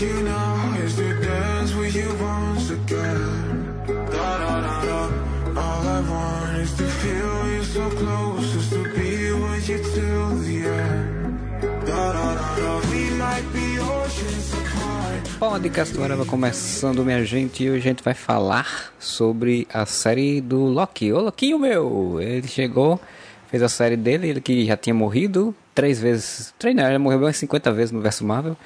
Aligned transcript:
you 0.00 0.22
now 0.22 0.56
is 0.82 0.96
to 0.96 1.20
dance 1.20 1.74
with 1.74 1.94
you 1.94 2.08
once 2.22 2.70
again. 2.70 3.84
Da 3.86 4.38
da 4.38 4.60
da 4.64 4.84
da. 4.84 5.00
All 5.60 5.88
I 5.88 6.00
want 6.08 6.56
is 6.62 6.72
to 6.78 6.84
feel 6.84 7.52
you 7.52 7.62
so 7.64 7.90
close, 7.90 8.70
to 8.70 8.82
be 8.96 9.32
with 9.32 9.68
you 9.68 9.78
till 9.92 10.36
the 10.40 10.68
end. 10.68 11.84
Da 11.84 12.12
da 12.12 12.34
da 12.34 12.56
da. 12.56 12.80
We 12.88 13.10
might 13.18 13.44
be 13.52 13.78
oceans. 13.78 14.54
Podcast 15.38 15.94
começando, 16.26 17.04
minha 17.04 17.24
gente, 17.24 17.64
e 17.64 17.70
hoje 17.70 17.78
a 17.78 17.90
gente 17.90 18.02
vai 18.02 18.14
falar 18.14 18.92
sobre 18.98 19.66
a 19.72 19.84
série 19.84 20.40
do 20.40 20.64
Loki. 20.64 21.12
Ô, 21.12 21.20
Loquinho 21.20 21.58
meu! 21.58 22.18
Ele 22.20 22.46
chegou, 22.46 23.00
fez 23.50 23.62
a 23.62 23.68
série 23.68 23.96
dele, 23.96 24.28
ele 24.28 24.40
que 24.40 24.64
já 24.66 24.76
tinha 24.76 24.94
morrido 24.94 25.54
três 25.74 26.00
vezes. 26.00 26.54
Não, 26.74 26.88
ele 26.88 26.98
morreu 26.98 27.18
umas 27.18 27.36
50 27.36 27.72
vezes 27.72 27.90
no 27.90 28.00
verso 28.00 28.24
Marvel. 28.24 28.56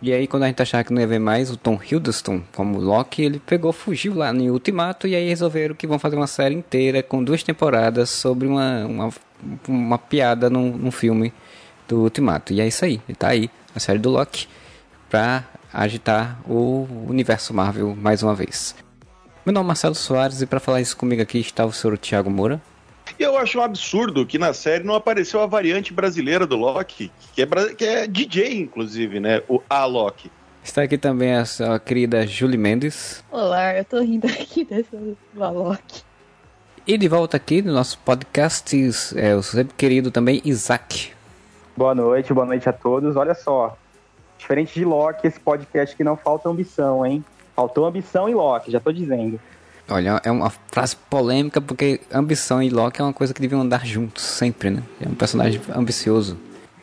E 0.00 0.12
aí, 0.12 0.26
quando 0.26 0.42
a 0.42 0.46
gente 0.46 0.60
achava 0.60 0.84
que 0.84 0.92
não 0.92 1.00
ia 1.00 1.06
ver 1.06 1.18
mais 1.18 1.50
o 1.50 1.56
Tom 1.56 1.80
Hiddleston 1.82 2.42
como 2.54 2.78
Loki, 2.78 3.22
ele 3.22 3.40
pegou, 3.40 3.72
fugiu 3.72 4.14
lá 4.14 4.32
no 4.32 4.44
Ultimato, 4.52 5.08
e 5.08 5.16
aí 5.16 5.28
resolveram 5.28 5.74
que 5.74 5.86
vão 5.86 5.98
fazer 5.98 6.16
uma 6.16 6.26
série 6.26 6.54
inteira 6.54 7.02
com 7.02 7.24
duas 7.24 7.42
temporadas 7.42 8.10
sobre 8.10 8.46
uma, 8.46 8.84
uma, 8.84 9.10
uma 9.66 9.98
piada 9.98 10.50
num, 10.50 10.76
num 10.76 10.90
filme 10.90 11.32
do 11.88 12.02
Ultimato. 12.02 12.52
E 12.52 12.60
é 12.60 12.66
isso 12.68 12.84
aí, 12.84 13.00
tá 13.18 13.28
aí, 13.28 13.50
a 13.74 13.80
série 13.80 13.98
do 13.98 14.10
Loki, 14.10 14.46
pra 15.08 15.44
agitar 15.72 16.38
o 16.46 16.86
universo 17.08 17.54
Marvel 17.54 17.96
mais 17.96 18.22
uma 18.22 18.34
vez. 18.34 18.74
Meu 19.46 19.52
nome 19.52 19.66
é 19.66 19.68
Marcelo 19.68 19.94
Soares 19.94 20.42
e 20.42 20.46
para 20.46 20.60
falar 20.60 20.80
isso 20.80 20.96
comigo 20.96 21.22
aqui 21.22 21.38
está 21.38 21.64
o 21.64 21.72
senhor 21.72 21.96
Thiago 21.96 22.28
Moura. 22.28 22.60
E 23.18 23.22
eu 23.22 23.36
acho 23.38 23.58
um 23.58 23.62
absurdo 23.62 24.26
que 24.26 24.38
na 24.38 24.52
série 24.52 24.84
não 24.84 24.94
apareceu 24.94 25.40
a 25.40 25.46
variante 25.46 25.92
brasileira 25.92 26.46
do 26.46 26.56
Loki, 26.56 27.10
que 27.34 27.42
é, 27.42 27.46
que 27.74 27.84
é 27.84 28.06
DJ, 28.06 28.60
inclusive, 28.60 29.18
né? 29.20 29.42
O 29.48 29.62
A 29.70 29.86
Loki. 29.86 30.30
Está 30.62 30.82
aqui 30.82 30.98
também 30.98 31.32
a 31.32 31.44
sua 31.44 31.78
querida 31.78 32.26
Julie 32.26 32.58
Mendes. 32.58 33.24
Olá, 33.30 33.74
eu 33.74 33.84
tô 33.84 34.00
rindo 34.00 34.26
aqui 34.26 34.64
dessa 34.64 34.98
Valok. 35.32 36.02
E 36.86 36.98
de 36.98 37.08
volta 37.08 37.36
aqui 37.36 37.62
no 37.62 37.72
nosso 37.72 37.98
podcast, 38.00 38.76
é 39.16 39.34
o 39.34 39.42
sempre 39.42 39.74
querido 39.76 40.10
também 40.10 40.42
Isaac. 40.44 41.12
Boa 41.76 41.94
noite, 41.94 42.34
boa 42.34 42.46
noite 42.46 42.68
a 42.68 42.72
todos. 42.72 43.16
Olha 43.16 43.34
só, 43.34 43.78
diferente 44.36 44.74
de 44.74 44.84
Loki, 44.84 45.26
esse 45.26 45.40
podcast 45.40 45.96
que 45.96 46.04
não 46.04 46.16
falta 46.16 46.48
ambição, 46.48 47.06
hein? 47.06 47.24
Faltou 47.54 47.86
ambição 47.86 48.28
em 48.28 48.34
Loki, 48.34 48.70
já 48.70 48.80
tô 48.80 48.92
dizendo. 48.92 49.40
Olha, 49.88 50.20
é 50.24 50.30
uma 50.30 50.50
frase 50.50 50.96
polêmica 51.08 51.60
porque 51.60 52.00
ambição 52.12 52.62
e 52.62 52.68
Loki 52.68 53.00
é 53.00 53.04
uma 53.04 53.12
coisa 53.12 53.32
que 53.32 53.40
deviam 53.40 53.60
andar 53.60 53.86
juntos 53.86 54.24
sempre, 54.24 54.70
né? 54.70 54.82
É 55.00 55.08
um 55.08 55.14
personagem 55.14 55.60
ambicioso. 55.74 56.36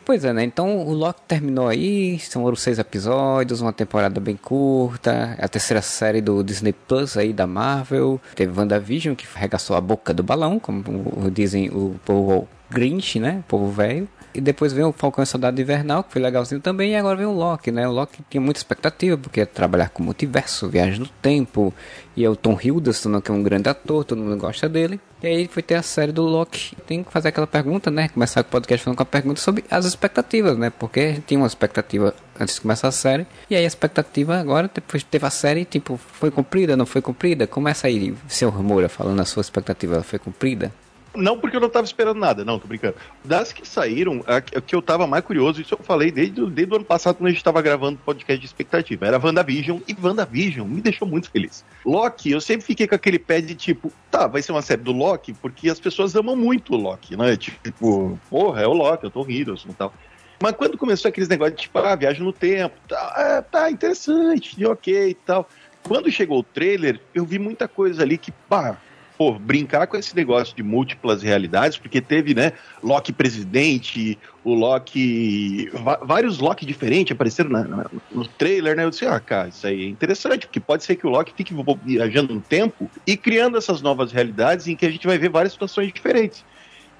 Pois 0.04 0.22
é, 0.22 0.32
né? 0.34 0.44
Então 0.44 0.86
o 0.86 0.92
Loki 0.92 1.20
terminou 1.26 1.66
aí, 1.66 2.18
são 2.18 2.54
seis 2.56 2.78
episódios, 2.78 3.62
uma 3.62 3.72
temporada 3.72 4.20
bem 4.20 4.36
curta, 4.36 5.34
a 5.38 5.48
terceira 5.48 5.80
série 5.80 6.20
do 6.20 6.42
Disney 6.42 6.74
Plus 6.74 7.16
aí 7.16 7.32
da 7.32 7.46
Marvel. 7.46 8.20
Teve 8.34 8.58
WandaVision 8.58 9.14
que 9.14 9.26
arregaçou 9.34 9.76
a 9.76 9.80
boca 9.80 10.12
do 10.12 10.22
balão, 10.22 10.58
como 10.58 10.82
dizem 11.30 11.70
o 11.70 11.98
povo 12.04 12.46
Grinch, 12.70 13.18
né? 13.18 13.38
O 13.40 13.42
povo 13.44 13.70
velho. 13.70 14.06
E 14.34 14.40
depois 14.40 14.72
vem 14.72 14.84
o 14.84 14.92
Falcão 14.92 15.22
e 15.22 15.26
Soldado 15.26 15.60
Invernal, 15.60 16.02
que 16.02 16.12
foi 16.12 16.20
legalzinho 16.20 16.60
também, 16.60 16.92
e 16.92 16.96
agora 16.96 17.16
vem 17.16 17.26
o 17.26 17.32
Loki, 17.32 17.70
né? 17.70 17.86
O 17.86 17.92
Loki 17.92 18.18
tinha 18.28 18.40
muita 18.40 18.58
expectativa, 18.58 19.16
porque 19.16 19.38
ia 19.38 19.46
trabalhar 19.46 19.90
com 19.90 20.02
multiverso, 20.02 20.68
viagem 20.68 20.98
no 20.98 21.06
tempo, 21.06 21.72
e 22.16 22.24
é 22.24 22.28
o 22.28 22.34
Tom 22.34 22.58
Hiddleston, 22.60 23.20
que 23.20 23.30
é 23.30 23.34
um 23.34 23.44
grande 23.44 23.68
ator, 23.68 24.04
todo 24.04 24.18
mundo 24.18 24.36
gosta 24.36 24.68
dele. 24.68 24.98
E 25.22 25.26
aí 25.28 25.46
foi 25.46 25.62
ter 25.62 25.76
a 25.76 25.82
série 25.82 26.10
do 26.10 26.22
Loki. 26.22 26.76
Tem 26.86 27.04
que 27.04 27.12
fazer 27.12 27.28
aquela 27.28 27.46
pergunta, 27.46 27.90
né? 27.90 28.08
Começar 28.08 28.40
o 28.40 28.44
podcast 28.44 28.84
falando 28.84 28.96
com 28.96 29.02
a 29.04 29.06
pergunta 29.06 29.40
sobre 29.40 29.64
as 29.70 29.84
expectativas, 29.84 30.58
né? 30.58 30.68
Porque 30.68 31.00
a 31.00 31.08
gente 31.12 31.22
tinha 31.22 31.38
uma 31.38 31.46
expectativa 31.46 32.12
antes 32.38 32.56
de 32.56 32.60
começar 32.60 32.88
a 32.88 32.92
série, 32.92 33.26
e 33.48 33.54
aí 33.54 33.62
a 33.62 33.68
expectativa 33.68 34.36
agora, 34.36 34.68
depois 34.72 35.04
teve 35.04 35.24
a 35.24 35.30
série, 35.30 35.64
tipo, 35.64 35.96
foi 35.96 36.32
cumprida, 36.32 36.76
não 36.76 36.86
foi 36.86 37.00
cumprida? 37.00 37.46
Começa 37.46 37.86
aí, 37.86 38.12
seu 38.26 38.50
Moura, 38.50 38.88
falando 38.88 39.20
a 39.20 39.24
sua 39.24 39.42
expectativa, 39.42 39.94
ela 39.94 40.02
foi 40.02 40.18
cumprida? 40.18 40.72
Não 41.14 41.38
porque 41.38 41.56
eu 41.56 41.60
não 41.60 41.68
tava 41.68 41.84
esperando 41.84 42.18
nada, 42.18 42.44
não, 42.44 42.58
tô 42.58 42.66
brincando. 42.66 42.96
Das 43.24 43.52
que 43.52 43.66
saíram, 43.66 44.22
a 44.26 44.36
a 44.36 44.40
que 44.60 44.74
eu 44.74 44.82
tava 44.82 45.06
mais 45.06 45.24
curioso, 45.24 45.60
isso 45.60 45.74
eu 45.74 45.78
falei 45.78 46.10
desde, 46.10 46.44
desde 46.50 46.72
o 46.72 46.76
ano 46.76 46.84
passado, 46.84 47.16
quando 47.16 47.28
a 47.28 47.30
gente 47.30 47.44
tava 47.44 47.62
gravando 47.62 47.98
podcast 48.04 48.38
de 48.38 48.46
expectativa. 48.46 49.06
Era 49.06 49.18
WandaVision, 49.18 49.78
e 49.86 49.96
WandaVision 50.00 50.66
me 50.66 50.80
deixou 50.80 51.06
muito 51.06 51.30
feliz. 51.30 51.64
Loki, 51.84 52.30
eu 52.30 52.40
sempre 52.40 52.66
fiquei 52.66 52.86
com 52.86 52.94
aquele 52.94 53.18
pé 53.18 53.40
de 53.40 53.54
tipo, 53.54 53.92
tá, 54.10 54.26
vai 54.26 54.42
ser 54.42 54.52
uma 54.52 54.62
série 54.62 54.82
do 54.82 54.92
Loki, 54.92 55.32
porque 55.34 55.70
as 55.70 55.78
pessoas 55.78 56.14
amam 56.16 56.36
muito 56.36 56.74
o 56.74 56.76
Loki, 56.76 57.16
né? 57.16 57.36
Tipo, 57.36 58.18
porra, 58.28 58.62
é 58.62 58.66
o 58.66 58.72
Loki, 58.72 59.04
eu 59.04 59.10
tô 59.10 59.22
Hiddleston 59.28 59.70
e 59.70 59.74
tal. 59.74 59.94
Mas 60.42 60.52
quando 60.52 60.76
começou 60.76 61.08
aqueles 61.08 61.28
negócios 61.28 61.60
tipo, 61.60 61.78
ah, 61.78 61.94
viagem 61.94 62.22
no 62.22 62.32
tempo, 62.32 62.74
tá, 62.88 63.14
é, 63.16 63.40
tá 63.40 63.70
interessante, 63.70 64.64
ok 64.66 65.10
e 65.10 65.14
tal. 65.14 65.48
Quando 65.82 66.10
chegou 66.10 66.38
o 66.38 66.42
trailer, 66.42 67.00
eu 67.14 67.24
vi 67.24 67.38
muita 67.38 67.68
coisa 67.68 68.02
ali 68.02 68.18
que, 68.18 68.32
pá, 68.32 68.78
pô, 69.16 69.38
brincar 69.38 69.86
com 69.86 69.96
esse 69.96 70.14
negócio 70.16 70.54
de 70.56 70.62
múltiplas 70.62 71.22
realidades, 71.22 71.78
porque 71.78 72.00
teve, 72.00 72.34
né, 72.34 72.52
Loki 72.82 73.12
presidente, 73.12 74.18
o 74.42 74.54
Loki. 74.54 75.70
vários 76.02 76.38
Loki 76.38 76.66
diferentes 76.66 77.12
apareceram 77.12 77.50
na- 77.50 77.64
na- 77.64 77.90
no 78.10 78.26
trailer, 78.26 78.76
né? 78.76 78.84
Eu 78.84 78.90
disse, 78.90 79.06
ah, 79.06 79.20
cara, 79.20 79.48
isso 79.48 79.66
aí 79.66 79.84
é 79.84 79.88
interessante, 79.88 80.46
porque 80.46 80.60
pode 80.60 80.84
ser 80.84 80.96
que 80.96 81.06
o 81.06 81.10
Loki 81.10 81.32
fique 81.36 81.54
viajando 81.84 82.34
no 82.34 82.40
tempo 82.40 82.90
e 83.06 83.16
criando 83.16 83.56
essas 83.56 83.80
novas 83.80 84.12
realidades 84.12 84.66
em 84.66 84.76
que 84.76 84.86
a 84.86 84.90
gente 84.90 85.06
vai 85.06 85.18
ver 85.18 85.30
várias 85.30 85.52
situações 85.52 85.92
diferentes. 85.92 86.44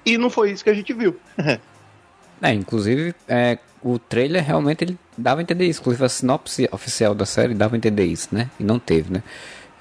E 0.05 0.17
não 0.17 0.29
foi 0.29 0.51
isso 0.51 0.63
que 0.63 0.69
a 0.69 0.73
gente 0.73 0.93
viu. 0.93 1.15
É, 2.41 2.53
inclusive, 2.53 3.15
é, 3.29 3.57
o 3.81 3.97
trailer 3.97 4.43
realmente 4.43 4.83
ele 4.83 4.97
dava 5.17 5.39
a 5.39 5.41
entender 5.41 5.65
isso. 5.65 5.79
Inclusive, 5.79 6.03
a 6.05 6.09
sinopse 6.09 6.67
oficial 6.71 7.15
da 7.15 7.25
série 7.25 7.53
dava 7.53 7.75
a 7.75 7.77
entender 7.77 8.03
isso, 8.05 8.27
né? 8.31 8.49
E 8.59 8.63
não 8.63 8.77
teve, 8.77 9.11
né? 9.13 9.23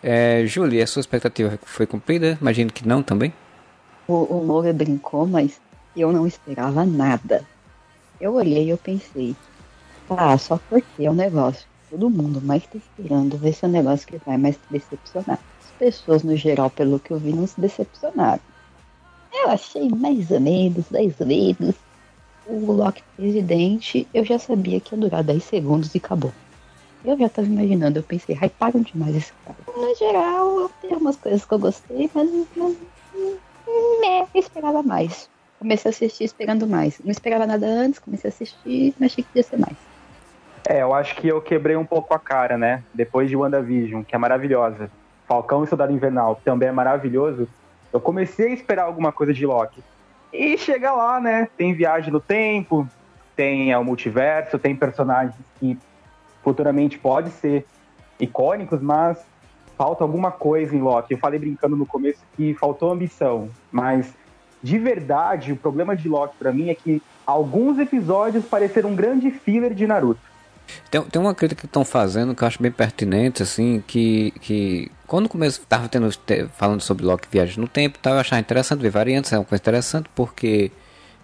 É, 0.06 0.44
Julie, 0.44 0.82
a 0.82 0.86
sua 0.86 1.00
expectativa 1.00 1.58
foi 1.62 1.86
cumprida? 1.86 2.36
Imagino 2.38 2.70
que 2.70 2.86
não 2.86 3.02
também. 3.02 3.32
O, 4.06 4.12
o 4.12 4.44
Moura 4.44 4.70
brincou, 4.70 5.26
mas 5.26 5.58
eu 5.96 6.12
não 6.12 6.26
esperava 6.26 6.84
nada. 6.84 7.42
Eu 8.20 8.34
olhei 8.34 8.66
e 8.66 8.68
eu 8.68 8.76
pensei, 8.76 9.34
tá, 10.06 10.36
só 10.36 10.60
porque 10.68 11.06
é 11.06 11.10
um 11.10 11.14
negócio. 11.14 11.66
Todo 11.88 12.10
mundo 12.10 12.38
mais 12.42 12.66
tá 12.66 12.76
esperando 12.76 13.38
ver 13.38 13.54
se 13.54 13.64
é 13.64 13.68
um 13.68 13.70
negócio 13.70 14.06
que 14.06 14.18
vai 14.18 14.36
mais 14.36 14.58
decepcionar. 14.70 15.38
As 15.62 15.70
pessoas, 15.78 16.22
no 16.22 16.36
geral, 16.36 16.68
pelo 16.68 17.00
que 17.00 17.10
eu 17.10 17.18
vi, 17.18 17.32
não 17.32 17.46
se 17.46 17.58
decepcionaram. 17.58 18.42
Eu 19.32 19.48
achei 19.48 19.88
mais 19.88 20.30
ou 20.30 20.40
menos, 20.40 20.84
mais 20.90 21.18
ou 21.18 21.26
menos. 21.26 21.76
O 22.46 22.72
Loki 22.72 23.02
presidente, 23.16 24.06
eu 24.12 24.22
já 24.22 24.38
sabia 24.38 24.78
que 24.80 24.94
ia 24.94 25.00
durar 25.00 25.24
10 25.24 25.42
segundos 25.42 25.94
e 25.94 25.98
acabou. 25.98 26.32
Eu 27.04 27.18
já 27.18 27.28
tava 27.28 27.46
imaginando, 27.46 27.98
eu 27.98 28.02
pensei, 28.02 28.38
ai, 28.40 28.48
param 28.48 28.80
demais 28.80 29.14
esse 29.14 29.32
cara. 29.44 29.58
No 29.76 29.94
geral, 29.94 30.70
tem 30.80 30.96
umas 30.96 31.16
coisas 31.16 31.44
que 31.44 31.52
eu 31.52 31.58
gostei, 31.58 32.10
mas, 32.14 32.30
mas 32.56 32.76
né, 34.00 34.26
esperava 34.34 34.82
mais. 34.82 35.28
Comecei 35.58 35.90
a 35.90 35.92
assistir 35.92 36.24
esperando 36.24 36.66
mais. 36.66 36.98
Não 37.04 37.10
esperava 37.10 37.46
nada 37.46 37.66
antes, 37.66 37.98
comecei 37.98 38.28
a 38.28 38.32
assistir, 38.32 38.94
mas 38.98 39.12
achei 39.12 39.24
que 39.24 39.38
ia 39.38 39.42
ser 39.42 39.58
mais. 39.58 39.76
É, 40.66 40.82
eu 40.82 40.94
acho 40.94 41.14
que 41.16 41.28
eu 41.28 41.42
quebrei 41.42 41.76
um 41.76 41.84
pouco 41.84 42.14
a 42.14 42.18
cara, 42.18 42.56
né? 42.56 42.82
Depois 42.94 43.28
de 43.28 43.36
WandaVision, 43.36 44.02
que 44.02 44.14
é 44.14 44.18
maravilhosa. 44.18 44.90
Falcão 45.28 45.62
e 45.62 45.66
Soldado 45.66 45.92
Invernal, 45.92 46.40
também 46.42 46.68
é 46.68 46.72
maravilhoso. 46.72 47.46
Eu 47.92 48.00
comecei 48.00 48.48
a 48.48 48.54
esperar 48.54 48.84
alguma 48.84 49.12
coisa 49.12 49.32
de 49.32 49.44
Loki. 49.44 49.82
E 50.32 50.56
chega 50.56 50.90
lá, 50.90 51.20
né? 51.20 51.48
Tem 51.56 51.74
viagem 51.74 52.10
no 52.10 52.20
tempo, 52.20 52.88
tem 53.36 53.72
é, 53.72 53.78
o 53.78 53.84
multiverso, 53.84 54.58
tem 54.58 54.74
personagens 54.74 55.34
que 55.60 55.78
futuramente 56.44 56.98
pode 56.98 57.30
ser 57.30 57.66
icônicos, 58.20 58.80
mas 58.80 59.18
falta 59.76 60.04
alguma 60.04 60.30
coisa 60.30 60.76
em 60.76 60.80
Loki. 60.80 61.14
Eu 61.14 61.18
falei 61.18 61.40
brincando 61.40 61.74
no 61.76 61.86
começo 61.86 62.20
que 62.36 62.54
faltou 62.54 62.92
ambição, 62.92 63.48
mas 63.72 64.12
de 64.62 64.78
verdade, 64.78 65.52
o 65.52 65.56
problema 65.56 65.96
de 65.96 66.08
Loki 66.08 66.36
pra 66.38 66.52
mim 66.52 66.68
é 66.68 66.74
que 66.74 67.02
alguns 67.26 67.78
episódios 67.78 68.44
pareceram 68.44 68.90
um 68.90 68.94
grande 68.94 69.30
filler 69.30 69.74
de 69.74 69.86
Naruto. 69.86 70.20
Tem, 70.90 71.02
tem 71.02 71.20
uma 71.20 71.34
crítica 71.34 71.60
que 71.60 71.66
estão 71.66 71.84
fazendo 71.84 72.34
que 72.34 72.42
eu 72.42 72.48
acho 72.48 72.62
bem 72.62 72.72
pertinente, 72.72 73.42
assim, 73.42 73.82
que, 73.86 74.30
que 74.40 74.90
quando 75.06 75.28
começo 75.28 75.60
tava 75.68 75.88
tendo, 75.88 76.08
te- 76.10 76.46
falando 76.56 76.80
sobre 76.80 77.04
Loki 77.04 77.28
Viagem 77.30 77.58
no 77.58 77.68
Tempo, 77.68 77.98
tava 77.98 78.16
eu 78.16 78.20
achava 78.20 78.40
interessante 78.40 78.80
ver 78.80 78.90
variantes, 78.90 79.32
é 79.32 79.38
uma 79.38 79.44
coisa 79.44 79.60
interessante, 79.60 80.08
porque 80.14 80.70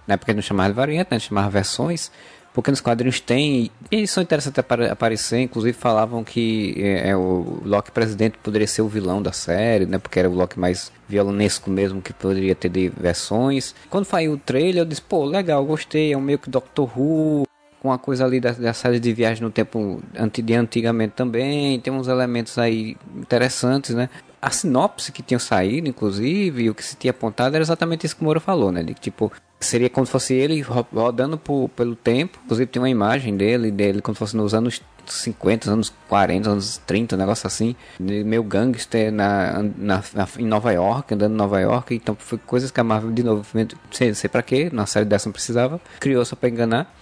na 0.07 0.15
época 0.15 0.35
não 0.35 0.43
chamava 0.43 0.69
de 0.69 0.75
variante, 0.75 1.09
né, 1.11 1.19
chamava 1.19 1.49
versões, 1.49 2.11
porque 2.53 2.71
nos 2.71 2.81
quadrinhos 2.81 3.21
tem, 3.21 3.71
e 3.91 4.07
são 4.07 4.23
interessantes 4.23 4.59
apare- 4.59 4.89
aparecer, 4.89 5.41
inclusive 5.41 5.77
falavam 5.77 6.25
que 6.25 6.75
é, 6.79 7.11
é, 7.11 7.17
o 7.17 7.61
Loki 7.65 7.91
presidente 7.91 8.39
poderia 8.43 8.67
ser 8.67 8.83
o 8.83 8.89
vilão 8.89 9.23
da 9.23 9.33
série, 9.33 9.87
né, 9.87 9.99
porque 9.99 10.19
era 10.19 10.29
o 10.29 10.35
Loki 10.35 10.59
mais 10.59 10.91
violonesco 11.09 11.71
mesmo, 11.71 12.03
que 12.03 12.13
poderia 12.13 12.55
ter 12.55 12.69
de 12.69 12.89
versões. 12.89 13.75
Quando 13.89 14.05
saiu 14.05 14.33
o 14.33 14.39
trailer, 14.39 14.83
eu 14.83 14.85
disse, 14.85 15.03
pô, 15.03 15.25
legal, 15.25 15.65
gostei, 15.65 16.13
é 16.13 16.17
um 16.17 16.21
meio 16.21 16.39
que 16.39 16.51
Doctor 16.51 16.91
Who, 16.99 17.45
com 17.81 17.93
a 17.93 17.99
coisa 17.99 18.25
ali 18.25 18.41
da, 18.41 18.53
da 18.53 18.73
série 18.75 19.01
de 19.01 19.13
viagem 19.13 19.43
no 19.43 19.51
tempo 19.51 20.03
de 20.43 20.55
antigamente 20.55 21.15
também, 21.15 21.81
tem 21.81 21.93
uns 21.93 22.09
elementos 22.09 22.59
aí 22.59 22.97
interessantes, 23.17 23.95
né? 23.95 24.11
A 24.43 24.51
sinopse 24.51 25.13
que 25.13 25.23
tinha 25.23 25.39
saído, 25.39 25.89
inclusive, 25.89 26.65
e 26.65 26.71
o 26.71 26.75
que 26.75 26.85
se 26.85 26.97
tinha 26.97 27.11
apontado 27.11 27.55
era 27.55 27.63
exatamente 27.63 28.07
isso 28.07 28.17
que 28.17 28.23
o 28.23 28.25
Moura 28.25 28.41
falou, 28.41 28.71
né? 28.71 28.83
De 28.83 28.95
que, 28.95 29.01
tipo, 29.01 29.33
seria 29.61 29.91
como 29.91 30.07
se 30.07 30.11
fosse 30.13 30.35
ele 30.35 30.61
ro- 30.63 30.87
rodando 30.93 31.37
por, 31.39 31.69
pelo 31.71 31.95
tempo. 31.95 32.39
Inclusive 32.45 32.67
tem 32.67 32.81
uma 32.83 32.91
imagem 32.91 33.37
dele, 33.37 33.71
dele 33.71 34.01
como 34.01 34.15
se 34.15 34.19
fosse 34.19 34.37
nos 34.37 34.55
anos 34.55 34.81
50, 35.07 35.71
anos 35.71 35.93
40, 36.09 36.51
anos 36.51 36.79
30, 36.87 37.15
um 37.15 37.19
negócio 37.19 37.47
assim. 37.47 37.77
Meio 37.99 38.43
gangster 38.43 39.13
na, 39.13 39.63
na, 39.77 40.03
na, 40.15 40.29
em 40.39 40.47
Nova 40.47 40.73
York, 40.73 41.13
andando 41.15 41.33
em 41.35 41.37
Nova 41.37 41.61
York. 41.61 41.95
Então 41.95 42.17
foi 42.19 42.39
coisas 42.39 42.71
que 42.71 42.81
a 42.81 42.85
Marvel, 42.85 43.11
de 43.13 43.23
novo, 43.23 43.45
sei, 43.91 44.15
sei 44.15 44.31
pra 44.31 44.43
quê, 44.43 44.71
na 44.73 44.87
série 44.87 45.05
dessa 45.07 45.29
não 45.29 45.33
precisava, 45.33 45.81
criou 45.99 46.25
só 46.25 46.35
pra 46.37 46.49
enganar. 46.49 46.95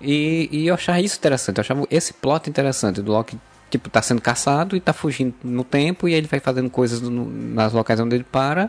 E, 0.00 0.48
e 0.50 0.66
eu 0.66 0.74
achava 0.74 1.00
isso 1.00 1.16
interessante, 1.16 1.58
eu 1.58 1.62
achava 1.62 1.86
esse 1.90 2.12
plot 2.12 2.50
interessante 2.50 3.00
do 3.00 3.12
Loki 3.12 3.38
tipo, 3.70 3.88
tá 3.88 4.02
sendo 4.02 4.20
caçado 4.20 4.76
e 4.76 4.80
tá 4.80 4.92
fugindo 4.92 5.32
no 5.44 5.62
tempo, 5.64 6.06
e 6.08 6.12
aí 6.12 6.18
ele 6.18 6.26
vai 6.26 6.40
fazendo 6.40 6.68
coisas 6.68 7.00
no, 7.00 7.24
nas 7.30 7.72
locais 7.72 7.98
onde 8.00 8.16
ele 8.16 8.24
para 8.24 8.68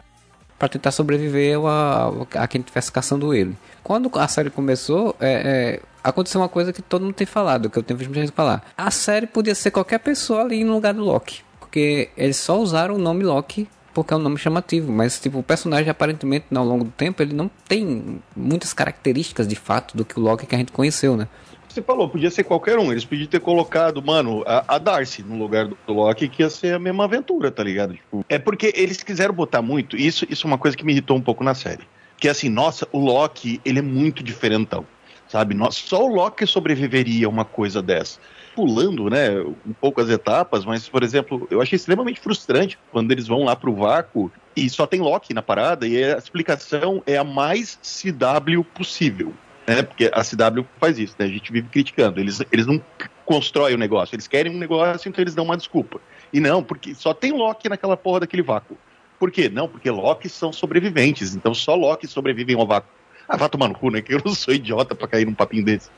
para 0.63 0.69
tentar 0.69 0.91
sobreviver 0.91 1.59
a, 1.65 2.09
a 2.35 2.47
quem 2.47 2.61
estivesse 2.61 2.89
caçando 2.89 3.33
ele. 3.33 3.53
Quando 3.83 4.09
a 4.17 4.27
série 4.29 4.49
começou, 4.49 5.13
é, 5.19 5.33
é, 5.73 5.79
aconteceu 6.01 6.39
uma 6.39 6.47
coisa 6.47 6.71
que 6.71 6.81
todo 6.81 7.03
mundo 7.03 7.13
tem 7.13 7.27
falado, 7.27 7.69
que 7.69 7.77
eu 7.77 7.83
tenho 7.83 7.97
visto 7.97 8.09
muita 8.09 8.25
gente 8.25 8.33
falar. 8.33 8.63
A 8.77 8.89
série 8.89 9.27
podia 9.27 9.53
ser 9.55 9.71
qualquer 9.71 9.97
pessoa 9.99 10.39
ali 10.39 10.63
no 10.63 10.71
lugar 10.75 10.93
do 10.93 11.03
Loki. 11.03 11.41
Porque 11.59 12.09
eles 12.15 12.37
só 12.37 12.57
usaram 12.57 12.95
o 12.95 12.97
nome 12.97 13.25
Loki 13.25 13.67
porque 13.93 14.13
é 14.13 14.17
um 14.17 14.21
nome 14.21 14.37
chamativo, 14.37 14.91
mas 14.91 15.19
tipo, 15.19 15.37
o 15.37 15.43
personagem 15.43 15.89
aparentemente 15.89 16.45
ao 16.55 16.65
longo 16.65 16.85
do 16.85 16.91
tempo 16.91 17.21
ele 17.21 17.33
não 17.35 17.51
tem 17.67 18.21
muitas 18.35 18.73
características 18.73 19.47
de 19.47 19.55
fato 19.55 19.95
do 19.95 20.03
que 20.03 20.17
o 20.17 20.23
Loki 20.23 20.47
que 20.47 20.55
a 20.55 20.57
gente 20.57 20.71
conheceu, 20.71 21.17
né? 21.17 21.27
Você 21.73 21.81
falou, 21.81 22.07
podia 22.07 22.29
ser 22.29 22.43
qualquer 22.43 22.77
um. 22.77 22.91
Eles 22.91 23.03
podiam 23.03 23.25
ter 23.25 23.39
colocado, 23.39 23.99
mano, 23.99 24.43
a, 24.45 24.75
a 24.75 24.77
Darcy 24.77 25.23
no 25.23 25.35
lugar 25.39 25.67
do 25.67 25.75
Loki, 25.87 26.29
que 26.29 26.43
ia 26.43 26.49
ser 26.49 26.75
a 26.75 26.77
mesma 26.77 27.05
aventura, 27.05 27.49
tá 27.49 27.63
ligado? 27.63 27.95
Tipo, 27.95 28.23
é 28.29 28.37
porque 28.37 28.71
eles 28.75 29.01
quiseram 29.01 29.33
botar 29.33 29.59
muito. 29.63 29.97
Isso, 29.97 30.23
isso 30.29 30.45
é 30.45 30.51
uma 30.51 30.57
coisa 30.59 30.77
que 30.77 30.85
me 30.85 30.91
irritou 30.91 31.17
um 31.17 31.21
pouco 31.21 31.43
na 31.43 31.55
série. 31.55 31.81
Que 32.17 32.27
é 32.27 32.31
assim, 32.31 32.47
nossa, 32.47 32.87
o 32.91 32.99
Loki, 32.99 33.59
ele 33.65 33.79
é 33.79 33.81
muito 33.81 34.21
diferentão. 34.21 34.85
Sabe? 35.27 35.57
Só 35.71 36.05
o 36.05 36.13
Loki 36.13 36.45
sobreviveria 36.45 37.25
a 37.25 37.29
uma 37.29 37.43
coisa 37.43 37.81
dessa 37.81 38.19
pulando, 38.55 39.09
né, 39.09 39.31
um 39.65 39.73
pouco 39.73 39.99
as 39.99 40.07
etapas, 40.09 40.63
mas, 40.63 40.87
por 40.87 41.01
exemplo, 41.01 41.47
eu 41.49 41.59
achei 41.59 41.75
extremamente 41.75 42.19
frustrante 42.19 42.77
quando 42.91 43.11
eles 43.11 43.25
vão 43.25 43.43
lá 43.45 43.55
pro 43.55 43.73
vácuo 43.73 44.31
e 44.55 44.69
só 44.69 44.85
tem 44.85 45.01
Loki 45.01 45.33
na 45.33 45.41
parada 45.41 45.87
e 45.87 46.03
a 46.03 46.19
explicação 46.19 47.01
é 47.07 47.17
a 47.17 47.23
mais 47.23 47.79
CW 47.81 48.63
possível 48.75 49.33
né? 49.67 49.83
Porque 49.83 50.09
a 50.13 50.21
CW 50.21 50.65
faz 50.79 50.99
isso, 50.99 51.15
né? 51.17 51.25
A 51.25 51.29
gente 51.29 51.51
vive 51.51 51.67
criticando. 51.69 52.19
Eles, 52.19 52.41
eles 52.51 52.65
não 52.65 52.81
constroem 53.25 53.75
o 53.75 53.77
negócio, 53.77 54.15
eles 54.15 54.27
querem 54.27 54.53
um 54.53 54.59
negócio, 54.59 55.07
então 55.07 55.21
eles 55.21 55.33
dão 55.35 55.45
uma 55.45 55.57
desculpa. 55.57 55.99
E 56.31 56.39
não, 56.39 56.63
porque 56.63 56.93
só 56.93 57.13
tem 57.13 57.31
Loki 57.31 57.69
naquela 57.69 57.95
porra 57.95 58.21
daquele 58.21 58.41
vácuo. 58.41 58.77
Por 59.19 59.31
quê? 59.31 59.49
Não, 59.49 59.67
porque 59.67 59.89
Loki 59.89 60.27
são 60.27 60.51
sobreviventes, 60.51 61.33
então 61.33 61.53
só 61.53 61.75
Loki 61.75 62.07
sobrevivem 62.07 62.55
ao 62.55 62.67
vácuo. 62.67 62.89
Ah, 63.27 63.37
vá 63.37 63.47
tomar 63.47 63.69
no 63.69 63.75
cu, 63.75 63.89
né? 63.89 64.01
Que 64.01 64.13
eu 64.13 64.21
não 64.23 64.33
sou 64.33 64.53
idiota 64.53 64.93
pra 64.93 65.07
cair 65.07 65.25
num 65.25 65.33
papinho 65.33 65.63
desse. 65.63 65.89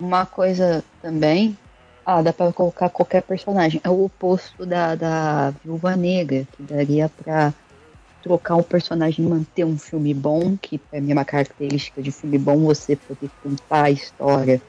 Uma 0.00 0.24
coisa 0.24 0.82
também. 1.02 1.56
Ah, 2.04 2.22
dá 2.22 2.32
pra 2.32 2.52
colocar 2.52 2.88
qualquer 2.88 3.22
personagem. 3.22 3.80
É 3.84 3.90
o 3.90 4.04
oposto 4.04 4.64
da, 4.64 4.94
da 4.94 5.50
Viúva 5.62 5.94
Negra, 5.94 6.46
que 6.56 6.62
daria 6.62 7.10
pra 7.22 7.52
trocar 8.22 8.56
um 8.56 8.62
personagem 8.62 9.24
manter 9.26 9.64
um 9.64 9.76
filme 9.76 10.14
bom, 10.14 10.56
que 10.56 10.80
é 10.92 10.98
a 10.98 11.00
mesma 11.00 11.24
característica 11.24 12.00
de 12.00 12.12
filme 12.12 12.38
bom, 12.38 12.58
você 12.58 12.96
poder 12.96 13.30
contar 13.42 13.84
a 13.84 13.90
história 13.90 14.60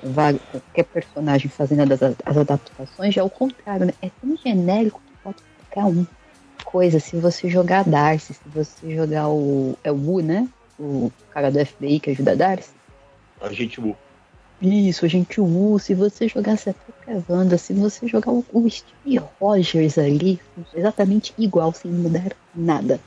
com 0.00 0.12
vários, 0.12 0.42
qualquer 0.50 0.84
personagem 0.84 1.50
fazendo 1.50 1.92
as, 1.92 2.02
as 2.02 2.36
adaptações, 2.36 3.14
já 3.14 3.22
é 3.22 3.24
o 3.24 3.30
contrário, 3.30 3.86
né? 3.86 3.94
É 4.02 4.10
tão 4.20 4.36
genérico 4.36 5.00
que 5.00 5.22
pode 5.22 5.36
ficar 5.60 5.86
um 5.86 6.06
coisa, 6.64 6.98
se 6.98 7.16
você 7.16 7.48
jogar 7.48 7.84
Darcy, 7.84 8.34
se 8.34 8.48
você 8.52 8.94
jogar 8.94 9.28
o. 9.28 9.78
É 9.84 9.92
o 9.92 9.94
Wu, 9.94 10.20
né? 10.20 10.48
O 10.78 11.12
cara 11.30 11.50
do 11.50 11.64
FBI 11.64 12.00
que 12.00 12.10
ajuda 12.10 12.32
a 12.32 12.34
Darcy. 12.34 12.72
A 13.40 13.52
gente 13.52 13.80
Wu. 13.80 13.96
Isso, 14.66 15.04
a 15.04 15.08
gente 15.08 15.42
Wu, 15.42 15.78
se 15.78 15.94
você 15.94 16.26
jogar 16.26 16.52
essa 16.52 16.74
Wanda, 17.28 17.58
se 17.58 17.74
você 17.74 18.08
jogar 18.08 18.32
o, 18.32 18.42
o 18.50 18.70
Steve 18.70 19.22
Rogers 19.38 19.98
ali, 19.98 20.40
exatamente 20.72 21.34
igual, 21.36 21.70
sem 21.74 21.90
mudar 21.90 22.32
nada. 22.54 22.98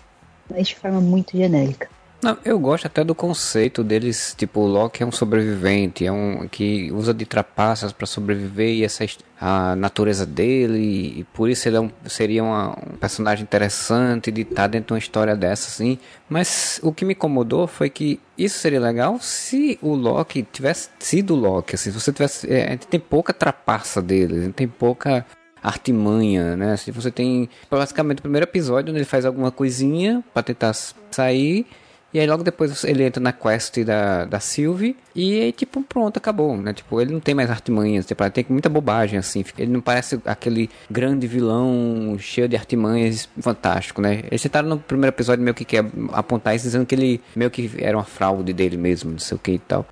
Mas 0.47 0.67
de 0.67 0.75
forma 0.75 1.01
muito 1.01 1.35
genérica. 1.35 1.89
Não, 2.19 2.35
eu 2.43 2.57
gosto 2.57 2.87
até 2.87 3.03
do 3.03 3.13
conceito 3.13 3.83
deles, 3.83 4.33
tipo, 4.35 4.61
o 4.61 4.67
Loki 4.67 5.03
é 5.03 5.05
um 5.05 5.11
sobrevivente, 5.11 6.03
é 6.03 6.11
um 6.11 6.47
que 6.47 6.91
usa 6.91 7.13
de 7.13 7.25
trapaças 7.25 7.91
para 7.91 8.07
sobreviver 8.07 8.69
e 8.69 8.83
essa 8.83 9.05
a 9.39 9.75
natureza 9.75 10.25
dele, 10.25 11.19
e 11.19 11.23
por 11.25 11.47
isso 11.47 11.69
ele 11.69 11.77
é 11.77 11.79
um, 11.79 11.91
seria 12.07 12.43
uma, 12.43 12.71
um 12.71 12.97
personagem 12.97 13.43
interessante 13.43 14.31
de 14.31 14.41
estar 14.41 14.55
tá 14.55 14.67
dentro 14.67 14.87
de 14.87 14.93
uma 14.93 14.99
história 14.99 15.35
dessa, 15.35 15.69
assim. 15.69 15.99
Mas 16.27 16.79
o 16.81 16.91
que 16.91 17.05
me 17.05 17.13
incomodou 17.13 17.67
foi 17.67 17.87
que 17.87 18.19
isso 18.35 18.57
seria 18.57 18.79
legal 18.79 19.19
se 19.21 19.77
o 19.79 19.93
Loki 19.93 20.41
tivesse 20.51 20.89
sido 20.97 21.35
o 21.35 21.37
Loki, 21.37 21.75
assim, 21.75 21.91
se 21.91 21.99
você 21.99 22.11
tivesse. 22.11 22.51
É, 22.51 22.75
tem 22.77 22.99
pouca 22.99 23.31
trapaça 23.31 24.01
dele, 24.01 24.51
tem 24.53 24.67
pouca 24.67 25.23
artimanha, 25.61 26.55
né? 26.55 26.77
Se 26.77 26.89
você 26.89 27.11
tem 27.11 27.47
basicamente 27.69 28.19
o 28.19 28.21
primeiro 28.23 28.45
episódio 28.45 28.89
onde 28.89 28.99
ele 28.99 29.05
faz 29.05 29.23
alguma 29.23 29.51
coisinha 29.51 30.23
para 30.33 30.41
tentar 30.41 30.73
sair 31.11 31.67
e 32.13 32.19
aí 32.19 32.27
logo 32.27 32.43
depois 32.43 32.83
ele 32.83 33.03
entra 33.03 33.21
na 33.21 33.33
quest 33.33 33.79
da, 33.83 34.25
da 34.25 34.39
Sylvie 34.39 34.95
e 35.13 35.41
aí, 35.41 35.51
tipo, 35.51 35.81
pronto, 35.83 36.17
acabou, 36.17 36.55
né? 36.55 36.73
Tipo, 36.73 37.01
ele 37.01 37.11
não 37.11 37.19
tem 37.19 37.35
mais 37.35 37.49
artimanhas, 37.49 38.05
tipo, 38.05 38.23
ele 38.23 38.31
tem 38.31 38.45
muita 38.49 38.69
bobagem, 38.69 39.19
assim. 39.19 39.43
Ele 39.57 39.71
não 39.71 39.81
parece 39.81 40.19
aquele 40.25 40.69
grande 40.89 41.27
vilão 41.27 42.15
cheio 42.19 42.47
de 42.47 42.55
artimanhas 42.55 43.27
fantástico, 43.39 44.01
né? 44.01 44.23
Eles 44.31 44.41
tentaram 44.41 44.69
no 44.69 44.79
primeiro 44.79 45.13
episódio 45.13 45.43
meio 45.43 45.53
que 45.53 45.65
quer 45.65 45.85
apontar 46.13 46.55
isso, 46.55 46.65
dizendo 46.65 46.85
que 46.85 46.95
ele 46.95 47.21
meio 47.35 47.51
que 47.51 47.69
era 47.77 47.97
uma 47.97 48.03
fraude 48.03 48.53
dele 48.53 48.77
mesmo, 48.77 49.11
não 49.11 49.19
sei 49.19 49.35
o 49.35 49.39
que 49.39 49.51
e 49.51 49.59
tal. 49.59 49.85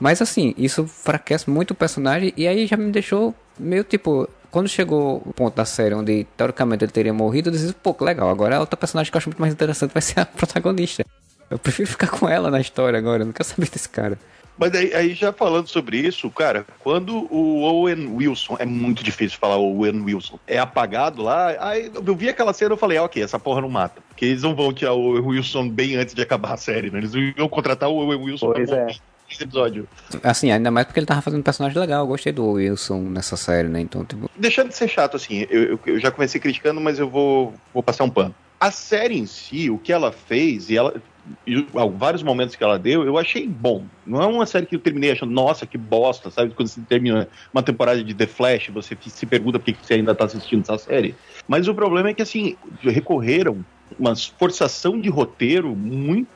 Mas 0.00 0.20
assim, 0.22 0.54
isso 0.56 0.82
enfraquece 0.82 1.48
muito 1.48 1.72
o 1.72 1.74
personagem 1.74 2.32
e 2.36 2.48
aí 2.48 2.66
já 2.66 2.76
me 2.76 2.90
deixou 2.90 3.34
meio 3.58 3.84
tipo, 3.84 4.26
quando 4.50 4.68
chegou 4.68 5.22
o 5.24 5.32
ponto 5.32 5.54
da 5.54 5.64
série 5.64 5.94
onde 5.94 6.26
teoricamente 6.36 6.84
ele 6.84 6.92
teria 6.92 7.12
morrido, 7.12 7.50
eu 7.50 7.52
disse, 7.52 7.74
pô, 7.74 7.94
legal, 8.00 8.30
agora 8.30 8.56
a 8.56 8.60
outra 8.60 8.76
personagem 8.76 9.10
que 9.10 9.16
eu 9.16 9.18
acho 9.18 9.28
muito 9.28 9.40
mais 9.40 9.52
interessante 9.52 9.92
vai 9.92 10.02
ser 10.02 10.20
a 10.20 10.24
protagonista. 10.26 11.04
Eu 11.50 11.58
prefiro 11.58 11.90
ficar 11.90 12.08
com 12.08 12.28
ela 12.28 12.50
na 12.50 12.60
história 12.60 12.96
agora, 12.96 13.22
eu 13.22 13.26
não 13.26 13.32
quero 13.32 13.48
saber 13.48 13.68
desse 13.68 13.88
cara. 13.88 14.16
Mas 14.56 14.74
aí, 14.74 14.92
aí, 14.92 15.14
já 15.14 15.32
falando 15.32 15.68
sobre 15.68 15.96
isso, 15.96 16.30
cara, 16.30 16.66
quando 16.80 17.26
o 17.32 17.62
Owen 17.62 18.08
Wilson, 18.14 18.56
é 18.58 18.66
muito 18.66 19.02
difícil 19.02 19.38
falar 19.38 19.56
o 19.56 19.78
Owen 19.78 20.02
Wilson, 20.02 20.38
é 20.46 20.58
apagado 20.58 21.22
lá, 21.22 21.56
aí 21.58 21.90
eu 21.94 22.14
vi 22.14 22.28
aquela 22.28 22.52
cena 22.52 22.74
e 22.74 22.78
falei, 22.78 22.98
ah, 22.98 23.04
ok, 23.04 23.22
essa 23.22 23.38
porra 23.38 23.62
não 23.62 23.70
mata. 23.70 24.02
Porque 24.08 24.26
eles 24.26 24.42
não 24.42 24.54
vão 24.54 24.70
tirar 24.70 24.92
o 24.92 25.00
Owen 25.00 25.22
Wilson 25.22 25.66
bem 25.66 25.96
antes 25.96 26.14
de 26.14 26.20
acabar 26.20 26.52
a 26.52 26.56
série, 26.58 26.90
né? 26.90 26.98
Eles 26.98 27.12
iam 27.14 27.48
contratar 27.48 27.88
o 27.88 27.94
Owen 27.94 28.20
Wilson 28.20 28.52
pois 28.52 28.68
pra 28.68 28.80
é. 28.80 28.96
esse 29.30 29.42
episódio. 29.42 29.88
Assim, 30.22 30.52
ainda 30.52 30.70
mais 30.70 30.86
porque 30.86 31.00
ele 31.00 31.06
tava 31.06 31.22
fazendo 31.22 31.40
um 31.40 31.44
personagem 31.44 31.78
legal, 31.78 32.02
eu 32.02 32.06
gostei 32.06 32.30
do 32.30 32.46
Wilson 32.50 33.00
nessa 33.00 33.38
série, 33.38 33.68
né? 33.68 33.80
Então, 33.80 34.04
tipo... 34.04 34.30
Deixando 34.36 34.68
de 34.68 34.76
ser 34.76 34.88
chato, 34.88 35.16
assim, 35.16 35.46
eu, 35.48 35.62
eu, 35.62 35.80
eu 35.86 35.98
já 35.98 36.10
comecei 36.10 36.38
criticando, 36.38 36.82
mas 36.82 36.98
eu 36.98 37.08
vou, 37.08 37.54
vou 37.72 37.82
passar 37.82 38.04
um 38.04 38.10
pano. 38.10 38.34
A 38.60 38.70
série 38.70 39.18
em 39.18 39.24
si, 39.24 39.70
o 39.70 39.78
que 39.78 39.90
ela 39.90 40.12
fez, 40.12 40.68
e 40.68 40.76
ela 40.76 41.00
e 41.46 41.66
vários 41.96 42.22
momentos 42.22 42.56
que 42.56 42.62
ela 42.62 42.78
deu, 42.78 43.04
eu 43.04 43.18
achei 43.18 43.46
bom. 43.46 43.84
Não 44.06 44.22
é 44.22 44.26
uma 44.26 44.46
série 44.46 44.66
que 44.66 44.74
eu 44.74 44.80
terminei 44.80 45.10
achando, 45.10 45.32
nossa, 45.32 45.66
que 45.66 45.78
bosta, 45.78 46.30
sabe? 46.30 46.54
Quando 46.54 46.68
você 46.68 46.80
termina 46.82 47.28
uma 47.52 47.62
temporada 47.62 48.02
de 48.02 48.14
The 48.14 48.26
Flash, 48.26 48.68
você 48.68 48.96
se 49.00 49.26
pergunta 49.26 49.58
por 49.58 49.64
que 49.64 49.76
você 49.80 49.94
ainda 49.94 50.12
está 50.12 50.24
assistindo 50.24 50.62
essa 50.62 50.78
série. 50.78 51.14
Mas 51.46 51.68
o 51.68 51.74
problema 51.74 52.10
é 52.10 52.14
que, 52.14 52.22
assim, 52.22 52.56
recorreram 52.82 53.64
uma 53.98 54.14
forçação 54.16 55.00
de 55.00 55.08
roteiro 55.08 55.74
muito 55.74 56.28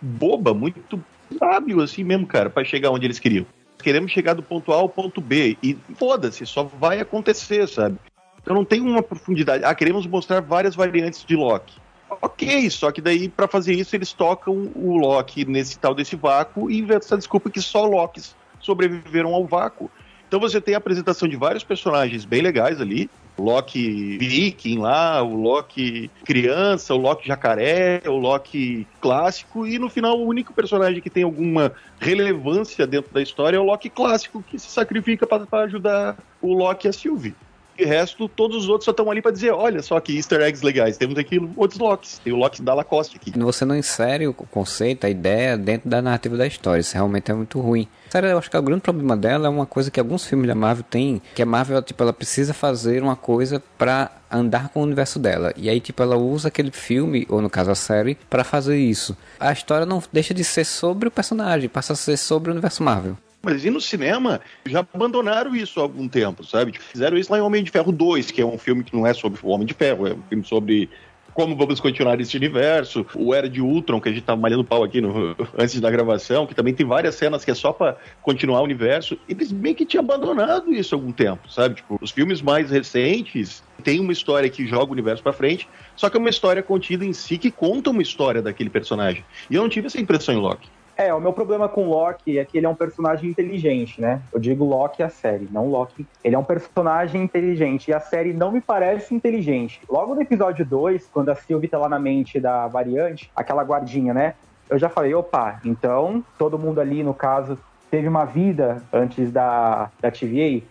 boba, 0.00 0.54
muito 0.54 1.02
hábil, 1.40 1.80
assim 1.80 2.04
mesmo, 2.04 2.26
cara, 2.26 2.50
para 2.50 2.64
chegar 2.64 2.90
onde 2.90 3.06
eles 3.06 3.18
queriam. 3.18 3.46
Queremos 3.82 4.12
chegar 4.12 4.34
do 4.34 4.42
ponto 4.42 4.72
A 4.72 4.76
ao 4.76 4.88
ponto 4.88 5.20
B, 5.20 5.58
e 5.62 5.76
foda-se, 5.96 6.46
só 6.46 6.64
vai 6.64 7.00
acontecer, 7.00 7.68
sabe? 7.68 7.96
Então 8.40 8.54
não 8.54 8.64
tem 8.64 8.80
uma 8.80 9.02
profundidade. 9.02 9.64
Ah, 9.64 9.74
queremos 9.74 10.06
mostrar 10.06 10.40
várias 10.40 10.74
variantes 10.74 11.24
de 11.24 11.34
Loki 11.34 11.83
Ok, 12.20 12.70
só 12.70 12.90
que 12.90 13.00
daí 13.00 13.28
para 13.28 13.48
fazer 13.48 13.74
isso 13.74 13.94
eles 13.94 14.12
tocam 14.12 14.70
o 14.74 14.96
Loki 14.96 15.44
nesse 15.44 15.78
tal 15.78 15.94
desse 15.94 16.16
vácuo 16.16 16.70
e 16.70 16.78
inventam 16.78 17.06
essa 17.06 17.16
desculpa 17.16 17.50
que 17.50 17.60
só 17.60 17.84
Locks 17.84 18.34
sobreviveram 18.60 19.34
ao 19.34 19.46
vácuo. 19.46 19.90
Então 20.26 20.40
você 20.40 20.60
tem 20.60 20.74
a 20.74 20.78
apresentação 20.78 21.28
de 21.28 21.36
vários 21.36 21.62
personagens 21.62 22.24
bem 22.24 22.42
legais 22.42 22.80
ali. 22.80 23.08
Loki 23.38 24.16
Viking 24.18 24.78
lá, 24.78 25.22
o 25.22 25.34
Loki 25.34 26.10
criança, 26.24 26.94
o 26.94 26.96
Loki 26.96 27.26
jacaré, 27.26 28.02
o 28.06 28.16
Loki 28.16 28.86
clássico, 29.00 29.66
e 29.66 29.78
no 29.78 29.90
final 29.90 30.18
o 30.18 30.26
único 30.26 30.52
personagem 30.52 31.00
que 31.00 31.10
tem 31.10 31.24
alguma 31.24 31.72
relevância 31.98 32.86
dentro 32.86 33.12
da 33.12 33.20
história 33.20 33.56
é 33.56 33.60
o 33.60 33.64
Loki 33.64 33.90
clássico, 33.90 34.42
que 34.42 34.58
se 34.58 34.68
sacrifica 34.68 35.26
para 35.26 35.46
ajudar 35.64 36.16
o 36.40 36.54
Loki 36.54 36.86
e 36.86 36.90
a 36.90 36.92
Sylvie. 36.92 37.34
De 37.76 37.84
resto, 37.84 38.28
todos 38.28 38.56
os 38.56 38.68
outros 38.68 38.84
só 38.84 38.90
estão 38.90 39.10
ali 39.10 39.20
para 39.20 39.32
dizer: 39.32 39.52
olha 39.52 39.82
só 39.82 39.98
que 40.00 40.16
easter 40.16 40.40
eggs 40.40 40.64
legais. 40.64 40.96
Temos 40.96 41.18
aqui 41.18 41.40
outros 41.56 41.78
locks. 41.78 42.20
Tem 42.22 42.32
o 42.32 42.36
lock 42.36 42.62
da 42.62 42.74
Lacoste 42.74 43.16
aqui. 43.16 43.32
Você 43.38 43.64
não 43.64 43.76
insere 43.76 44.26
o 44.26 44.34
conceito, 44.34 45.06
a 45.06 45.10
ideia 45.10 45.56
dentro 45.56 45.88
da 45.88 46.00
narrativa 46.00 46.36
da 46.36 46.46
história. 46.46 46.80
Isso 46.80 46.94
realmente 46.94 47.30
é 47.30 47.34
muito 47.34 47.60
ruim. 47.60 47.88
Sério, 48.10 48.28
eu 48.28 48.38
acho 48.38 48.48
que 48.48 48.56
o 48.56 48.62
grande 48.62 48.82
problema 48.82 49.16
dela 49.16 49.46
é 49.46 49.50
uma 49.50 49.66
coisa 49.66 49.90
que 49.90 49.98
alguns 49.98 50.24
filmes 50.24 50.46
da 50.46 50.54
Marvel 50.54 50.84
têm, 50.88 51.20
que 51.34 51.42
a 51.42 51.46
Marvel, 51.46 51.82
tipo, 51.82 52.00
ela 52.00 52.12
precisa 52.12 52.54
fazer 52.54 53.02
uma 53.02 53.16
coisa 53.16 53.60
para 53.76 54.10
andar 54.30 54.68
com 54.68 54.80
o 54.80 54.82
universo 54.84 55.18
dela. 55.18 55.52
E 55.56 55.68
aí, 55.68 55.80
tipo, 55.80 56.00
ela 56.02 56.16
usa 56.16 56.48
aquele 56.48 56.70
filme, 56.70 57.26
ou 57.28 57.42
no 57.42 57.50
caso 57.50 57.72
a 57.72 57.74
série, 57.74 58.16
para 58.30 58.44
fazer 58.44 58.76
isso. 58.76 59.16
A 59.40 59.52
história 59.52 59.84
não 59.84 60.02
deixa 60.12 60.32
de 60.32 60.44
ser 60.44 60.64
sobre 60.64 61.08
o 61.08 61.10
personagem, 61.10 61.68
passa 61.68 61.92
a 61.92 61.96
ser 61.96 62.16
sobre 62.16 62.50
o 62.50 62.52
universo 62.52 62.82
Marvel. 62.82 63.16
Mas 63.44 63.64
e 63.64 63.70
no 63.70 63.80
cinema, 63.80 64.40
já 64.66 64.80
abandonaram 64.80 65.54
isso 65.54 65.78
há 65.78 65.82
algum 65.82 66.08
tempo, 66.08 66.44
sabe? 66.44 66.72
Fizeram 66.78 67.16
isso 67.16 67.30
lá 67.30 67.38
em 67.38 67.42
Homem 67.42 67.62
de 67.62 67.70
Ferro 67.70 67.92
2, 67.92 68.30
que 68.30 68.40
é 68.40 68.46
um 68.46 68.58
filme 68.58 68.82
que 68.82 68.96
não 68.96 69.06
é 69.06 69.12
sobre 69.12 69.38
o 69.42 69.48
Homem 69.48 69.66
de 69.66 69.74
Ferro, 69.74 70.06
é 70.06 70.14
um 70.14 70.22
filme 70.28 70.44
sobre 70.44 70.88
como 71.34 71.56
vamos 71.56 71.80
continuar 71.80 72.18
esse 72.20 72.36
universo. 72.36 73.04
O 73.14 73.34
Era 73.34 73.48
de 73.48 73.60
Ultron, 73.60 74.00
que 74.00 74.08
a 74.08 74.12
gente 74.12 74.22
tá 74.22 74.36
malhando 74.36 74.64
pau 74.64 74.84
aqui 74.84 75.00
no, 75.00 75.36
antes 75.58 75.80
da 75.80 75.90
gravação, 75.90 76.46
que 76.46 76.54
também 76.54 76.72
tem 76.72 76.86
várias 76.86 77.16
cenas 77.16 77.44
que 77.44 77.50
é 77.50 77.54
só 77.54 77.72
para 77.72 77.96
continuar 78.22 78.60
o 78.60 78.64
universo. 78.64 79.18
Eles 79.28 79.50
meio 79.50 79.74
que 79.74 79.84
tinham 79.84 80.04
abandonado 80.04 80.72
isso 80.72 80.94
há 80.94 80.98
algum 80.98 81.12
tempo, 81.12 81.50
sabe? 81.50 81.74
Tipo, 81.74 81.98
os 82.00 82.12
filmes 82.12 82.40
mais 82.40 82.70
recentes 82.70 83.62
têm 83.82 84.00
uma 84.00 84.12
história 84.12 84.48
que 84.48 84.66
joga 84.66 84.86
o 84.86 84.92
universo 84.92 85.22
para 85.22 85.32
frente, 85.32 85.68
só 85.96 86.08
que 86.08 86.16
é 86.16 86.20
uma 86.20 86.30
história 86.30 86.62
contida 86.62 87.04
em 87.04 87.12
si 87.12 87.36
que 87.36 87.50
conta 87.50 87.90
uma 87.90 88.02
história 88.02 88.40
daquele 88.40 88.70
personagem. 88.70 89.24
E 89.50 89.56
eu 89.56 89.62
não 89.62 89.68
tive 89.68 89.88
essa 89.88 90.00
impressão 90.00 90.34
em 90.34 90.38
Loki. 90.38 90.68
É, 90.96 91.12
o 91.12 91.20
meu 91.20 91.32
problema 91.32 91.68
com 91.68 91.88
Loki 91.88 92.38
é 92.38 92.44
que 92.44 92.56
ele 92.56 92.66
é 92.66 92.68
um 92.68 92.74
personagem 92.74 93.28
inteligente, 93.28 94.00
né? 94.00 94.22
Eu 94.32 94.38
digo 94.38 94.64
Loki 94.64 95.02
a 95.02 95.08
série, 95.08 95.48
não 95.50 95.68
Loki. 95.68 96.06
Ele 96.22 96.36
é 96.36 96.38
um 96.38 96.44
personagem 96.44 97.22
inteligente 97.22 97.88
e 97.88 97.94
a 97.94 97.98
série 97.98 98.32
não 98.32 98.52
me 98.52 98.60
parece 98.60 99.14
inteligente. 99.14 99.80
Logo 99.88 100.14
no 100.14 100.22
episódio 100.22 100.64
2, 100.64 101.08
quando 101.12 101.30
a 101.30 101.34
Sylvie 101.34 101.68
tá 101.68 101.78
lá 101.78 101.88
na 101.88 101.98
mente 101.98 102.38
da 102.38 102.68
variante, 102.68 103.30
aquela 103.34 103.64
guardinha, 103.64 104.14
né? 104.14 104.34
Eu 104.70 104.78
já 104.78 104.88
falei, 104.88 105.14
opa, 105.14 105.60
então 105.64 106.24
todo 106.38 106.58
mundo 106.58 106.80
ali, 106.80 107.02
no 107.02 107.12
caso, 107.12 107.58
teve 107.90 108.06
uma 108.06 108.24
vida 108.24 108.82
antes 108.92 109.32
da, 109.32 109.90
da 110.00 110.10
TVA. 110.10 110.62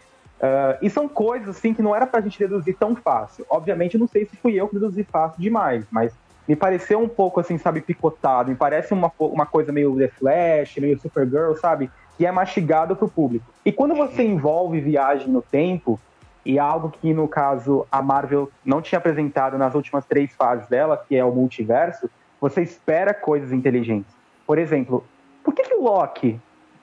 Uh, 0.44 0.76
e 0.82 0.90
são 0.90 1.08
coisas, 1.08 1.50
assim, 1.50 1.74
que 1.74 1.82
não 1.82 1.96
era 1.96 2.06
pra 2.06 2.20
gente 2.20 2.38
deduzir 2.38 2.76
tão 2.78 2.96
fácil. 2.96 3.46
Obviamente, 3.50 3.94
eu 3.94 4.00
não 4.00 4.08
sei 4.08 4.26
se 4.26 4.36
fui 4.36 4.56
eu 4.56 4.68
que 4.68 4.74
deduzi 4.74 5.04
fácil 5.04 5.42
demais, 5.42 5.86
mas 5.90 6.14
me 6.48 6.56
pareceu 6.56 7.00
um 7.00 7.08
pouco 7.08 7.40
assim, 7.40 7.58
sabe, 7.58 7.82
picotado. 7.82 8.50
Me 8.50 8.56
parece 8.56 8.94
uma, 8.94 9.12
uma 9.20 9.46
coisa 9.46 9.72
meio 9.72 9.96
The 9.98 10.10
Flash, 10.10 10.78
meio 10.78 11.00
Supergirl, 11.00 11.54
sabe? 11.56 11.90
Que 12.18 12.26
é 12.26 12.32
mastigado 12.32 12.96
pro 12.96 13.08
público. 13.08 13.46
E 13.66 13.72
quando 13.72 13.96
você 13.96 14.24
envolve 14.24 14.80
viagem 14.82 15.30
no 15.30 15.42
tempo, 15.42 16.00
e 16.46 16.60
algo 16.60 16.90
que, 16.90 17.14
no 17.14 17.28
caso, 17.28 17.88
a 17.92 18.02
Marvel 18.02 18.52
não 18.66 18.82
tinha 18.82 19.00
apresentado 19.00 19.58
nas 19.58 19.74
últimas 19.76 20.06
três 20.06 20.34
fases 20.36 20.68
dela, 20.68 21.02
que 21.08 21.16
é 21.16 21.24
o 21.24 21.32
multiverso, 21.32 22.10
você 22.40 22.62
espera 22.62 23.14
coisas 23.14 23.54
inteligentes. 23.54 24.14
Por 24.46 24.58
exemplo, 24.58 25.06
por 25.44 25.54
que, 25.54 25.64
que 25.64 25.74
o 25.74 25.84
Loki, 25.84 26.40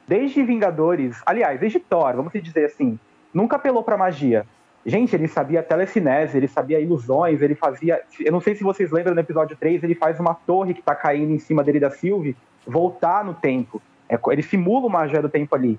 desde 0.08 0.42
Vingadores, 0.42 1.20
aliás, 1.26 1.60
desde 1.60 1.78
Thor, 1.78 2.14
vamos 2.16 2.32
dizer 2.32 2.64
assim, 2.64 2.98
nunca 3.34 3.56
apelou 3.56 3.82
pra 3.82 3.98
magia? 3.98 4.46
Gente, 4.84 5.14
ele 5.14 5.28
sabia 5.28 5.62
telecinese, 5.62 6.36
ele 6.36 6.48
sabia 6.48 6.80
ilusões, 6.80 7.42
ele 7.42 7.54
fazia. 7.54 8.00
Eu 8.18 8.32
não 8.32 8.40
sei 8.40 8.54
se 8.54 8.64
vocês 8.64 8.90
lembram 8.90 9.14
no 9.14 9.20
episódio 9.20 9.56
3, 9.56 9.82
ele 9.82 9.94
faz 9.94 10.18
uma 10.18 10.34
torre 10.34 10.72
que 10.72 10.82
tá 10.82 10.94
caindo 10.94 11.32
em 11.32 11.38
cima 11.38 11.62
dele 11.62 11.78
da 11.78 11.90
Sylvie 11.90 12.36
voltar 12.66 13.24
no 13.24 13.34
tempo. 13.34 13.80
É, 14.08 14.18
ele 14.28 14.42
simula 14.42 14.86
uma 14.86 15.00
magia 15.00 15.20
do 15.20 15.28
tempo 15.28 15.54
ali. 15.54 15.78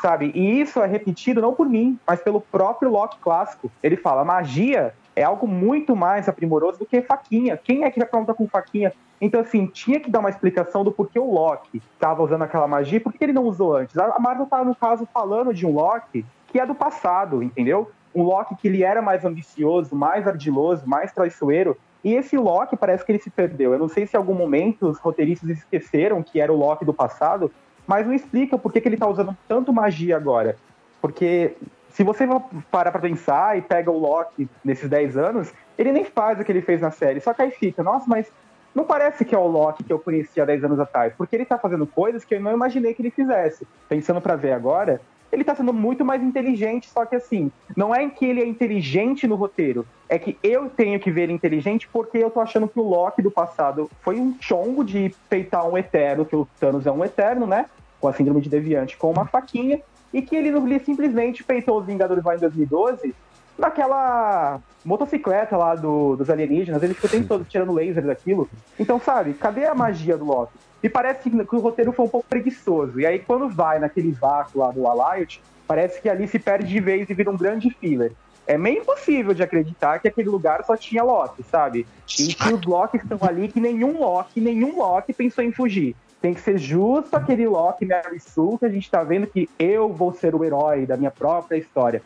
Sabe? 0.00 0.32
E 0.34 0.60
isso 0.60 0.80
é 0.80 0.86
repetido 0.86 1.40
não 1.40 1.54
por 1.54 1.68
mim, 1.68 1.98
mas 2.06 2.20
pelo 2.20 2.40
próprio 2.40 2.90
Loki 2.90 3.18
clássico. 3.20 3.70
Ele 3.82 3.96
fala: 3.96 4.24
magia 4.24 4.94
é 5.14 5.22
algo 5.22 5.46
muito 5.46 5.94
mais 5.94 6.28
aprimoroso 6.28 6.78
do 6.78 6.86
que 6.86 7.00
faquinha. 7.02 7.56
Quem 7.56 7.84
é 7.84 7.90
que 7.90 7.98
vai 7.98 8.08
perguntar 8.08 8.34
com 8.34 8.46
faquinha? 8.48 8.92
Então, 9.20 9.40
assim, 9.40 9.66
tinha 9.66 10.00
que 10.00 10.10
dar 10.10 10.18
uma 10.18 10.30
explicação 10.30 10.82
do 10.82 10.90
porquê 10.90 11.18
o 11.18 11.32
Loki 11.32 11.80
estava 11.94 12.22
usando 12.22 12.42
aquela 12.42 12.66
magia 12.66 12.96
e 12.96 13.00
por 13.00 13.12
que 13.12 13.22
ele 13.22 13.32
não 13.32 13.44
usou 13.44 13.76
antes. 13.76 13.96
A 13.96 14.18
Marvel 14.18 14.46
tá, 14.46 14.64
no 14.64 14.74
caso, 14.74 15.06
falando 15.12 15.54
de 15.54 15.64
um 15.64 15.72
Loki 15.72 16.26
que 16.48 16.58
é 16.58 16.66
do 16.66 16.74
passado, 16.74 17.42
entendeu? 17.42 17.90
Um 18.14 18.22
Loki 18.22 18.56
que 18.56 18.68
ele 18.68 18.82
era 18.82 19.00
mais 19.00 19.24
ambicioso, 19.24 19.94
mais 19.94 20.26
ardiloso, 20.26 20.86
mais 20.86 21.12
traiçoeiro. 21.12 21.76
E 22.04 22.14
esse 22.14 22.36
Loki 22.36 22.76
parece 22.76 23.04
que 23.04 23.12
ele 23.12 23.18
se 23.18 23.30
perdeu. 23.30 23.72
Eu 23.72 23.78
não 23.78 23.88
sei 23.88 24.06
se 24.06 24.16
em 24.16 24.18
algum 24.18 24.34
momento 24.34 24.88
os 24.88 24.98
roteiristas 24.98 25.48
esqueceram 25.50 26.22
que 26.22 26.40
era 26.40 26.52
o 26.52 26.56
Loki 26.56 26.84
do 26.84 26.92
passado, 26.92 27.50
mas 27.86 28.06
não 28.06 28.12
explica 28.12 28.58
por 28.58 28.72
que, 28.72 28.80
que 28.80 28.88
ele 28.88 28.96
está 28.96 29.06
usando 29.06 29.36
tanto 29.46 29.72
magia 29.72 30.16
agora. 30.16 30.56
Porque 31.00 31.54
se 31.90 32.02
você 32.02 32.26
parar 32.70 32.90
para 32.90 33.00
pensar 33.00 33.56
e 33.56 33.62
pega 33.62 33.90
o 33.90 33.98
Loki 33.98 34.48
nesses 34.64 34.88
10 34.88 35.16
anos, 35.16 35.52
ele 35.78 35.92
nem 35.92 36.04
faz 36.04 36.40
o 36.40 36.44
que 36.44 36.50
ele 36.50 36.62
fez 36.62 36.80
na 36.80 36.90
série. 36.90 37.20
Só 37.20 37.32
que 37.34 37.42
aí 37.42 37.50
fica, 37.50 37.82
nossa, 37.82 38.06
mas 38.08 38.30
não 38.74 38.84
parece 38.84 39.24
que 39.24 39.34
é 39.34 39.38
o 39.38 39.46
Loki 39.46 39.84
que 39.84 39.92
eu 39.92 39.98
conhecia 39.98 40.46
10 40.46 40.64
anos 40.64 40.80
atrás, 40.80 41.12
porque 41.16 41.36
ele 41.36 41.44
tá 41.44 41.58
fazendo 41.58 41.86
coisas 41.86 42.24
que 42.24 42.34
eu 42.34 42.40
não 42.40 42.52
imaginei 42.52 42.94
que 42.94 43.02
ele 43.02 43.10
fizesse. 43.10 43.66
Pensando 43.88 44.20
para 44.20 44.36
ver 44.36 44.52
agora, 44.52 45.00
ele 45.32 45.42
tá 45.42 45.54
sendo 45.54 45.72
muito 45.72 46.04
mais 46.04 46.22
inteligente, 46.22 46.88
só 46.88 47.06
que 47.06 47.16
assim, 47.16 47.50
não 47.74 47.94
é 47.94 48.08
que 48.08 48.26
ele 48.26 48.42
é 48.42 48.46
inteligente 48.46 49.26
no 49.26 49.34
roteiro, 49.34 49.86
é 50.08 50.18
que 50.18 50.36
eu 50.42 50.68
tenho 50.68 51.00
que 51.00 51.10
ver 51.10 51.30
inteligente 51.30 51.88
porque 51.90 52.18
eu 52.18 52.30
tô 52.30 52.40
achando 52.40 52.68
que 52.68 52.78
o 52.78 52.82
Loki 52.82 53.22
do 53.22 53.30
passado 53.30 53.90
foi 54.02 54.20
um 54.20 54.36
chongo 54.40 54.84
de 54.84 55.14
peitar 55.30 55.66
um 55.66 55.78
eterno, 55.78 56.26
que 56.26 56.36
o 56.36 56.46
Thanos 56.60 56.86
é 56.86 56.92
um 56.92 57.02
eterno, 57.02 57.46
né? 57.46 57.66
Com 57.98 58.08
a 58.08 58.12
síndrome 58.12 58.42
de 58.42 58.50
deviante, 58.50 58.96
com 58.96 59.10
uma 59.10 59.24
faquinha, 59.24 59.80
e 60.12 60.20
que 60.20 60.36
ele, 60.36 60.48
ele 60.48 60.78
simplesmente 60.80 61.42
peitou 61.42 61.78
os 61.78 61.86
Vingadores 61.86 62.22
lá 62.22 62.36
em 62.36 62.38
2012 62.38 63.14
naquela 63.58 64.60
motocicleta 64.84 65.56
lá 65.56 65.74
do, 65.74 66.16
dos 66.16 66.28
alienígenas, 66.28 66.82
ele 66.82 66.94
ficou 66.94 67.08
o 67.08 67.12
tempo 67.12 67.28
todo 67.28 67.44
tirando 67.44 67.72
laser 67.72 68.04
daquilo. 68.04 68.48
Então, 68.78 69.00
sabe, 69.00 69.34
cadê 69.34 69.66
a 69.66 69.74
magia 69.74 70.16
do 70.16 70.24
Loki? 70.24 70.52
E 70.82 70.88
parece 70.88 71.22
que, 71.22 71.44
que, 71.44 71.56
o 71.56 71.60
roteiro 71.60 71.92
foi 71.92 72.04
um 72.04 72.08
pouco 72.08 72.26
preguiçoso. 72.28 73.00
E 73.00 73.06
aí, 73.06 73.20
quando 73.20 73.48
vai 73.48 73.78
naquele 73.78 74.10
vácuo 74.10 74.58
lá 74.60 74.72
do 74.72 74.86
Alliot, 74.86 75.40
parece 75.66 76.00
que 76.00 76.08
ali 76.08 76.26
se 76.26 76.38
perde 76.38 76.66
de 76.66 76.80
vez 76.80 77.08
e 77.08 77.14
vira 77.14 77.30
um 77.30 77.36
grande 77.36 77.70
filler. 77.70 78.12
É 78.44 78.58
meio 78.58 78.80
impossível 78.80 79.32
de 79.32 79.42
acreditar 79.42 80.00
que 80.00 80.08
aquele 80.08 80.28
lugar 80.28 80.64
só 80.64 80.76
tinha 80.76 81.04
Loki, 81.04 81.44
sabe? 81.44 81.86
E 82.18 82.34
que 82.34 82.52
os 82.52 82.64
Loki 82.64 82.96
estão 82.96 83.18
ali, 83.22 83.46
que 83.46 83.60
nenhum 83.60 84.00
Loki, 84.00 84.40
nenhum 84.40 84.78
Loki 84.78 85.12
pensou 85.12 85.44
em 85.44 85.52
fugir. 85.52 85.94
Tem 86.20 86.34
que 86.34 86.40
ser 86.40 86.58
justo 86.58 87.14
aquele 87.16 87.46
Loki 87.46 87.86
Mary 87.86 88.18
Sue 88.18 88.58
que 88.58 88.64
a 88.64 88.68
gente 88.68 88.90
tá 88.90 89.04
vendo 89.04 89.28
que 89.28 89.48
eu 89.58 89.92
vou 89.92 90.12
ser 90.12 90.34
o 90.34 90.44
herói 90.44 90.86
da 90.86 90.96
minha 90.96 91.10
própria 91.10 91.56
história. 91.56 92.02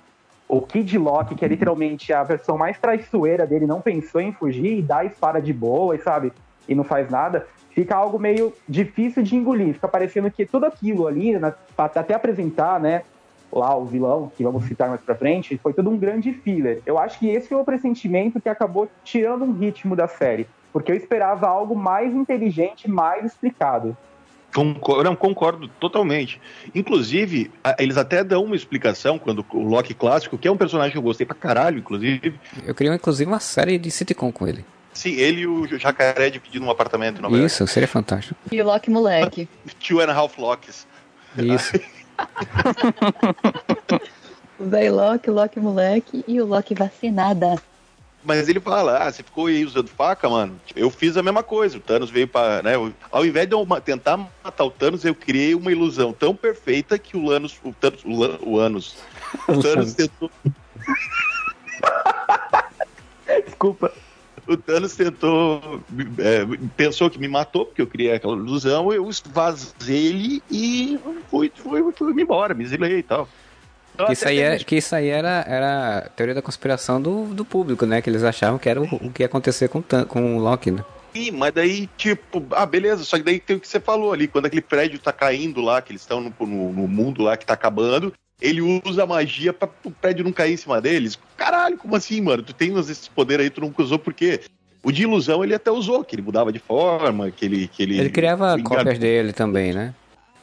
O 0.49 0.61
Kid 0.61 0.97
Loki, 0.97 1.35
que 1.35 1.45
é 1.45 1.49
literalmente 1.49 2.13
a 2.13 2.23
versão 2.23 2.57
mais 2.57 2.79
traiçoeira 2.79 3.47
dele, 3.47 3.67
não 3.67 3.81
pensou 3.81 4.21
em 4.21 4.33
fugir 4.33 4.79
e 4.79 4.83
dá 4.83 5.05
espada 5.05 5.41
de 5.41 5.53
boa, 5.53 5.99
sabe? 5.99 6.33
E 6.69 6.75
não 6.75 6.85
faz 6.85 7.11
nada 7.11 7.47
fica 7.77 7.95
algo 7.95 8.19
meio 8.19 8.55
difícil 8.67 9.23
de 9.23 9.37
engolir. 9.37 9.75
Fica 9.75 9.87
parecendo 9.87 10.31
que 10.31 10.47
tudo 10.47 10.65
aquilo 10.65 11.07
ali, 11.07 11.39
né, 11.39 11.53
até 11.77 12.15
apresentar, 12.15 12.81
né, 12.81 13.03
lá 13.53 13.77
o 13.77 13.85
vilão, 13.85 14.33
que 14.35 14.43
vamos 14.43 14.65
citar 14.65 14.89
mais 14.89 15.03
pra 15.03 15.15
frente, 15.15 15.59
foi 15.59 15.75
todo 15.75 15.91
um 15.91 15.99
grande 15.99 16.33
filler. 16.33 16.81
Eu 16.87 16.99
acho 16.99 17.19
que 17.19 17.29
esse 17.29 17.49
foi 17.49 17.59
o 17.59 17.65
pressentimento 17.65 18.41
que 18.41 18.49
acabou 18.49 18.89
tirando 19.05 19.45
um 19.45 19.53
ritmo 19.53 19.95
da 19.95 20.09
série, 20.09 20.49
porque 20.73 20.91
eu 20.91 20.97
esperava 20.97 21.47
algo 21.47 21.77
mais 21.77 22.15
inteligente, 22.15 22.91
mais 22.91 23.27
explicado. 23.27 23.95
Concordo, 24.57 25.05
não, 25.05 25.15
concordo 25.15 25.69
totalmente. 25.79 26.41
Inclusive, 26.75 27.51
eles 27.79 27.99
até 27.99 28.25
dão 28.25 28.43
uma 28.43 28.57
explicação 28.57 29.19
quando 29.19 29.45
o 29.53 29.63
Loki 29.63 29.93
clássico, 29.93 30.39
que 30.39 30.49
é 30.49 30.51
um 30.51 30.57
personagem 30.57 30.93
que 30.93 30.97
eu 30.97 31.03
gostei 31.03 31.27
pra 31.27 31.37
caralho, 31.37 31.79
inclusive. 31.79 32.41
Eu 32.65 32.75
queria, 32.75 32.95
inclusive, 32.95 33.31
uma 33.31 33.39
série 33.39 33.77
de 33.77 33.91
sitcom 33.91 34.33
com 34.33 34.49
ele. 34.49 34.65
Sim, 34.95 35.13
ele 35.13 35.43
e 35.43 35.47
o 35.47 35.79
Jacaré 35.79 36.31
dividindo 36.31 36.65
um 36.65 36.71
apartamento 36.71 37.19
em 37.19 37.21
Nova 37.21 37.37
Isso, 37.37 37.65
York. 37.65 37.75
seria 37.75 37.87
fantástico. 37.87 38.35
E 38.51 38.63
o 38.63 38.65
Loki 38.65 38.89
moleque. 38.89 39.47
Two 39.87 40.01
and 40.01 40.11
a 40.11 40.15
half 40.15 40.39
Locks. 40.39 40.87
Isso. 41.37 41.79
o 44.59 44.65
velho 44.65 44.95
Loki, 44.95 45.29
o 45.29 45.35
Loki 45.35 45.61
moleque 45.61 46.25
e 46.27 46.41
o 46.41 46.47
Loki 46.47 46.75
vacinada. 46.75 47.61
Mas 48.27 48.49
ele 48.49 48.59
fala, 48.59 48.99
ah, 48.99 49.13
você 49.13 49.23
ficou 49.23 49.47
aí 49.47 49.65
usando 49.65 49.89
faca, 49.89 50.29
mano? 50.29 50.61
Eu 50.75 50.91
fiz 50.91 51.17
a 51.17 51.23
mesma 51.23 51.45
coisa. 51.45 51.79
O 51.79 51.81
Thanos 51.81 52.11
veio 52.11 52.27
para, 52.27 52.61
né? 52.61 52.73
Ao 53.11 53.25
invés 53.25 53.49
de 53.49 53.55
eu 53.55 53.65
tentar 53.81 54.17
matar 54.17 54.65
o 54.65 54.71
Thanos, 54.71 55.05
eu 55.05 55.15
criei 55.15 55.55
uma 55.55 55.71
ilusão 55.71 56.13
tão 56.13 56.35
perfeita 56.35 56.99
que 56.99 57.17
o 57.17 57.29
Thanos, 57.29 57.57
o 57.63 57.73
Thanos, 57.73 58.05
o, 58.05 58.19
Lan, 58.19 58.39
o 58.43 58.59
Anos, 58.59 58.97
o 59.47 59.63
Thanos 59.63 59.95
tentou. 59.95 60.29
Desculpa 63.47 63.93
o 64.47 64.57
Thanos 64.57 64.95
tentou, 64.95 65.83
é, 66.19 66.45
pensou 66.77 67.11
que 67.11 67.19
me 67.19 67.27
matou, 67.27 67.67
porque 67.67 67.83
eu 67.83 67.87
criei 67.87 68.13
aquela 68.13 68.37
ilusão, 68.37 68.93
eu 68.93 69.09
vazei 69.33 70.07
ele 70.07 70.43
e 70.51 70.99
fui, 71.29 71.51
fui, 71.55 71.83
fui, 71.83 71.93
fui 71.93 72.23
embora, 72.23 72.55
me 72.55 72.63
exilei 72.63 72.99
e 72.99 73.03
tal. 73.03 73.29
Que 74.05 74.13
isso, 74.13 74.29
aí 74.29 74.39
é, 74.39 74.59
que 74.59 74.77
isso 74.77 74.95
aí 74.95 75.09
era, 75.09 75.45
era 75.49 75.99
a 75.99 76.09
teoria 76.11 76.35
da 76.35 76.43
conspiração 76.43 77.01
do, 77.01 77.27
do 77.27 77.45
público, 77.45 77.87
né? 77.87 78.03
Que 78.03 78.11
eles 78.11 78.23
achavam 78.23 78.59
que 78.59 78.69
era 78.69 78.81
o, 78.81 78.85
o 78.85 79.11
que 79.11 79.23
ia 79.23 79.27
acontecer 79.27 79.69
com, 79.69 79.83
com 79.83 80.37
o 80.37 80.41
Loki, 80.41 80.71
né? 80.71 80.85
Sim, 81.15 81.31
mas 81.31 81.53
daí, 81.55 81.89
tipo, 81.97 82.45
ah, 82.51 82.67
beleza, 82.67 83.03
só 83.03 83.17
que 83.17 83.23
daí 83.23 83.41
tem 83.41 83.57
o 83.57 83.61
que 83.61 83.67
você 83.67 83.81
falou 83.81 84.13
ali, 84.13 84.29
quando 84.29 84.47
aquele 84.47 84.61
prédio 84.61 84.99
tá 84.99 85.13
caindo 85.13 85.63
lá, 85.63 85.81
que 85.81 85.93
eles 85.93 86.03
estão 86.03 86.21
no, 86.21 86.31
no, 86.39 86.73
no, 86.73 86.87
mundo 86.87 87.23
lá 87.23 87.39
que 87.39 87.47
tá 87.47 87.55
acabando, 87.55 88.13
ele 88.39 88.61
usa 88.61 89.05
a 89.05 89.07
magia 89.07 89.51
pra 89.51 89.67
o 89.83 89.91
prédio 89.91 90.25
não 90.25 90.33
cair 90.33 90.53
em 90.53 90.59
cima 90.59 90.79
deles. 90.79 91.19
Caralho, 91.35 91.79
como 91.79 91.97
assim, 91.97 92.21
mano? 92.21 92.43
Tu 92.43 92.53
tem 92.53 92.79
esse 92.79 93.09
poder 93.09 93.41
aí, 93.41 93.49
tu 93.49 93.63
nunca 93.63 93.83
usou 93.83 93.99
por 93.99 94.13
quê? 94.13 94.41
O 94.83 94.93
de 94.93 95.05
ilusão 95.05 95.43
ele 95.43 95.55
até 95.55 95.71
usou, 95.71 96.05
que 96.05 96.15
ele 96.15 96.23
mudava 96.23 96.53
de 96.53 96.59
forma, 96.59 97.31
que 97.31 97.45
ele. 97.45 97.67
Que 97.67 97.83
ele, 97.83 97.99
ele 97.99 98.11
criava 98.11 98.57
cópias 98.63 98.99
dele 98.99 99.33
também, 99.33 99.73
né? 99.73 99.95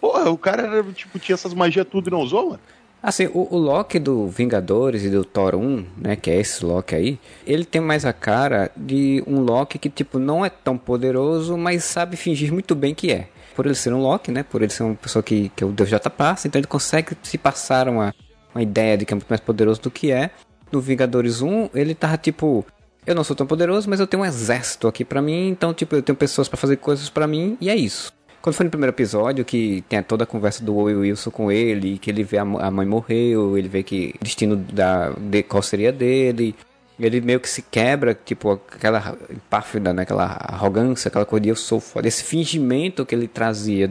Porra, 0.02 0.30
o 0.32 0.38
cara 0.38 0.64
era, 0.64 0.84
tipo, 0.92 1.18
tinha 1.20 1.36
essas 1.36 1.54
magias 1.54 1.88
tudo 1.90 2.10
e 2.10 2.12
não 2.12 2.20
usou, 2.20 2.50
mano. 2.50 2.60
Assim, 3.04 3.26
o, 3.34 3.54
o 3.54 3.58
Loki 3.58 4.00
do 4.00 4.30
Vingadores 4.30 5.04
e 5.04 5.10
do 5.10 5.26
Thor 5.26 5.56
1, 5.56 5.86
né, 5.98 6.16
que 6.16 6.32
é 6.32 6.40
esse 6.40 6.64
Loki 6.64 6.96
aí, 6.96 7.20
ele 7.46 7.66
tem 7.66 7.82
mais 7.82 8.06
a 8.06 8.14
cara 8.14 8.72
de 8.78 9.22
um 9.28 9.42
Loki 9.42 9.78
que, 9.78 9.90
tipo, 9.90 10.18
não 10.18 10.46
é 10.46 10.50
tão 10.50 10.78
poderoso, 10.78 11.58
mas 11.58 11.84
sabe 11.84 12.16
fingir 12.16 12.54
muito 12.54 12.74
bem 12.74 12.96
que 12.96 13.12
é. 13.12 13.28
por 13.54 13.66
ele 13.66 13.76
ser 13.76 13.94
um 13.94 14.00
Loki, 14.00 14.32
né? 14.32 14.42
Por 14.42 14.62
ele 14.62 14.72
ser 14.72 14.84
uma 14.84 14.96
pessoa 14.96 15.22
que, 15.22 15.52
que 15.54 15.66
o 15.66 15.72
Deus 15.74 15.90
já 15.90 16.00
tá 16.00 16.10
passa, 16.10 16.48
então 16.48 16.58
ele 16.58 16.68
consegue 16.68 17.12
se 17.22 17.38
passar 17.38 17.90
uma, 17.90 18.16
uma 18.56 18.62
ideia 18.64 18.98
de 18.98 19.06
que 19.06 19.14
é 19.14 19.16
muito 19.16 19.28
mais 19.28 19.42
poderoso 19.42 19.82
do 19.82 19.92
que 19.92 20.10
é. 20.10 20.32
No 20.72 20.80
Vingadores 20.80 21.42
1, 21.42 21.72
ele 21.76 21.94
tava 21.94 22.18
tipo, 22.18 22.66
eu 23.06 23.14
não 23.14 23.26
sou 23.26 23.36
tão 23.36 23.46
poderoso, 23.46 23.90
mas 23.90 24.00
eu 24.00 24.08
tenho 24.08 24.24
um 24.24 24.26
exército 24.26 24.88
aqui 24.88 25.04
pra 25.04 25.22
mim, 25.22 25.50
então 25.50 25.74
tipo, 25.74 25.94
eu 25.94 26.02
tenho 26.02 26.16
pessoas 26.16 26.48
para 26.48 26.58
fazer 26.58 26.78
coisas 26.78 27.10
para 27.10 27.28
mim 27.28 27.58
e 27.60 27.70
é 27.70 27.76
isso. 27.76 28.14
Quando 28.44 28.58
foi 28.58 28.66
no 28.66 28.70
primeiro 28.70 28.94
episódio, 28.94 29.46
que 29.46 29.86
tem 29.88 30.04
toda 30.04 30.26
a 30.26 30.28
conversa 30.28 30.62
do 30.66 30.76
Will 30.76 31.00
Wilson 31.00 31.32
com 31.32 31.50
ele, 31.50 31.98
que 31.98 32.12
ele 32.12 32.26
vê 32.26 32.38
a 32.38 32.44
mãe 32.44 32.86
morreu, 32.86 33.58
ele 33.58 33.70
vê 33.70 33.84
que 33.84 34.14
o 34.20 34.24
destino 34.26 34.58
da, 34.58 35.12
de, 35.12 35.44
qual 35.44 35.64
seria 35.64 35.94
dele, 35.94 36.54
ele 37.00 37.22
meio 37.22 37.40
que 37.40 37.48
se 37.48 37.62
quebra, 37.62 38.14
tipo, 38.14 38.52
aquela 38.52 39.18
empáfida, 39.32 39.94
né? 39.94 40.02
aquela 40.02 40.26
arrogância, 40.26 41.08
aquela 41.08 41.26
coisa 41.26 41.42
de 41.42 41.50
eu 41.50 41.56
sou 41.56 41.80
foda. 41.80 42.06
Esse 42.06 42.22
fingimento 42.22 43.06
que 43.06 43.16
ele 43.16 43.30
trazia 43.30 43.90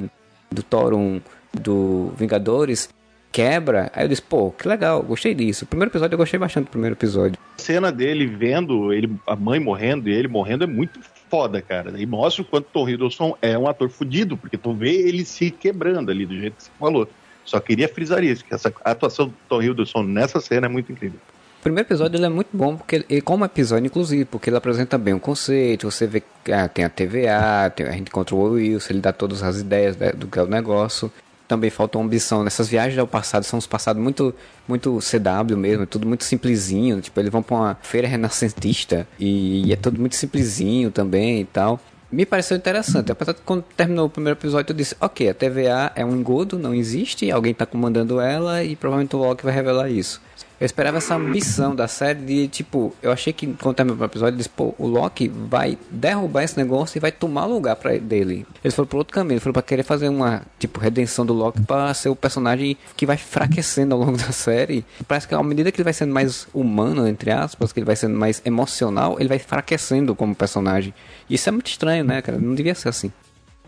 do 0.51 0.63
Thor 0.63 0.93
1, 0.93 1.23
do 1.55 2.13
Vingadores, 2.19 2.91
quebra. 3.33 3.91
Aí 3.95 4.05
eu 4.05 4.09
disse, 4.09 4.21
pô, 4.21 4.51
que 4.51 4.69
legal, 4.69 5.03
gostei 5.03 5.35
disso. 5.35 5.65
O 5.65 5.67
primeiro 5.67 5.91
episódio 5.91 6.13
eu 6.13 6.19
gostei 6.19 6.39
bastante 6.39 6.67
do 6.67 6.71
primeiro 6.71 6.95
episódio. 6.95 7.39
A 7.59 7.63
cena 7.63 7.91
dele 7.91 8.27
vendo 8.27 8.93
ele, 8.93 9.17
a 9.27 9.35
mãe 9.35 9.59
morrendo 9.59 10.11
e 10.11 10.13
ele 10.13 10.29
morrendo 10.29 10.65
é 10.65 10.67
muito 10.67 11.01
foda, 11.33 11.63
cara. 11.63 11.95
E 11.97 12.05
mostra 12.05 12.43
o 12.43 12.45
quanto 12.45 12.67
Tom 12.71 12.87
Hiddleston 12.87 13.35
é 13.41 13.57
um 13.57 13.67
ator 13.67 13.89
fudido, 13.89 14.37
porque 14.37 14.59
tu 14.59 14.75
vê 14.75 14.93
ele 14.93 15.25
se 15.25 15.51
quebrando 15.51 16.11
ali, 16.11 16.27
do 16.27 16.39
jeito 16.39 16.57
que 16.57 16.65
você 16.65 16.71
falou. 16.79 17.09
Só 17.43 17.59
queria 17.59 17.89
frisar 17.89 18.23
isso, 18.23 18.45
que 18.45 18.53
essa 18.53 18.71
atuação 18.85 19.29
do 19.29 19.35
Tom 19.49 19.63
Hiddleston 19.63 20.03
nessa 20.03 20.43
cena 20.43 20.67
é 20.67 20.69
muito 20.69 20.93
incrível. 20.93 21.19
O 21.59 21.63
primeiro 21.63 21.89
episódio 21.89 22.19
ele 22.19 22.27
é 22.27 22.29
muito 22.29 22.51
bom, 22.53 22.77
porque 22.77 23.07
ele, 23.09 23.23
como 23.23 23.47
episódio, 23.47 23.87
inclusive, 23.87 24.27
porque 24.27 24.51
ele 24.51 24.59
apresenta 24.59 24.99
bem 24.99 25.15
o 25.15 25.21
conceito, 25.21 25.91
você 25.91 26.07
vê 26.07 26.23
que 26.45 26.53
ah, 26.53 26.69
tem 26.69 26.85
a 26.85 26.91
TVA, 26.91 27.73
tem, 27.75 27.87
a 27.87 27.93
gente 27.93 28.09
encontra 28.09 28.35
o 28.35 28.43
Wilson, 28.53 28.93
ele 28.93 29.01
dá 29.01 29.13
todas 29.13 29.43
as 29.43 29.59
ideias 29.59 29.97
né, 29.97 30.13
do 30.13 30.27
que 30.27 30.39
é 30.39 30.43
o 30.43 30.47
negócio. 30.47 31.11
Também 31.53 31.69
falta 31.69 31.99
ambição. 31.99 32.43
Nessas 32.43 32.67
viagens 32.67 32.99
ao 32.99 33.07
passado, 33.07 33.45
são 33.45 33.59
os 33.59 33.67
passados 33.67 34.03
muito, 34.03 34.35
muito 34.67 34.99
CW 35.01 35.55
mesmo, 35.55 35.85
tudo 35.85 36.09
muito 36.09 36.25
simplesinho. 36.25 36.99
Tipo, 37.03 37.21
eles 37.21 37.31
vão 37.31 37.43
pra 37.43 37.55
uma 37.55 37.79
feira 37.83 38.09
renascentista 38.09 39.07
e, 39.21 39.67
e 39.67 39.71
é 39.71 39.77
tudo 39.77 40.01
muito 40.01 40.17
simplesinho 40.17 40.91
também 40.91 41.43
e 41.43 41.45
tal 41.45 41.79
me 42.11 42.27
pareceu 42.27 42.57
interessante. 42.57 43.11
Apesar 43.11 43.33
de 43.33 43.41
quando 43.41 43.65
terminou 43.75 44.07
o 44.07 44.11
primeiro 44.11 44.39
episódio, 44.39 44.73
eu 44.73 44.77
disse: 44.77 44.95
Ok, 45.01 45.29
a 45.29 45.35
TVA 45.35 45.93
é 45.95 46.05
um 46.05 46.15
engodo, 46.17 46.59
não 46.59 46.75
existe, 46.75 47.31
alguém 47.31 47.53
está 47.53 47.65
comandando 47.65 48.21
ela 48.21 48.63
e 48.63 48.77
provavelmente 48.77 49.17
o 49.17 49.19
Loki 49.19 49.45
vai 49.45 49.55
revelar 49.55 49.89
isso. 49.89 50.21
Eu 50.63 50.67
esperava 50.67 50.99
essa 50.99 51.17
ambição 51.17 51.75
da 51.75 51.89
série 51.89 52.21
de, 52.21 52.47
tipo, 52.47 52.95
eu 53.03 53.11
achei 53.11 53.33
que 53.33 53.49
quando 53.55 53.75
terminou 53.75 54.01
o 54.01 54.05
episódio, 54.05 54.37
disse, 54.37 54.49
pô, 54.49 54.77
o 54.79 54.87
Loki 54.87 55.27
vai 55.27 55.77
derrubar 55.91 56.45
esse 56.45 56.57
negócio 56.57 56.97
e 56.97 57.01
vai 57.01 57.11
tomar 57.11 57.47
lugar 57.47 57.75
para 57.75 57.99
dele. 57.99 58.47
Eles 58.63 58.73
foram 58.73 58.87
pro 58.87 58.99
outro 58.99 59.13
caminho, 59.13 59.33
eles 59.33 59.43
foram 59.43 59.55
pra 59.55 59.63
querer 59.63 59.83
fazer 59.83 60.09
uma, 60.09 60.43
tipo, 60.61 60.79
redenção 60.79 61.27
do 61.27 61.33
Loki 61.33 61.61
para 61.63 61.93
ser 61.95 62.11
o 62.11 62.15
personagem 62.15 62.77
que 62.97 63.05
vai 63.05 63.17
enfraquecendo 63.17 63.93
ao 63.93 64.03
longo 64.03 64.17
da 64.17 64.31
série. 64.31 64.85
Parece 65.09 65.27
que 65.27 65.35
à 65.35 65.43
medida 65.43 65.73
que 65.73 65.79
ele 65.79 65.85
vai 65.85 65.93
sendo 65.93 66.15
mais 66.15 66.47
humano, 66.55 67.09
entre 67.09 67.33
aspas, 67.33 67.73
que 67.73 67.81
ele 67.81 67.87
vai 67.87 67.97
sendo 67.97 68.17
mais 68.17 68.41
emocional, 68.45 69.17
ele 69.19 69.29
vai 69.29 69.39
enfraquecendo 69.39 70.15
como 70.15 70.33
personagem. 70.33 70.95
Isso 71.29 71.49
é 71.49 71.51
muito 71.51 71.67
estranho, 71.67 72.05
né, 72.05 72.23
cara? 72.23 72.39
Não 72.39 72.55
devia 72.55 72.77
ser 72.77 72.89
assim. 72.89 73.11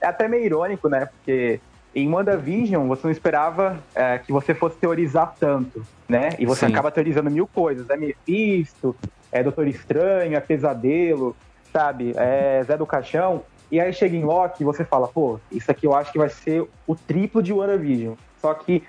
É 0.01 0.07
até 0.07 0.29
meio 0.29 0.45
irônico, 0.45 0.89
né? 0.89 1.07
Porque 1.07 1.59
em 1.95 2.13
WandaVision, 2.13 2.89
você 2.89 3.07
não 3.07 3.13
esperava 3.13 3.79
é, 3.95 4.19
que 4.19 4.33
você 4.33 4.55
fosse 4.55 4.77
teorizar 4.77 5.35
tanto, 5.39 5.85
né? 6.09 6.31
E 6.39 6.45
você 6.45 6.67
Sim. 6.67 6.73
acaba 6.73 6.91
teorizando 6.91 7.31
mil 7.31 7.47
coisas. 7.47 7.89
É 7.89 7.97
Mephisto, 7.97 8.97
é 9.31 9.43
Doutor 9.43 9.69
Estranho, 9.69 10.37
é 10.37 10.41
Pesadelo, 10.41 11.37
sabe? 11.73 12.13
É 12.17 12.63
Zé 12.67 12.77
do 12.77 12.87
Caixão. 12.87 13.43
E 13.71 13.81
aí 13.81 13.93
chega 13.93 14.17
em 14.17 14.25
Loki 14.25 14.63
e 14.63 14.65
você 14.65 14.85
fala, 14.85 15.09
pô, 15.09 15.39
isso 15.51 15.71
aqui 15.71 15.87
eu 15.87 15.95
acho 15.95 16.13
que 16.13 16.19
vai 16.19 16.29
ser 16.29 16.69
o 16.87 16.95
triplo 16.95 17.43
de 17.43 17.53
WandaVision. 17.53 18.15
Só 18.41 18.55
que 18.55 18.83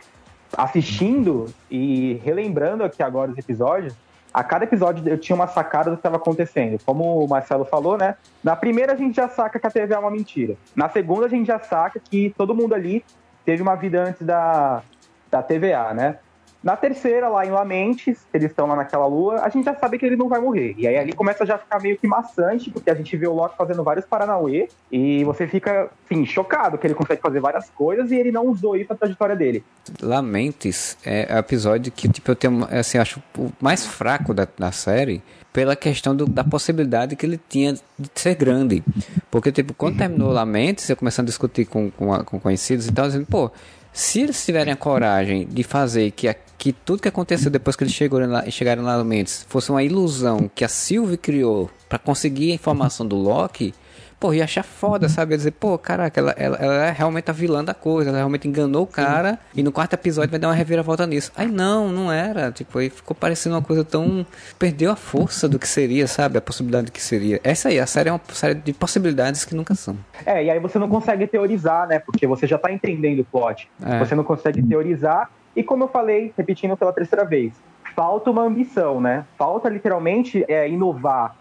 assistindo 0.56 1.46
e 1.70 2.20
relembrando 2.24 2.84
aqui 2.84 3.04
agora 3.04 3.32
os 3.32 3.38
episódios, 3.38 3.94
a 4.36 4.43
cada 4.43 4.65
episódio 4.65 5.08
eu 5.08 5.17
tinha 5.17 5.34
uma 5.34 5.48
sacada 5.48 5.89
do 5.89 5.95
que 5.95 6.00
estava 6.00 6.17
acontecendo. 6.17 6.78
Como 6.86 7.24
o 7.24 7.28
Marcelo 7.28 7.63
falou, 7.63 7.98
né? 7.98 8.15
Na 8.43 8.54
primeira 8.54 8.91
a 8.91 8.95
gente 8.98 9.15
já 9.15 9.30
saca 9.30 9.58
que 9.58 9.65
a 9.65 9.71
TV 9.71 9.93
é 9.93 9.98
uma 9.98 10.12
mentira. 10.12 10.58
Na 10.76 10.89
segunda 10.89 11.26
a 11.26 11.30
gente 11.30 11.48
já 11.48 11.58
saca 11.58 12.02
que 12.02 12.36
todo 12.38 12.54
mundo 12.54 12.76
ali 12.76 13.06
teve 13.45 13.62
uma 13.62 13.76
vida 13.76 14.04
antes 14.04 14.28
da, 14.28 14.84
da 15.32 15.41
TVA, 15.41 15.93
né? 15.93 16.17
Na 16.65 16.75
terceira, 16.75 17.30
lá 17.30 17.45
em 17.45 17.51
Lamentes, 17.51 18.25
eles 18.34 18.49
estão 18.49 18.65
lá 18.65 18.75
naquela 18.75 19.06
lua, 19.06 19.41
a 19.41 19.49
gente 19.49 19.65
já 19.65 19.75
sabe 19.75 19.99
que 19.99 20.06
ele 20.08 20.15
não 20.15 20.28
vai 20.28 20.41
morrer. 20.41 20.73
E 20.80 20.88
aí 20.88 20.97
ali 20.97 21.13
começa 21.13 21.43
a 21.43 21.45
já 21.45 21.60
ficar 21.60 21.80
meio 21.80 21.95
que 21.95 22.08
maçante, 22.08 22.71
porque 22.71 22.89
a 22.89 22.95
gente 22.95 23.15
vê 23.15 23.28
o 23.28 23.36
Loki 23.36 23.56
fazendo 23.56 23.84
vários 23.84 24.04
Paranauê, 24.08 24.67
e 24.91 25.23
você 25.23 25.45
fica, 25.45 25.91
assim, 26.04 26.25
chocado 26.25 26.80
que 26.80 26.88
ele 26.88 26.95
consegue 26.95 27.21
fazer 27.21 27.39
várias 27.39 27.69
coisas 27.69 28.10
e 28.10 28.15
ele 28.15 28.32
não 28.32 28.47
usou 28.47 28.75
isso 28.75 28.89
na 28.89 28.95
trajetória 28.95 29.36
dele. 29.36 29.63
Lamentes 30.01 30.97
é 31.06 31.36
o 31.36 31.38
episódio 31.38 31.91
que, 31.91 32.10
tipo, 32.10 32.32
eu 32.32 32.36
tenho, 32.36 32.67
assim, 32.71 32.97
acho 32.97 33.21
o 33.38 33.51
mais 33.62 33.86
fraco 33.86 34.34
da, 34.34 34.47
da 34.58 34.71
série, 34.71 35.21
pela 35.54 35.75
questão 35.75 36.15
do, 36.15 36.25
da 36.25 36.43
possibilidade 36.43 37.15
que 37.15 37.28
ele 37.28 37.39
tinha 37.47 37.73
de 37.73 38.10
ser 38.15 38.34
grande. 38.34 38.84
Porque, 39.30 39.51
tipo, 39.51 39.71
quando 39.75 39.99
terminou 39.99 40.32
Lamentes, 40.32 40.89
eu 40.89 40.97
começando 40.97 41.25
a 41.25 41.30
discutir 41.30 41.65
com, 41.65 41.91
com, 41.91 42.23
com 42.23 42.39
conhecidos 42.39 42.88
e 42.88 42.91
tal, 42.91 43.06
dizendo, 43.06 43.28
pô, 43.28 43.51
se 43.95 44.19
eles 44.19 44.43
tiverem 44.43 44.73
a 44.73 44.75
coragem 44.75 45.47
de 45.47 45.63
fazer 45.63 46.12
que, 46.12 46.28
a, 46.28 46.36
que 46.65 46.73
tudo 46.73 46.99
que 46.99 47.08
aconteceu 47.08 47.51
depois 47.51 47.75
que 47.75 47.84
eles 47.84 47.93
chegaram 47.93 48.25
lá, 48.25 48.49
chegaram 48.49 48.82
lá 48.82 48.97
no 48.97 49.06
Mendes 49.06 49.45
fosse 49.47 49.69
uma 49.69 49.84
ilusão 49.84 50.49
que 50.56 50.65
a 50.65 50.67
Sylvie 50.67 51.15
criou 51.15 51.69
para 51.88 51.99
conseguir 51.99 52.54
a 52.54 52.56
informação 52.56 53.06
do 53.06 53.15
Loki, 53.15 53.71
pô, 54.19 54.34
ia 54.34 54.45
achar 54.45 54.63
foda, 54.63 55.08
sabe? 55.08 55.34
Ia 55.34 55.38
dizer, 55.38 55.51
pô, 55.51 55.78
caraca, 55.78 56.19
ela, 56.19 56.32
ela, 56.36 56.58
ela 56.58 56.86
é 56.88 56.91
realmente 56.91 57.30
a 57.30 57.34
vilã 57.36 57.63
da 57.63 57.75
coisa, 57.75 58.10
ela 58.10 58.17
realmente 58.17 58.47
enganou 58.47 58.82
o 58.82 58.88
cara 58.88 59.34
Sim. 59.54 59.60
e 59.60 59.63
no 59.63 59.71
quarto 59.71 59.93
episódio 59.93 60.32
vai 60.32 60.39
dar 60.39 60.47
uma 60.47 60.56
reviravolta 60.56 61.06
nisso. 61.06 61.32
Aí 61.36 61.45
não, 61.45 61.89
não 61.89 62.12
era. 62.12 62.51
Tipo, 62.51 62.80
aí 62.80 62.89
ficou 62.89 63.15
parecendo 63.15 63.54
uma 63.54 63.62
coisa 63.62 63.84
tão. 63.84 64.25
Perdeu 64.58 64.91
a 64.91 64.95
força 64.95 65.47
do 65.47 65.60
que 65.60 65.67
seria, 65.67 66.08
sabe? 66.08 66.39
A 66.39 66.41
possibilidade 66.41 66.91
que 66.91 66.99
seria. 66.99 67.39
Essa 67.43 67.69
aí, 67.69 67.80
a 67.80 67.86
série 67.86 68.10
é 68.10 68.12
uma 68.12 68.21
série 68.34 68.56
de 68.56 68.73
possibilidades 68.73 69.45
que 69.45 69.54
nunca 69.54 69.75
são. 69.75 69.95
É, 70.25 70.43
e 70.43 70.49
aí 70.49 70.60
você 70.60 70.80
não 70.80 70.89
consegue 70.89 71.28
teorizar, 71.28 71.88
né? 71.88 71.99
Porque 71.99 72.25
você 72.25 72.47
já 72.47 72.58
tá 72.58 72.71
entendendo 72.71 73.19
o 73.19 73.25
plot. 73.25 73.69
É. 73.86 73.99
Você 73.99 74.15
não 74.15 74.23
consegue 74.23 74.63
teorizar. 74.63 75.30
E 75.56 75.63
como 75.63 75.86
eu 75.86 75.88
falei, 75.88 76.34
repetindo 76.38 76.76
pela 76.76 76.91
terceira 76.91 77.24
vez, 77.24 77.54
falta 77.96 78.30
uma 78.30 78.44
ambição, 78.44 79.00
né? 79.00 79.26
Falta 79.38 79.70
literalmente 79.70 80.44
é, 80.48 80.68
inovar, 80.68 81.36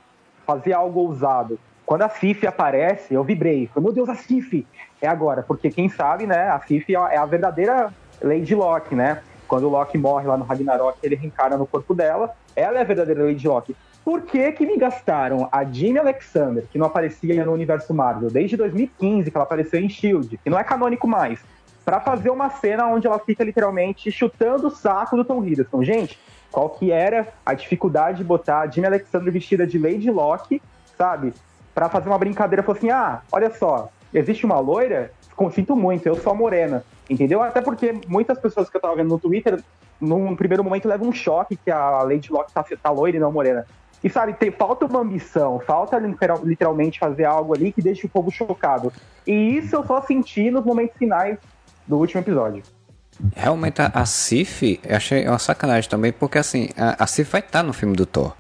fazer 0.47 0.73
algo 0.73 1.01
ousado. 1.01 1.59
Quando 1.85 2.03
a 2.03 2.09
Cif 2.09 2.47
aparece, 2.47 3.13
eu 3.13 3.25
vibrei. 3.25 3.67
Falei, 3.67 3.85
meu 3.85 3.93
Deus, 3.93 4.09
a 4.09 4.15
Cif! 4.15 4.67
É 5.03 5.09
agora, 5.09 5.43
porque 5.43 5.71
quem 5.71 5.89
sabe, 5.89 6.27
né, 6.27 6.49
a 6.49 6.59
Cif 6.61 6.95
é 6.95 7.17
a 7.17 7.27
verdadeira 7.27 7.93
Lady 8.23 8.55
Locke, 8.55 8.95
né? 8.95 9.21
Quando 9.47 9.65
o 9.65 9.69
Loki 9.69 9.99
morre 9.99 10.27
lá 10.27 10.37
no 10.37 10.45
Ragnarok, 10.45 10.99
ele 11.03 11.17
reencarna 11.17 11.57
no 11.57 11.67
corpo 11.67 11.95
dela. 11.95 12.35
Ela 12.57 12.79
é 12.79 12.81
a 12.81 12.85
verdadeira 12.85 13.25
Lady 13.25 13.47
Locke. 13.47 13.77
Por 14.05 14.23
que 14.23 14.53
que 14.53 14.67
me 14.67 14.77
gastaram 14.77 15.49
a 15.51 15.65
Jimmy 15.65 15.99
Alexander, 15.99 16.65
que 16.71 16.79
não 16.79 16.87
aparecia 16.87 17.45
no 17.45 17.53
universo 17.53 17.93
Marvel 17.95 18.31
desde 18.31 18.57
2015, 18.57 19.31
que 19.31 19.37
ela 19.37 19.45
apareceu 19.45 19.81
em 19.81 19.87
S.H.I.E.L.D., 19.87 20.39
que 20.43 20.51
não 20.51 20.59
é 20.59 20.65
canônico 20.65 21.09
mais, 21.09 21.43
para 21.85 22.01
fazer 22.01 22.31
uma 22.31 22.51
cena 22.51 22.87
onde 22.87 23.07
ela 23.07 23.19
fica 23.19 23.45
literalmente 23.45 24.11
chutando 24.11 24.69
o 24.69 24.71
saco 24.71 25.17
do 25.17 25.25
Tom 25.25 25.45
Hiddleston? 25.45 25.85
Gente, 25.85 26.19
qual 26.51 26.71
que 26.71 26.91
era 26.91 27.29
a 27.45 27.55
dificuldade 27.55 28.19
de 28.19 28.25
botar 28.25 28.61
a 28.61 28.67
Jimmy 28.67 28.87
Alexander 28.87 29.33
vestida 29.33 29.67
de 29.67 29.79
Lady 29.79 30.11
Locke, 30.11 30.63
sabe? 30.97 31.35
para 31.75 31.89
fazer 31.89 32.09
uma 32.09 32.19
brincadeira, 32.19 32.63
falou 32.63 32.79
assim: 32.79 32.91
ah, 32.91 33.23
olha 33.33 33.51
só, 33.51 33.91
existe 34.13 34.47
uma 34.47 34.59
loira, 34.61 35.11
sinto 35.53 35.75
muito, 35.75 36.07
eu 36.07 36.15
sou 36.15 36.33
a 36.33 36.37
morena. 36.37 36.85
Entendeu? 37.11 37.43
Até 37.43 37.61
porque 37.61 38.01
muitas 38.07 38.39
pessoas 38.39 38.71
que 38.71 38.77
eu 38.77 38.81
tava 38.81 38.97
vendo 38.97 39.11
no 39.11 39.19
Twitter, 39.19 39.63
num 40.01 40.35
primeiro 40.35 40.65
momento, 40.65 40.89
levam 40.89 41.09
um 41.09 41.13
choque 41.13 41.57
que 41.57 41.71
a 41.71 42.03
Lady 42.03 42.33
Locke 42.33 42.53
tá, 42.53 42.65
tá 42.83 42.91
loira 42.91 43.17
e 43.17 43.21
não 43.21 43.33
morena. 43.33 43.67
E 44.03 44.09
sabe, 44.09 44.35
tem, 44.35 44.51
falta 44.51 44.87
uma 44.87 45.01
ambição, 45.01 45.59
falta 45.61 45.99
literalmente 45.99 46.99
fazer 46.99 47.25
algo 47.25 47.55
ali 47.55 47.73
que 47.73 47.83
deixe 47.83 48.07
o 48.07 48.09
povo 48.09 48.31
chocado. 48.31 48.93
E 49.27 49.57
isso 49.57 49.77
eu 49.77 49.85
só 49.85 50.01
senti 50.03 50.51
nos 50.51 50.65
momentos 50.65 50.97
finais 50.97 51.39
do 51.87 51.97
último 51.97 52.21
episódio. 52.21 52.63
Realmente 53.35 53.81
a, 53.81 53.87
a 53.95 54.05
Sif, 54.05 54.81
eu 54.83 54.97
achei 54.97 55.27
uma 55.29 55.39
sacanagem 55.39 55.89
também, 55.89 56.13
porque 56.13 56.39
assim, 56.39 56.69
a, 56.77 57.05
a 57.05 57.07
Sif 57.07 57.31
vai 57.31 57.41
estar 57.41 57.63
no 57.63 57.73
filme 57.73 57.97
do 57.97 58.07
Thor. 58.07 58.35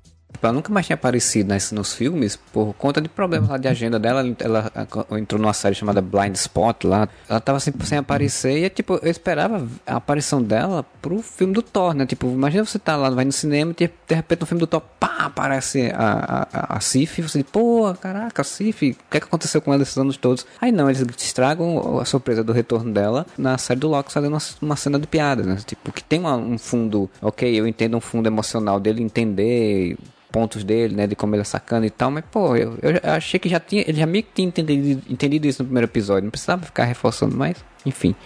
Tipo, 0.45 0.47
ela 0.47 0.53
nunca 0.53 0.73
mais 0.73 0.87
tinha 0.87 0.95
aparecido 0.95 1.49
nesse, 1.49 1.75
nos 1.75 1.95
filmes 1.95 2.37
por 2.37 2.75
conta 2.75 3.01
de 3.01 3.09
problemas 3.09 3.49
lá 3.49 3.57
de 3.57 3.67
agenda 3.67 3.99
dela. 3.99 4.21
Ela, 4.39 4.71
ela 4.75 5.21
entrou 5.21 5.41
numa 5.41 5.55
série 5.55 5.75
chamada 5.75 6.03
Blind 6.03 6.35
Spot 6.35 6.85
lá. 6.85 7.09
Ela 7.29 7.41
tava 7.41 7.61
sempre 7.61 7.87
sem 7.87 7.97
aparecer 7.97 8.65
e, 8.65 8.69
tipo, 8.69 8.99
eu 9.03 9.11
esperava 9.11 9.67
a 9.87 9.97
aparição 9.97 10.43
dela 10.43 10.85
pro 11.01 11.23
filme 11.23 11.55
do 11.55 11.63
Thor, 11.63 11.95
né? 11.95 12.05
Tipo, 12.05 12.27
imagina 12.27 12.65
você 12.65 12.79
tá 12.79 12.97
lá, 12.97 13.09
vai 13.11 13.25
no 13.25 13.33
cinema 13.33 13.73
e 13.73 13.75
de, 13.75 14.15
repente 14.15 14.41
no 14.41 14.47
filme 14.47 14.61
do 14.61 14.67
Thor, 14.67 14.83
pá, 15.01 15.17
aparece 15.21 15.91
a, 15.95 16.47
a, 16.53 16.77
a 16.77 16.81
Sif. 16.81 17.19
E 17.19 17.23
você 17.23 17.39
diz, 17.39 17.51
pô, 17.51 17.95
caraca, 17.95 18.43
a 18.43 18.45
Sif, 18.45 18.91
o 18.91 19.11
que 19.11 19.17
é 19.17 19.21
que 19.21 19.27
aconteceu 19.27 19.63
com 19.63 19.73
ela 19.73 19.83
esses 19.83 19.97
anos 19.97 20.17
todos? 20.17 20.47
Aí 20.61 20.71
não, 20.71 20.91
eles 20.91 21.03
estragam 21.19 21.99
a 21.99 22.05
surpresa 22.05 22.45
do 22.45 22.53
retorno 22.53 22.93
dela 22.93 23.25
na 23.39 23.57
série 23.57 23.81
do 23.81 23.89
Loki 23.89 24.13
fazendo 24.13 24.35
uma, 24.35 24.43
uma 24.61 24.77
cena 24.77 24.99
de 24.99 25.07
piada, 25.07 25.43
né? 25.43 25.57
Tipo, 25.65 25.91
que 25.91 26.05
tem 26.05 26.21
uma, 26.21 26.37
um 26.37 26.59
fundo, 26.59 27.09
ok, 27.23 27.59
eu 27.59 27.67
entendo 27.67 27.97
um 27.97 28.01
fundo 28.01 28.27
emocional 28.27 28.79
dele 28.79 29.03
entender 29.03 29.97
pontos 30.35 30.65
dele, 30.65 30.97
né? 30.97 31.07
De 31.07 31.15
como 31.15 31.37
ele 31.37 31.43
é 31.43 31.45
sacana 31.45 31.87
e 31.87 31.91
tal, 31.91 32.11
mas 32.11 32.25
pô, 32.29 32.57
eu, 32.57 32.77
eu 32.83 33.13
achei 33.13 33.39
que 33.39 33.49
já 33.49 33.61
tinha. 33.61 33.83
Ele 33.83 33.97
já 33.97 34.05
meio 34.05 34.25
que 34.25 34.33
tinha 34.35 34.49
entendido, 34.49 35.01
entendido 35.09 35.47
isso 35.47 35.63
no 35.63 35.69
primeiro 35.69 35.87
episódio. 35.87 36.25
Não 36.25 36.31
precisava 36.33 36.67
ficar 36.67 36.83
reforçando 36.87 37.37
mais. 37.37 37.65
Enfim. 37.87 38.17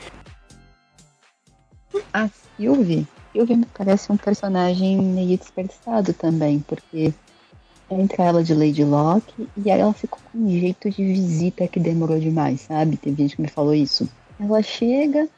A 2.14 2.30
Sylvie, 2.56 3.06
Sylvie 3.32 3.56
me 3.56 3.66
parece 3.66 4.10
um 4.10 4.16
personagem 4.16 4.96
meio 4.96 5.36
desperdiçado 5.36 6.14
também, 6.14 6.60
porque 6.60 7.12
entra 7.90 8.24
ela 8.24 8.42
de 8.42 8.54
Lady 8.54 8.84
Locke 8.84 9.46
e 9.62 9.70
aí 9.70 9.78
ela 9.78 9.92
ficou 9.92 10.18
com 10.32 10.38
um 10.38 10.50
jeito 10.50 10.88
de 10.88 11.04
visita 11.04 11.68
que 11.68 11.78
demorou 11.78 12.18
demais, 12.18 12.62
sabe? 12.62 12.96
Tem 12.96 13.14
gente 13.14 13.36
que 13.36 13.42
me 13.42 13.48
falou 13.48 13.74
isso. 13.74 14.08
Ela 14.40 14.62
chega, 14.62 15.28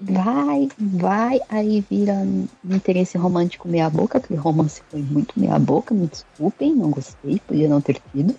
vai, 0.00 0.68
vai, 0.78 1.40
aí 1.48 1.84
vira 1.88 2.12
um 2.12 2.48
interesse 2.64 3.16
romântico 3.16 3.68
meia 3.68 3.88
boca, 3.88 4.18
aquele 4.18 4.38
romance 4.38 4.82
foi 4.90 5.00
muito 5.00 5.38
meia 5.38 5.58
boca, 5.58 5.94
me 5.94 6.06
desculpem, 6.06 6.74
não 6.74 6.90
gostei, 6.90 7.40
podia 7.46 7.68
não 7.68 7.80
ter 7.80 8.00
tido. 8.12 8.34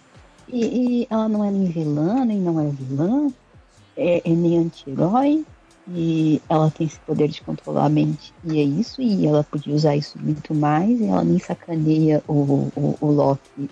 E, 0.47 1.01
e 1.01 1.07
ela 1.09 1.27
não 1.27 1.43
é 1.43 1.51
nem 1.51 1.65
vilã, 1.65 2.23
nem 2.23 2.39
não 2.39 2.59
é 2.59 2.69
vilã, 2.69 3.29
é, 3.95 4.21
é 4.23 4.29
nem 4.29 4.59
anti-herói, 4.59 5.43
e 5.89 6.41
ela 6.49 6.69
tem 6.69 6.87
esse 6.87 6.99
poder 6.99 7.27
de 7.29 7.41
controlar 7.41 7.85
a 7.85 7.89
mente, 7.89 8.33
e 8.43 8.59
é 8.59 8.63
isso, 8.63 9.01
e 9.01 9.25
ela 9.25 9.43
podia 9.43 9.73
usar 9.73 9.95
isso 9.95 10.17
muito 10.19 10.53
mais, 10.53 10.99
e 10.99 11.05
ela 11.05 11.23
nem 11.23 11.39
sacaneia 11.39 12.23
o, 12.27 12.69
o, 12.75 12.97
o 13.01 13.11
Loki. 13.11 13.69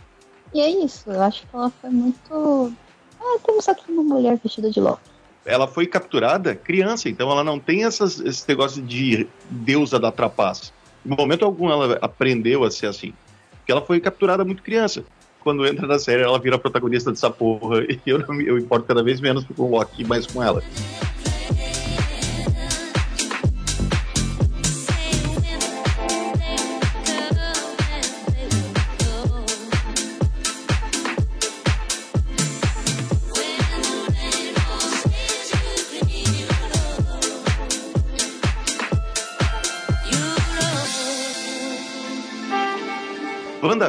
E 0.53 0.59
é 0.59 0.69
isso, 0.69 1.09
eu 1.09 1.21
acho 1.21 1.41
que 1.45 1.55
ela 1.55 1.69
foi 1.69 1.89
muito. 1.89 2.73
Ah, 3.19 3.39
temos 3.45 3.67
aqui 3.67 3.91
uma 3.91 4.03
mulher 4.03 4.39
vestida 4.41 4.71
de 4.71 4.79
Loki. 4.79 5.14
Ela 5.45 5.67
foi 5.67 5.85
capturada 5.85 6.55
criança, 6.55 7.07
então 7.07 7.29
ela 7.29 7.43
não 7.43 7.59
tem 7.59 7.83
essas, 7.83 8.19
esse 8.19 8.47
negócio 8.49 8.81
de 8.81 9.27
deusa 9.49 9.99
da 9.99 10.11
trapaça. 10.11 10.71
Em 11.05 11.15
momento 11.15 11.45
algum 11.45 11.69
ela 11.69 11.99
aprendeu 12.01 12.63
a 12.63 12.71
ser 12.71 12.87
assim. 12.87 13.13
Porque 13.51 13.71
ela 13.71 13.81
foi 13.81 13.99
capturada 13.99 14.43
muito 14.43 14.63
criança. 14.63 15.05
Quando 15.41 15.65
entra 15.67 15.85
na 15.85 15.99
série, 15.99 16.23
ela 16.23 16.39
vira 16.39 16.57
protagonista 16.57 17.11
dessa 17.11 17.29
porra. 17.29 17.85
E 17.89 17.99
eu, 18.09 18.19
eu 18.41 18.57
importo 18.57 18.87
cada 18.87 19.03
vez 19.03 19.21
menos 19.21 19.45
com 19.45 19.63
o 19.63 19.69
Loki, 19.69 20.03
mais 20.03 20.25
com 20.25 20.41
ela. 20.41 20.63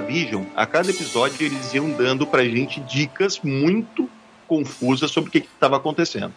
WandaVision, 0.06 0.44
a 0.54 0.64
cada 0.64 0.90
episódio 0.90 1.44
eles 1.44 1.74
iam 1.74 1.90
dando 1.90 2.26
pra 2.26 2.44
gente 2.44 2.80
dicas 2.80 3.40
muito 3.40 4.08
confusas 4.46 5.10
sobre 5.10 5.28
o 5.28 5.32
que 5.32 5.38
estava 5.38 5.76
acontecendo. 5.76 6.32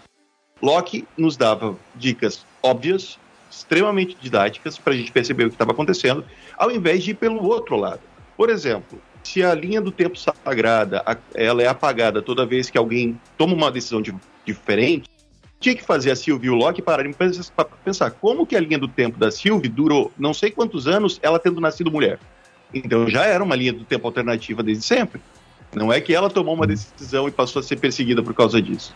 Loki 0.62 1.08
nos 1.16 1.38
dava 1.38 1.78
dicas 1.96 2.46
óbvias, 2.64 3.18
extremamente 3.50 4.18
didáticas, 4.20 4.78
para 4.78 4.94
a 4.94 4.98
gente 4.98 5.12
perceber 5.12 5.46
o 5.46 5.50
que 5.50 5.56
estava 5.56 5.72
acontecendo, 5.72 6.26
ao 6.58 6.72
invés 6.72 7.04
de 7.04 7.12
ir 7.12 7.14
pelo 7.14 7.44
outro 7.44 7.76
lado. 7.76 8.02
Por 8.36 8.50
exemplo, 8.50 9.00
se 9.24 9.44
a 9.44 9.54
linha 9.54 9.80
do 9.80 9.92
tempo 9.92 10.18
sagrada 10.18 11.04
ela 11.36 11.62
é 11.62 11.68
apagada 11.68 12.22
toda 12.22 12.46
vez 12.46 12.70
que 12.70 12.78
alguém 12.78 13.20
toma 13.38 13.54
uma 13.54 13.72
decisão 13.72 14.02
de, 14.02 14.14
diferente, 14.44 15.08
tinha 15.60 15.76
que 15.76 15.84
fazer 15.84 16.12
a 16.12 16.16
Sylvie 16.16 16.48
e 16.48 16.50
o 16.50 16.56
Loki 16.56 16.82
pararem 16.82 17.14
para 17.14 17.66
pensar 17.84 18.12
como 18.12 18.46
que 18.46 18.56
a 18.56 18.60
linha 18.60 18.80
do 18.80 18.88
tempo 18.88 19.20
da 19.20 19.30
Sylvie 19.30 19.70
durou 19.70 20.12
não 20.18 20.34
sei 20.34 20.50
quantos 20.50 20.88
anos 20.88 21.20
ela 21.22 21.38
tendo 21.38 21.62
nascido 21.62 21.92
mulher. 21.92 22.18
Então 22.74 23.10
já 23.10 23.26
era 23.26 23.44
uma 23.44 23.56
linha 23.56 23.74
do 23.74 23.84
tempo 23.84 24.08
alternativa 24.08 24.62
desde 24.64 24.84
sempre. 24.84 25.22
Não 25.74 25.94
é 25.94 26.02
que 26.02 26.14
ela 26.14 26.30
tomou 26.30 26.56
uma 26.56 26.66
decisão 26.66 27.28
e 27.28 27.32
passou 27.32 27.60
a 27.60 27.64
ser 27.64 27.76
perseguida 27.76 28.24
por 28.24 28.34
causa 28.34 28.62
disso. 28.62 28.94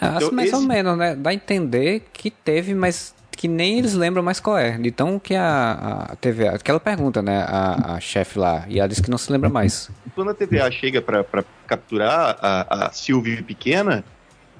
É, 0.00 0.06
então, 0.16 0.32
mais 0.32 0.48
esse... 0.48 0.56
ou 0.56 0.62
menos, 0.62 0.98
né? 0.98 1.14
Dá 1.14 1.30
a 1.30 1.34
entender 1.34 2.08
que 2.12 2.30
teve, 2.30 2.74
mas 2.74 3.14
que 3.36 3.46
nem 3.46 3.78
eles 3.78 3.94
lembram 3.94 4.22
mais 4.22 4.40
qual 4.40 4.58
é. 4.58 4.78
Então 4.82 5.18
que 5.18 5.34
a, 5.34 6.08
a 6.10 6.16
TVA, 6.16 6.52
aquela 6.52 6.80
pergunta, 6.80 7.22
né, 7.22 7.44
a, 7.46 7.94
a 7.94 8.00
chefe 8.00 8.38
lá, 8.38 8.64
e 8.68 8.78
ela 8.78 8.88
disse 8.88 9.02
que 9.02 9.10
não 9.10 9.18
se 9.18 9.30
lembra 9.30 9.48
mais. 9.48 9.90
Quando 10.14 10.30
a 10.30 10.34
TVA 10.34 10.70
chega 10.70 11.02
para 11.02 11.44
capturar 11.66 12.36
a, 12.40 12.86
a 12.86 12.92
Sylvie 12.92 13.42
pequena, 13.42 14.02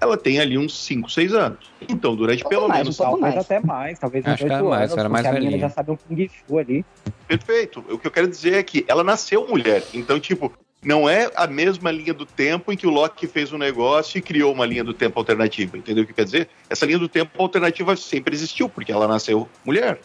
ela 0.06 0.16
tem 0.16 0.40
ali 0.40 0.56
uns 0.56 0.78
5, 0.84 1.10
6 1.10 1.34
anos. 1.34 1.70
Então, 1.88 2.16
durante 2.16 2.44
um 2.44 2.48
pelo 2.48 2.68
mais, 2.68 2.82
menos. 2.82 2.98
Um 2.98 3.04
talvez 3.04 3.20
mais. 3.20 3.36
até 3.36 3.60
mais, 3.60 3.98
talvez 3.98 4.26
Acho 4.26 4.44
uns 4.44 4.50
8 4.50 4.54
anos. 4.54 4.68
Mais, 4.68 4.96
era 4.96 5.08
mais 5.08 5.26
a 5.26 5.32
menina 5.32 5.58
já 5.58 5.68
sabe 5.68 5.90
um 5.90 5.96
Kung 5.96 6.28
Fu 6.28 6.58
ali. 6.58 6.84
Perfeito. 7.28 7.84
O 7.90 7.98
que 7.98 8.06
eu 8.06 8.10
quero 8.10 8.28
dizer 8.28 8.54
é 8.54 8.62
que 8.62 8.84
ela 8.88 9.04
nasceu 9.04 9.46
mulher. 9.46 9.82
Então, 9.92 10.18
tipo, 10.18 10.52
não 10.82 11.08
é 11.08 11.30
a 11.34 11.46
mesma 11.46 11.90
linha 11.90 12.14
do 12.14 12.24
tempo 12.24 12.72
em 12.72 12.76
que 12.76 12.86
o 12.86 12.90
Loki 12.90 13.26
fez 13.26 13.52
um 13.52 13.58
negócio 13.58 14.18
e 14.18 14.22
criou 14.22 14.52
uma 14.52 14.64
linha 14.64 14.84
do 14.84 14.94
tempo 14.94 15.18
alternativa. 15.18 15.76
Entendeu 15.76 16.04
o 16.04 16.06
que 16.06 16.12
quer 16.12 16.24
dizer? 16.24 16.48
Essa 16.70 16.86
linha 16.86 16.98
do 16.98 17.08
tempo 17.08 17.42
alternativa 17.42 17.96
sempre 17.96 18.34
existiu, 18.34 18.68
porque 18.68 18.92
ela 18.92 19.08
nasceu 19.08 19.48
mulher. 19.64 19.98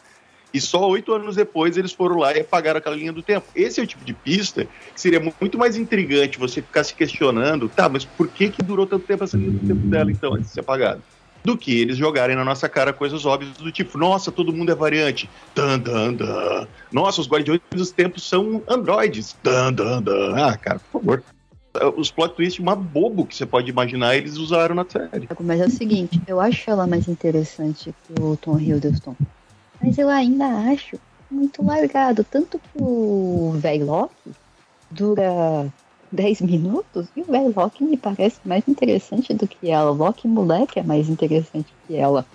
E 0.53 0.59
só 0.59 0.89
oito 0.89 1.13
anos 1.13 1.35
depois 1.35 1.77
eles 1.77 1.93
foram 1.93 2.17
lá 2.17 2.35
e 2.35 2.41
apagaram 2.41 2.77
aquela 2.77 2.95
linha 2.95 3.13
do 3.13 3.23
tempo. 3.23 3.47
Esse 3.55 3.79
é 3.79 3.83
o 3.83 3.87
tipo 3.87 4.03
de 4.03 4.13
pista 4.13 4.65
que 4.65 4.99
seria 4.99 5.19
muito 5.19 5.57
mais 5.57 5.77
intrigante 5.77 6.37
você 6.37 6.61
ficar 6.61 6.83
se 6.83 6.93
questionando, 6.93 7.69
tá, 7.69 7.87
mas 7.87 8.03
por 8.03 8.27
que 8.27 8.49
que 8.49 8.63
durou 8.63 8.85
tanto 8.85 9.05
tempo 9.05 9.23
essa 9.23 9.37
linha 9.37 9.51
do 9.51 9.67
tempo 9.67 9.87
dela, 9.87 10.11
então, 10.11 10.33
antes 10.33 10.47
de 10.47 10.53
ser 10.53 10.59
apagada? 10.59 11.01
Do 11.43 11.57
que 11.57 11.79
eles 11.79 11.97
jogarem 11.97 12.35
na 12.35 12.45
nossa 12.45 12.69
cara 12.69 12.93
coisas 12.93 13.25
óbvias 13.25 13.57
do 13.57 13.71
tipo, 13.71 13.97
nossa, 13.97 14.31
todo 14.31 14.53
mundo 14.53 14.71
é 14.71 14.75
variante. 14.75 15.27
Dan, 15.55 15.79
dan, 15.79 16.13
dan. 16.13 16.67
Nossa, 16.91 17.19
os 17.19 17.27
guardiões 17.27 17.61
dos 17.71 17.91
tempos 17.91 18.29
são 18.29 18.61
androides. 18.67 19.35
Dan, 19.41 19.73
dan, 19.73 20.03
dan. 20.03 20.35
Ah, 20.35 20.55
cara, 20.55 20.79
por 20.79 21.01
favor 21.01 21.23
os 21.95 22.11
plot 22.11 22.35
twists 22.35 22.63
mais 22.63 22.77
bobo 22.77 23.25
que 23.25 23.35
você 23.35 23.45
pode 23.45 23.69
imaginar, 23.69 24.15
eles 24.15 24.37
usaram 24.37 24.75
na 24.75 24.85
série. 24.87 25.27
Mas 25.39 25.61
é 25.61 25.65
o 25.65 25.69
seguinte, 25.69 26.21
eu 26.27 26.39
acho 26.39 26.69
ela 26.69 26.85
mais 26.85 27.07
interessante 27.07 27.93
que 28.05 28.21
o 28.21 28.35
Tom 28.35 28.59
Hiddleston. 28.59 29.15
Mas 29.81 29.97
eu 29.97 30.09
ainda 30.09 30.45
acho 30.71 30.99
muito 31.29 31.63
largado. 31.63 32.23
Tanto 32.23 32.59
que 32.59 32.81
o 32.81 33.51
velho 33.55 33.85
Loki 33.85 34.31
dura 34.91 35.71
10 36.11 36.41
minutos 36.41 37.07
e 37.15 37.21
o 37.21 37.25
velho 37.25 37.53
Loki 37.55 37.83
me 37.83 37.97
parece 37.97 38.39
mais 38.45 38.67
interessante 38.67 39.33
do 39.33 39.47
que 39.47 39.69
ela. 39.69 39.91
O 39.91 39.95
Loki 39.95 40.27
moleque 40.27 40.79
é 40.79 40.83
mais 40.83 41.09
interessante 41.09 41.73
que 41.87 41.95
ela. 41.95 42.25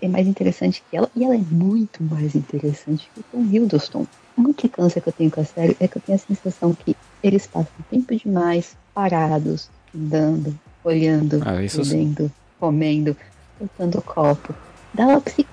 É 0.00 0.08
mais 0.08 0.26
interessante 0.26 0.82
que 0.90 0.96
ela 0.96 1.08
e 1.14 1.24
ela 1.24 1.34
é 1.34 1.38
muito 1.38 2.02
mais 2.02 2.34
interessante 2.34 3.08
que 3.14 3.20
o 3.20 3.24
Tom 3.30 3.44
Hiddleston. 3.44 4.06
A 4.36 4.40
única 4.40 4.68
câncer 4.68 5.00
que 5.00 5.08
eu 5.08 5.12
tenho 5.12 5.30
com 5.30 5.40
a 5.40 5.44
série 5.44 5.76
é 5.78 5.86
que 5.86 5.96
eu 5.98 6.02
tenho 6.02 6.16
a 6.16 6.18
sensação 6.18 6.74
que 6.74 6.96
eles 7.22 7.46
passam 7.46 7.72
tempo 7.90 8.16
demais 8.16 8.76
parados, 8.94 9.70
andando, 9.94 10.58
olhando, 10.82 11.40
ah, 11.44 11.52
bebendo, 11.54 12.32
comendo, 12.58 13.16
botando 13.60 14.02
copo. 14.02 14.54
Dá 14.94 15.20
pra 15.20 15.32
se 15.32 15.44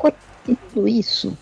tudo 0.55 0.87
isso, 0.87 1.37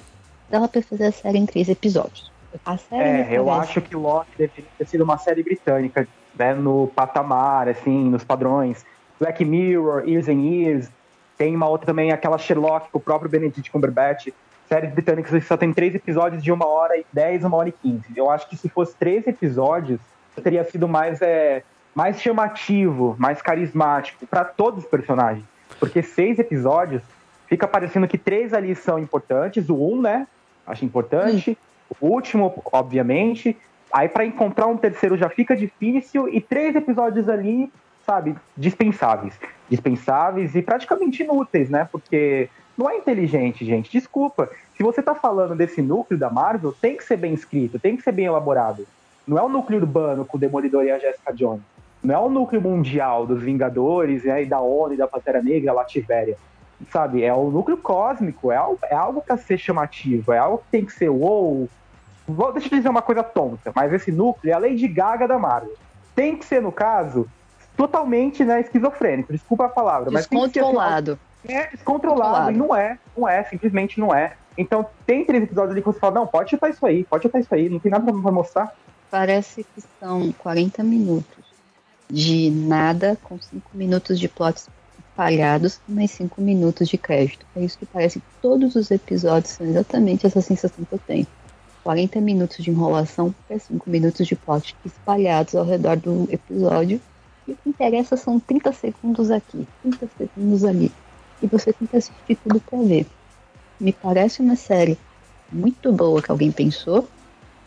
dava 0.49 0.67
pra 0.67 0.81
fazer 0.81 1.05
a 1.05 1.11
série 1.11 1.37
em 1.37 1.45
três 1.45 1.69
episódios. 1.69 2.31
A 2.65 2.77
série 2.77 3.33
é, 3.33 3.37
eu 3.37 3.51
acho 3.51 3.81
que 3.81 3.95
Loki 3.95 4.31
deveria 4.37 4.65
ter 4.77 4.87
sido 4.87 5.03
uma 5.03 5.17
série 5.17 5.43
britânica, 5.43 6.07
né, 6.37 6.53
no 6.53 6.87
patamar, 6.95 7.67
assim, 7.67 8.09
nos 8.09 8.23
padrões. 8.23 8.85
Black 9.19 9.43
Mirror, 9.43 10.07
Years 10.07 10.27
and 10.27 10.41
Years, 10.41 10.89
tem 11.37 11.55
uma 11.55 11.67
outra 11.67 11.87
também, 11.87 12.11
aquela 12.11 12.37
Sherlock, 12.37 12.89
com 12.91 12.97
o 12.97 13.01
próprio 13.01 13.29
Benedict 13.29 13.69
Cumberbatch. 13.71 14.29
Séries 14.67 14.91
britânicas 14.91 15.31
que 15.31 15.47
só 15.47 15.55
tem 15.55 15.71
três 15.71 15.95
episódios 15.95 16.43
de 16.43 16.51
uma 16.51 16.65
hora 16.65 16.97
e 16.97 17.05
dez, 17.13 17.43
uma 17.43 17.55
hora 17.55 17.69
e 17.69 17.71
quinze. 17.71 18.05
Eu 18.15 18.29
acho 18.29 18.49
que 18.49 18.57
se 18.57 18.67
fosse 18.67 18.95
três 18.95 19.25
episódios, 19.25 19.99
teria 20.43 20.63
sido 20.65 20.87
mais, 20.89 21.21
é, 21.21 21.63
mais 21.95 22.21
chamativo, 22.21 23.15
mais 23.17 23.41
carismático 23.41 24.27
para 24.27 24.43
todos 24.43 24.83
os 24.83 24.89
personagens. 24.89 25.45
Porque 25.79 26.01
seis 26.01 26.37
episódios 26.37 27.01
fica 27.47 27.67
parecendo 27.67 28.07
que 28.07 28.17
três 28.17 28.53
ali 28.53 28.75
são 28.75 28.99
importantes, 28.99 29.69
o 29.69 29.75
um, 29.75 30.01
né? 30.01 30.27
Acho 30.65 30.85
importante. 30.85 31.57
O 31.99 32.07
último, 32.07 32.61
obviamente. 32.71 33.57
Aí 33.91 34.09
para 34.09 34.25
encontrar 34.25 34.67
um 34.67 34.77
terceiro 34.77 35.17
já 35.17 35.29
fica 35.29 35.55
difícil 35.55 36.27
e 36.27 36.41
três 36.41 36.75
episódios 36.75 37.29
ali, 37.29 37.71
sabe, 38.05 38.35
dispensáveis. 38.55 39.39
Dispensáveis 39.69 40.55
e 40.55 40.61
praticamente 40.61 41.23
inúteis, 41.23 41.69
né? 41.69 41.87
Porque 41.89 42.49
não 42.77 42.89
é 42.89 42.97
inteligente, 42.97 43.65
gente. 43.65 43.89
Desculpa. 43.89 44.49
Se 44.75 44.83
você 44.83 45.01
tá 45.01 45.15
falando 45.15 45.55
desse 45.55 45.81
núcleo 45.81 46.19
da 46.19 46.29
Marvel, 46.29 46.73
tem 46.79 46.97
que 46.97 47.03
ser 47.03 47.17
bem 47.17 47.33
escrito, 47.33 47.79
tem 47.79 47.95
que 47.95 48.03
ser 48.03 48.11
bem 48.11 48.25
elaborado. 48.25 48.85
Não 49.25 49.37
é 49.37 49.41
o 49.41 49.49
núcleo 49.49 49.79
urbano 49.79 50.25
com 50.25 50.37
o 50.37 50.39
Demolidor 50.39 50.83
e 50.83 50.91
a 50.91 50.99
Jessica 50.99 51.33
Jones. 51.33 51.61
Não 52.03 52.13
é 52.13 52.19
o 52.19 52.29
núcleo 52.29 52.61
mundial 52.61 53.25
dos 53.25 53.41
Vingadores 53.41 54.23
né, 54.23 54.43
e 54.43 54.45
da 54.45 54.59
ONU 54.59 54.93
e 54.93 54.97
da 54.97 55.07
Pantera 55.07 55.41
Negra, 55.41 55.71
a 55.71 55.75
Lativéria 55.75 56.37
sabe? 56.91 57.23
É 57.23 57.33
o 57.33 57.49
núcleo 57.49 57.77
cósmico, 57.77 58.51
é 58.51 58.55
algo, 58.55 58.79
é 58.83 58.95
algo 58.95 59.21
para 59.21 59.37
ser 59.37 59.57
chamativo, 59.57 60.31
é 60.31 60.37
algo 60.37 60.59
que 60.59 60.71
tem 60.71 60.85
que 60.85 60.93
ser 60.93 61.09
wow. 61.09 61.69
Vou, 62.27 62.51
deixa 62.51 62.67
eu 62.67 62.77
dizer 62.77 62.89
uma 62.89 63.01
coisa 63.01 63.23
tonta, 63.23 63.71
mas 63.73 63.91
esse 63.93 64.11
núcleo 64.11 64.51
é 64.51 64.53
a 64.53 64.59
Lady 64.59 64.87
Gaga 64.87 65.27
da 65.27 65.39
Marvel. 65.39 65.73
Tem 66.13 66.35
que 66.35 66.45
ser, 66.45 66.61
no 66.61 66.71
caso, 66.71 67.27
totalmente 67.75 68.43
né, 68.43 68.59
esquizofrênico, 68.61 69.31
desculpa 69.31 69.65
a 69.65 69.69
palavra, 69.69 70.11
mas 70.11 70.27
tem 70.27 70.39
que 70.39 70.45
ser. 70.45 70.59
Descontrolado. 70.59 71.19
É 71.47 71.67
descontrolado, 71.67 72.51
e 72.51 72.57
não 72.57 72.75
é, 72.75 72.99
não 73.15 73.27
é, 73.27 73.43
simplesmente 73.43 73.99
não 73.99 74.13
é. 74.13 74.35
Então 74.57 74.85
tem 75.05 75.23
três 75.23 75.43
episódios 75.43 75.71
ali 75.71 75.81
que 75.81 75.87
você 75.87 75.99
fala, 75.99 76.15
não, 76.15 76.27
pode 76.27 76.49
chutar 76.49 76.69
isso 76.69 76.85
aí, 76.85 77.03
pode 77.05 77.23
chutar 77.23 77.39
isso 77.39 77.53
aí, 77.53 77.69
não 77.69 77.79
tem 77.79 77.91
nada 77.91 78.11
pra 78.11 78.31
mostrar. 78.31 78.75
Parece 79.09 79.63
que 79.63 79.81
são 79.99 80.33
40 80.33 80.83
minutos 80.83 81.45
de 82.09 82.49
nada 82.49 83.17
com 83.23 83.39
5 83.39 83.69
minutos 83.73 84.19
de 84.19 84.27
plots 84.27 84.67
espalhados 85.17 85.81
mais 85.87 86.11
5 86.11 86.39
minutos 86.39 86.87
de 86.87 86.97
crédito. 86.97 87.43
É 87.55 87.61
isso 87.61 87.79
que 87.79 87.87
parece 87.87 88.19
que 88.19 88.25
todos 88.39 88.75
os 88.75 88.91
episódios 88.91 89.53
são 89.53 89.65
exatamente 89.65 90.27
essa 90.27 90.41
sensação 90.41 90.85
que 90.85 90.93
eu 90.93 90.99
tenho. 90.99 91.25
40 91.83 92.21
minutos 92.21 92.63
de 92.63 92.69
enrolação 92.69 93.33
para 93.47 93.57
5 93.57 93.89
minutos 93.89 94.27
de 94.27 94.35
plot 94.35 94.75
espalhados 94.85 95.55
ao 95.55 95.65
redor 95.65 95.97
do 95.97 96.27
episódio. 96.31 97.01
E 97.47 97.53
o 97.53 97.55
que 97.55 97.69
interessa 97.69 98.15
são 98.15 98.39
30 98.39 98.71
segundos 98.73 99.31
aqui, 99.31 99.67
30 99.81 100.07
segundos 100.17 100.63
ali. 100.63 100.91
E 101.41 101.47
você 101.47 101.73
tem 101.73 101.87
que 101.87 101.97
assistir 101.97 102.35
tudo 102.35 102.59
para 102.59 102.79
ver. 102.83 103.07
Me 103.79 103.93
parece 103.93 104.41
uma 104.41 104.55
série 104.55 104.99
muito 105.51 105.91
boa 105.91 106.21
que 106.21 106.29
alguém 106.29 106.51
pensou, 106.51 107.07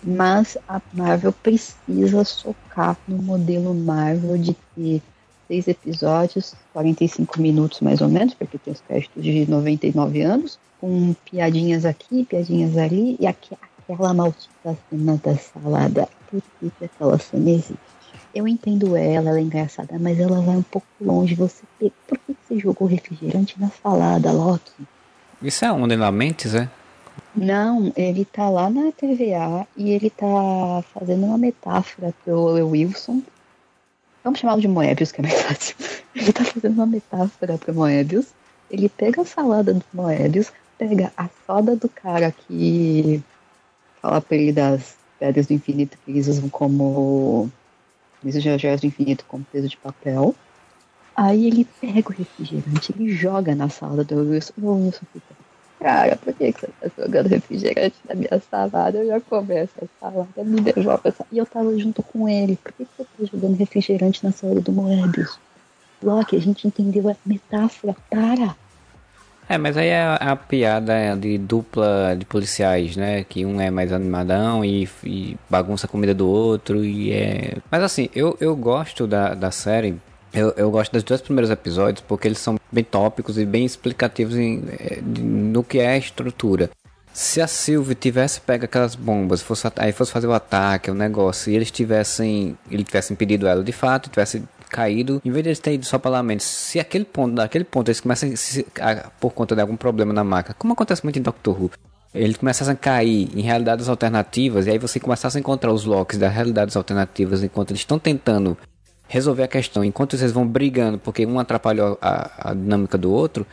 mas 0.04 0.56
a 0.68 0.80
Marvel 0.92 1.32
precisa 1.32 2.24
socar 2.24 2.96
no 3.08 3.18
modelo 3.18 3.74
Marvel 3.74 4.38
de 4.38 4.54
ter 4.76 5.02
seis 5.50 5.66
episódios, 5.66 6.54
45 6.72 7.40
minutos 7.40 7.80
mais 7.80 8.00
ou 8.00 8.08
menos, 8.08 8.34
porque 8.34 8.56
tem 8.56 8.72
os 8.72 8.80
créditos 8.80 9.20
de 9.20 9.50
99 9.50 10.22
anos, 10.22 10.60
com 10.80 11.12
piadinhas 11.28 11.84
aqui, 11.84 12.24
piadinhas 12.24 12.78
ali, 12.78 13.16
e 13.18 13.26
aqui, 13.26 13.56
aquela 13.88 14.14
maldita 14.14 14.78
cena 14.88 15.20
da 15.22 15.36
salada. 15.36 16.08
Por 16.30 16.40
que, 16.60 16.70
que 16.70 16.84
aquela 16.84 17.18
cena 17.18 17.50
existe? 17.50 17.76
Eu 18.32 18.46
entendo 18.46 18.96
ela, 18.96 19.30
ela 19.30 19.38
é 19.40 19.42
engraçada, 19.42 19.98
mas 19.98 20.20
ela 20.20 20.40
vai 20.40 20.56
um 20.56 20.62
pouco 20.62 20.86
longe. 21.00 21.34
Você, 21.34 21.64
por 22.06 22.16
que 22.18 22.36
você 22.46 22.60
jogou 22.60 22.86
refrigerante 22.86 23.60
na 23.60 23.70
salada, 23.82 24.30
Loki? 24.30 24.86
Isso 25.42 25.64
é 25.64 25.72
onde 25.72 25.96
na 25.96 26.12
Mentes, 26.12 26.54
é? 26.54 26.70
Não, 27.34 27.92
ele 27.96 28.24
tá 28.24 28.48
lá 28.48 28.70
na 28.70 28.92
TVA 28.92 29.66
e 29.76 29.90
ele 29.90 30.10
tá 30.10 30.26
fazendo 30.94 31.26
uma 31.26 31.38
metáfora 31.38 32.14
pro 32.24 32.68
Wilson. 32.68 33.20
Vamos 34.22 34.38
chamá-lo 34.38 34.60
de 34.60 34.68
Moebius, 34.68 35.12
que 35.12 35.20
é 35.20 35.22
mais 35.22 35.42
fácil. 35.42 35.76
Ele 36.14 36.32
tá 36.32 36.44
fazendo 36.44 36.74
uma 36.74 36.86
metáfora 36.86 37.56
pro 37.56 37.74
Moebius. 37.74 38.26
Ele 38.70 38.88
pega 38.88 39.22
a 39.22 39.24
salada 39.24 39.74
do 39.74 39.84
Moebius, 39.92 40.52
pega 40.78 41.12
a 41.16 41.28
soda 41.46 41.74
do 41.74 41.88
cara 41.88 42.30
que 42.30 43.22
fala 44.00 44.20
pra 44.20 44.36
ele 44.36 44.52
das 44.52 44.96
pedras 45.18 45.46
do 45.46 45.54
infinito 45.54 45.98
que 46.04 46.10
eles 46.10 46.28
usam 46.28 46.48
como. 46.48 47.50
Eles 48.22 48.36
usam 48.36 48.58
joias 48.58 48.80
do 48.80 48.86
infinito 48.86 49.24
como 49.26 49.44
peso 49.44 49.68
de 49.68 49.76
papel. 49.76 50.34
Aí 51.16 51.46
ele 51.46 51.66
pega 51.80 52.08
o 52.08 52.12
refrigerante, 52.12 52.94
ele 52.96 53.10
joga 53.12 53.54
na 53.54 53.68
salada 53.68 54.04
do 54.04 54.30
Wilson. 54.30 54.52
O 54.58 54.84
Wilson 54.84 55.06
fica 55.12 55.34
Cara, 55.80 56.14
por 56.16 56.34
que, 56.34 56.52
você 56.52 56.68
tá 56.78 56.90
jogando 56.96 57.28
refrigerante 57.28 57.96
na 58.06 58.14
minha 58.14 58.42
salada? 58.50 58.98
Eu 58.98 59.06
já 59.06 59.20
começo 59.20 59.72
a 59.82 59.86
salada, 59.98 60.44
me 60.44 60.60
devolve 60.60 61.08
essa. 61.08 61.24
E 61.32 61.38
eu 61.38 61.46
tava 61.46 61.76
junto 61.78 62.02
com 62.02 62.28
ele. 62.28 62.56
Por 62.56 62.72
que, 62.72 62.84
que 62.84 62.90
você 62.98 63.04
tá 63.04 63.24
jogando 63.32 63.56
refrigerante 63.56 64.22
na 64.22 64.30
salada 64.30 64.60
do 64.60 64.72
Moebius? 64.72 65.38
Loki, 66.02 66.36
a 66.36 66.40
gente 66.40 66.66
entendeu 66.66 67.08
a 67.08 67.16
metáfora. 67.24 67.96
Para! 68.10 68.54
É, 69.48 69.58
mas 69.58 69.76
aí 69.76 69.88
é 69.88 70.16
a, 70.20 70.36
piada 70.36 71.16
de 71.16 71.38
dupla 71.38 72.14
de 72.16 72.26
policiais, 72.26 72.94
né? 72.94 73.24
Que 73.24 73.46
um 73.46 73.58
é 73.58 73.70
mais 73.70 73.90
animadão 73.90 74.62
e, 74.62 74.88
e 75.02 75.36
bagunça 75.48 75.86
a 75.86 75.90
comida 75.90 76.14
do 76.14 76.28
outro 76.28 76.84
e 76.84 77.10
é... 77.10 77.56
Mas 77.70 77.82
assim, 77.82 78.08
eu, 78.14 78.36
eu 78.38 78.54
gosto 78.54 79.06
da, 79.06 79.34
da 79.34 79.50
série 79.50 79.96
eu, 80.32 80.52
eu 80.56 80.70
gosto 80.70 80.92
dos 80.92 81.02
dois 81.02 81.20
primeiros 81.20 81.50
episódios 81.50 82.04
porque 82.06 82.28
eles 82.28 82.38
são 82.38 82.58
bem 82.70 82.84
tópicos 82.84 83.38
e 83.38 83.44
bem 83.44 83.64
explicativos 83.64 84.36
em, 84.36 84.62
eh, 84.78 85.00
no 85.02 85.64
que 85.64 85.78
é 85.78 85.88
a 85.88 85.98
estrutura. 85.98 86.70
Se 87.12 87.40
a 87.40 87.46
Sylvie 87.46 87.96
tivesse 87.96 88.40
pego 88.40 88.64
aquelas 88.64 88.94
bombas, 88.94 89.42
fosse, 89.42 89.66
aí 89.76 89.90
fosse 89.92 90.12
fazer 90.12 90.28
o 90.28 90.32
ataque, 90.32 90.90
o 90.90 90.94
negócio, 90.94 91.50
e 91.50 91.56
eles 91.56 91.70
tivessem, 91.70 92.56
ele 92.70 92.84
tivesse 92.84 93.12
impedido 93.12 93.48
ela 93.48 93.64
de 93.64 93.72
fato, 93.72 94.08
tivesse 94.08 94.42
caído, 94.68 95.20
em 95.24 95.30
vez 95.32 95.42
de 95.42 95.48
eles 95.48 95.58
terem 95.58 95.74
ido 95.74 95.84
só 95.84 95.98
para 95.98 96.12
lamento, 96.12 96.44
se 96.44 96.78
aquele 96.78 97.04
ponto, 97.04 97.34
naquele 97.34 97.64
ponto 97.64 97.88
eles 97.88 98.00
começam 98.00 98.32
a, 98.80 98.90
a, 98.90 99.10
por 99.18 99.32
conta 99.32 99.56
de 99.56 99.60
algum 99.60 99.76
problema 99.76 100.12
na 100.12 100.22
máquina, 100.22 100.54
como 100.56 100.72
acontece 100.72 101.02
muito 101.02 101.18
em 101.18 101.22
Doctor 101.22 101.60
Who, 101.60 101.70
eles 102.14 102.36
começassem 102.36 102.72
a 102.72 102.76
cair 102.76 103.28
em 103.36 103.40
realidades 103.40 103.88
alternativas, 103.88 104.66
e 104.66 104.70
aí 104.70 104.78
você 104.78 105.00
começasse 105.00 105.36
a 105.36 105.40
encontrar 105.40 105.72
os 105.72 105.84
locks 105.84 106.16
das 106.16 106.32
realidades 106.32 106.76
alternativas 106.76 107.42
enquanto 107.42 107.72
eles 107.72 107.80
estão 107.80 107.98
tentando 107.98 108.56
resolver 109.10 109.42
a 109.42 109.48
questão 109.48 109.84
enquanto 109.84 110.16
vocês 110.16 110.30
vão 110.30 110.46
brigando 110.46 110.96
porque 110.96 111.26
um 111.26 111.40
atrapalhou 111.40 111.98
a, 112.00 112.50
a 112.50 112.54
dinâmica 112.54 112.96
do 112.96 113.10
outro, 113.10 113.44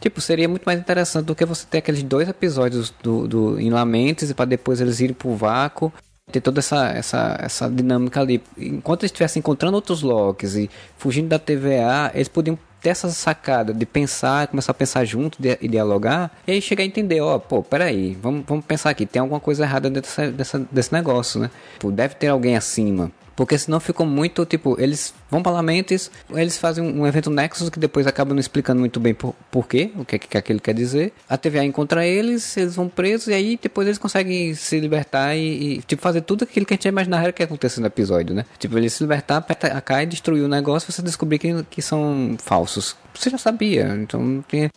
tipo, 0.00 0.20
seria 0.20 0.48
muito 0.48 0.64
mais 0.64 0.78
interessante 0.78 1.26
do 1.26 1.36
que 1.36 1.44
você 1.44 1.64
ter 1.70 1.78
aqueles 1.78 2.02
dois 2.02 2.28
episódios 2.28 2.92
do, 3.00 3.28
do 3.28 3.60
em 3.60 3.70
Lamentes 3.70 4.28
e 4.28 4.34
para 4.34 4.44
depois 4.44 4.80
eles 4.80 4.98
irem 4.98 5.14
pro 5.14 5.36
vácuo 5.36 5.92
ter 6.32 6.40
toda 6.40 6.58
essa, 6.58 6.88
essa, 6.88 7.38
essa 7.40 7.70
dinâmica 7.70 8.20
ali. 8.20 8.42
Enquanto 8.58 9.02
eles 9.02 9.12
estivessem 9.12 9.38
encontrando 9.38 9.76
outros 9.76 10.02
locks 10.02 10.56
e 10.56 10.68
fugindo 10.96 11.28
da 11.28 11.38
TVA, 11.38 12.10
eles 12.12 12.28
podiam 12.28 12.58
ter 12.80 12.88
essa 12.88 13.08
sacada 13.10 13.72
de 13.72 13.86
pensar, 13.86 14.48
começar 14.48 14.72
a 14.72 14.74
pensar 14.74 15.04
junto 15.04 15.38
e 15.60 15.68
dialogar, 15.68 16.36
e 16.46 16.52
aí 16.52 16.60
chegar 16.60 16.82
a 16.82 16.86
entender, 16.86 17.20
ó, 17.20 17.36
oh, 17.36 17.40
pô, 17.40 17.62
peraí, 17.62 18.14
vamos, 18.20 18.44
vamos 18.46 18.64
pensar 18.64 18.90
aqui, 18.90 19.06
tem 19.06 19.20
alguma 19.20 19.40
coisa 19.40 19.62
errada 19.62 19.88
desse, 19.88 20.30
dessa, 20.30 20.58
desse 20.70 20.92
negócio, 20.92 21.40
né? 21.40 21.50
Pô, 21.78 21.90
deve 21.90 22.14
ter 22.16 22.28
alguém 22.28 22.56
acima. 22.56 23.12
Porque 23.36 23.58
senão 23.58 23.80
ficou 23.80 24.06
muito, 24.06 24.44
tipo, 24.46 24.76
eles 24.80 25.12
vão 25.30 25.42
para 25.42 25.52
Lamentes, 25.52 26.10
eles 26.30 26.56
fazem 26.56 26.84
um 26.84 27.06
evento 27.06 27.30
Nexus 27.30 27.68
que 27.68 27.78
depois 27.78 28.06
acaba 28.06 28.32
não 28.32 28.40
explicando 28.40 28.80
muito 28.80 29.00
bem 29.00 29.14
por, 29.14 29.34
por 29.50 29.66
quê, 29.66 29.90
o 29.96 30.04
que, 30.04 30.18
que 30.18 30.38
aquilo 30.38 30.60
quer 30.60 30.74
dizer. 30.74 31.12
A 31.28 31.36
TVA 31.36 31.64
encontra 31.64 32.06
eles, 32.06 32.56
eles 32.56 32.76
vão 32.76 32.88
presos 32.88 33.28
e 33.28 33.34
aí 33.34 33.58
depois 33.60 33.86
eles 33.86 33.98
conseguem 33.98 34.54
se 34.54 34.78
libertar 34.78 35.36
e, 35.36 35.78
e 35.78 35.82
tipo, 35.82 36.00
fazer 36.00 36.20
tudo 36.20 36.44
aquilo 36.44 36.64
que 36.64 36.74
a 36.74 36.76
gente 36.76 36.84
já 36.84 36.90
imaginava 36.90 37.32
que 37.32 37.42
ia 37.42 37.46
acontecer 37.46 37.80
no 37.80 37.86
episódio, 37.86 38.34
né? 38.34 38.44
Tipo, 38.58 38.78
eles 38.78 38.92
se 38.92 39.02
libertar, 39.02 39.38
aperta 39.38 39.66
a 39.68 39.80
cai, 39.80 40.06
destruir 40.06 40.42
o 40.42 40.48
negócio 40.48 40.90
você 40.90 41.02
descobrir 41.02 41.38
que, 41.38 41.62
que 41.64 41.82
são 41.82 42.36
falsos. 42.38 42.96
Você 43.14 43.30
já 43.30 43.38
sabia, 43.38 43.94
então 43.96 44.44
tem, 44.48 44.70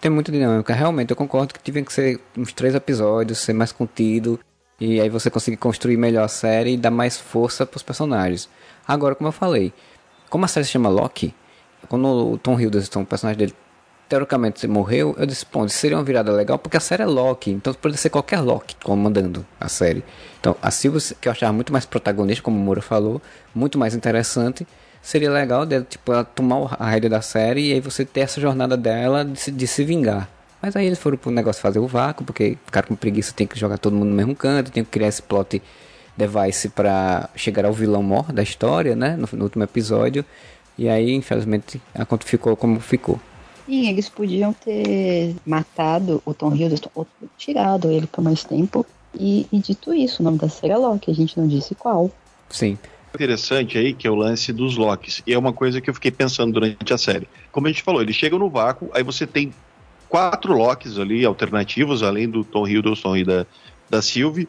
tem 0.00 0.10
muita 0.10 0.30
dinâmica. 0.32 0.74
Realmente, 0.74 1.10
eu 1.10 1.16
concordo 1.16 1.54
que 1.54 1.62
tiveram 1.62 1.86
que 1.86 1.92
ser 1.92 2.20
uns 2.36 2.52
três 2.52 2.74
episódios, 2.74 3.38
ser 3.38 3.52
mais 3.52 3.72
contido. 3.72 4.38
E 4.80 5.00
aí 5.00 5.08
você 5.08 5.30
consegue 5.30 5.56
construir 5.56 5.96
melhor 5.96 6.24
a 6.24 6.28
série 6.28 6.74
e 6.74 6.76
dar 6.76 6.90
mais 6.90 7.16
força 7.16 7.64
para 7.64 7.76
os 7.76 7.82
personagens. 7.82 8.48
Agora, 8.86 9.14
como 9.14 9.28
eu 9.28 9.32
falei, 9.32 9.72
como 10.28 10.44
a 10.44 10.48
série 10.48 10.66
se 10.66 10.72
chama 10.72 10.88
Loki, 10.88 11.34
quando 11.88 12.06
o 12.06 12.38
Tom 12.38 12.58
Hiddleston, 12.58 13.02
o 13.02 13.06
personagem 13.06 13.38
dele, 13.38 13.54
teoricamente 14.08 14.66
morreu, 14.66 15.14
eu 15.18 15.24
disse, 15.24 15.46
bom, 15.50 15.66
seria 15.68 15.96
uma 15.96 16.04
virada 16.04 16.32
legal 16.32 16.58
porque 16.58 16.76
a 16.76 16.80
série 16.80 17.02
é 17.02 17.06
Loki, 17.06 17.50
então 17.50 17.72
pode 17.72 17.96
ser 17.96 18.10
qualquer 18.10 18.40
Loki 18.40 18.76
comandando 18.82 19.46
a 19.58 19.68
série. 19.68 20.04
Então, 20.38 20.56
a 20.60 20.70
Silvia, 20.70 21.00
que 21.20 21.28
eu 21.28 21.32
achava 21.32 21.52
muito 21.52 21.72
mais 21.72 21.86
protagonista, 21.86 22.42
como 22.42 22.58
o 22.58 22.60
Moura 22.60 22.82
falou, 22.82 23.22
muito 23.54 23.78
mais 23.78 23.94
interessante, 23.94 24.66
seria 25.00 25.30
legal 25.30 25.66
tipo, 25.88 26.12
ela 26.12 26.24
tomar 26.24 26.76
a 26.78 26.90
rédea 26.90 27.08
da 27.08 27.22
série 27.22 27.70
e 27.70 27.72
aí 27.72 27.80
você 27.80 28.04
ter 28.04 28.20
essa 28.20 28.40
jornada 28.40 28.76
dela 28.76 29.24
de 29.24 29.38
se, 29.38 29.50
de 29.50 29.66
se 29.66 29.84
vingar. 29.84 30.28
Mas 30.62 30.76
aí 30.76 30.86
eles 30.86 31.00
foram 31.00 31.18
pro 31.18 31.32
negócio 31.32 31.60
fazer 31.60 31.80
o 31.80 31.88
vácuo, 31.88 32.24
porque 32.24 32.56
ficaram 32.64 32.86
com 32.86 32.94
preguiça, 32.94 33.32
tem 33.34 33.48
que 33.48 33.58
jogar 33.58 33.78
todo 33.78 33.94
mundo 33.94 34.10
no 34.10 34.14
mesmo 34.14 34.36
canto, 34.36 34.70
tem 34.70 34.84
que 34.84 34.90
criar 34.90 35.08
esse 35.08 35.20
plot 35.20 35.60
device 36.16 36.68
para 36.68 37.28
chegar 37.34 37.64
ao 37.64 37.72
vilão 37.72 38.02
mor 38.02 38.32
da 38.32 38.44
história, 38.44 38.94
né? 38.94 39.16
No, 39.16 39.28
no, 39.32 39.44
último 39.44 39.64
episódio. 39.64 40.24
E 40.78 40.88
aí, 40.88 41.12
infelizmente, 41.12 41.82
a 41.92 42.04
conta 42.04 42.24
ficou 42.24 42.56
como 42.56 42.78
ficou. 42.78 43.20
Sim, 43.66 43.88
eles 43.88 44.08
podiam 44.08 44.52
ter 44.52 45.34
matado 45.44 46.22
o 46.24 46.32
Tom 46.32 46.54
Hiddleston 46.54 46.90
ou 46.94 47.06
tirado 47.36 47.90
ele 47.90 48.06
por 48.06 48.22
mais 48.22 48.44
tempo. 48.44 48.86
E, 49.18 49.46
e 49.52 49.58
dito 49.58 49.92
isso, 49.92 50.22
o 50.22 50.24
nome 50.24 50.38
da 50.38 50.48
série 50.48 50.72
é 50.72 50.76
Loki, 50.76 51.10
a 51.10 51.14
gente 51.14 51.38
não 51.38 51.46
disse 51.46 51.74
qual. 51.74 52.10
Sim 52.48 52.78
interessante 53.14 53.76
aí, 53.76 53.92
que 53.92 54.06
é 54.06 54.10
o 54.10 54.14
lance 54.14 54.52
dos 54.52 54.76
locks. 54.76 55.22
E 55.26 55.32
é 55.32 55.38
uma 55.38 55.52
coisa 55.52 55.80
que 55.80 55.90
eu 55.90 55.94
fiquei 55.94 56.10
pensando 56.10 56.52
durante 56.52 56.92
a 56.92 56.98
série. 56.98 57.28
Como 57.50 57.66
a 57.66 57.70
gente 57.70 57.82
falou, 57.82 58.00
eles 58.00 58.16
chegam 58.16 58.38
no 58.38 58.48
vácuo, 58.48 58.90
aí 58.94 59.02
você 59.02 59.26
tem 59.26 59.52
quatro 60.12 60.52
locks 60.52 60.98
ali 60.98 61.24
alternativos, 61.24 62.02
além 62.02 62.28
do 62.28 62.44
Tom 62.44 62.68
Hiddleston 62.68 63.16
e 63.16 63.24
da, 63.24 63.46
da 63.88 64.02
Sylvie. 64.02 64.46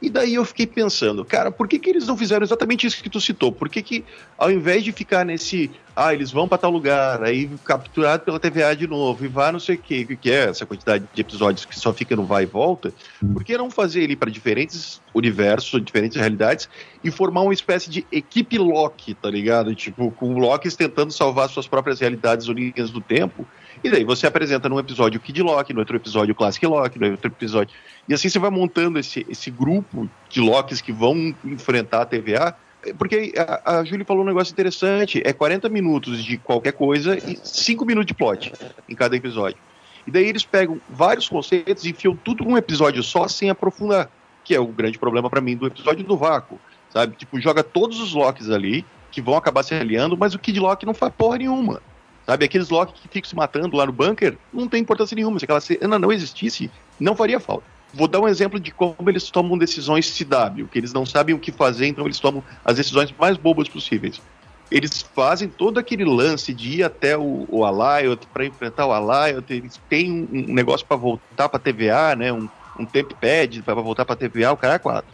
E 0.00 0.08
daí 0.08 0.34
eu 0.34 0.44
fiquei 0.44 0.68
pensando, 0.68 1.24
cara, 1.24 1.50
por 1.50 1.66
que, 1.66 1.78
que 1.78 1.90
eles 1.90 2.06
não 2.06 2.16
fizeram 2.16 2.44
exatamente 2.44 2.86
isso 2.86 3.02
que 3.02 3.10
tu 3.10 3.20
citou? 3.20 3.50
Por 3.50 3.68
que, 3.68 3.82
que 3.82 4.04
ao 4.38 4.50
invés 4.50 4.84
de 4.84 4.92
ficar 4.92 5.26
nesse, 5.26 5.68
ah, 5.96 6.14
eles 6.14 6.30
vão 6.30 6.46
para 6.46 6.58
tal 6.58 6.70
lugar, 6.70 7.22
aí 7.24 7.50
capturado 7.64 8.22
pela 8.22 8.38
TVA 8.38 8.74
de 8.74 8.86
novo, 8.86 9.24
e 9.24 9.28
vai 9.28 9.50
não 9.50 9.58
sei 9.58 9.74
o 9.74 9.78
que, 9.78 10.16
que 10.16 10.30
é 10.30 10.48
essa 10.48 10.64
quantidade 10.64 11.04
de 11.12 11.20
episódios 11.20 11.66
que 11.66 11.78
só 11.78 11.92
fica 11.92 12.14
no 12.14 12.24
vai 12.24 12.44
e 12.44 12.46
volta, 12.46 12.94
por 13.32 13.44
que 13.44 13.58
não 13.58 13.68
fazer 13.68 14.02
ele 14.02 14.16
para 14.16 14.30
diferentes 14.30 15.02
universos, 15.12 15.84
diferentes 15.84 16.16
realidades, 16.16 16.68
e 17.02 17.10
formar 17.10 17.42
uma 17.42 17.52
espécie 17.52 17.90
de 17.90 18.06
equipe 18.12 18.56
Loki, 18.56 19.12
tá 19.12 19.28
ligado? 19.28 19.74
Tipo, 19.74 20.10
com 20.12 20.38
Locks 20.38 20.76
tentando 20.76 21.12
salvar 21.12 21.48
suas 21.50 21.66
próprias 21.66 22.00
realidades 22.00 22.46
linhas 22.46 22.90
do 22.90 23.00
tempo, 23.02 23.46
e 23.82 23.90
daí 23.90 24.04
você 24.04 24.26
apresenta 24.26 24.68
num 24.68 24.78
episódio 24.78 25.18
Kid 25.18 25.42
Loki, 25.42 25.72
no 25.72 25.80
outro 25.80 25.96
episódio 25.96 26.34
Classic 26.34 26.64
Loki, 26.66 26.98
no 26.98 27.10
outro 27.10 27.28
episódio. 27.28 27.74
E 28.08 28.12
assim 28.12 28.28
você 28.28 28.38
vai 28.38 28.50
montando 28.50 28.98
esse, 28.98 29.24
esse 29.28 29.50
grupo 29.50 30.08
de 30.28 30.40
Locks 30.40 30.80
que 30.80 30.92
vão 30.92 31.34
enfrentar 31.44 32.02
a 32.02 32.06
TVA. 32.06 32.54
Porque 32.98 33.32
a, 33.36 33.78
a 33.78 33.84
Julie 33.84 34.04
falou 34.04 34.22
um 34.22 34.26
negócio 34.26 34.52
interessante: 34.52 35.22
é 35.24 35.32
40 35.32 35.68
minutos 35.68 36.22
de 36.22 36.36
qualquer 36.36 36.72
coisa 36.72 37.16
e 37.16 37.38
5 37.42 37.84
minutos 37.84 38.06
de 38.06 38.14
plot 38.14 38.52
em 38.88 38.94
cada 38.94 39.16
episódio. 39.16 39.58
E 40.06 40.10
daí 40.10 40.26
eles 40.26 40.44
pegam 40.44 40.80
vários 40.88 41.28
conceitos 41.28 41.84
e 41.84 41.90
enfiam 41.90 42.16
tudo 42.16 42.44
num 42.44 42.56
episódio 42.56 43.02
só 43.02 43.28
sem 43.28 43.50
aprofundar, 43.50 44.10
que 44.44 44.54
é 44.54 44.60
o 44.60 44.66
grande 44.66 44.98
problema 44.98 45.28
para 45.28 45.40
mim 45.40 45.56
do 45.56 45.66
episódio 45.66 46.04
do 46.04 46.16
vácuo. 46.16 46.58
sabe? 46.90 47.16
Tipo, 47.16 47.40
joga 47.40 47.62
todos 47.62 48.00
os 48.00 48.14
Locks 48.14 48.50
ali, 48.50 48.84
que 49.10 49.20
vão 49.20 49.36
acabar 49.36 49.62
se 49.62 49.74
aliando, 49.74 50.16
mas 50.16 50.34
o 50.34 50.38
Kid 50.38 50.58
Loki 50.58 50.86
não 50.86 50.94
faz 50.94 51.12
porra 51.16 51.38
nenhuma. 51.38 51.82
Sabe, 52.30 52.44
aqueles 52.44 52.68
Loki 52.68 52.92
que 52.92 53.08
ficam 53.08 53.28
se 53.28 53.34
matando 53.34 53.76
lá 53.76 53.84
no 53.84 53.90
bunker, 53.90 54.38
não 54.52 54.68
tem 54.68 54.80
importância 54.80 55.16
nenhuma. 55.16 55.36
Se 55.40 55.46
aquela 55.46 55.60
cena 55.60 55.98
não 55.98 56.12
existisse, 56.12 56.70
não 57.00 57.16
faria 57.16 57.40
falta. 57.40 57.64
Vou 57.92 58.06
dar 58.06 58.20
um 58.20 58.28
exemplo 58.28 58.60
de 58.60 58.70
como 58.70 58.94
eles 59.08 59.28
tomam 59.32 59.58
decisões 59.58 60.16
CW, 60.16 60.68
que 60.70 60.78
eles 60.78 60.92
não 60.92 61.04
sabem 61.04 61.34
o 61.34 61.40
que 61.40 61.50
fazer, 61.50 61.88
então 61.88 62.04
eles 62.04 62.20
tomam 62.20 62.44
as 62.64 62.76
decisões 62.76 63.12
mais 63.18 63.36
bobas 63.36 63.68
possíveis. 63.68 64.22
Eles 64.70 65.02
fazem 65.02 65.48
todo 65.48 65.78
aquele 65.78 66.04
lance 66.04 66.54
de 66.54 66.78
ir 66.78 66.84
até 66.84 67.18
o, 67.18 67.46
o 67.48 67.64
Alliot 67.64 68.24
para 68.32 68.46
enfrentar 68.46 68.86
o 68.86 68.92
Alliot, 68.92 69.52
eles 69.52 69.80
têm 69.88 70.12
um, 70.12 70.52
um 70.52 70.54
negócio 70.54 70.86
para 70.86 70.96
voltar 70.96 71.48
para 71.48 71.58
TVA, 71.58 72.14
né, 72.14 72.32
um, 72.32 72.48
um 72.78 72.86
temp 72.86 73.10
pad 73.14 73.60
para 73.62 73.74
voltar 73.74 74.04
para 74.04 74.14
TVA, 74.14 74.52
o 74.52 74.56
cara 74.56 74.74
é 74.74 74.78
quatro. 74.78 75.10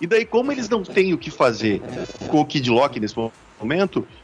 E 0.00 0.06
daí, 0.06 0.24
como 0.24 0.52
eles 0.52 0.68
não 0.68 0.84
têm 0.84 1.12
o 1.12 1.18
que 1.18 1.32
fazer 1.32 1.82
com 2.28 2.40
o 2.40 2.46
Kid 2.46 2.70
Lock 2.70 3.00
nesse 3.00 3.16
momento, 3.16 3.45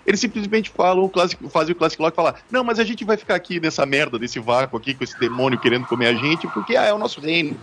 eles 0.06 0.20
simplesmente 0.20 0.70
falam, 0.70 1.10
fazem 1.50 1.72
o 1.72 1.76
Classic 1.76 2.00
Lock 2.00 2.14
falar: 2.14 2.36
Não, 2.50 2.62
mas 2.62 2.78
a 2.78 2.84
gente 2.84 3.04
vai 3.04 3.16
ficar 3.16 3.34
aqui 3.34 3.58
nessa 3.58 3.86
merda, 3.86 4.18
desse 4.18 4.38
vácuo 4.38 4.76
aqui, 4.76 4.94
com 4.94 5.04
esse 5.04 5.18
demônio 5.18 5.58
querendo 5.58 5.86
comer 5.86 6.08
a 6.08 6.14
gente, 6.14 6.46
porque 6.48 6.76
ah, 6.76 6.84
é 6.84 6.92
o 6.92 6.98
nosso 6.98 7.20
reino. 7.20 7.56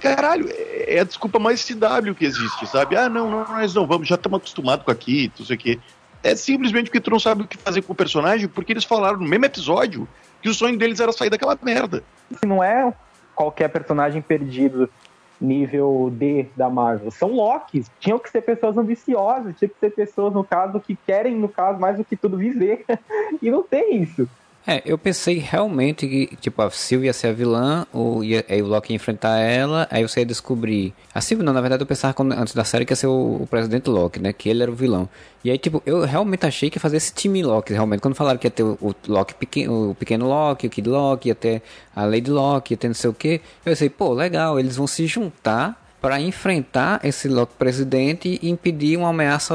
Caralho, 0.00 0.48
é, 0.50 0.96
é 0.96 1.00
a 1.00 1.04
desculpa 1.04 1.38
mais 1.38 1.64
CW 1.64 2.14
que 2.16 2.24
existe, 2.24 2.66
sabe? 2.66 2.96
Ah, 2.96 3.08
não, 3.08 3.30
não, 3.30 3.46
nós 3.46 3.74
não 3.74 3.86
vamos, 3.86 4.08
já 4.08 4.14
estamos 4.14 4.38
acostumados 4.38 4.84
com 4.84 4.90
aqui, 4.90 5.30
não 5.38 5.46
sei 5.46 5.56
o 5.56 5.58
quê. 5.58 5.78
É 6.22 6.34
simplesmente 6.36 6.86
porque 6.86 7.00
tu 7.00 7.10
não 7.10 7.20
sabe 7.20 7.42
o 7.42 7.46
que 7.46 7.56
fazer 7.56 7.82
com 7.82 7.92
o 7.92 7.96
personagem, 7.96 8.48
porque 8.48 8.72
eles 8.72 8.84
falaram 8.84 9.18
no 9.18 9.26
mesmo 9.26 9.44
episódio 9.44 10.08
que 10.40 10.48
o 10.48 10.54
sonho 10.54 10.78
deles 10.78 11.00
era 11.00 11.12
sair 11.12 11.30
daquela 11.30 11.58
merda. 11.62 12.02
Não 12.44 12.62
é 12.62 12.92
qualquer 13.34 13.68
personagem 13.68 14.20
perdido 14.20 14.88
nível 15.40 16.10
D 16.12 16.46
da 16.56 16.68
Marvel. 16.68 17.10
São 17.10 17.32
Locks. 17.32 17.90
Tinham 17.98 18.18
que 18.18 18.30
ser 18.30 18.42
pessoas 18.42 18.76
ambiciosas, 18.76 19.56
tinha 19.56 19.68
que 19.68 19.78
ser 19.78 19.90
pessoas, 19.90 20.34
no 20.34 20.44
caso, 20.44 20.80
que 20.80 20.94
querem, 20.94 21.34
no 21.36 21.48
caso, 21.48 21.80
mais 21.80 21.96
do 21.96 22.04
que 22.04 22.16
tudo 22.16 22.36
viver. 22.36 22.84
e 23.40 23.50
não 23.50 23.62
tem 23.62 24.02
isso. 24.02 24.28
É, 24.66 24.82
eu 24.84 24.98
pensei 24.98 25.38
realmente 25.38 26.06
que, 26.06 26.36
tipo, 26.36 26.60
a 26.60 26.70
Sylvie 26.70 27.06
ia 27.06 27.12
ser 27.14 27.28
a 27.28 27.32
vilã, 27.32 27.86
ou 27.92 28.22
ia, 28.22 28.44
aí 28.48 28.60
o 28.60 28.66
Loki 28.66 28.92
ia 28.92 28.96
enfrentar 28.96 29.38
ela, 29.38 29.88
aí 29.90 30.02
você 30.02 30.20
ia 30.20 30.26
descobrir. 30.26 30.92
A 31.14 31.20
Sylvie 31.20 31.44
não, 31.44 31.52
na 31.52 31.62
verdade 31.62 31.82
eu 31.82 31.86
pensava 31.86 32.12
quando, 32.12 32.32
antes 32.32 32.54
da 32.54 32.62
série 32.62 32.84
que 32.84 32.92
ia 32.92 32.96
ser 32.96 33.06
o, 33.06 33.38
o, 33.42 33.46
presidente 33.46 33.88
Loki, 33.88 34.20
né? 34.20 34.34
Que 34.34 34.50
ele 34.50 34.62
era 34.62 34.70
o 34.70 34.74
vilão. 34.74 35.08
E 35.42 35.50
aí, 35.50 35.56
tipo, 35.56 35.82
eu 35.86 36.04
realmente 36.04 36.44
achei 36.44 36.68
que 36.68 36.76
ia 36.76 36.80
fazer 36.80 36.98
esse 36.98 37.12
time 37.14 37.42
Loki, 37.42 37.72
realmente. 37.72 38.00
Quando 38.00 38.14
falaram 38.14 38.38
que 38.38 38.46
ia 38.46 38.50
ter 38.50 38.62
o, 38.62 38.76
o 38.82 38.94
Loki 39.08 39.34
pequeno, 39.34 39.90
o 39.92 39.94
pequeno 39.94 40.28
Loki, 40.28 40.66
o 40.66 40.70
Kid 40.70 40.88
Loki, 40.88 41.28
ia 41.28 41.34
ter 41.34 41.62
a 41.96 42.04
Lady 42.04 42.30
Loki, 42.30 42.74
ia 42.74 42.78
ter 42.78 42.88
não 42.88 42.94
sei 42.94 43.08
o 43.08 43.14
que. 43.14 43.34
Eu 43.34 43.40
pensei, 43.64 43.88
pô, 43.88 44.12
legal, 44.12 44.60
eles 44.60 44.76
vão 44.76 44.86
se 44.86 45.06
juntar 45.06 45.79
para 46.00 46.20
enfrentar 46.20 47.00
esse 47.04 47.28
Loki 47.28 47.54
presidente 47.58 48.38
e 48.42 48.48
impedir 48.48 48.96
uma 48.96 49.10
ameaça 49.10 49.54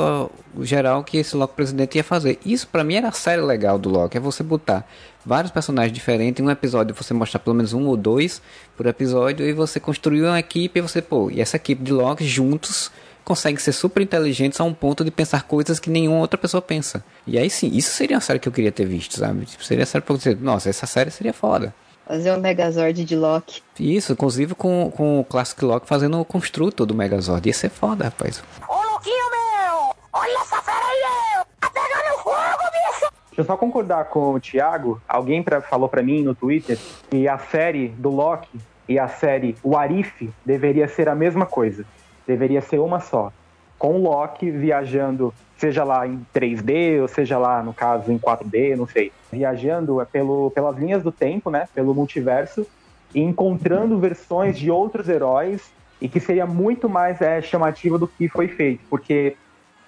geral 0.61 1.03
que 1.03 1.17
esse 1.17 1.35
Loki 1.35 1.55
presidente 1.55 1.95
ia 1.95 2.03
fazer. 2.03 2.39
Isso 2.45 2.67
para 2.67 2.83
mim 2.83 2.95
era 2.95 3.09
a 3.09 3.11
série 3.11 3.41
legal 3.41 3.79
do 3.79 3.89
Loki, 3.89 4.17
é 4.17 4.19
você 4.19 4.43
botar 4.43 4.87
vários 5.25 5.51
personagens 5.51 5.91
diferentes 5.91 6.43
em 6.43 6.47
um 6.47 6.51
episódio, 6.51 6.95
você 6.95 7.13
mostrar 7.13 7.39
pelo 7.39 7.55
menos 7.55 7.73
um 7.73 7.87
ou 7.87 7.97
dois 7.97 8.41
por 8.77 8.85
episódio 8.85 9.45
e 9.45 9.53
você 9.53 9.79
construir 9.79 10.21
uma 10.21 10.39
equipe 10.39 10.77
e 10.77 10.81
você, 10.81 11.01
pô, 11.01 11.31
e 11.31 11.41
essa 11.41 11.55
equipe 11.55 11.83
de 11.83 11.91
Loki 11.91 12.23
juntos 12.25 12.91
consegue 13.23 13.59
ser 13.59 13.71
super 13.71 14.03
inteligentes 14.03 14.61
a 14.61 14.63
um 14.63 14.73
ponto 14.73 15.03
de 15.03 15.09
pensar 15.09 15.43
coisas 15.43 15.79
que 15.79 15.89
nenhuma 15.89 16.19
outra 16.19 16.37
pessoa 16.37 16.61
pensa. 16.61 17.03
E 17.25 17.39
aí 17.39 17.49
sim, 17.49 17.71
isso 17.73 17.89
seria 17.89 18.17
uma 18.17 18.21
série 18.21 18.37
que 18.37 18.47
eu 18.47 18.53
queria 18.53 18.71
ter 18.71 18.85
visto, 18.85 19.17
sabe? 19.17 19.45
Tipo, 19.45 19.65
seria 19.65 19.83
a 19.83 19.87
série 19.87 20.03
pra 20.03 20.15
você, 20.15 20.35
nossa, 20.35 20.69
essa 20.69 20.85
série 20.85 21.09
seria 21.09 21.33
foda. 21.33 21.73
Fazer 22.07 22.31
o 22.31 22.35
um 22.35 22.39
Megazord 22.39 23.03
de 23.03 23.15
Loki. 23.15 23.61
Isso, 23.79 24.13
inclusive 24.13 24.53
com, 24.53 24.91
com 24.95 25.19
o 25.19 25.25
Classic 25.25 25.63
Loki 25.63 25.87
fazendo 25.87 26.19
o 26.19 26.25
construto 26.25 26.85
do 26.85 26.93
Megazord. 26.93 27.47
Ia 27.47 27.53
ser 27.53 27.69
foda, 27.69 28.05
rapaz. 28.05 28.43
Ô, 28.69 28.93
Loquinho, 28.93 29.31
meu! 29.31 29.95
Olha 30.13 30.39
essa 30.39 30.61
fera 30.61 30.85
aí, 30.85 31.35
meu! 31.35 31.45
Tá 31.59 31.69
pegando 31.69 32.17
fogo, 32.19 32.71
bicho! 32.71 33.11
Deixa 33.27 33.41
eu 33.41 33.45
só 33.45 33.57
concordar 33.57 34.05
com 34.05 34.33
o 34.33 34.39
Thiago. 34.39 35.01
Alguém 35.07 35.41
pra, 35.41 35.61
falou 35.61 35.89
para 35.89 36.03
mim 36.03 36.21
no 36.21 36.35
Twitter 36.35 36.77
que 37.09 37.27
a 37.27 37.39
série 37.39 37.87
do 37.89 38.09
Loki 38.09 38.59
e 38.87 38.99
a 38.99 39.07
série 39.07 39.57
O 39.63 39.75
Arif 39.75 40.29
deveria 40.45 40.87
ser 40.87 41.09
a 41.09 41.15
mesma 41.15 41.45
coisa. 41.45 41.85
Deveria 42.27 42.61
ser 42.61 42.79
uma 42.79 42.99
só. 42.99 43.31
Com 43.77 43.95
o 43.95 44.03
Loki 44.03 44.49
viajando 44.49 45.33
seja 45.57 45.83
lá 45.83 46.07
em 46.07 46.25
3D, 46.33 47.01
ou 47.01 47.07
seja 47.07 47.37
lá, 47.37 47.63
no 47.63 47.73
caso, 47.73 48.11
em 48.11 48.17
4D, 48.17 48.75
não 48.75 48.87
sei, 48.87 49.11
viajando 49.31 50.01
é 50.01 50.05
pelo, 50.05 50.51
pelas 50.51 50.77
linhas 50.77 51.01
do 51.01 51.11
tempo, 51.11 51.49
né, 51.49 51.67
pelo 51.73 51.93
multiverso, 51.93 52.67
e 53.13 53.21
encontrando 53.21 53.97
versões 53.97 54.57
de 54.57 54.69
outros 54.69 55.07
heróis, 55.07 55.71
e 56.01 56.09
que 56.09 56.19
seria 56.19 56.45
muito 56.45 56.89
mais 56.89 57.21
é, 57.21 57.41
chamativo 57.41 57.97
do 57.97 58.07
que 58.07 58.27
foi 58.27 58.47
feito, 58.47 58.81
porque, 58.89 59.37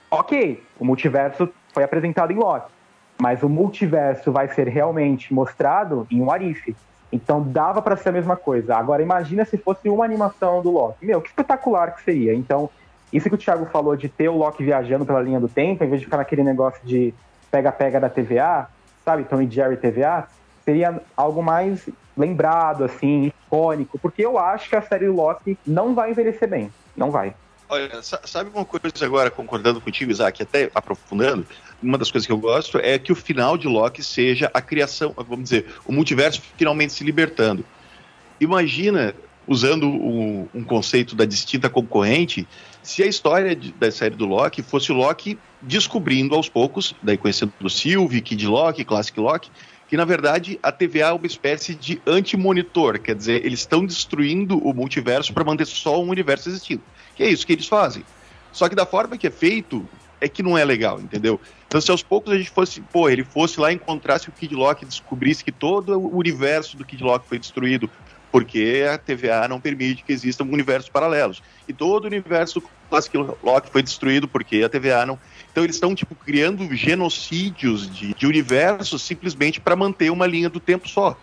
ok, 0.10 0.63
o 0.80 0.86
multiverso 0.86 1.50
foi 1.73 1.84
apresentado 1.84 2.32
em 2.32 2.38
Loki, 2.38 2.71
mas 3.21 3.43
o 3.43 3.50
multiverso 3.50 4.32
vai 4.32 4.47
ser 4.47 4.67
realmente 4.67 5.34
mostrado 5.34 6.08
em 6.10 6.21
um 6.21 6.32
Arif. 6.32 6.76
Então 7.12 7.41
dava 7.41 7.82
para 7.82 7.95
ser 7.95 8.10
a 8.10 8.12
mesma 8.12 8.36
coisa. 8.36 8.76
Agora 8.76 9.02
imagina 9.02 9.43
se 9.45 9.58
fosse 9.58 9.89
uma 9.89 10.06
animação 10.06 10.62
do 10.62 10.69
Loki. 10.69 11.06
Meu, 11.06 11.21
que 11.21 11.30
espetacular 11.30 11.95
que 11.95 12.04
seria. 12.04 12.34
Então 12.34 12.69
isso 13.12 13.30
que 13.30 13.36
o 13.36 13.38
Thiago 13.38 13.65
falou 13.67 13.96
de 13.96 14.10
ter 14.10 14.30
o 14.30 14.38
Loki 14.38 14.63
viajando 14.63 15.06
pela 15.06 15.22
linha 15.22 15.39
do 15.39 15.48
tempo, 15.48 15.84
em 15.84 15.89
vez 15.89 16.02
de 16.02 16.06
ficar 16.06 16.17
naquele 16.17 16.43
negócio 16.43 16.80
de 16.84 17.13
pega-pega 17.50 18.00
da 18.00 18.10
TVA, 18.10 18.67
sabe, 19.06 19.24
Tom 19.24 19.41
e 19.41 19.50
Jerry 19.50 19.78
TVA, 19.78 20.28
seria 20.65 21.02
algo 21.15 21.41
mais 21.41 21.88
lembrado, 22.17 22.84
assim, 22.84 23.32
icônico, 23.46 23.98
porque 24.00 24.26
eu 24.26 24.38
acho 24.38 24.70
que 24.70 24.76
a 24.76 24.82
série 24.82 25.08
Loki 25.08 25.58
não 25.65 25.96
vai 25.96 26.12
envelhecer 26.12 26.50
bem. 26.50 26.72
Não 26.96 27.12
vai. 27.12 27.34
Olha, 27.70 28.02
sabe 28.02 28.50
uma 28.54 28.65
coisa 28.65 29.06
agora, 29.06 29.30
concordando 29.30 29.80
contigo, 29.82 30.12
Isaac, 30.12 30.41
até 30.41 30.72
aprofundando, 30.74 31.46
uma 31.84 31.98
das 31.98 32.10
coisas 32.10 32.26
que 32.26 32.32
eu 32.32 32.38
gosto 32.38 32.80
é 32.80 32.98
que 32.98 33.12
o 33.12 33.15
final 33.15 33.58
de 33.58 33.67
Loki 33.67 34.02
seja 34.02 34.50
a 34.54 34.62
criação, 34.62 35.13
vamos 35.15 35.43
dizer, 35.43 35.67
o 35.86 35.91
multiverso 35.91 36.41
finalmente 36.58 36.93
se 36.93 37.04
libertando. 37.04 37.63
Imagina, 38.39 39.13
usando 39.48 39.88
um, 39.88 40.64
conceito 40.64 41.16
da 41.16 41.26
distinta 41.26 41.70
concorrente, 41.70 42.48
se 42.84 43.02
a 43.02 43.06
história 43.06 43.56
de, 43.56 43.72
da 43.72 43.92
série 43.92 44.16
do 44.16 44.26
Loki 44.26 44.62
fosse 44.62 44.92
o 44.92 44.96
Loki 44.96 45.40
descobrindo 45.62 46.36
aos 46.36 46.50
poucos, 46.50 46.94
daí 47.02 47.18
conhecendo 47.18 47.54
o 47.62 47.70
Sylvie, 47.70 48.22
Kid 48.22 48.46
Loki, 48.46 48.84
Classic 48.84 49.18
Loki, 49.20 49.50
que 49.88 49.96
na 49.96 50.04
verdade 50.04 50.60
a 50.62 50.72
TVA 50.72 51.08
é 51.08 51.14
uma 51.14 51.26
espécie 51.26 51.74
de 51.74 52.02
anti-monitor, 52.06 53.00
quer 53.00 53.16
dizer, 53.16 53.46
eles 53.46 53.62
estão 53.62 53.86
destruindo 53.86 54.58
o 54.58 54.74
multiverso 54.74 55.34
para 55.34 55.44
manter 55.44 55.66
só 55.66 56.02
um 56.02 56.10
universo 56.10 56.50
existindo. 56.50 56.82
Que 57.16 57.24
é 57.24 57.30
isso 57.30 57.48
que 57.48 57.54
eles 57.54 57.68
fazem. 57.68 58.04
Só 58.52 58.68
que 58.68 58.76
da 58.76 58.86
forma 58.86 59.18
que 59.18 59.28
é 59.28 59.32
feito, 59.32 59.88
é 60.20 60.28
que 60.28 60.44
não 60.44 60.58
é 60.58 60.66
legal, 60.66 61.00
entendeu? 61.00 61.40
Então, 61.68 61.80
se 61.80 61.92
aos 61.92 62.02
poucos 62.02 62.34
a 62.34 62.38
gente 62.38 62.50
fosse, 62.50 62.82
pô, 62.82 63.10
ele 63.10 63.24
fosse 63.24 63.60
lá 63.60 63.72
encontrasse 63.72 64.30
o 64.30 64.32
Kid 64.32 64.54
Loki, 64.56 64.86
descobrisse 64.86 65.44
que 65.44 65.52
todo 65.52 65.98
o 65.98 66.18
universo 66.18 66.76
do 66.78 66.86
Kid 66.86 67.04
Loki 67.04 67.28
foi 67.28 67.40
destruído, 67.40 67.90
porque 68.32 68.86
a 68.92 68.98
TVA 68.98 69.48
não 69.48 69.60
permite 69.60 70.04
que 70.04 70.12
existam 70.12 70.46
universos 70.46 70.90
paralelos. 70.90 71.42
E 71.68 71.74
todo 71.74 72.06
o 72.06 72.08
universo 72.08 72.62
Classic 72.90 73.18
Lock 73.18 73.70
foi 73.70 73.82
destruído 73.82 74.28
porque 74.28 74.63
a 74.63 74.70
TVA 74.70 75.06
não. 75.06 75.20
Então 75.52 75.63
eles 75.63 75.76
estão 75.76 75.96
tipo 75.96 76.16
criando 76.16 76.74
genocídios 76.76 77.90
de, 77.90 78.13
de 78.13 78.28
universos 78.28 79.02
simplesmente 79.02 79.60
para 79.60 79.76
manter 79.76 80.12
uma 80.12 80.26
linha 80.26 80.50
do 80.50 80.60
tempo 80.60 80.88
só. 80.88 81.18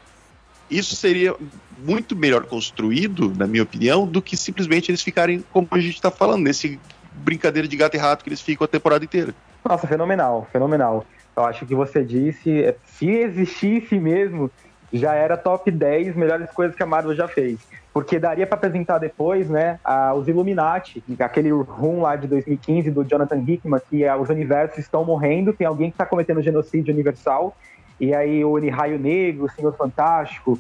Isso 0.70 0.96
seria 0.96 1.34
muito 1.78 2.16
melhor 2.16 2.46
construído, 2.46 3.32
na 3.36 3.46
minha 3.46 3.62
opinião, 3.62 4.06
do 4.06 4.22
que 4.22 4.36
simplesmente 4.36 4.90
eles 4.90 5.02
ficarem 5.02 5.44
como 5.52 5.68
a 5.70 5.78
gente 5.78 5.94
está 5.94 6.10
falando 6.10 6.42
nesse 6.42 6.80
brincadeira 7.12 7.68
de 7.68 7.76
gato 7.76 7.94
e 7.94 7.98
rato 7.98 8.24
que 8.24 8.30
eles 8.30 8.40
ficam 8.40 8.64
a 8.64 8.68
temporada 8.68 9.04
inteira. 9.04 9.34
Nossa, 9.64 9.86
fenomenal, 9.86 10.48
fenomenal. 10.50 11.06
Eu 11.36 11.44
acho 11.44 11.66
que 11.66 11.74
você 11.74 12.04
disse, 12.04 12.62
é, 12.62 12.76
se 12.84 13.08
existisse 13.08 13.98
mesmo 13.98 14.50
já 14.94 15.12
era 15.12 15.36
top 15.36 15.70
10 15.70 16.14
melhores 16.14 16.48
coisas 16.52 16.76
que 16.76 16.82
a 16.82 16.86
Marvel 16.86 17.14
já 17.16 17.26
fez. 17.26 17.58
Porque 17.92 18.18
daria 18.18 18.46
para 18.46 18.56
apresentar 18.56 18.98
depois, 18.98 19.50
né, 19.50 19.78
a, 19.84 20.14
os 20.14 20.28
Illuminati, 20.28 21.02
aquele 21.18 21.50
room 21.50 22.00
lá 22.00 22.14
de 22.14 22.28
2015 22.28 22.90
do 22.92 23.04
Jonathan 23.04 23.42
Hickman, 23.46 23.80
que 23.90 24.04
é, 24.04 24.14
os 24.16 24.28
universos 24.28 24.78
estão 24.78 25.04
morrendo, 25.04 25.52
tem 25.52 25.66
alguém 25.66 25.90
que 25.90 25.94
está 25.94 26.06
cometendo 26.06 26.40
genocídio 26.40 26.94
universal, 26.94 27.56
e 28.00 28.14
aí 28.14 28.44
o 28.44 28.54
Raio 28.70 28.98
Negro, 28.98 29.44
o 29.44 29.50
Senhor 29.50 29.72
Fantástico, 29.76 30.58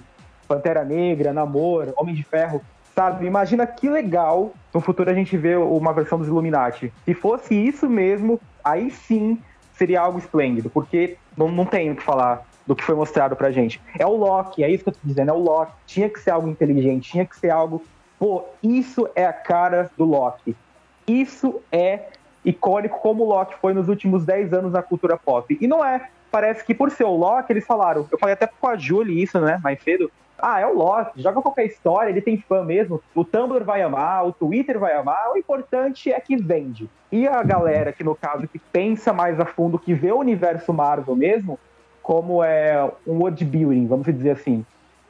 Pantera 0.48 0.84
Negra, 0.84 1.32
Namor, 1.32 1.92
Homem 1.96 2.14
de 2.14 2.22
Ferro, 2.24 2.60
sabe? 2.94 3.26
Imagina 3.26 3.66
que 3.66 3.88
legal 3.88 4.52
no 4.72 4.80
futuro 4.80 5.10
a 5.10 5.14
gente 5.14 5.36
ver 5.36 5.58
uma 5.58 5.92
versão 5.92 6.18
dos 6.18 6.28
Illuminati. 6.28 6.92
Se 7.04 7.14
fosse 7.14 7.54
isso 7.54 7.88
mesmo, 7.88 8.40
aí 8.62 8.90
sim 8.90 9.38
seria 9.72 10.00
algo 10.00 10.18
esplêndido, 10.18 10.70
porque 10.70 11.16
não, 11.36 11.50
não 11.50 11.64
tem 11.64 11.90
o 11.90 11.96
que 11.96 12.02
falar 12.02 12.44
do 12.66 12.74
que 12.74 12.82
foi 12.82 12.94
mostrado 12.94 13.36
pra 13.36 13.50
gente. 13.50 13.80
É 13.98 14.06
o 14.06 14.16
Loki, 14.16 14.64
é 14.64 14.70
isso 14.70 14.84
que 14.84 14.90
eu 14.90 14.94
tô 14.94 15.00
dizendo, 15.04 15.30
é 15.30 15.34
o 15.34 15.38
Loki. 15.38 15.72
Tinha 15.86 16.08
que 16.08 16.20
ser 16.20 16.30
algo 16.30 16.48
inteligente, 16.48 17.10
tinha 17.10 17.24
que 17.24 17.36
ser 17.36 17.50
algo. 17.50 17.82
Pô, 18.18 18.44
isso 18.62 19.08
é 19.14 19.26
a 19.26 19.32
cara 19.32 19.90
do 19.96 20.04
Loki. 20.04 20.56
Isso 21.06 21.60
é 21.70 22.08
icônico 22.44 23.00
como 23.00 23.24
o 23.24 23.28
Loki 23.28 23.54
foi 23.60 23.74
nos 23.74 23.88
últimos 23.88 24.24
10 24.24 24.52
anos 24.52 24.72
na 24.72 24.82
cultura 24.82 25.16
pop. 25.16 25.56
E 25.60 25.66
não 25.66 25.84
é. 25.84 26.08
Parece 26.30 26.64
que 26.64 26.74
por 26.74 26.90
ser 26.90 27.04
o 27.04 27.16
Loki, 27.16 27.52
eles 27.52 27.66
falaram. 27.66 28.06
Eu 28.10 28.18
falei 28.18 28.32
até 28.32 28.46
com 28.46 28.66
a 28.66 28.76
Julie 28.76 29.22
isso, 29.22 29.38
né, 29.40 29.60
mais 29.62 29.80
cedo. 29.82 30.10
Ah, 30.36 30.60
é 30.60 30.66
o 30.66 30.74
Loki, 30.74 31.22
joga 31.22 31.40
qualquer 31.40 31.64
história, 31.64 32.10
ele 32.10 32.20
tem 32.20 32.36
fã 32.36 32.64
mesmo. 32.64 33.00
O 33.14 33.24
Tumblr 33.24 33.64
vai 33.64 33.82
amar, 33.82 34.26
o 34.26 34.32
Twitter 34.32 34.78
vai 34.78 34.94
amar, 34.94 35.32
o 35.32 35.38
importante 35.38 36.12
é 36.12 36.18
que 36.18 36.36
vende. 36.36 36.90
E 37.10 37.26
a 37.26 37.42
galera 37.42 37.92
que, 37.92 38.02
no 38.02 38.14
caso, 38.14 38.48
que 38.48 38.58
pensa 38.58 39.12
mais 39.12 39.38
a 39.38 39.44
fundo, 39.44 39.78
que 39.78 39.94
vê 39.94 40.10
o 40.10 40.18
universo 40.18 40.72
Marvel 40.72 41.14
mesmo, 41.14 41.58
como 42.04 42.44
é 42.44 42.84
um 43.06 43.14
world 43.14 43.42
building, 43.46 43.86
vamos 43.86 44.06
dizer 44.06 44.32
assim. 44.32 44.64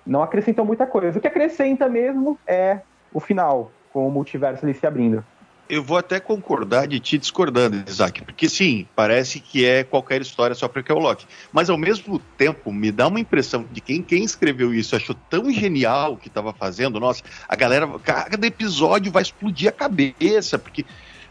Não 0.07 0.23
acrescentou 0.23 0.65
muita 0.65 0.87
coisa. 0.87 1.19
O 1.19 1.21
que 1.21 1.27
acrescenta 1.27 1.89
mesmo 1.89 2.39
é 2.47 2.79
o 3.13 3.19
final, 3.19 3.73
com 3.93 4.07
o 4.07 4.11
multiverso 4.11 4.65
ali 4.65 4.73
se 4.75 4.87
abrindo. 4.87 5.25
Eu 5.69 5.83
vou 5.83 5.97
até 5.97 6.21
concordar 6.21 6.87
de 6.87 7.01
ti 7.01 7.19
discordando, 7.19 7.83
Isaac, 7.89 8.23
porque 8.23 8.49
sim, 8.49 8.87
parece 8.95 9.41
que 9.41 9.65
é 9.65 9.83
qualquer 9.83 10.21
história 10.21 10.55
só 10.55 10.69
porque 10.69 10.93
é 10.93 10.95
o 10.95 10.99
Loki. 10.99 11.27
Mas 11.53 11.69
ao 11.69 11.77
mesmo 11.77 12.21
tempo, 12.39 12.71
me 12.71 12.93
dá 12.93 13.09
uma 13.09 13.19
impressão 13.19 13.67
de 13.73 13.81
quem, 13.81 14.01
quem 14.01 14.23
escreveu 14.23 14.73
isso 14.73 14.95
achou 14.95 15.17
tão 15.29 15.51
genial 15.51 16.13
o 16.13 16.17
que 16.17 16.29
estava 16.29 16.53
fazendo. 16.53 17.01
Nossa, 17.01 17.25
a 17.49 17.57
galera, 17.57 17.89
cada 18.05 18.47
episódio 18.47 19.11
vai 19.11 19.23
explodir 19.23 19.69
a 19.69 19.73
cabeça, 19.73 20.61
porque 20.61 20.85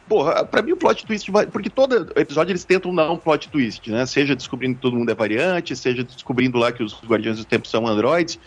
Porra, 0.07 0.45
pra 0.45 0.61
mim 0.61 0.73
o 0.73 0.77
plot 0.77 1.05
twist 1.05 1.31
vai. 1.31 1.45
Porque 1.45 1.69
todo 1.69 2.11
episódio 2.15 2.51
eles 2.51 2.65
tentam 2.65 2.93
dar 2.93 3.09
um 3.11 3.17
plot 3.17 3.49
twist, 3.49 3.89
né? 3.89 4.05
Seja 4.05 4.35
descobrindo 4.35 4.75
que 4.75 4.81
todo 4.81 4.95
mundo 4.95 5.09
é 5.09 5.15
variante, 5.15 5.75
seja 5.75 6.03
descobrindo 6.03 6.57
lá 6.57 6.71
que 6.71 6.83
os 6.83 6.93
Guardiões 7.03 7.37
do 7.37 7.45
Tempo 7.45 7.67
são 7.67 7.87
androides. 7.87 8.39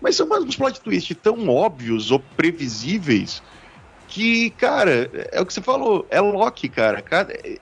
Mas 0.00 0.16
são 0.16 0.26
uns 0.26 0.56
plot 0.56 0.80
twists 0.80 1.16
tão 1.22 1.48
óbvios 1.48 2.10
ou 2.10 2.18
previsíveis 2.36 3.42
que, 4.08 4.50
cara, 4.50 5.10
é 5.32 5.40
o 5.40 5.46
que 5.46 5.52
você 5.52 5.60
falou, 5.60 6.06
é 6.10 6.20
Loki, 6.20 6.68
cara. 6.68 7.02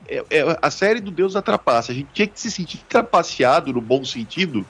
é, 0.08 0.24
é, 0.28 0.58
a 0.60 0.70
série 0.70 1.00
do 1.00 1.10
Deus 1.10 1.34
da 1.34 1.40
Trapaça. 1.40 1.92
A 1.92 1.94
gente 1.94 2.08
tinha 2.12 2.26
que 2.26 2.38
se 2.38 2.50
sentir 2.50 2.78
trapaceado 2.88 3.72
no 3.72 3.80
bom 3.80 4.04
sentido 4.04 4.66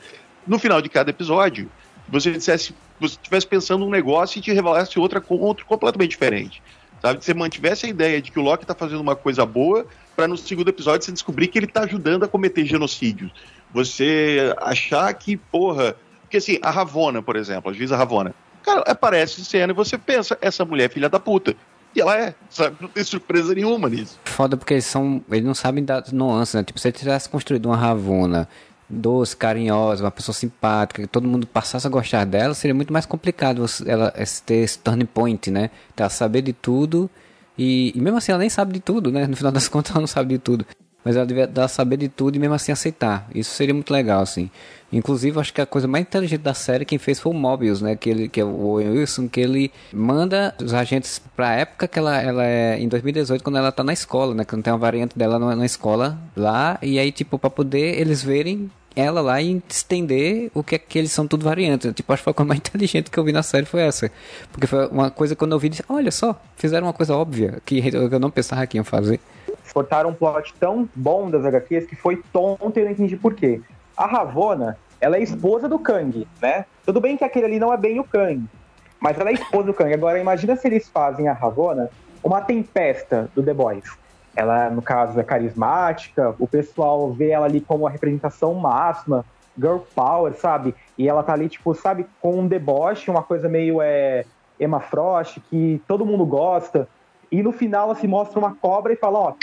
no 0.47 0.59
final 0.59 0.81
de 0.81 0.89
cada 0.89 1.11
episódio. 1.11 1.71
Você 2.09 2.31
dissesse, 2.33 2.75
você 3.01 3.15
estivesse 3.15 3.47
pensando 3.47 3.85
um 3.85 3.91
negócio 3.91 4.39
e 4.39 4.43
te 4.43 4.53
revelasse 4.53 4.99
outra 4.99 5.23
outro 5.29 5.67
completamente 5.67 6.11
diferente. 6.11 6.63
Sabe? 7.03 7.19
Que 7.19 7.25
você 7.25 7.35
mantivesse 7.35 7.85
a 7.85 7.89
ideia 7.89 8.23
de 8.23 8.31
que 8.31 8.39
o 8.39 8.43
Loki 8.43 8.65
tá 8.65 8.75
fazendo 8.75 9.01
uma 9.01 9.17
coisa 9.17 9.45
boa 9.45 9.85
para 10.15 10.29
no 10.29 10.37
segundo 10.37 10.69
episódio 10.69 11.05
você 11.05 11.11
descobrir 11.11 11.49
que 11.49 11.59
ele 11.59 11.67
tá 11.67 11.83
ajudando 11.83 12.23
a 12.23 12.29
cometer 12.29 12.65
genocídio. 12.65 13.29
Você 13.75 14.55
achar 14.59 15.13
que, 15.15 15.37
porra. 15.37 15.97
Porque 16.23 16.37
assim, 16.37 16.59
a 16.63 16.71
Ravona, 16.71 17.21
por 17.21 17.35
exemplo, 17.35 17.71
a 17.71 17.75
juíza 17.75 17.97
Ravona. 17.97 18.33
Cara, 18.63 18.83
aparece 18.83 19.41
em 19.41 19.45
cena 19.45 19.73
e 19.73 19.75
você 19.75 19.99
pensa, 19.99 20.39
essa 20.41 20.65
mulher 20.65 20.85
é 20.85 20.89
filha 20.89 21.09
da 21.09 21.19
puta. 21.19 21.57
E 21.95 22.01
ela 22.01 22.17
é, 22.17 22.35
sabe? 22.49 22.77
Não 22.81 22.89
tem 22.89 23.03
surpresa 23.03 23.53
nenhuma 23.53 23.89
nisso. 23.89 24.19
Foda 24.25 24.57
porque 24.57 24.75
eles 24.75 24.87
são. 24.87 25.23
Eles 25.31 25.45
não 25.45 25.55
sabem 25.55 25.85
das 25.85 26.13
nuances, 26.13 26.55
né? 26.55 26.63
Tipo, 26.63 26.79
se 26.79 26.89
ele 26.89 26.97
tivesse 26.97 27.29
construído 27.29 27.67
uma 27.67 27.77
Ravona 27.77 28.49
doce, 28.89 29.37
carinhosa, 29.37 30.05
uma 30.05 30.11
pessoa 30.11 30.35
simpática, 30.35 31.03
que 31.03 31.09
todo 31.09 31.27
mundo 31.27 31.47
passasse 31.47 31.87
a 31.87 31.91
gostar 31.91 32.25
dela, 32.27 32.55
seria 32.55 32.75
muito 32.75 32.93
mais 32.93 33.07
complicado 33.07 33.65
ela 33.87 34.13
ter 34.45 34.57
esse 34.57 34.79
turning 34.79 35.07
point, 35.07 35.51
né? 35.51 35.71
Ela 35.97 36.11
saber 36.11 36.43
de 36.43 36.53
tudo 36.53 37.11
e, 37.57 37.93
e, 37.95 38.01
mesmo 38.01 38.19
assim 38.19 38.33
ela 38.33 38.41
nem 38.41 38.51
sabe 38.51 38.73
de 38.73 38.81
tudo, 38.81 39.11
né? 39.13 39.27
No 39.27 39.37
final 39.37 39.53
das 39.53 39.67
contas 39.69 39.93
ela 39.93 40.01
não 40.01 40.07
sabe 40.07 40.35
de 40.35 40.39
tudo. 40.39 40.67
Mas 41.05 41.17
ela 41.17 41.27
devia 41.27 41.51
ela 41.55 41.69
saber 41.69 41.97
de 41.97 42.09
tudo 42.09 42.37
e 42.37 42.39
mesmo 42.39 42.55
assim 42.55 42.73
aceitar. 42.73 43.29
Isso 43.35 43.51
seria 43.51 43.75
muito 43.75 43.93
legal, 43.93 44.23
assim. 44.23 44.51
Inclusive, 44.93 45.41
acho 45.41 45.55
que 45.55 45.61
a 45.61 45.67
coisa 45.67 45.89
mais 45.89 46.03
inteligente 46.05 46.43
da 46.43 46.53
série 46.53 46.85
quem 46.85 46.99
fez 46.99 47.19
foi 47.19 47.33
o 47.33 47.35
Mobius, 47.35 47.81
né? 47.81 47.97
Que, 47.97 48.11
ele, 48.11 48.29
que 48.29 48.41
é 48.41 48.45
o 48.45 48.75
Wilson, 48.75 49.27
que 49.27 49.41
ele 49.41 49.73
manda 49.93 50.55
os 50.63 50.75
agentes 50.75 51.21
pra 51.35 51.55
época 51.55 51.89
que 51.89 51.99
ela, 51.99 52.21
ela 52.21 52.45
é 52.45 52.79
em 52.79 52.89
2018, 52.89 53.43
quando 53.43 53.57
ela 53.57 53.73
tá 53.73 53.83
na 53.83 53.93
escola, 53.93 54.35
né? 54.35 54.45
Que 54.45 54.55
não 54.55 54.63
tem 54.63 54.73
uma 54.73 54.79
variante 54.79 55.19
dela 55.19 55.39
na, 55.39 55.57
na 55.57 55.65
escola 55.65 56.19
lá. 56.37 56.79
E 56.83 56.99
aí, 56.99 57.11
tipo, 57.11 57.39
pra 57.39 57.49
poder 57.49 57.99
eles 57.99 58.23
verem 58.23 58.71
ela 58.95 59.23
lá 59.23 59.41
e 59.41 59.63
estender 59.69 60.51
o 60.55 60.63
que 60.63 60.75
é 60.75 60.79
que 60.79 60.99
eles 60.99 61.11
são 61.11 61.27
tudo 61.27 61.45
variantes. 61.45 61.91
Tipo, 61.95 62.13
acho 62.13 62.23
que 62.23 62.31
a 62.31 62.35
coisa 62.35 62.49
mais 62.49 62.59
inteligente 62.61 63.11
que 63.11 63.19
eu 63.19 63.25
vi 63.25 63.33
na 63.33 63.43
série 63.43 63.65
foi 63.65 63.81
essa. 63.81 64.11
Porque 64.53 64.67
foi 64.67 64.87
uma 64.89 65.11
coisa 65.11 65.35
que 65.35 65.39
quando 65.39 65.53
eu 65.53 65.59
vi, 65.59 65.71
disse, 65.71 65.85
olha 65.89 66.11
só, 66.11 66.41
fizeram 66.57 66.87
uma 66.87 66.93
coisa 66.93 67.15
óbvia 67.15 67.63
que 67.65 67.83
eu 67.93 68.21
não 68.21 68.31
pensava 68.31 68.67
que 68.67 68.77
iam 68.77 68.85
fazer. 68.85 69.21
Cortaram 69.73 70.11
um 70.11 70.15
plot 70.15 70.55
tão 70.55 70.89
bom 70.95 71.31
das 71.31 71.45
HQs 71.45 71.87
que 71.87 71.97
foi 71.97 72.23
tonto 72.33 72.77
e 72.77 72.81
eu 72.81 72.85
não 72.85 72.93
entendi 72.93 73.17
por 73.17 73.35
quê. 73.35 73.61
A 73.97 74.07
Ravona, 74.07 74.77
ela 75.01 75.17
é 75.17 75.23
esposa 75.23 75.69
do 75.69 75.79
Kang, 75.79 76.27
né? 76.41 76.65
Tudo 76.85 77.01
bem 77.01 77.17
que 77.17 77.25
aquele 77.25 77.47
ali 77.47 77.59
não 77.59 77.73
é 77.73 77.77
bem 77.77 77.99
o 78.01 78.05
Kang, 78.05 78.45
mas 79.01 79.19
ela 79.19 79.31
é 79.31 79.33
esposa 79.35 79.65
do 79.65 79.75
Kang. 79.75 79.93
Agora, 79.93 80.19
imagina 80.19 80.57
se 80.57 80.67
eles 80.69 80.89
fazem 80.89 81.29
a 81.29 81.33
Ravona 81.33 81.91
uma 82.23 82.41
tempesta 82.41 83.31
do 83.35 83.43
The 83.43 83.55
Boys 83.55 84.03
ela, 84.35 84.71
no 84.71 84.81
caso, 84.81 85.19
é 85.21 85.23
carismática, 85.23 86.35
o 86.39 86.47
pessoal 86.47 87.13
vê 87.13 87.31
ela 87.31 87.47
ali 87.47 87.61
como 87.61 87.87
a 87.87 87.91
representação 87.91 88.55
máxima, 88.55 89.25
girl 89.57 89.79
power, 89.95 90.33
sabe? 90.35 90.75
E 90.97 91.09
ela 91.09 91.23
tá 91.23 91.35
ali, 91.35 91.49
tipo, 91.49 91.75
sabe, 91.75 92.07
com 92.21 92.41
um 92.41 92.47
deboche, 92.47 93.11
uma 93.11 93.23
coisa 93.23 93.49
meio 93.49 93.83
é, 93.83 94.25
Emma 94.59 94.81
Frost, 94.81 95.39
que 95.51 95.83
todo 95.87 96.07
mundo 96.07 96.25
gosta. 96.25 96.89
E 97.31 97.43
no 97.43 97.53
final 97.53 97.89
ela 97.89 97.95
se 97.95 98.07
mostra 98.07 98.39
uma 98.39 98.55
cobra 98.55 98.93
e 98.93 98.97
fala, 98.97 99.19
ó, 99.19 99.35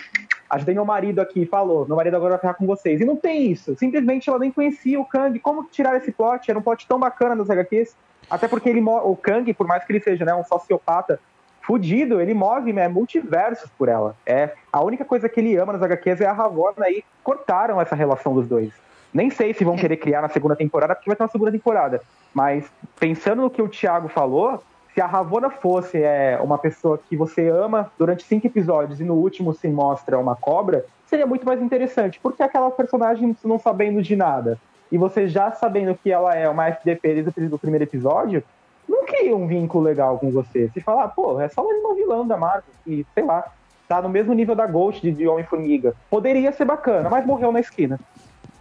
ajudei 0.50 0.74
meu 0.74 0.86
marido 0.86 1.20
aqui, 1.20 1.46
falou, 1.46 1.86
meu 1.86 1.96
marido 1.96 2.16
agora 2.16 2.32
vai 2.32 2.40
ficar 2.40 2.54
com 2.56 2.66
vocês. 2.66 3.00
E 3.00 3.06
não 3.06 3.16
tem 3.16 3.52
isso. 3.52 3.76
Simplesmente 3.78 4.30
ela 4.30 4.40
nem 4.40 4.52
conhecia 4.52 5.00
o 5.00 5.06
Kang. 5.06 5.38
Como 5.40 5.66
tirar 5.66 5.96
esse 5.96 6.12
plot? 6.12 6.50
Era 6.50 6.60
um 6.60 6.62
plot 6.62 6.88
tão 6.88 7.00
bacana 7.00 7.36
nos 7.36 7.50
HQs. 7.50 7.96
Até 8.30 8.48
porque 8.48 8.70
ele 8.70 8.82
o 8.82 9.16
Kang, 9.16 9.54
por 9.54 9.68
mais 9.68 9.84
que 9.84 9.92
ele 9.92 10.00
seja 10.00 10.26
né, 10.26 10.34
um 10.34 10.44
sociopata, 10.44 11.20
fudido, 11.62 12.20
ele 12.20 12.34
move 12.34 12.74
né, 12.74 12.88
multiversos 12.88 13.70
por 13.78 13.90
ela. 13.90 14.16
É 14.26 14.54
A 14.74 14.84
única 14.84 15.06
coisa 15.06 15.30
que 15.30 15.40
ele 15.40 15.56
ama 15.56 15.74
nas 15.74 15.84
HQs 15.84 16.22
é 16.22 16.26
a 16.26 16.34
Ravonna 16.34 16.90
e 16.90 17.04
cortaram 17.24 17.80
essa 17.80 17.96
relação 17.96 18.34
dos 18.34 18.48
dois. 18.48 18.72
Nem 19.14 19.30
sei 19.30 19.54
se 19.54 19.64
vão 19.64 19.76
querer 19.76 19.98
criar 19.98 20.22
na 20.22 20.30
segunda 20.30 20.56
temporada, 20.56 20.96
porque 20.96 21.10
vai 21.10 21.16
ter 21.16 21.24
uma 21.24 21.30
segunda 21.30 21.52
temporada. 21.52 22.02
Mas 22.34 22.72
pensando 23.00 23.42
no 23.44 23.50
que 23.50 23.62
o 23.62 23.68
Thiago 23.68 24.08
falou, 24.08 24.64
se 25.00 25.02
a 25.02 25.08
Ravonna 25.08 25.50
fosse 25.50 26.04
é, 26.04 26.38
uma 26.44 26.58
pessoa 26.58 26.98
que 26.98 27.16
você 27.16 27.48
ama 27.48 27.90
durante 27.98 28.26
cinco 28.26 28.48
episódios 28.48 29.00
e 29.00 29.06
no 29.06 29.14
último 29.14 29.54
se 29.54 29.70
mostra 29.70 30.20
uma 30.20 30.36
cobra, 30.36 30.86
seria 31.06 31.26
muito 31.26 31.46
mais 31.46 31.62
interessante. 31.62 32.20
Porque 32.22 32.44
aquela 32.44 32.70
personagem 32.70 33.34
não 33.46 33.58
sabendo 33.58 34.02
de 34.02 34.14
nada 34.18 34.60
e 34.92 34.98
você 34.98 35.26
já 35.26 35.54
sabendo 35.54 35.96
que 35.96 36.12
ela 36.12 36.36
é 36.36 36.50
uma 36.50 36.68
FDP 36.68 37.24
desde 37.24 37.56
o 37.56 37.58
primeiro 37.58 37.86
episódio, 37.86 38.44
não 38.90 39.06
cria 39.06 39.34
um 39.34 39.48
vínculo 39.48 39.86
legal 39.86 40.20
com 40.20 40.32
você. 40.32 40.70
Se 40.74 40.82
falar, 40.82 41.08
pô, 41.08 41.40
é 41.40 41.48
só 41.48 41.64
mais 41.64 41.80
uma 41.80 41.96
vilã 41.96 42.28
da 42.28 42.36
Marvel, 42.36 42.74
e 42.86 43.06
sei 43.14 43.24
lá, 43.24 43.50
tá 43.88 44.02
no 44.02 44.10
mesmo 44.10 44.34
nível 44.34 44.54
da 44.54 44.68
Ghost 44.68 45.10
de 45.10 45.26
Homem-Formiga. 45.26 45.96
Poderia 46.10 46.52
ser 46.52 46.66
bacana, 46.66 47.10
mas 47.10 47.26
morreu 47.26 47.54
na 47.54 47.62
esquina. 47.62 47.98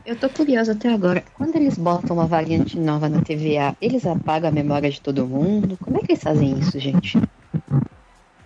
Eu 0.05 0.17
tô 0.17 0.29
curiosa 0.29 0.73
até 0.73 0.93
agora. 0.93 1.23
Quando 1.35 1.57
eles 1.57 1.77
botam 1.77 2.17
uma 2.17 2.27
variante 2.27 2.79
nova 2.79 3.09
na 3.09 3.23
TVA, 3.23 3.77
eles 3.81 4.07
apagam 4.07 4.49
a 4.49 4.53
memória 4.53 4.91
de 4.91 5.01
todo 5.01 5.27
mundo? 5.27 5.77
Como 5.83 5.99
é 5.99 6.01
que 6.01 6.13
eles 6.13 6.23
fazem 6.23 6.59
isso, 6.59 6.79
gente? 6.79 7.19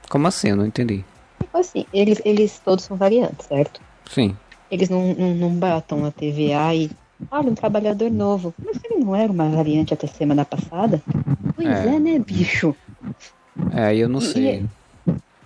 Como 0.08 0.26
assim? 0.26 0.48
Eu 0.48 0.56
não 0.56 0.66
entendi. 0.66 1.04
Tipo 1.40 1.58
assim, 1.58 1.86
eles, 1.92 2.20
eles 2.24 2.58
todos 2.58 2.84
são 2.84 2.96
variantes, 2.96 3.46
certo? 3.46 3.80
Sim. 4.10 4.36
Eles 4.70 4.88
não, 4.88 5.14
não, 5.14 5.34
não 5.34 5.50
botam 5.50 6.00
na 6.00 6.10
TVA 6.10 6.74
e 6.74 6.90
Olha, 7.30 7.50
um 7.50 7.54
trabalhador 7.54 8.10
novo. 8.10 8.54
Mas 8.58 8.78
ele 8.84 9.04
não 9.04 9.14
era 9.14 9.32
uma 9.32 9.48
variante 9.48 9.94
até 9.94 10.06
semana 10.06 10.44
passada? 10.44 11.00
Pois 11.54 11.68
é, 11.68 11.96
é 11.96 11.98
né, 11.98 12.18
bicho? 12.18 12.74
É, 13.72 13.94
eu 13.94 14.08
não 14.08 14.20
e, 14.20 14.22
sei. 14.22 14.64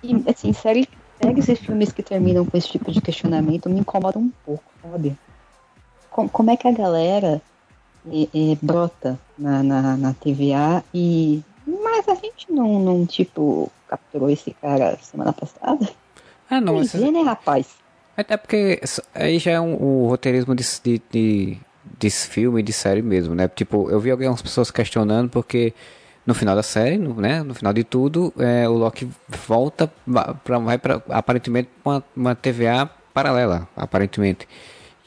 E, 0.02 0.12
e 0.12 0.24
assim, 0.30 0.52
série, 0.52 0.88
séries 1.20 1.48
e 1.48 1.56
filmes 1.56 1.92
que 1.92 2.02
terminam 2.02 2.44
com 2.44 2.56
esse 2.56 2.68
tipo 2.68 2.90
de 2.90 3.00
questionamento 3.00 3.68
me 3.68 3.80
incomodam 3.80 4.22
um 4.22 4.32
pouco, 4.44 4.64
sabe? 4.82 5.16
Com, 6.16 6.26
como 6.30 6.50
é 6.50 6.56
que 6.56 6.66
a 6.66 6.72
galera 6.72 7.42
é, 8.10 8.22
é, 8.22 8.56
brota 8.62 9.20
na, 9.38 9.62
na, 9.62 9.96
na 9.98 10.14
TVA 10.14 10.82
e. 10.94 11.42
Mas 11.66 12.08
a 12.08 12.14
gente 12.14 12.50
não, 12.50 12.80
não, 12.80 13.04
tipo, 13.04 13.70
capturou 13.86 14.30
esse 14.30 14.52
cara 14.54 14.96
semana 15.02 15.34
passada? 15.34 15.86
Ah, 16.48 16.58
não. 16.58 16.76
Pois 16.76 16.94
é, 16.94 17.10
né, 17.10 17.20
rapaz? 17.20 17.66
Até 18.16 18.38
porque 18.38 18.80
aí 19.14 19.38
já 19.38 19.50
é 19.50 19.60
um, 19.60 19.74
o 19.74 20.08
roteirismo 20.08 20.54
de, 20.54 20.64
de, 20.82 21.02
de, 21.10 21.58
de 21.98 22.10
filme, 22.10 22.62
de 22.62 22.72
série 22.72 23.02
mesmo, 23.02 23.34
né? 23.34 23.46
Tipo, 23.46 23.90
eu 23.90 24.00
vi 24.00 24.10
algumas 24.10 24.40
pessoas 24.40 24.70
questionando 24.70 25.28
porque 25.28 25.74
no 26.24 26.32
final 26.32 26.56
da 26.56 26.62
série, 26.62 26.96
no, 26.96 27.14
né, 27.20 27.42
no 27.42 27.54
final 27.54 27.74
de 27.74 27.84
tudo, 27.84 28.32
é, 28.38 28.66
o 28.66 28.72
Loki 28.72 29.06
volta 29.46 29.92
para 30.42 30.58
vai 30.60 30.78
para 30.78 31.02
aparentemente 31.10 31.68
uma, 31.84 32.02
uma 32.16 32.34
TVA 32.34 32.88
paralela, 33.12 33.68
aparentemente. 33.76 34.48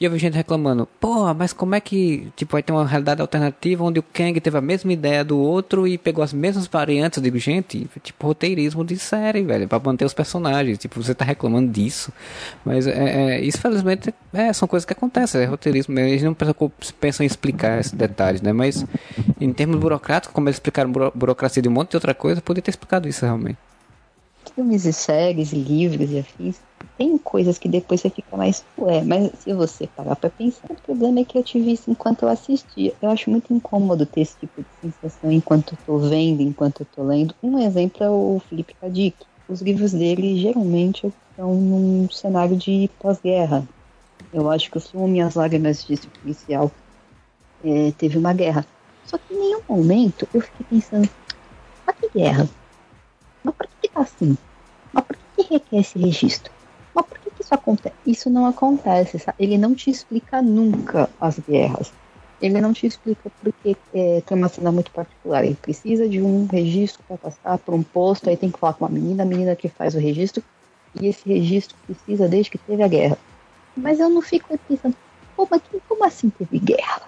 E 0.00 0.04
eu 0.06 0.10
vi 0.10 0.18
gente 0.18 0.32
reclamando, 0.32 0.88
porra, 0.98 1.34
mas 1.34 1.52
como 1.52 1.74
é 1.74 1.80
que, 1.80 2.32
tipo, 2.34 2.52
vai 2.52 2.62
ter 2.62 2.72
uma 2.72 2.86
realidade 2.86 3.20
alternativa 3.20 3.84
onde 3.84 3.98
o 4.00 4.02
Kang 4.02 4.40
teve 4.40 4.56
a 4.56 4.60
mesma 4.62 4.90
ideia 4.94 5.22
do 5.22 5.38
outro 5.38 5.86
e 5.86 5.98
pegou 5.98 6.24
as 6.24 6.32
mesmas 6.32 6.66
variantes? 6.66 7.18
Eu 7.18 7.22
digo, 7.22 7.38
gente, 7.38 7.86
tipo, 8.02 8.26
roteirismo 8.26 8.82
de 8.82 8.98
série, 8.98 9.42
velho, 9.42 9.68
pra 9.68 9.78
manter 9.78 10.06
os 10.06 10.14
personagens. 10.14 10.78
Tipo, 10.78 11.02
você 11.02 11.14
tá 11.14 11.22
reclamando 11.22 11.70
disso. 11.70 12.10
Mas, 12.64 12.86
é, 12.86 13.34
é 13.34 13.40
isso, 13.42 13.60
felizmente, 13.60 14.14
é, 14.32 14.50
são 14.54 14.66
coisas 14.66 14.86
que 14.86 14.94
acontecem, 14.94 15.42
é 15.42 15.44
roteirismo. 15.44 15.98
Eles 15.98 16.22
não 16.22 16.34
pensam 16.98 17.22
em 17.22 17.26
explicar 17.26 17.78
esses 17.78 17.92
detalhes, 17.92 18.40
né? 18.40 18.54
Mas, 18.54 18.86
em 19.38 19.52
termos 19.52 19.78
burocráticos, 19.78 20.32
como 20.32 20.48
eles 20.48 20.56
explicaram 20.56 20.90
buro 20.90 21.12
burocracia 21.14 21.62
de 21.62 21.68
um 21.68 21.72
monte 21.72 21.90
de 21.90 21.96
outra 21.98 22.14
coisa, 22.14 22.40
podia 22.40 22.62
ter 22.62 22.70
explicado 22.70 23.06
isso 23.06 23.26
realmente. 23.26 23.58
Filmes 24.54 24.84
e 24.84 24.92
séries 24.92 25.52
livros 25.52 26.10
e 26.10 26.18
afins 26.18 26.62
Tem 26.96 27.16
coisas 27.18 27.58
que 27.58 27.68
depois 27.68 28.00
você 28.00 28.10
fica 28.10 28.36
mais, 28.36 28.66
ué, 28.78 29.02
mas 29.02 29.38
se 29.40 29.52
você 29.54 29.86
parar 29.86 30.16
pra 30.16 30.30
pensar, 30.30 30.66
o 30.70 30.80
problema 30.82 31.20
é 31.20 31.24
que 31.24 31.38
eu 31.38 31.42
tive 31.44 31.72
isso 31.72 31.90
enquanto 31.90 32.22
eu 32.22 32.28
assistia. 32.28 32.96
Eu 33.00 33.10
acho 33.10 33.30
muito 33.30 33.52
incômodo 33.52 34.04
ter 34.06 34.20
esse 34.22 34.36
tipo 34.38 34.62
de 34.62 34.68
sensação 34.80 35.30
enquanto 35.30 35.74
eu 35.74 35.78
tô 35.84 35.98
vendo, 35.98 36.42
enquanto 36.42 36.80
eu 36.82 36.86
tô 36.86 37.02
lendo. 37.04 37.34
Um 37.42 37.58
exemplo 37.58 38.02
é 38.04 38.10
o 38.10 38.38
Felipe 38.40 38.74
Kadik. 38.74 39.26
Os 39.48 39.62
livros 39.62 39.92
dele 39.92 40.38
geralmente 40.40 41.06
estão 41.06 41.54
num 41.54 42.08
cenário 42.10 42.56
de 42.56 42.88
pós-guerra. 42.98 43.66
Eu 44.32 44.50
acho 44.50 44.70
que 44.70 44.78
o 44.78 44.80
filme 44.80 45.20
As 45.20 45.34
Lágrimas 45.36 45.84
de 45.84 45.96
Policial 46.22 46.72
é, 47.62 47.92
teve 47.92 48.18
uma 48.18 48.32
guerra. 48.34 48.66
Só 49.04 49.18
que 49.18 49.32
em 49.34 49.38
nenhum 49.38 49.62
momento 49.68 50.28
eu 50.32 50.40
fiquei 50.40 50.66
pensando, 50.66 51.08
mas 51.86 51.96
que 52.00 52.10
guerra? 52.18 52.50
Mas 53.44 53.54
por 53.54 53.66
que, 53.66 53.74
que 53.82 53.88
tá 53.88 54.00
assim? 54.00 54.36
Mas 54.92 55.04
por 55.04 55.16
que, 55.16 55.44
que 55.44 55.54
requer 55.54 55.80
esse 55.80 55.98
registro? 55.98 56.52
Mas 56.94 57.06
por 57.06 57.18
que, 57.18 57.30
que 57.30 57.42
isso 57.42 57.54
acontece? 57.54 57.94
Isso 58.06 58.30
não 58.30 58.46
acontece, 58.46 59.18
sabe? 59.18 59.36
Ele 59.38 59.58
não 59.58 59.74
te 59.74 59.90
explica 59.90 60.42
nunca 60.42 61.08
as 61.20 61.38
guerras. 61.38 61.92
Ele 62.40 62.60
não 62.60 62.72
te 62.72 62.86
explica 62.86 63.30
porque 63.42 63.76
é, 63.92 64.22
tem 64.22 64.36
uma 64.36 64.48
cena 64.48 64.72
muito 64.72 64.90
particular. 64.90 65.44
Ele 65.44 65.54
precisa 65.54 66.08
de 66.08 66.22
um 66.22 66.46
registro 66.46 67.02
para 67.06 67.18
passar 67.18 67.58
por 67.58 67.74
um 67.74 67.82
posto, 67.82 68.28
aí 68.28 68.36
tem 68.36 68.50
que 68.50 68.58
falar 68.58 68.74
com 68.74 68.84
uma 68.84 68.90
menina, 68.90 69.22
a 69.22 69.26
menina 69.26 69.54
que 69.54 69.68
faz 69.68 69.94
o 69.94 69.98
registro, 69.98 70.42
e 71.00 71.06
esse 71.06 71.28
registro 71.28 71.76
precisa 71.86 72.28
desde 72.28 72.50
que 72.50 72.58
teve 72.58 72.82
a 72.82 72.88
guerra. 72.88 73.18
Mas 73.76 74.00
eu 74.00 74.08
não 74.08 74.22
fico 74.22 74.58
pensando, 74.66 74.96
Pô, 75.40 75.48
mas 75.50 75.62
como 75.88 76.04
assim 76.04 76.28
teve 76.28 76.58
guerra? 76.58 77.02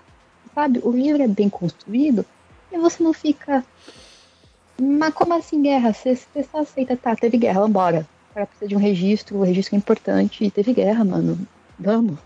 Sabe? 0.54 0.80
O 0.82 0.90
livro 0.90 1.22
é 1.22 1.28
bem 1.28 1.50
construído 1.50 2.24
e 2.70 2.78
você 2.78 3.02
não 3.02 3.12
fica. 3.12 3.62
Mas 4.80 5.14
como 5.14 5.34
assim 5.34 5.62
guerra? 5.62 5.92
Você, 5.92 6.14
você 6.14 6.42
só 6.42 6.60
aceita, 6.60 6.96
tá, 6.96 7.14
teve 7.14 7.38
guerra, 7.38 7.60
vambora. 7.60 8.06
O 8.30 8.34
cara 8.34 8.46
precisa 8.46 8.68
de 8.68 8.76
um 8.76 8.78
registro, 8.78 9.38
o 9.38 9.42
registro 9.42 9.74
é 9.74 9.78
importante, 9.78 10.44
e 10.44 10.50
teve 10.50 10.72
guerra, 10.72 11.04
mano. 11.04 11.38
Vamos. 11.78 12.18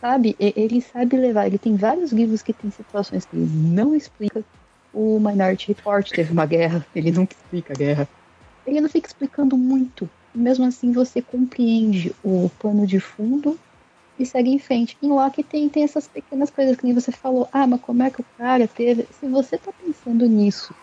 Sabe? 0.00 0.36
Ele 0.38 0.80
sabe 0.80 1.16
levar, 1.16 1.46
ele 1.46 1.58
tem 1.58 1.76
vários 1.76 2.12
livros 2.12 2.42
que 2.42 2.52
tem 2.52 2.70
situações 2.70 3.24
que 3.24 3.36
ele 3.36 3.50
não 3.50 3.94
explica. 3.94 4.44
O 4.92 5.18
Minority 5.20 5.68
Report 5.68 6.08
teve 6.10 6.32
uma 6.32 6.46
guerra, 6.46 6.86
ele 6.94 7.10
nunca 7.10 7.34
explica 7.34 7.72
a 7.72 7.76
guerra. 7.76 8.08
Ele 8.66 8.80
não 8.80 8.88
fica 8.88 9.06
explicando 9.06 9.56
muito. 9.56 10.08
Mesmo 10.34 10.64
assim, 10.64 10.92
você 10.92 11.22
compreende 11.22 12.14
o 12.22 12.50
pano 12.58 12.86
de 12.86 12.98
fundo 12.98 13.58
e 14.18 14.26
segue 14.26 14.50
em 14.50 14.58
frente. 14.58 14.96
Em 15.02 15.08
Loki 15.08 15.42
tem, 15.42 15.68
tem 15.68 15.84
essas 15.84 16.08
pequenas 16.08 16.50
coisas 16.50 16.76
que 16.76 16.84
nem 16.84 16.94
você 16.94 17.12
falou. 17.12 17.48
Ah, 17.52 17.66
mas 17.66 17.80
como 17.80 18.02
é 18.02 18.10
que 18.10 18.20
o 18.20 18.26
cara 18.36 18.66
teve. 18.66 19.06
Se 19.18 19.26
você 19.26 19.56
tá 19.56 19.72
pensando 19.72 20.26
nisso 20.26 20.74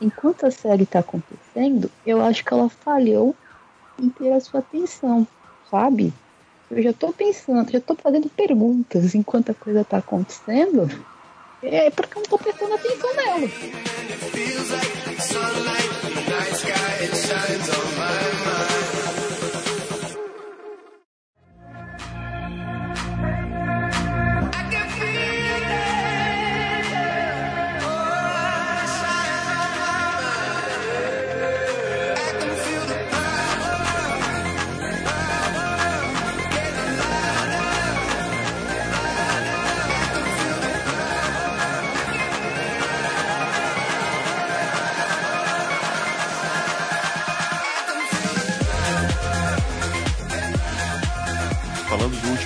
enquanto 0.00 0.46
a 0.46 0.50
série 0.50 0.86
tá 0.86 1.00
acontecendo, 1.00 1.90
eu 2.06 2.20
acho 2.22 2.44
que 2.44 2.52
ela 2.52 2.68
falhou 2.68 3.34
em 3.98 4.08
ter 4.08 4.32
a 4.32 4.40
sua 4.40 4.60
atenção, 4.60 5.26
sabe? 5.70 6.12
Eu 6.70 6.82
já 6.82 6.92
tô 6.92 7.12
pensando, 7.12 7.70
já 7.70 7.80
tô 7.80 7.94
fazendo 7.94 8.28
perguntas 8.28 9.14
enquanto 9.14 9.50
a 9.50 9.54
coisa 9.54 9.84
tá 9.84 9.98
acontecendo. 9.98 10.88
É 11.62 11.90
porque 11.90 12.16
eu 12.16 12.22
não 12.22 12.28
tô 12.30 12.38
prestando 12.38 12.74
atenção 12.74 13.14
nela. 13.16 13.48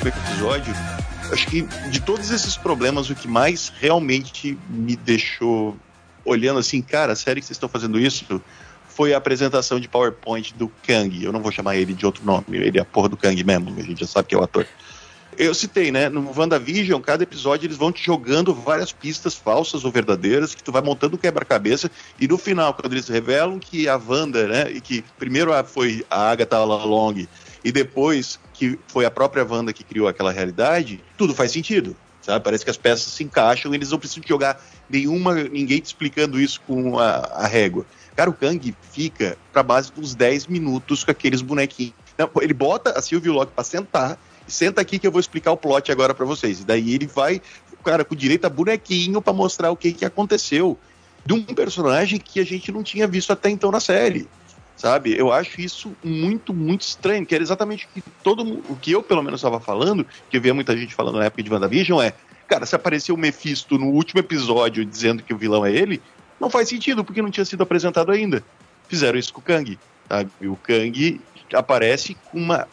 Último 0.05 0.09
episódio, 0.09 0.75
acho 1.33 1.47
que 1.47 1.63
de 1.91 2.01
todos 2.01 2.31
esses 2.31 2.57
problemas, 2.57 3.09
o 3.09 3.15
que 3.15 3.29
mais 3.29 3.73
realmente 3.81 4.59
me 4.69 4.97
deixou 4.97 5.77
olhando 6.25 6.59
assim, 6.59 6.83
cara, 6.83 7.15
sério 7.15 7.41
que 7.41 7.47
vocês 7.47 7.57
estão 7.57 7.69
fazendo 7.69 7.99
isso? 7.99 8.41
Foi 8.89 9.13
a 9.13 9.17
apresentação 9.17 9.81
de 9.81 9.89
PowerPoint 9.89 10.55
do 10.55 10.71
Kang. 10.87 11.23
Eu 11.23 11.33
não 11.33 11.41
vou 11.41 11.51
chamar 11.51 11.77
ele 11.77 11.93
de 11.93 12.07
outro 12.07 12.25
nome, 12.25 12.45
ele 12.51 12.79
é 12.79 12.83
a 12.83 12.85
porra 12.85 13.09
do 13.09 13.17
Kang 13.17 13.43
mesmo, 13.43 13.75
a 13.77 13.83
gente 13.83 14.01
já 14.01 14.07
sabe 14.07 14.29
que 14.29 14.35
é 14.35 14.39
o 14.39 14.43
ator. 14.43 14.67
Eu 15.37 15.53
citei, 15.53 15.91
né? 15.91 16.09
No 16.09 16.33
WandaVision, 16.37 17.01
cada 17.01 17.25
episódio 17.25 17.67
eles 17.67 17.77
vão 17.77 17.91
te 17.91 18.05
jogando 18.05 18.55
várias 18.55 18.93
pistas 18.93 19.35
falsas 19.35 19.85
ou 19.85 19.91
verdadeiras 19.91 20.55
que 20.55 20.63
tu 20.63 20.71
vai 20.71 20.81
montando 20.81 21.19
quebra-cabeça 21.19 21.91
e 22.21 22.29
no 22.29 22.39
final, 22.39 22.73
quando 22.73 22.93
eles 22.93 23.09
revelam 23.09 23.59
que 23.59 23.89
a 23.89 23.97
Wanda, 23.97 24.47
né? 24.47 24.71
E 24.71 24.81
que 24.81 25.05
primeiro 25.19 25.51
foi 25.65 26.07
a 26.09 26.31
Agatha 26.31 26.63
Long 26.63 27.27
e 27.65 27.73
depois 27.73 28.39
que 28.55 28.79
foi 28.87 29.05
a 29.05 29.11
própria 29.11 29.45
Wanda 29.45 29.73
que 29.73 29.85
criou 29.85 30.09
aquela 30.09 30.33
realidade, 30.33 31.03
tudo 31.19 31.35
faz 31.35 31.53
sentido. 31.53 31.95
Sabe? 32.23 32.43
Parece 32.43 32.65
que 32.65 32.71
as 32.71 32.79
peças 32.79 33.13
se 33.13 33.23
encaixam 33.23 33.71
e 33.71 33.77
eles 33.77 33.91
não 33.91 33.99
precisam 33.99 34.25
jogar 34.27 34.59
nenhuma, 34.89 35.35
ninguém 35.35 35.79
te 35.79 35.87
explicando 35.87 36.41
isso 36.41 36.59
com 36.67 36.99
a, 36.99 37.17
a 37.17 37.47
régua. 37.47 37.85
Cara, 38.17 38.31
o 38.31 38.33
Kang 38.33 38.75
fica 38.93 39.37
pra 39.53 39.63
base 39.63 39.93
dos 39.93 40.15
10 40.15 40.47
minutos 40.47 41.05
com 41.05 41.11
aqueles 41.11 41.43
bonequinhos. 41.43 41.93
Não, 42.17 42.31
ele 42.41 42.55
bota 42.55 42.99
a 42.99 43.03
Sylvie 43.03 43.29
Locke 43.29 43.53
pra 43.53 43.63
sentar, 43.63 44.19
senta 44.47 44.81
aqui 44.81 44.99
que 44.99 45.07
eu 45.07 45.13
vou 45.13 45.21
explicar 45.21 45.53
o 45.53 45.57
plot 45.57 45.93
agora 45.93 46.15
pra 46.15 46.25
vocês. 46.25 46.61
E 46.61 46.65
daí 46.65 46.95
ele 46.95 47.07
vai, 47.07 47.43
cara, 47.85 48.05
com 48.05 48.15
direito 48.15 48.47
a 48.47 48.49
bonequinho 48.49 49.21
pra 49.21 49.33
mostrar 49.33 49.71
o 49.71 49.77
que, 49.77 49.93
que 49.93 50.05
aconteceu 50.05 50.79
de 51.27 51.35
um 51.35 51.43
personagem 51.43 52.19
que 52.19 52.41
a 52.41 52.45
gente 52.45 52.71
não 52.71 52.83
tinha 52.83 53.07
visto 53.07 53.33
até 53.33 53.51
então 53.51 53.71
na 53.71 53.81
série. 53.81 54.29
Sabe? 54.77 55.17
Eu 55.17 55.31
acho 55.33 55.61
isso 55.61 55.97
muito, 56.05 56.53
muito 56.55 56.83
estranho, 56.83 57.25
que 57.25 57.35
era 57.35 57.45
exatamente 57.45 57.87
o 57.87 57.89
que 57.91 58.03
todo 58.23 58.43
o 58.67 58.77
que 58.77 58.91
eu 58.91 59.03
pelo 59.03 59.23
menos 59.23 59.41
estava 59.41 59.61
falando, 59.61 60.05
que 60.29 60.37
eu 60.37 60.41
via 60.41 60.53
muita 60.55 60.77
gente 60.77 60.95
falando 60.95 61.19
na 61.19 61.27
época 61.27 61.43
de 61.43 61.51
WandaVision, 61.53 62.03
é, 62.03 62.17
cara, 62.49 62.67
se 62.67 62.75
apareceu 62.75 63.15
o 63.15 63.19
Mephisto 63.19 63.79
no 63.79 63.87
último 63.87 64.21
episódio 64.21 64.85
dizendo 64.85 65.23
que 65.23 65.33
o 65.33 65.39
vilão 65.39 65.65
é 65.65 65.73
ele, 65.73 66.03
não 66.41 66.51
faz 66.51 66.69
sentido, 66.69 67.05
porque 67.05 67.23
não 67.23 67.31
tinha 67.31 67.45
sido 67.45 67.63
apresentado 67.63 68.11
ainda. 68.11 68.45
Fizeram 68.89 69.19
isso 69.19 69.33
com 69.33 69.41
o 69.41 69.45
Kang, 69.45 69.81
sabe? 70.11 70.31
O 70.49 70.57
Kang 70.57 71.25
aparece 71.55 72.21
com 72.25 72.39
uma. 72.39 72.69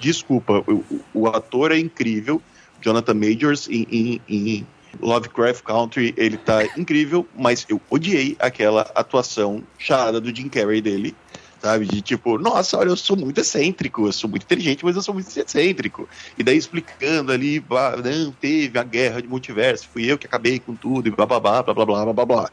Desculpa, 0.00 0.62
o, 0.68 1.04
o- 1.12 1.26
ator 1.28 1.72
é 1.72 1.78
incrível. 1.78 2.44
Jonathan 2.80 3.14
Majors 3.14 3.68
em, 3.68 3.82
em- 3.90 4.24
em 4.28 4.68
Lovecraft 5.00 5.62
Country, 5.64 6.14
ele 6.16 6.38
tá 6.38 6.64
incrível, 6.76 7.28
mas 7.34 7.66
eu 7.68 7.82
odiei 7.90 8.36
aquela 8.38 8.82
atuação 8.94 9.66
chata 9.76 10.20
do 10.20 10.34
Jim 10.34 10.48
Carrey 10.48 10.80
dele. 10.80 11.18
Sabe, 11.60 11.86
de 11.86 12.00
tipo, 12.02 12.38
nossa, 12.38 12.78
olha, 12.78 12.90
eu 12.90 12.96
sou 12.96 13.16
muito 13.16 13.40
excêntrico, 13.40 14.06
eu 14.06 14.12
sou 14.12 14.30
muito 14.30 14.44
inteligente, 14.44 14.84
mas 14.84 14.94
eu 14.94 15.02
sou 15.02 15.12
muito 15.12 15.28
excêntrico. 15.36 16.08
E 16.36 16.42
daí 16.44 16.56
explicando 16.56 17.32
ali, 17.32 17.64
"Ah, 17.72 17.96
não, 17.96 18.32
teve 18.32 18.78
a 18.78 18.84
guerra 18.84 19.20
de 19.20 19.26
multiverso, 19.28 19.88
fui 19.92 20.04
eu 20.10 20.16
que 20.16 20.26
acabei 20.26 20.60
com 20.60 20.76
tudo, 20.76 21.08
e 21.08 21.10
blá 21.10 21.26
blá 21.26 21.40
blá 21.40 21.62
blá 21.64 21.74
blá 21.74 21.84
blá 21.86 22.12
blá 22.14 22.26
blá. 22.26 22.50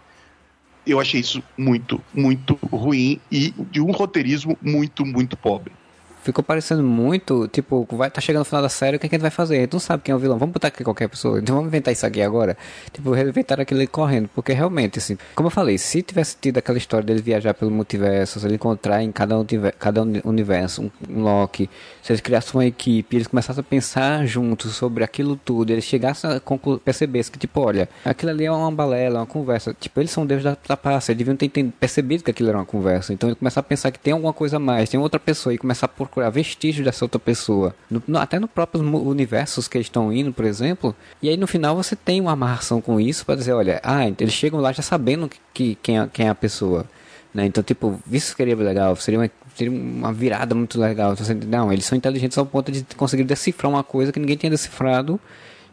Eu 0.85 0.99
achei 0.99 1.21
isso 1.21 1.43
muito, 1.57 2.05
muito 2.13 2.59
ruim 2.73 3.21
e 3.31 3.51
de 3.69 3.81
um 3.81 3.91
roteirismo 3.91 4.57
muito, 4.61 5.05
muito 5.05 5.37
pobre. 5.37 5.77
Ficou 6.25 6.43
parecendo 6.43 6.81
muito, 6.81 7.47
tipo, 7.49 7.87
vai 7.91 8.09
tá 8.09 8.19
chegando 8.19 8.39
no 8.39 8.45
final 8.45 8.63
da 8.63 8.67
série, 8.67 8.97
o 8.97 8.99
que, 8.99 9.05
é 9.05 9.09
que 9.09 9.13
a 9.15 9.17
gente 9.17 9.21
vai 9.21 9.29
fazer? 9.29 9.57
A 9.57 9.59
gente 9.59 9.73
não 9.73 9.79
sabe 9.79 10.01
quem 10.01 10.11
é 10.11 10.15
o 10.15 10.17
vilão, 10.17 10.39
vamos 10.39 10.53
botar 10.53 10.69
aqui 10.69 10.83
qualquer 10.83 11.07
pessoa, 11.07 11.37
então 11.39 11.53
vamos 11.55 11.67
inventar 11.67 11.91
isso 11.93 12.03
aqui 12.03 12.19
agora. 12.19 12.57
Tipo, 12.91 13.15
inventaram 13.15 13.61
aquilo 13.61 13.79
ali 13.79 13.85
correndo, 13.87 14.27
porque 14.33 14.51
realmente, 14.51 14.97
assim, 14.97 15.19
como 15.35 15.45
eu 15.45 15.51
falei, 15.51 15.77
se 15.77 16.01
tivesse 16.01 16.35
tido 16.41 16.57
aquela 16.57 16.79
história 16.79 17.05
dele 17.05 17.21
viajar 17.21 17.53
pelo 17.53 17.69
multiverso, 17.69 18.39
se 18.39 18.45
ele 18.47 18.55
encontrar 18.55 19.03
em 19.03 19.11
cada, 19.11 19.37
univer- 19.37 19.75
cada 19.77 20.01
uni- 20.01 20.21
universo 20.25 20.81
um, 20.81 20.89
um 21.07 21.21
Loki, 21.21 21.69
se 22.01 22.11
eles 22.11 22.21
criassem 22.21 22.53
uma 22.55 22.65
equipe, 22.65 23.15
eles 23.17 23.27
começassem 23.27 23.61
a 23.61 23.63
pensar 23.63 24.25
juntos 24.25 24.75
sobre 24.75 25.03
aquilo 25.03 25.35
tudo, 25.35 25.69
eles 25.69 25.83
chegassem 25.83 26.27
a 26.31 26.41
perceber 26.83 27.23
que, 27.25 27.37
tipo, 27.37 27.61
olha, 27.61 27.87
aquilo 28.03 28.31
ali 28.31 28.45
é 28.45 28.51
uma 28.51 28.71
balela, 28.71 29.19
uma 29.19 29.27
conversa, 29.27 29.75
tipo, 29.79 29.99
eles 29.99 30.09
são 30.09 30.25
deuses 30.25 30.43
da 30.43 30.55
trapaça, 30.55 31.11
eles 31.11 31.19
deviam 31.19 31.37
ter 31.37 31.49
percebido 31.79 32.23
que 32.23 32.31
aquilo 32.31 32.49
era 32.49 32.57
uma 32.57 32.65
conversa, 32.65 33.13
então 33.13 33.29
ele 33.29 33.35
começar 33.35 33.59
a 33.59 33.63
pensar 33.63 33.91
que 33.91 33.99
tem 33.99 34.11
alguma 34.13 34.33
coisa 34.33 34.57
a 34.57 34.59
mais, 34.59 34.89
tem 34.89 34.99
outra 34.99 35.19
pessoa 35.19 35.53
e 35.53 35.57
começar 35.59 35.85
a 35.85 35.89
procurar 35.89 36.14
vestígios 36.31 36.85
dessa 36.85 37.03
outra 37.05 37.19
pessoa, 37.19 37.75
No- 37.89 38.01
no- 38.07 38.19
até 38.19 38.39
no 38.39 38.47
próprios 38.47 38.83
universos 38.85 39.67
que 39.67 39.77
eles 39.77 39.87
estão 39.87 40.11
indo, 40.11 40.31
por 40.33 40.45
exemplo, 40.45 40.95
e 41.21 41.29
aí 41.29 41.37
no 41.37 41.47
final 41.47 41.75
você 41.75 41.95
tem 41.95 42.19
uma 42.21 42.31
amarração 42.31 42.79
com 42.81 42.99
isso 42.99 43.25
para 43.25 43.35
dizer, 43.35 43.53
olha, 43.53 43.79
ah, 43.83 44.07
eles 44.07 44.33
chegam 44.33 44.59
lá 44.59 44.71
já 44.71 44.81
sabendo 44.81 45.27
que, 45.29 45.37
que- 45.53 45.77
quem, 45.81 45.99
é, 45.99 46.09
quem 46.11 46.25
é 46.27 46.29
a 46.29 46.35
pessoa. 46.35 46.85
Né? 47.33 47.45
Então, 47.45 47.61
tipo, 47.63 47.99
isso 48.09 48.33
seria 48.35 48.55
legal, 48.55 48.95
seria 48.95 49.19
uma, 49.19 49.29
seria 49.55 49.71
uma 49.71 50.13
virada 50.13 50.55
muito 50.55 50.79
legal. 50.79 51.13
Então, 51.13 51.25
não, 51.47 51.73
eles 51.73 51.85
são 51.85 51.97
inteligentes 51.97 52.37
ao 52.37 52.45
ponto 52.45 52.71
de 52.71 52.85
conseguir 52.95 53.25
decifrar 53.25 53.69
uma 53.69 53.83
coisa 53.83 54.11
que 54.11 54.19
ninguém 54.19 54.37
tinha 54.37 54.49
decifrado 54.49 55.19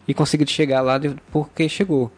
e 0.08 0.12
conseguir 0.12 0.48
chegar 0.48 0.80
lá 0.80 0.98
de- 0.98 1.14
porque 1.30 1.68
chegou. 1.68 2.10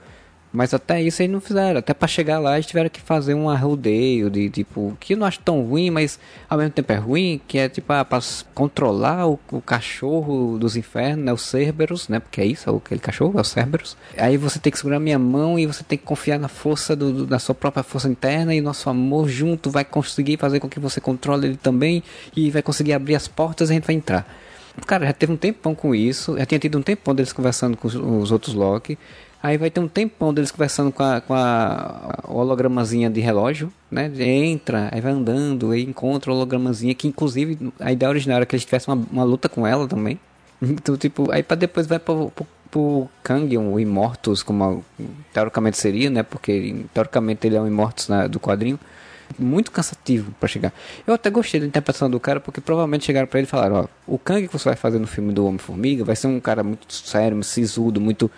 Mas 0.56 0.72
até 0.72 1.02
isso 1.02 1.20
eles 1.20 1.32
não 1.32 1.40
fizeram. 1.40 1.80
Até 1.80 1.92
pra 1.92 2.06
chegar 2.06 2.38
lá 2.38 2.54
eles 2.54 2.64
tiveram 2.66 2.88
que 2.88 3.00
fazer 3.00 3.34
um 3.34 3.50
arrodeio 3.50 4.30
de 4.30 4.48
tipo. 4.48 4.96
Que 5.00 5.14
eu 5.14 5.16
não 5.18 5.26
acho 5.26 5.40
tão 5.40 5.62
ruim, 5.64 5.90
mas 5.90 6.16
ao 6.48 6.56
mesmo 6.56 6.70
tempo 6.70 6.92
é 6.92 6.96
ruim. 6.96 7.40
Que 7.48 7.58
é 7.58 7.68
tipo 7.68 7.92
ah, 7.92 8.04
pra 8.04 8.18
s- 8.18 8.44
controlar 8.54 9.26
o, 9.26 9.36
o 9.50 9.60
cachorro 9.60 10.56
dos 10.56 10.76
infernos, 10.76 11.24
né? 11.24 11.32
O 11.32 11.36
Cerberus, 11.36 12.08
né? 12.08 12.20
Porque 12.20 12.40
é 12.40 12.46
isso, 12.46 12.70
é 12.70 12.72
aquele 12.76 13.00
cachorro, 13.00 13.36
é 13.36 13.40
o 13.40 13.44
Cerberus. 13.44 13.96
Aí 14.16 14.36
você 14.36 14.60
tem 14.60 14.70
que 14.70 14.78
segurar 14.78 15.00
minha 15.00 15.18
mão 15.18 15.58
e 15.58 15.66
você 15.66 15.82
tem 15.82 15.98
que 15.98 16.04
confiar 16.04 16.38
na 16.38 16.46
força 16.48 16.94
do, 16.94 17.12
do- 17.12 17.26
da 17.26 17.40
sua 17.40 17.54
própria 17.54 17.82
força 17.82 18.08
interna. 18.08 18.54
E 18.54 18.60
nosso 18.60 18.88
amor 18.88 19.28
junto 19.28 19.70
vai 19.70 19.84
conseguir 19.84 20.36
fazer 20.38 20.60
com 20.60 20.68
que 20.68 20.78
você 20.78 21.00
controle 21.00 21.48
ele 21.48 21.56
também. 21.56 22.00
E 22.36 22.48
vai 22.52 22.62
conseguir 22.62 22.92
abrir 22.92 23.16
as 23.16 23.26
portas 23.26 23.70
e 23.70 23.72
a 23.72 23.74
gente 23.74 23.86
vai 23.86 23.96
entrar. 23.96 24.24
Cara, 24.86 25.06
já 25.06 25.12
teve 25.12 25.32
um 25.32 25.36
tempão 25.36 25.74
com 25.74 25.94
isso. 25.94 26.36
Já 26.38 26.44
tinha 26.46 26.58
tido 26.58 26.76
um 26.78 26.82
tempão 26.82 27.14
deles 27.14 27.32
conversando 27.32 27.76
com 27.76 27.86
os, 27.88 27.94
os 27.94 28.32
outros 28.32 28.54
Loki. 28.54 28.98
Aí 29.44 29.58
vai 29.58 29.68
ter 29.68 29.78
um 29.78 29.86
tempão 29.86 30.32
deles 30.32 30.50
conversando 30.50 30.90
com 30.90 31.02
a, 31.02 31.20
com 31.20 31.34
a 31.34 32.20
hologramazinha 32.26 33.10
de 33.10 33.20
relógio, 33.20 33.70
né? 33.90 34.10
Entra, 34.18 34.88
aí 34.90 35.02
vai 35.02 35.12
andando, 35.12 35.70
aí 35.72 35.82
encontra 35.82 36.30
a 36.32 36.34
hologramazinha, 36.34 36.94
que 36.94 37.06
inclusive 37.06 37.70
a 37.78 37.92
ideia 37.92 38.08
original 38.08 38.36
era 38.36 38.46
que 38.46 38.56
eles 38.56 38.64
tivessem 38.64 38.94
uma, 38.94 39.06
uma 39.12 39.22
luta 39.22 39.46
com 39.46 39.66
ela 39.66 39.86
também. 39.86 40.18
Então, 40.62 40.96
tipo, 40.96 41.30
aí 41.30 41.42
pra 41.42 41.56
depois 41.58 41.86
vai 41.86 41.98
pro, 41.98 42.30
pro, 42.30 42.46
pro 42.70 43.08
Kang, 43.22 43.58
o 43.58 43.78
Imortus, 43.78 44.42
como 44.42 44.82
teoricamente 45.30 45.76
seria, 45.76 46.08
né? 46.08 46.22
Porque 46.22 46.86
teoricamente 46.94 47.46
ele 47.46 47.56
é 47.56 47.60
um 47.60 47.66
Imortus 47.66 48.08
na- 48.08 48.26
do 48.26 48.40
quadrinho. 48.40 48.80
Muito 49.38 49.70
cansativo 49.72 50.32
pra 50.38 50.46
chegar. 50.48 50.72
Eu 51.06 51.14
até 51.14 51.28
gostei 51.30 51.58
da 51.58 51.66
interpretação 51.66 52.08
do 52.10 52.20
cara, 52.20 52.40
porque 52.40 52.60
provavelmente 52.60 53.04
chegaram 53.04 53.26
pra 53.26 53.40
ele 53.40 53.46
e 53.46 53.50
falaram: 53.50 53.76
Ó, 53.76 54.14
o 54.14 54.18
Kang 54.18 54.46
que 54.46 54.52
você 54.52 54.68
vai 54.68 54.76
fazer 54.76 54.98
no 54.98 55.06
filme 55.06 55.32
do 55.32 55.44
Homem-Formiga 55.46 56.04
vai 56.04 56.14
ser 56.14 56.26
um 56.28 56.38
cara 56.38 56.62
muito 56.62 56.92
sério, 56.92 57.32
muito 57.36 57.46
sisudo, 57.46 58.00
muito 58.00 58.30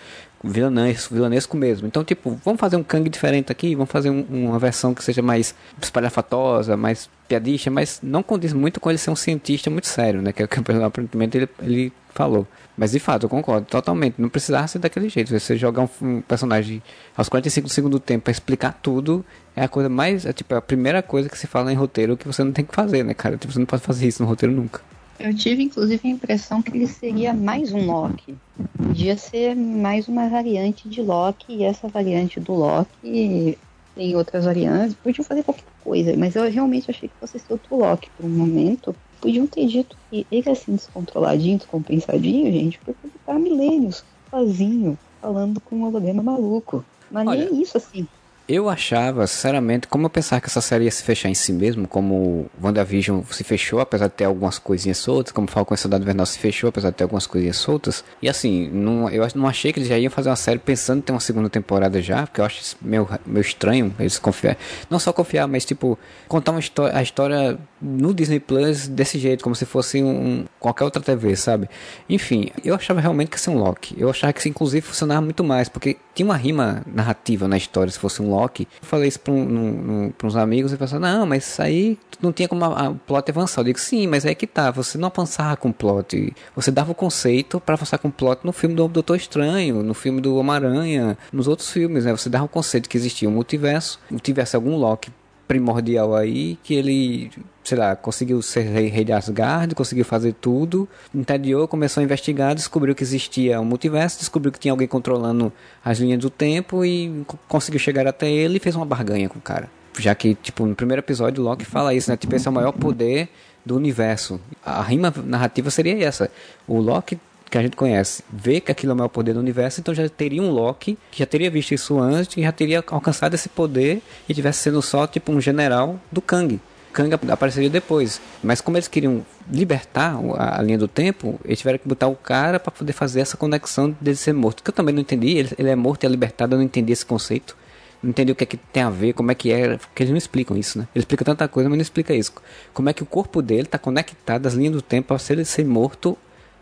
vilanesco, 0.43 1.15
vilanesco 1.15 1.57
mesmo. 1.57 1.87
Então, 1.87 2.05
tipo, 2.05 2.39
vamos 2.45 2.61
fazer 2.61 2.77
um 2.77 2.83
Kang 2.83 3.09
diferente 3.09 3.51
aqui, 3.51 3.75
vamos 3.75 3.91
fazer 3.91 4.11
um- 4.11 4.25
uma 4.31 4.59
versão 4.59 4.95
que 4.95 5.03
seja 5.03 5.23
mais 5.23 5.55
espalhafatosa, 5.81 6.77
mais 6.77 7.09
piadista, 7.29 7.71
mas 7.71 7.99
não 8.03 8.23
condiz 8.23 8.53
muito 8.53 8.79
com 8.81 8.91
ele 8.91 8.99
ser 8.99 9.11
um 9.11 9.17
cientista 9.17 9.71
muito 9.71 9.87
sério, 9.89 10.23
né? 10.23 10.33
Que 10.33 10.43
é 10.43 10.45
o 10.45 10.49
que 10.49 10.59
aparentemente 10.61 11.37
ele, 11.39 11.49
ele 11.63 11.93
falou. 12.11 12.47
Mas 12.77 12.93
de 12.93 12.99
fato, 12.99 13.23
eu 13.25 13.29
concordo 13.29 13.67
totalmente. 13.67 14.17
Não 14.19 14.29
precisava 14.29 14.69
ser 14.69 14.79
daquele 14.79 15.09
jeito. 15.09 15.31
Você 15.39 15.57
jogar 15.57 15.83
um, 15.83 15.89
um 16.07 16.21
personagem 16.21 16.83
aos 17.17 17.29
45 17.29 17.69
do 17.69 17.73
segundo 17.73 17.99
tempo 17.99 18.25
pra 18.25 18.31
explicar 18.31 18.79
tudo 18.83 19.25
é 19.57 19.65
a 19.65 19.69
coisa 19.69 19.89
mais. 19.89 20.27
É 20.27 20.33
tipo 20.33 20.55
a 20.55 20.61
primeira 20.61 21.03
coisa 21.03 21.29
que 21.29 21.39
se 21.39 21.47
fala 21.47 21.73
em 21.73 21.75
roteiro 21.77 22.17
que 22.17 22.27
você 22.27 22.45
não 22.45 22.53
tem 22.53 22.65
que 22.65 22.75
fazer, 22.75 23.03
né, 23.03 23.15
cara? 23.15 23.37
Tipo, 23.39 23.53
você 23.53 23.59
não 23.59 23.67
pode 23.67 23.83
fazer 23.83 24.07
isso 24.07 24.23
no 24.23 24.29
roteiro 24.29 24.55
nunca. 24.55 24.81
Eu 25.19 25.35
tive, 25.35 25.63
inclusive, 25.63 26.07
a 26.07 26.11
impressão 26.11 26.61
que 26.61 26.77
ele 26.77 26.87
seria 26.87 27.33
mais 27.33 27.73
um 27.73 27.87
Loki. 27.87 28.37
Podia 28.77 29.17
ser 29.17 29.55
mais 29.55 30.09
uma 30.09 30.29
variante 30.29 30.89
de 30.89 31.01
Loki, 31.01 31.55
e 31.55 31.65
essa 31.65 31.89
variante 31.89 32.39
do 32.39 32.53
Loki 32.53 33.59
tem 33.95 34.15
outras 34.15 34.45
variantes. 34.45 34.95
Podiam 34.95 35.25
fazer 35.25 35.43
qualquer 35.43 35.65
coisa, 35.83 36.15
mas 36.17 36.37
eu 36.37 36.49
realmente 36.51 36.91
achei 36.91 37.09
que 37.09 37.15
fosse 37.19 37.39
ser 37.39 37.53
outro 37.53 37.77
Loki 37.77 38.11
por 38.17 38.27
um 38.27 38.31
momento. 38.31 38.95
Podiam 39.21 39.47
ter 39.47 39.67
dito 39.67 39.97
que 40.11 40.27
ele, 40.31 40.51
assim, 40.51 40.75
descontroladinho, 40.75 41.59
descompensadinho, 41.59 42.53
gente, 42.53 42.79
porque 42.79 43.07
ele 43.07 43.15
tá 43.25 43.35
há 43.35 43.39
milênios, 43.39 44.05
sozinho, 44.31 44.99
falando 45.21 45.61
com 45.61 45.77
um 45.77 45.85
holograma 45.85 46.23
maluco. 46.23 46.85
Mas 47.11 47.27
Olha, 47.27 47.51
nem 47.51 47.63
isso, 47.63 47.77
assim. 47.79 48.07
Eu 48.49 48.69
achava, 48.69 49.27
sinceramente, 49.27 49.89
como 49.89 50.07
eu 50.07 50.11
pensava 50.11 50.41
que 50.41 50.47
essa 50.47 50.61
série 50.61 50.85
ia 50.85 50.91
se 50.91 51.03
fechar 51.03 51.29
em 51.29 51.35
si 51.35 51.53
mesmo, 51.53 51.89
como 51.89 52.49
WandaVision 52.63 53.23
se 53.29 53.43
fechou, 53.43 53.81
apesar 53.81 54.07
de 54.07 54.13
ter 54.13 54.25
algumas 54.25 54.57
coisinhas 54.57 54.99
soltas, 54.99 55.33
como 55.33 55.49
Falcão 55.49 55.75
e 55.75 55.79
Soldado 55.79 56.05
Invernal 56.05 56.25
se 56.27 56.39
fechou, 56.39 56.69
apesar 56.69 56.91
de 56.91 56.97
ter 56.97 57.03
algumas 57.03 57.27
coisinhas 57.27 57.57
soltas. 57.57 58.05
E 58.23 58.29
assim, 58.29 58.71
não, 58.71 59.11
eu 59.11 59.27
não 59.35 59.49
achei 59.49 59.73
que 59.73 59.81
eles 59.81 59.89
já 59.89 59.99
iam 59.99 60.13
fazer 60.13 60.29
uma 60.29 60.37
série 60.37 60.61
pensando 60.61 60.99
em 60.99 61.03
ter 61.03 61.13
uma 61.13 61.19
segunda 61.19 61.51
temporada 61.51 62.01
já, 62.01 62.25
porque 62.25 62.41
eu 62.41 62.45
acho 62.45 62.77
meio, 62.81 63.09
meio 63.27 63.41
estranho 63.41 63.93
eles 63.99 64.17
confiar. 64.17 64.57
Não 64.89 65.01
só 65.01 65.13
confiar, 65.13 65.49
mas 65.49 65.65
tipo, 65.65 65.99
contar 66.29 66.53
uma 66.53 66.61
história, 66.61 66.97
a 66.97 67.03
história 67.03 67.59
no 67.81 68.15
Disney 68.15 68.41
Plus 68.41 68.89
desse 68.89 69.19
jeito, 69.19 69.43
como 69.43 69.55
se 69.55 69.65
fosse 69.67 70.03
um, 70.03 70.45
qualquer 70.59 70.85
outra 70.85 71.03
TV, 71.03 71.37
sabe? 71.37 71.69
Enfim, 72.09 72.51
eu 72.65 72.75
achava 72.75 73.01
realmente 73.01 73.29
que 73.29 73.37
ia 73.37 73.39
ser 73.39 73.51
um 73.51 73.59
Loki. 73.59 73.95
Eu 73.99 74.11
achava 74.11 74.33
que 74.33 74.41
isso, 74.41 74.49
inclusive, 74.49 74.87
funcionava 74.87 75.21
muito 75.21 75.45
mais, 75.45 75.69
porque 75.69 75.97
tinha 76.15 76.27
uma 76.27 76.37
rima 76.37 76.83
narrativa 76.87 77.47
na 77.47 77.57
história 77.57 77.91
se 77.91 77.99
fosse 77.99 78.23
um 78.23 78.31
Loki. 78.31 78.67
Eu 78.81 78.87
falei 78.87 79.09
isso 79.09 79.21
para 79.21 79.33
um, 79.33 80.13
uns 80.23 80.37
amigos 80.37 80.73
e 80.73 80.77
pensaram, 80.77 81.01
não, 81.01 81.27
mas 81.27 81.47
isso 81.47 81.63
aí 81.63 81.99
não 82.21 82.33
tinha 82.33 82.49
como 82.49 82.65
a, 82.65 82.89
a 82.89 82.93
plot 82.93 83.31
avançar. 83.31 83.61
Eu 83.61 83.67
digo, 83.67 83.79
sim, 83.79 84.07
mas 84.07 84.25
é 84.25 84.35
que 84.35 84.47
tá, 84.47 84.71
você 84.71 84.97
não 84.97 85.09
avançava 85.09 85.57
com 85.57 85.69
o 85.69 85.75
plot. 85.75 86.35
Você 86.55 86.71
dava 86.71 86.93
o 86.93 86.95
conceito 86.95 87.61
para 87.61 87.75
avançar 87.75 87.99
com 87.99 88.09
o 88.09 88.13
plot 88.13 88.41
no 88.45 88.53
filme 88.53 88.75
do 88.75 88.89
Doutor 88.89 89.17
Estranho, 89.17 89.83
no 89.83 89.95
filme 89.95 90.21
do 90.21 90.37
Homem-Aranha, 90.37 91.19
nos 91.33 91.47
outros 91.47 91.71
filmes, 91.71 92.05
né? 92.05 92.13
Você 92.13 92.29
dava 92.29 92.45
o 92.45 92.49
conceito 92.49 92.89
que 92.89 92.97
existia 92.97 93.29
um 93.29 93.33
multiverso, 93.33 94.01
tivesse 94.23 94.57
algum 94.57 94.77
Loki 94.77 95.11
primordial 95.47 96.15
aí, 96.15 96.59
que 96.63 96.75
ele, 96.75 97.31
sei 97.67 97.77
lá, 97.77 97.97
conseguiu 97.97 98.41
ser 98.41 98.63
rei, 98.63 98.87
rei 98.89 99.05
de 99.05 99.13
Asgard, 99.13 99.75
conseguiu 99.75 100.05
fazer 100.05 100.35
tudo, 100.35 100.89
entediou, 101.13 101.67
começou 101.67 102.01
a 102.01 102.05
investigar, 102.05 102.55
descobriu 102.55 102.95
que 102.95 103.03
existia 103.03 103.61
um 103.61 103.65
multiverso, 103.65 104.19
descobriu 104.19 104.53
que 104.53 104.59
tinha 104.61 104.73
alguém 104.73 104.87
controlando 104.87 105.53
as 105.85 105.99
linhas 105.99 106.21
do 106.21 106.31
tempo 106.31 106.85
e 106.85 107.25
conseguiu 107.49 107.81
chegar 107.81 108.07
até 108.07 108.31
ele 108.31 108.59
e 108.59 108.61
fez 108.61 108.77
uma 108.77 108.87
barganha 108.87 109.29
com 109.29 109.39
o 109.39 109.43
cara. 109.43 109.69
Já 109.99 110.15
que, 110.15 110.35
tipo, 110.35 110.65
no 110.65 110.77
primeiro 110.77 111.01
episódio 111.01 111.43
o 111.43 111.47
Loki 111.47 111.65
fala 111.65 111.93
isso, 111.93 112.11
né? 112.11 112.17
Tipo, 112.17 112.37
esse 112.37 112.47
é 112.47 112.51
o 112.51 112.55
maior 112.55 112.73
poder 112.73 113.29
do 113.65 113.75
universo. 113.75 114.41
A 114.65 114.83
rima 114.83 115.13
narrativa 115.25 115.71
seria 115.71 115.99
essa. 116.07 116.31
O 116.69 116.79
Loki 116.79 117.19
que 117.51 117.57
a 117.57 117.63
gente 117.63 117.77
conhece, 117.77 118.25
vê 118.31 118.61
que 118.61 118.73
aquilo 118.73 118.91
é 118.91 118.95
o 118.95 118.97
maior 118.97 119.09
poder 119.09 119.33
do 119.33 119.39
universo, 119.39 119.81
então 119.81 119.95
já 119.95 120.09
teria 120.09 120.43
um 120.43 120.51
Loki 120.51 120.99
que 121.13 121.21
já 121.21 121.27
teria 121.27 121.51
visto 121.51 121.73
isso 121.73 121.99
antes 121.99 122.37
e 122.37 122.43
já 122.43 122.51
teria 122.51 122.85
alcançado 122.89 123.35
esse 123.35 123.49
poder 123.49 124.03
e 124.29 124.35
tivesse 124.35 124.61
sendo 124.61 124.83
só 124.83 125.07
tipo 125.07 125.33
um 125.33 125.41
general 125.41 125.99
do 126.11 126.21
Kang. 126.21 126.61
Kang 126.97 127.13
apareceria 127.31 127.71
depois. 127.71 128.21
Mas 128.43 128.61
como 128.61 128.77
eles 128.77 128.89
queriam 128.89 129.25
libertar 129.51 130.19
a, 130.39 130.63
linha 130.63 130.79
do 130.79 130.89
tempo, 130.89 131.39
eles 131.45 131.59
tiveram 131.59 131.79
que 131.79 131.87
botar 131.87 132.09
o 132.09 132.17
cara 132.17 132.59
para 132.59 132.73
poder 132.73 132.93
fazer 132.93 133.21
essa 133.21 133.37
conexão 133.37 133.95
dele 134.01 134.17
ser 134.17 134.33
morto. 134.33 134.63
Que 134.63 134.71
eu 134.71 134.75
também 134.75 134.95
não 134.95 135.03
entendi. 135.03 135.37
Ele, 135.37 135.51
ele 135.59 135.69
é 135.69 135.77
morto 135.77 136.05
e 136.05 136.07
é 136.07 136.09
libertado, 136.09 136.55
eu 136.55 136.59
não 136.59 136.65
entendi 136.65 136.93
esse 136.93 137.05
conceito. 137.05 137.57
Não 138.03 138.11
entendi 138.11 138.33
o 138.33 138.35
que 138.35 138.45
é 138.45 138.47
que 138.47 138.57
tem 138.57 138.83
a 138.83 138.91
ver, 138.91 139.15
como 139.15 139.31
é 139.31 139.35
que 139.35 139.51
é, 139.51 139.77
porque 139.79 140.03
eles 140.03 140.11
não 140.11 140.19
explicam 140.19 140.57
isso, 140.57 140.79
né? 140.79 140.87
Eles 140.95 141.03
explicam 141.03 141.25
tanta 141.25 141.49
coisa, 141.49 141.69
mas 141.69 141.79
não 141.79 141.83
explica 141.83 142.15
isso. 142.15 142.33
Como 142.73 142.89
é 142.89 142.93
que 142.93 143.03
o 143.03 143.07
corpo 143.07 143.41
dele 143.41 143.63
está 143.63 143.79
conectado 143.79 144.47
às 144.47 144.55
linhas 144.55 144.75
do 144.75 144.83
tempo 144.83 145.09
para 145.09 145.33
ele 145.33 145.45
ser 145.45 145.65
morto 145.65 146.17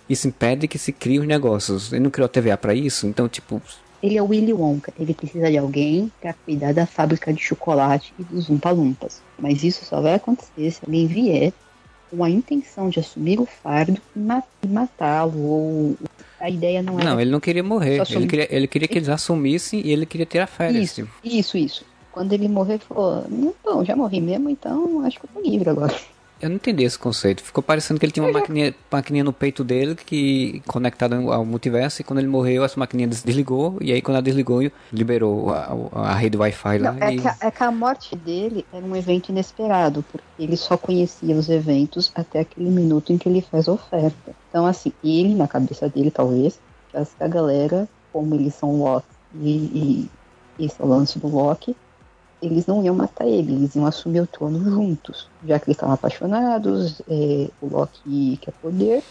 isso 0.09 0.29
impede 0.29 0.69
que 0.69 0.79
se 0.79 0.93
criem 0.93 1.21
os 1.21 1.27
negócios. 1.27 1.93
Ele 1.93 2.03
não 2.03 2.11
criou 2.11 2.27
a 2.27 2.29
TVA 2.29 2.57
para 2.57 2.75
isso, 2.75 3.07
então, 3.07 3.29
tipo. 3.29 3.61
Ele 4.05 4.19
é 4.19 4.23
o 4.23 4.27
Willy 4.27 4.53
Wonka. 4.53 4.93
Ele 5.01 5.15
precisa 5.15 5.51
de 5.51 5.57
alguém 5.57 6.13
para 6.21 6.35
cuidar 6.35 6.75
da 6.75 6.85
fábrica 6.85 7.33
de 7.33 7.43
chocolate 7.43 8.13
e 8.19 8.23
dos 8.23 8.51
Umpa-Lumpas. 8.51 9.23
Mas 9.39 9.65
isso 9.65 9.83
só 9.87 9.99
vai 9.99 10.13
acontecer 10.13 10.73
se 10.73 10.81
alguém 10.85 11.07
vier 11.07 11.55
com 12.11 12.23
a 12.23 12.29
intenção 12.29 12.91
de 12.91 13.01
assumir 13.01 13.41
o 13.41 13.47
fardo 13.47 13.99
e 14.15 14.69
matá-lo. 14.69 15.41
Ou 15.41 15.97
a 16.39 16.51
ideia 16.51 16.83
não 16.83 17.01
é. 17.01 17.05
Não, 17.05 17.19
ele 17.19 17.31
não 17.31 17.41
queria 17.41 17.63
morrer. 17.63 17.99
Assumir. 18.03 18.19
Ele 18.19 18.27
queria, 18.29 18.55
ele 18.55 18.67
queria 18.67 18.89
que 18.89 18.99
eles 18.99 19.09
assumissem 19.09 19.81
e 19.83 19.91
ele 19.91 20.05
queria 20.05 20.27
tirar 20.27 20.49
férias. 20.49 20.85
Isso, 20.85 20.95
tipo. 20.97 21.11
isso, 21.25 21.57
isso. 21.57 21.85
Quando 22.13 22.35
ele 22.35 22.47
morrer, 22.47 22.81
falou: 22.81 23.25
Não, 23.65 23.83
já 23.87 23.97
morri 23.97 24.21
mesmo, 24.21 24.51
então 24.51 25.01
acho 25.01 25.19
que 25.19 25.25
eu 25.25 25.31
tô 25.33 25.41
livre 25.49 25.71
agora. 25.71 25.99
Eu 26.45 26.51
não 26.51 26.57
entendi 26.57 26.85
esse 26.85 26.99
conceito. 26.99 27.43
Ficou 27.43 27.63
parecendo 27.63 27.99
que 27.99 28.05
ele 28.05 28.13
tinha 28.13 28.23
uma 28.23 28.31
maquininha, 28.31 28.75
maquininha 28.93 29.25
no 29.25 29.33
peito 29.33 29.65
dele 29.65 29.95
que 29.95 30.63
conectada 30.67 31.17
ao 31.17 31.43
multiverso 31.43 32.03
e 32.03 32.05
quando 32.05 32.19
ele 32.19 32.29
morreu 32.29 32.63
essa 32.63 32.79
maquininha 32.79 33.09
desligou 33.09 33.79
e 33.81 33.91
aí 33.91 34.03
quando 34.03 34.17
ela 34.17 34.23
desligou 34.23 34.71
liberou 34.93 35.49
a, 35.55 35.75
a 35.95 36.13
rede 36.13 36.37
Wi-Fi 36.37 36.77
lá. 36.81 36.93
Não, 36.93 37.03
é, 37.03 37.15
e... 37.15 37.19
que 37.19 37.27
a, 37.27 37.37
é, 37.41 37.51
que 37.51 37.63
a, 37.63 37.71
morte 37.71 38.15
dele 38.15 38.67
era 38.71 38.85
um 38.85 38.95
evento 38.95 39.31
inesperado 39.31 40.05
porque 40.13 40.27
ele 40.39 40.59
só 40.59 40.77
conhecia 40.77 41.35
os 41.35 41.49
eventos 41.49 42.13
até 42.15 42.41
aquele 42.41 42.69
minuto 42.69 43.11
em 43.11 43.17
que 43.17 43.27
ele 43.27 43.41
faz 43.41 43.67
a 43.67 43.73
oferta. 43.73 44.37
Então 44.51 44.67
assim, 44.67 44.93
ele 45.03 45.35
na 45.35 45.49
cabeça 45.49 45.89
dele 45.89 46.11
talvez 46.11 46.61
a 47.19 47.27
galera, 47.27 47.89
como 48.13 48.35
eles 48.35 48.55
são 48.55 48.81
Loki 48.81 49.07
e, 49.41 50.11
e 50.59 50.65
esse 50.67 50.79
é 50.79 50.85
o 50.85 50.89
lance 50.89 51.19
do 51.19 51.27
Loki, 51.27 51.75
eles 52.45 52.67
não 52.67 52.85
iam 52.85 52.95
matar 52.95 53.27
ele, 53.27 53.53
eles 53.53 53.75
iam 53.75 53.87
assumir 53.87 54.21
o 54.21 54.27
trono 54.27 54.63
juntos. 54.63 55.29
Já 55.47 55.59
que 55.59 55.67
eles 55.67 55.77
estavam 55.77 55.95
apaixonados, 55.95 57.01
é, 57.09 57.49
o 57.61 57.67
Loki 57.67 58.39
quer 58.41 58.53
poder, 58.53 59.03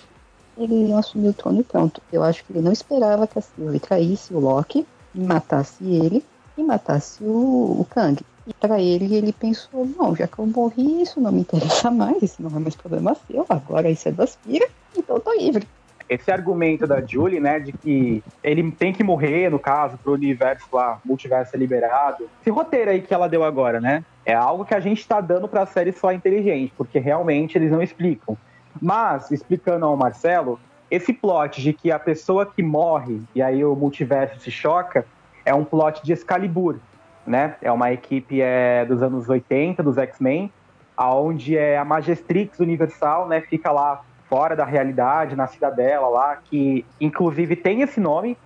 eles 0.58 0.90
iam 0.90 0.98
assumir 0.98 1.30
o 1.30 1.34
trono 1.34 1.62
e 1.62 1.64
pronto. 1.64 2.02
Eu 2.12 2.24
acho 2.24 2.44
que 2.44 2.54
ele 2.54 2.62
não 2.62 2.72
esperava 2.72 3.28
que 3.28 3.40
a 3.40 3.42
Sylvie 3.42 3.80
traísse 3.80 4.34
o 4.34 4.40
Loki, 4.40 4.86
matasse 5.14 5.84
ele 5.84 6.24
e 6.58 6.64
matasse 6.64 7.24
o, 7.24 7.82
o 7.82 7.88
Kang. 7.90 8.22
E 8.46 8.54
para 8.54 8.80
ele, 8.80 9.16
ele 9.16 9.34
pensou: 9.34 9.86
não, 9.98 10.16
já 10.16 10.28
que 10.28 10.38
eu 10.38 10.46
morri, 10.46 11.02
isso 11.02 11.20
não 11.20 11.32
me 11.32 11.42
interessa 11.42 11.90
mais, 11.92 12.22
isso 12.22 12.42
não 12.42 12.56
é 12.56 12.60
mais 12.60 12.76
problema 12.76 13.16
seu, 13.28 13.46
agora 13.50 13.90
isso 13.90 14.10
é 14.10 14.12
do 14.12 14.22
Aspira, 14.22 14.68
então 14.96 15.20
tô 15.20 15.34
livre 15.34 15.68
esse 16.14 16.32
argumento 16.32 16.86
da 16.86 17.02
Julie, 17.02 17.40
né, 17.40 17.60
de 17.60 17.72
que 17.72 18.24
ele 18.44 18.72
tem 18.72 18.94
que 18.94 19.04
morrer, 19.04 19.50
no 19.50 19.60
caso, 19.60 19.98
pro 19.98 20.14
universo 20.14 20.68
lá, 20.72 21.00
multiverso 21.04 21.52
ser 21.52 21.58
liberado. 21.58 22.30
Esse 22.42 22.50
roteiro 22.50 22.92
aí 22.92 23.02
que 23.02 23.14
ela 23.14 23.28
deu 23.28 23.44
agora, 23.44 23.80
né, 23.80 24.04
é 24.26 24.34
algo 24.34 24.66
que 24.66 24.76
a 24.76 24.80
gente 24.80 25.08
tá 25.08 25.20
dando 25.20 25.48
pra 25.48 25.66
série 25.66 25.92
só 25.92 26.12
inteligente, 26.12 26.74
porque 26.78 27.00
realmente 27.00 27.58
eles 27.58 27.72
não 27.72 27.82
explicam. 27.82 28.38
Mas, 28.82 29.32
explicando 29.32 29.86
ao 29.86 29.98
Marcelo, 29.98 30.60
esse 30.90 31.14
plot 31.14 31.62
de 31.62 31.74
que 31.74 31.92
a 31.92 32.00
pessoa 32.00 32.46
que 32.46 32.62
morre, 32.62 33.22
e 33.34 33.42
aí 33.42 33.64
o 33.66 33.76
multiverso 33.76 34.40
se 34.40 34.52
choca, 34.52 35.06
é 35.46 35.54
um 35.54 35.64
plot 35.64 36.04
de 36.04 36.14
Excalibur, 36.14 36.78
né? 37.26 37.56
É 37.62 37.72
uma 37.72 37.92
equipe 37.92 38.42
é, 38.42 38.86
dos 38.86 39.02
anos 39.02 39.30
80, 39.30 39.82
dos 39.82 39.98
X-Men, 39.98 40.52
aonde 40.96 41.58
é 41.58 41.78
a 41.78 41.86
Majestrix 41.86 42.60
Universal, 42.60 43.28
né? 43.28 43.42
Fica 43.42 43.72
lá 43.72 44.04
fora 44.30 44.56
da 44.56 44.66
realidade, 44.66 45.36
na 45.36 45.48
cidadela 45.48 46.08
lá, 46.08 46.38
que 46.38 46.86
inclusive 47.00 47.56
tem 47.56 47.82
esse 47.82 48.00
nome. 48.00 48.38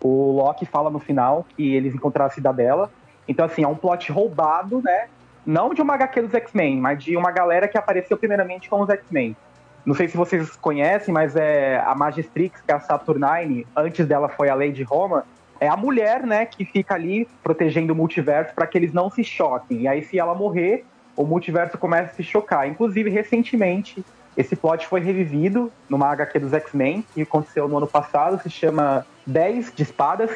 O 0.00 0.32
Loki 0.32 0.66
fala 0.66 0.90
no 0.90 0.98
final 0.98 1.46
que 1.56 1.74
eles 1.74 1.94
encontraram 1.94 2.30
a 2.30 2.34
cidadela. 2.34 2.90
Então, 3.26 3.44
assim, 3.46 3.62
é 3.62 3.68
um 3.68 3.74
plot 3.74 4.10
roubado, 4.10 4.82
né? 4.82 5.06
Não 5.44 5.74
de 5.74 5.82
uma 5.82 5.94
HQ 5.94 6.22
dos 6.22 6.34
X-Men, 6.34 6.80
mas 6.80 7.02
de 7.02 7.16
uma 7.16 7.30
galera 7.30 7.68
que 7.68 7.78
apareceu 7.78 8.16
primeiramente 8.16 8.68
com 8.68 8.80
os 8.80 8.88
X-Men. 8.88 9.36
Não 9.84 9.94
sei 9.94 10.08
se 10.08 10.16
vocês 10.16 10.54
conhecem, 10.56 11.12
mas 11.12 11.34
é 11.34 11.78
a 11.84 11.94
Magistrix, 11.94 12.60
que 12.60 12.70
é 12.70 12.74
a 12.74 12.80
Saturnine, 12.80 13.66
antes 13.76 14.06
dela 14.06 14.28
foi 14.28 14.48
a 14.48 14.54
Lady 14.54 14.84
Roma, 14.84 15.24
é 15.58 15.68
a 15.68 15.76
mulher, 15.76 16.24
né, 16.24 16.46
que 16.46 16.64
fica 16.64 16.94
ali 16.94 17.28
protegendo 17.42 17.92
o 17.92 17.96
multiverso 17.96 18.54
para 18.54 18.66
que 18.66 18.78
eles 18.78 18.92
não 18.92 19.10
se 19.10 19.24
choquem. 19.24 19.82
E 19.82 19.88
aí, 19.88 20.02
se 20.02 20.18
ela 20.18 20.34
morrer, 20.34 20.84
o 21.16 21.24
multiverso 21.24 21.76
começa 21.78 22.10
a 22.10 22.14
se 22.14 22.22
chocar. 22.22 22.68
Inclusive, 22.68 23.10
recentemente, 23.10 24.04
esse 24.36 24.56
plot 24.56 24.86
foi 24.86 25.00
revivido 25.00 25.70
numa 25.88 26.08
HQ 26.08 26.38
dos 26.38 26.52
X-Men, 26.52 27.04
que 27.14 27.22
aconteceu 27.22 27.68
no 27.68 27.76
ano 27.76 27.86
passado, 27.86 28.40
se 28.42 28.48
chama 28.48 29.06
10 29.26 29.72
de 29.74 29.82
Espadas. 29.82 30.30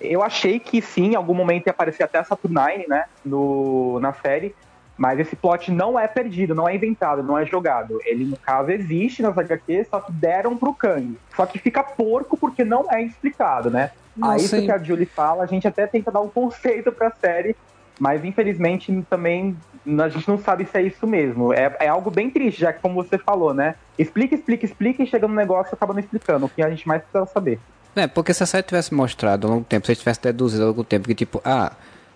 Eu 0.00 0.22
achei 0.22 0.60
que 0.60 0.80
sim, 0.80 1.12
em 1.12 1.14
algum 1.14 1.34
momento 1.34 1.66
ia 1.66 1.70
aparecer 1.70 2.04
até 2.04 2.18
a 2.18 2.24
Saturnine, 2.24 2.86
né, 2.86 3.06
no, 3.24 3.98
na 4.00 4.12
série, 4.12 4.54
mas 4.96 5.18
esse 5.18 5.34
plot 5.34 5.70
não 5.70 5.98
é 5.98 6.06
perdido, 6.06 6.54
não 6.54 6.68
é 6.68 6.74
inventado, 6.74 7.22
não 7.22 7.36
é 7.36 7.44
jogado. 7.44 8.00
Ele, 8.04 8.24
no 8.24 8.36
caso, 8.36 8.70
existe 8.70 9.22
nas 9.22 9.36
HQs, 9.36 9.88
só 9.88 10.00
que 10.00 10.12
deram 10.12 10.56
pro 10.56 10.72
Kang. 10.72 11.18
Só 11.34 11.44
que 11.44 11.58
fica 11.58 11.82
porco 11.82 12.36
porque 12.36 12.64
não 12.64 12.86
é 12.90 13.02
explicado, 13.02 13.70
né? 13.70 13.90
Não, 14.16 14.30
Aí 14.30 14.38
isso 14.38 14.56
sim. 14.56 14.64
que 14.64 14.72
a 14.72 14.78
Julie 14.78 15.04
fala, 15.04 15.44
a 15.44 15.46
gente 15.46 15.68
até 15.68 15.86
tenta 15.86 16.10
dar 16.10 16.20
um 16.20 16.28
conceito 16.28 16.90
pra 16.90 17.10
série, 17.10 17.54
mas 17.98 18.24
infelizmente 18.24 19.04
também 19.08 19.56
a 19.86 20.08
gente 20.08 20.28
não 20.28 20.38
sabe 20.38 20.64
se 20.64 20.76
é 20.76 20.82
isso 20.82 21.06
mesmo. 21.06 21.52
É, 21.52 21.76
é 21.80 21.88
algo 21.88 22.10
bem 22.10 22.30
triste, 22.30 22.60
já 22.60 22.72
que 22.72 22.80
como 22.80 22.94
você 22.94 23.18
falou, 23.18 23.54
né? 23.54 23.76
Explica, 23.98 24.34
explica, 24.34 24.64
explica 24.64 25.02
e 25.02 25.06
chega 25.06 25.28
no 25.28 25.34
negócio 25.34 25.72
e 25.72 25.74
acaba 25.74 25.92
não 25.92 26.00
explicando, 26.00 26.46
o 26.46 26.48
que 26.48 26.62
a 26.62 26.70
gente 26.70 26.86
mais 26.86 27.02
precisa 27.02 27.26
saber. 27.32 27.58
É, 27.94 28.06
porque 28.06 28.34
se 28.34 28.42
a 28.42 28.46
série 28.46 28.62
tivesse 28.62 28.92
mostrado 28.92 29.46
ao 29.46 29.52
longo 29.52 29.64
do 29.64 29.66
tempo, 29.66 29.86
se 29.86 29.92
eles 29.92 30.00
tivesse 30.00 30.20
deduzido 30.22 30.62
ao 30.62 30.68
longo 30.68 30.82
do 30.82 30.86
tempo 30.86 31.08
que, 31.08 31.14
tipo, 31.14 31.40
ah, 31.44 31.72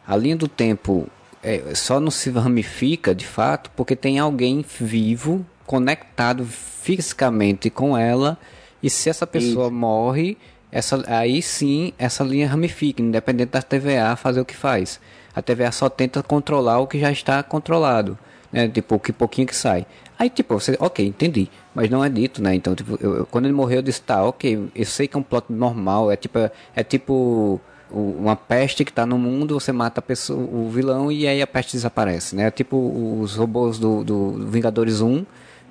a 0.06 0.16
linha 0.16 0.36
do 0.36 0.46
tempo 0.46 1.08
é, 1.42 1.74
só 1.74 1.98
não 1.98 2.10
se 2.10 2.30
ramifica 2.30 3.14
de 3.14 3.26
fato 3.26 3.70
porque 3.74 3.96
tem 3.96 4.18
alguém 4.18 4.64
vivo, 4.78 5.44
conectado 5.66 6.44
fisicamente 6.44 7.70
com 7.70 7.96
ela, 7.96 8.36
e 8.82 8.90
se 8.90 9.08
essa 9.08 9.26
pessoa 9.26 9.66
Isso. 9.66 9.74
morre, 9.74 10.36
essa, 10.72 11.02
aí 11.06 11.40
sim 11.40 11.92
essa 11.98 12.24
linha 12.24 12.48
ramifica, 12.48 13.00
independente 13.00 13.50
da 13.50 13.62
TVA 13.62 14.16
fazer 14.16 14.40
o 14.40 14.44
que 14.44 14.56
faz. 14.56 15.00
A 15.34 15.40
TVA 15.42 15.70
só 15.72 15.88
tenta 15.88 16.22
controlar 16.22 16.78
o 16.80 16.86
que 16.86 16.98
já 16.98 17.10
está 17.10 17.42
controlado, 17.42 18.18
né? 18.52 18.68
Tipo, 18.68 18.98
que 18.98 19.12
pouquinho 19.12 19.46
que 19.46 19.54
sai. 19.56 19.86
Aí, 20.18 20.28
tipo, 20.28 20.54
você, 20.58 20.76
ok, 20.80 21.06
entendi, 21.06 21.48
mas 21.74 21.88
não 21.88 22.04
é 22.04 22.08
dito, 22.08 22.42
né? 22.42 22.54
Então, 22.54 22.74
tipo, 22.74 22.98
eu- 23.00 23.26
quando 23.30 23.46
ele 23.46 23.54
morreu, 23.54 23.76
eu 23.78 23.82
disse, 23.82 24.02
tá, 24.02 24.22
ok, 24.24 24.68
eu 24.74 24.84
sei 24.84 25.08
que 25.08 25.16
é 25.16 25.20
um 25.20 25.22
plot 25.22 25.46
normal, 25.50 26.10
é 26.10 26.16
tipo, 26.16 26.38
é 26.74 26.82
tipo 26.84 27.60
uma 27.92 28.36
peste 28.36 28.84
que 28.84 28.92
tá 28.92 29.04
no 29.04 29.18
mundo, 29.18 29.58
você 29.58 29.72
mata 29.72 29.98
a 29.98 30.02
pessoa, 30.02 30.38
o 30.38 30.68
vilão 30.70 31.10
e 31.10 31.26
aí 31.26 31.42
a 31.42 31.46
peste 31.46 31.72
desaparece, 31.72 32.36
né? 32.36 32.46
É 32.46 32.50
tipo 32.50 32.76
os 33.20 33.34
robôs 33.36 33.78
do, 33.78 34.04
do 34.04 34.46
Vingadores 34.46 35.00
1 35.00 35.24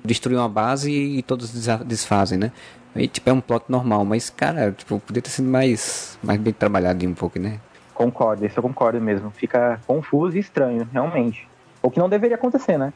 destruem 0.04 0.38
uma 0.38 0.48
base 0.48 0.90
e 0.92 1.22
todos 1.22 1.50
desfazem, 1.86 2.38
né? 2.38 2.52
E, 2.96 3.06
tipo, 3.06 3.30
é 3.30 3.32
um 3.32 3.40
plot 3.40 3.66
normal, 3.68 4.04
mas, 4.04 4.28
cara, 4.30 4.72
tipo, 4.72 4.98
podia 4.98 5.22
ter 5.22 5.30
sido 5.30 5.48
mais, 5.48 6.18
mais 6.22 6.40
bem 6.40 6.52
trabalhado 6.52 7.06
um 7.06 7.14
pouco, 7.14 7.38
né? 7.38 7.60
Concordo, 8.00 8.46
isso 8.46 8.58
eu 8.58 8.62
concordo 8.62 8.98
mesmo. 8.98 9.30
Fica 9.30 9.78
confuso 9.86 10.34
e 10.34 10.40
estranho, 10.40 10.88
realmente. 10.90 11.46
O 11.82 11.90
que 11.90 11.98
não 11.98 12.08
deveria 12.08 12.34
acontecer, 12.34 12.78
né? 12.78 12.94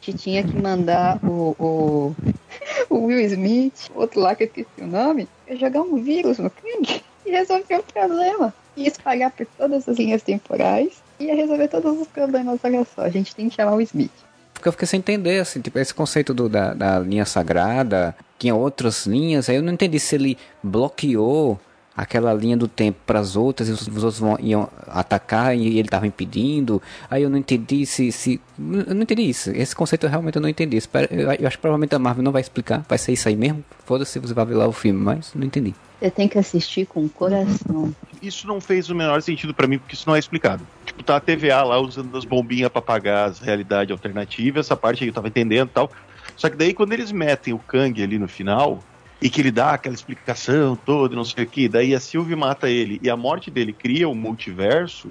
A 0.00 0.06
gente 0.06 0.22
tinha 0.22 0.42
que 0.42 0.56
mandar 0.56 1.22
o, 1.22 1.54
o, 1.58 2.16
o 2.88 3.04
Will 3.04 3.20
Smith, 3.20 3.90
outro 3.94 4.20
lá 4.20 4.34
que 4.34 4.44
eu 4.44 4.46
esqueci 4.46 4.80
o 4.80 4.86
nome, 4.86 5.28
ia 5.46 5.56
jogar 5.58 5.82
um 5.82 6.02
vírus 6.02 6.38
no 6.38 6.48
Kang 6.48 7.02
e 7.26 7.30
resolver 7.30 7.76
o 7.76 7.82
problema. 7.82 8.54
Ia 8.78 8.88
espalhar 8.88 9.30
por 9.30 9.44
todas 9.58 9.86
as 9.86 9.98
linhas 9.98 10.22
temporais 10.22 11.02
e 11.20 11.24
ia 11.24 11.34
resolver 11.34 11.68
todos 11.68 12.00
os 12.00 12.08
problemas. 12.08 12.60
Olha 12.64 12.82
só, 12.96 13.02
a 13.02 13.10
gente 13.10 13.36
tem 13.36 13.50
que 13.50 13.56
chamar 13.56 13.74
o 13.74 13.80
Smith. 13.82 14.10
Porque 14.54 14.68
eu 14.68 14.72
fiquei 14.72 14.88
sem 14.88 15.00
entender, 15.00 15.38
assim, 15.38 15.60
tipo, 15.60 15.78
esse 15.78 15.92
conceito 15.92 16.32
do, 16.32 16.48
da, 16.48 16.72
da 16.72 16.98
linha 16.98 17.26
sagrada, 17.26 18.16
tinha 18.38 18.54
outras 18.54 19.04
linhas, 19.04 19.50
aí 19.50 19.56
eu 19.56 19.62
não 19.62 19.74
entendi 19.74 20.00
se 20.00 20.14
ele 20.14 20.38
bloqueou 20.62 21.60
aquela 21.96 22.34
linha 22.34 22.56
do 22.56 22.66
tempo 22.66 22.98
para 23.06 23.20
as 23.20 23.36
outras 23.36 23.68
e 23.68 23.72
os, 23.72 23.86
os 23.86 24.02
outros 24.02 24.18
vão, 24.18 24.36
iam 24.40 24.68
atacar 24.86 25.56
e 25.56 25.78
ele 25.78 25.82
estava 25.82 26.06
impedindo. 26.06 26.82
Aí 27.10 27.22
eu 27.22 27.30
não 27.30 27.38
entendi 27.38 27.86
se, 27.86 28.10
se. 28.10 28.40
Eu 28.58 28.94
não 28.94 29.02
entendi 29.02 29.22
isso. 29.22 29.50
Esse 29.50 29.74
conceito 29.74 30.06
eu 30.06 30.10
realmente 30.10 30.38
não 30.40 30.48
entendi. 30.48 30.76
Eu, 30.76 31.32
eu 31.32 31.46
acho 31.46 31.56
que 31.56 31.62
provavelmente 31.62 31.94
a 31.94 31.98
Marvel 31.98 32.24
não 32.24 32.32
vai 32.32 32.40
explicar. 32.40 32.84
Vai 32.88 32.98
ser 32.98 33.12
isso 33.12 33.28
aí 33.28 33.36
mesmo. 33.36 33.64
Foda-se, 33.84 34.18
você 34.18 34.34
vai 34.34 34.44
ver 34.44 34.54
lá 34.54 34.66
o 34.66 34.72
filme, 34.72 35.00
mas 35.00 35.32
não 35.34 35.44
entendi. 35.44 35.74
Você 36.00 36.10
tem 36.10 36.28
que 36.28 36.38
assistir 36.38 36.86
com 36.86 37.04
o 37.04 37.08
coração. 37.08 37.94
Isso 38.20 38.46
não 38.46 38.60
fez 38.60 38.90
o 38.90 38.94
menor 38.94 39.22
sentido 39.22 39.54
pra 39.54 39.66
mim, 39.66 39.78
porque 39.78 39.94
isso 39.94 40.04
não 40.06 40.16
é 40.16 40.18
explicado. 40.18 40.66
Tipo, 40.84 41.02
tá 41.02 41.16
a 41.16 41.20
TVA 41.20 41.62
lá 41.62 41.78
usando 41.78 42.16
as 42.16 42.24
bombinhas 42.24 42.70
pra 42.70 42.82
pagar 42.82 43.26
as 43.26 43.38
realidades 43.38 43.90
alternativas, 43.90 44.66
essa 44.66 44.76
parte 44.76 45.04
aí 45.04 45.08
eu 45.08 45.14
tava 45.14 45.28
entendendo 45.28 45.68
e 45.68 45.72
tal. 45.72 45.90
Só 46.36 46.50
que 46.50 46.56
daí 46.56 46.74
quando 46.74 46.92
eles 46.92 47.12
metem 47.12 47.54
o 47.54 47.58
Kang 47.58 48.02
ali 48.02 48.18
no 48.18 48.28
final, 48.28 48.82
e 49.20 49.30
que 49.30 49.40
ele 49.40 49.50
dá 49.50 49.72
aquela 49.72 49.94
explicação 49.94 50.76
toda, 50.76 51.16
não 51.16 51.24
sei 51.24 51.44
o 51.44 51.46
que, 51.46 51.68
daí 51.68 51.94
a 51.94 52.00
Sylvie 52.00 52.36
mata 52.36 52.68
ele 52.68 52.98
e 53.02 53.08
a 53.08 53.16
morte 53.16 53.50
dele 53.50 53.72
cria 53.72 54.08
um 54.08 54.14
multiverso. 54.14 55.08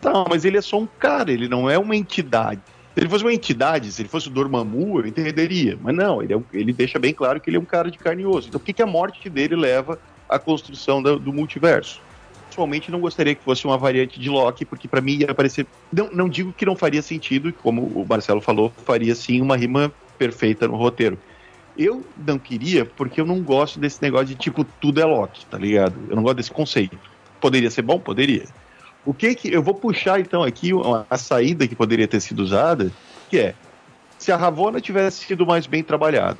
Tá, 0.00 0.24
mas 0.28 0.44
ele 0.44 0.58
é 0.58 0.62
só 0.62 0.78
um 0.78 0.86
cara, 0.86 1.30
ele 1.30 1.48
não 1.48 1.70
é 1.70 1.78
uma 1.78 1.94
entidade. 1.94 2.60
Se 2.94 3.00
ele 3.00 3.08
fosse 3.08 3.24
uma 3.24 3.32
entidade, 3.32 3.90
se 3.90 4.02
ele 4.02 4.08
fosse 4.08 4.28
o 4.28 4.30
Dormammu, 4.30 5.00
eu 5.00 5.06
entenderia. 5.06 5.78
Mas 5.80 5.94
não, 5.94 6.22
ele, 6.22 6.32
é 6.32 6.36
um- 6.36 6.44
ele 6.52 6.72
deixa 6.72 6.98
bem 6.98 7.14
claro 7.14 7.40
que 7.40 7.48
ele 7.48 7.56
é 7.56 7.60
um 7.60 7.64
cara 7.64 7.90
de 7.90 7.98
carne 7.98 8.22
e 8.22 8.26
osso. 8.26 8.48
Então 8.48 8.60
por 8.60 8.66
que, 8.66 8.72
que 8.72 8.82
a 8.82 8.86
morte 8.86 9.30
dele 9.30 9.56
leva 9.56 9.98
à 10.28 10.38
construção 10.38 11.02
do, 11.02 11.18
do 11.18 11.32
multiverso? 11.32 12.00
Pessoalmente 12.48 12.90
não 12.90 13.00
gostaria 13.00 13.34
que 13.34 13.42
fosse 13.42 13.64
uma 13.64 13.78
variante 13.78 14.20
de 14.20 14.28
Loki, 14.28 14.66
porque 14.66 14.86
pra 14.86 15.00
mim 15.00 15.18
ia 15.20 15.34
parecer. 15.34 15.66
Não, 15.90 16.10
não 16.12 16.28
digo 16.28 16.52
que 16.52 16.66
não 16.66 16.76
faria 16.76 17.00
sentido, 17.00 17.50
como 17.62 17.82
o 17.82 18.06
Marcelo 18.06 18.42
falou, 18.42 18.70
faria 18.84 19.14
sim 19.14 19.40
uma 19.40 19.56
rima 19.56 19.90
perfeita 20.18 20.68
no 20.68 20.76
roteiro. 20.76 21.18
Eu 21.76 22.04
não 22.16 22.38
queria, 22.38 22.84
porque 22.84 23.20
eu 23.20 23.26
não 23.26 23.40
gosto 23.42 23.80
desse 23.80 24.02
negócio 24.02 24.26
de 24.26 24.34
tipo, 24.34 24.64
tudo 24.64 25.00
é 25.00 25.04
Loki, 25.04 25.46
tá 25.46 25.56
ligado? 25.56 25.94
Eu 26.08 26.16
não 26.16 26.22
gosto 26.22 26.36
desse 26.36 26.50
conceito. 26.50 26.98
Poderia 27.40 27.70
ser 27.70 27.82
bom? 27.82 27.98
Poderia. 27.98 28.44
O 29.04 29.12
que 29.12 29.34
que. 29.34 29.52
Eu 29.52 29.62
vou 29.62 29.74
puxar 29.74 30.20
então 30.20 30.42
aqui 30.42 30.70
a 31.08 31.18
saída 31.18 31.66
que 31.66 31.74
poderia 31.74 32.06
ter 32.06 32.20
sido 32.20 32.40
usada, 32.40 32.92
que 33.28 33.38
é. 33.38 33.54
Se 34.18 34.30
a 34.30 34.36
Ravonna 34.36 34.80
tivesse 34.80 35.24
sido 35.24 35.44
mais 35.44 35.66
bem 35.66 35.82
trabalhada, 35.82 36.38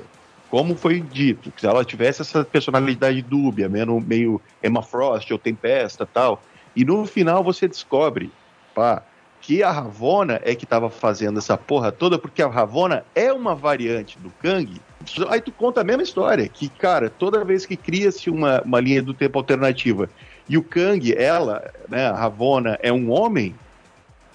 como 0.49 0.77
foi 0.77 1.01
dito, 1.01 1.53
se 1.57 1.67
ela 1.67 1.85
tivesse 1.85 2.23
essa 2.23 2.45
personalidade 2.45 3.21
dúbia, 3.23 3.69
meio, 3.69 4.01
meio 4.01 4.41
Emma 4.63 4.83
Frost 4.83 5.33
ou 5.33 5.39
Tempesta 5.39 6.07
tal, 6.07 6.43
e 6.77 6.85
no 6.85 7.05
final 7.07 7.43
você 7.43 7.67
descobre, 7.67 8.31
pá, 8.75 9.03
que 9.41 9.63
a 9.63 9.73
Ravonna 9.73 10.41
é 10.45 10.55
que 10.55 10.65
estava 10.65 10.89
fazendo 10.89 11.39
essa 11.39 11.59
porra 11.59 11.91
toda, 11.91 12.19
porque 12.19 12.41
a 12.41 12.49
Ravonna 12.49 13.05
é 13.15 13.33
uma 13.33 13.57
variante 13.57 14.19
do 14.19 14.31
Kang. 14.41 14.81
Aí 15.29 15.41
tu 15.41 15.53
conta 15.53 15.81
a 15.81 15.85
mesma 15.85 16.03
história, 16.03 16.49
que, 16.49 16.69
cara, 16.69 17.11
toda 17.11 17.45
vez 17.45 17.67
que 17.67 17.77
cria-se 17.77 18.31
uma, 18.31 18.63
uma 18.63 18.81
linha 18.81 19.03
do 19.03 19.15
tempo 19.15 19.39
alternativa 19.39 20.09
e 20.49 20.59
o 20.59 20.63
Kang, 20.63 21.13
ela, 21.15 21.73
né, 21.89 22.07
a 22.07 22.15
Ravonna, 22.15 22.79
é 22.83 22.93
um 22.93 23.11
homem, 23.11 23.55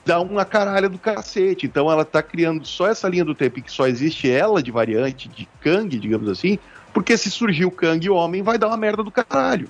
dá 0.05 0.19
uma 0.19 0.45
caralha 0.45 0.87
do 0.87 0.97
cacete. 0.97 1.65
Então 1.65 1.91
ela 1.91 2.05
tá 2.05 2.23
criando 2.23 2.65
só 2.65 2.87
essa 2.87 3.07
linha 3.09 3.25
do 3.25 3.35
tempo 3.35 3.59
em 3.59 3.61
que 3.61 3.71
só 3.71 3.87
existe 3.87 4.29
ela 4.29 4.63
de 4.63 4.71
variante 4.71 5.27
de 5.27 5.47
Kang, 5.61 5.95
digamos 5.97 6.29
assim, 6.29 6.57
porque 6.93 7.17
se 7.17 7.29
surgir 7.29 7.65
o 7.65 7.71
Kang 7.71 8.09
homem, 8.09 8.41
vai 8.41 8.57
dar 8.57 8.67
uma 8.67 8.77
merda 8.77 9.03
do 9.03 9.11
caralho. 9.11 9.69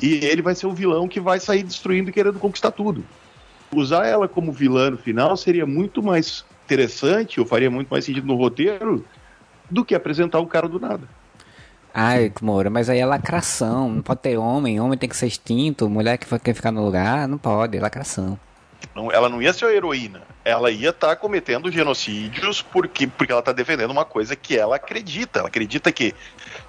E 0.00 0.24
ele 0.24 0.42
vai 0.42 0.54
ser 0.54 0.66
o 0.66 0.72
vilão 0.72 1.08
que 1.08 1.20
vai 1.20 1.40
sair 1.40 1.62
destruindo 1.62 2.10
e 2.10 2.12
querendo 2.12 2.38
conquistar 2.38 2.70
tudo. 2.70 3.04
Usar 3.74 4.06
ela 4.06 4.28
como 4.28 4.52
vilã 4.52 4.90
no 4.90 4.98
final 4.98 5.36
seria 5.36 5.66
muito 5.66 6.02
mais 6.02 6.44
interessante, 6.64 7.40
ou 7.40 7.46
faria 7.46 7.70
muito 7.70 7.88
mais 7.88 8.04
sentido 8.04 8.26
no 8.26 8.36
roteiro, 8.36 9.04
do 9.70 9.84
que 9.84 9.94
apresentar 9.94 10.38
o 10.40 10.46
cara 10.46 10.68
do 10.68 10.78
nada. 10.80 11.08
Ai, 11.92 12.30
Moura, 12.42 12.68
mas 12.68 12.90
aí 12.90 12.98
é 12.98 13.06
lacração. 13.06 13.88
Não 13.88 14.02
pode 14.02 14.20
ter 14.20 14.36
homem, 14.36 14.78
homem 14.78 14.98
tem 14.98 15.08
que 15.08 15.16
ser 15.16 15.26
extinto, 15.26 15.88
mulher 15.88 16.18
que 16.18 16.26
vai- 16.28 16.38
quer 16.38 16.54
ficar 16.54 16.70
no 16.70 16.84
lugar, 16.84 17.26
não 17.26 17.38
pode, 17.38 17.76
é 17.76 17.80
lacração. 17.80 18.38
Não, 18.94 19.10
ela 19.10 19.28
não 19.30 19.40
ia 19.40 19.52
ser 19.52 19.64
a 19.64 19.72
heroína. 19.72 20.22
Ela 20.44 20.70
ia 20.70 20.90
estar 20.90 21.16
cometendo 21.16 21.70
genocídios 21.72 22.60
porque, 22.60 23.06
porque 23.06 23.32
ela 23.32 23.40
está 23.40 23.52
defendendo 23.52 23.90
uma 23.90 24.04
coisa 24.04 24.36
que 24.36 24.56
ela 24.58 24.76
acredita. 24.76 25.38
Ela 25.38 25.48
acredita 25.48 25.90
que 25.90 26.14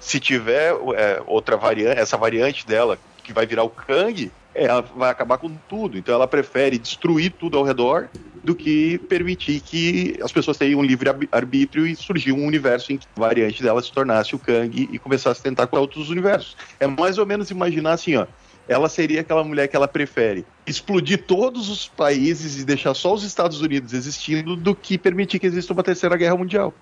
se 0.00 0.18
tiver 0.18 0.72
é, 0.96 1.22
outra 1.26 1.56
variante, 1.56 2.00
essa 2.00 2.16
variante 2.16 2.66
dela 2.66 2.98
que 3.28 3.32
vai 3.34 3.46
virar 3.46 3.62
o 3.62 3.68
Kang, 3.68 4.32
ela 4.54 4.80
vai 4.80 5.10
acabar 5.10 5.36
com 5.36 5.50
tudo. 5.68 5.98
Então 5.98 6.14
ela 6.14 6.26
prefere 6.26 6.78
destruir 6.78 7.30
tudo 7.30 7.58
ao 7.58 7.62
redor 7.62 8.08
do 8.42 8.54
que 8.54 8.96
permitir 9.06 9.60
que 9.60 10.18
as 10.22 10.32
pessoas 10.32 10.56
tenham 10.56 10.80
um 10.80 10.82
livre 10.82 11.10
arbítrio 11.30 11.86
e 11.86 11.94
surgir 11.94 12.32
um 12.32 12.46
universo 12.46 12.90
em 12.90 12.96
que 12.96 13.06
a 13.14 13.20
variante 13.20 13.62
dela 13.62 13.82
se 13.82 13.92
tornasse 13.92 14.34
o 14.34 14.38
Kang 14.38 14.88
e 14.90 14.98
começasse 14.98 15.40
a 15.40 15.42
tentar 15.42 15.66
com 15.66 15.76
outros 15.76 16.08
universos. 16.08 16.56
É 16.80 16.86
mais 16.86 17.18
ou 17.18 17.26
menos 17.26 17.50
imaginar 17.50 17.92
assim, 17.92 18.16
ó. 18.16 18.26
ela 18.66 18.88
seria 18.88 19.20
aquela 19.20 19.44
mulher 19.44 19.68
que 19.68 19.76
ela 19.76 19.86
prefere 19.86 20.46
explodir 20.66 21.24
todos 21.26 21.68
os 21.68 21.86
países 21.86 22.58
e 22.58 22.64
deixar 22.64 22.94
só 22.94 23.12
os 23.12 23.24
Estados 23.24 23.60
Unidos 23.60 23.92
existindo 23.92 24.56
do 24.56 24.74
que 24.74 24.96
permitir 24.96 25.38
que 25.38 25.46
exista 25.46 25.74
uma 25.74 25.82
terceira 25.82 26.16
guerra 26.16 26.36
mundial. 26.36 26.72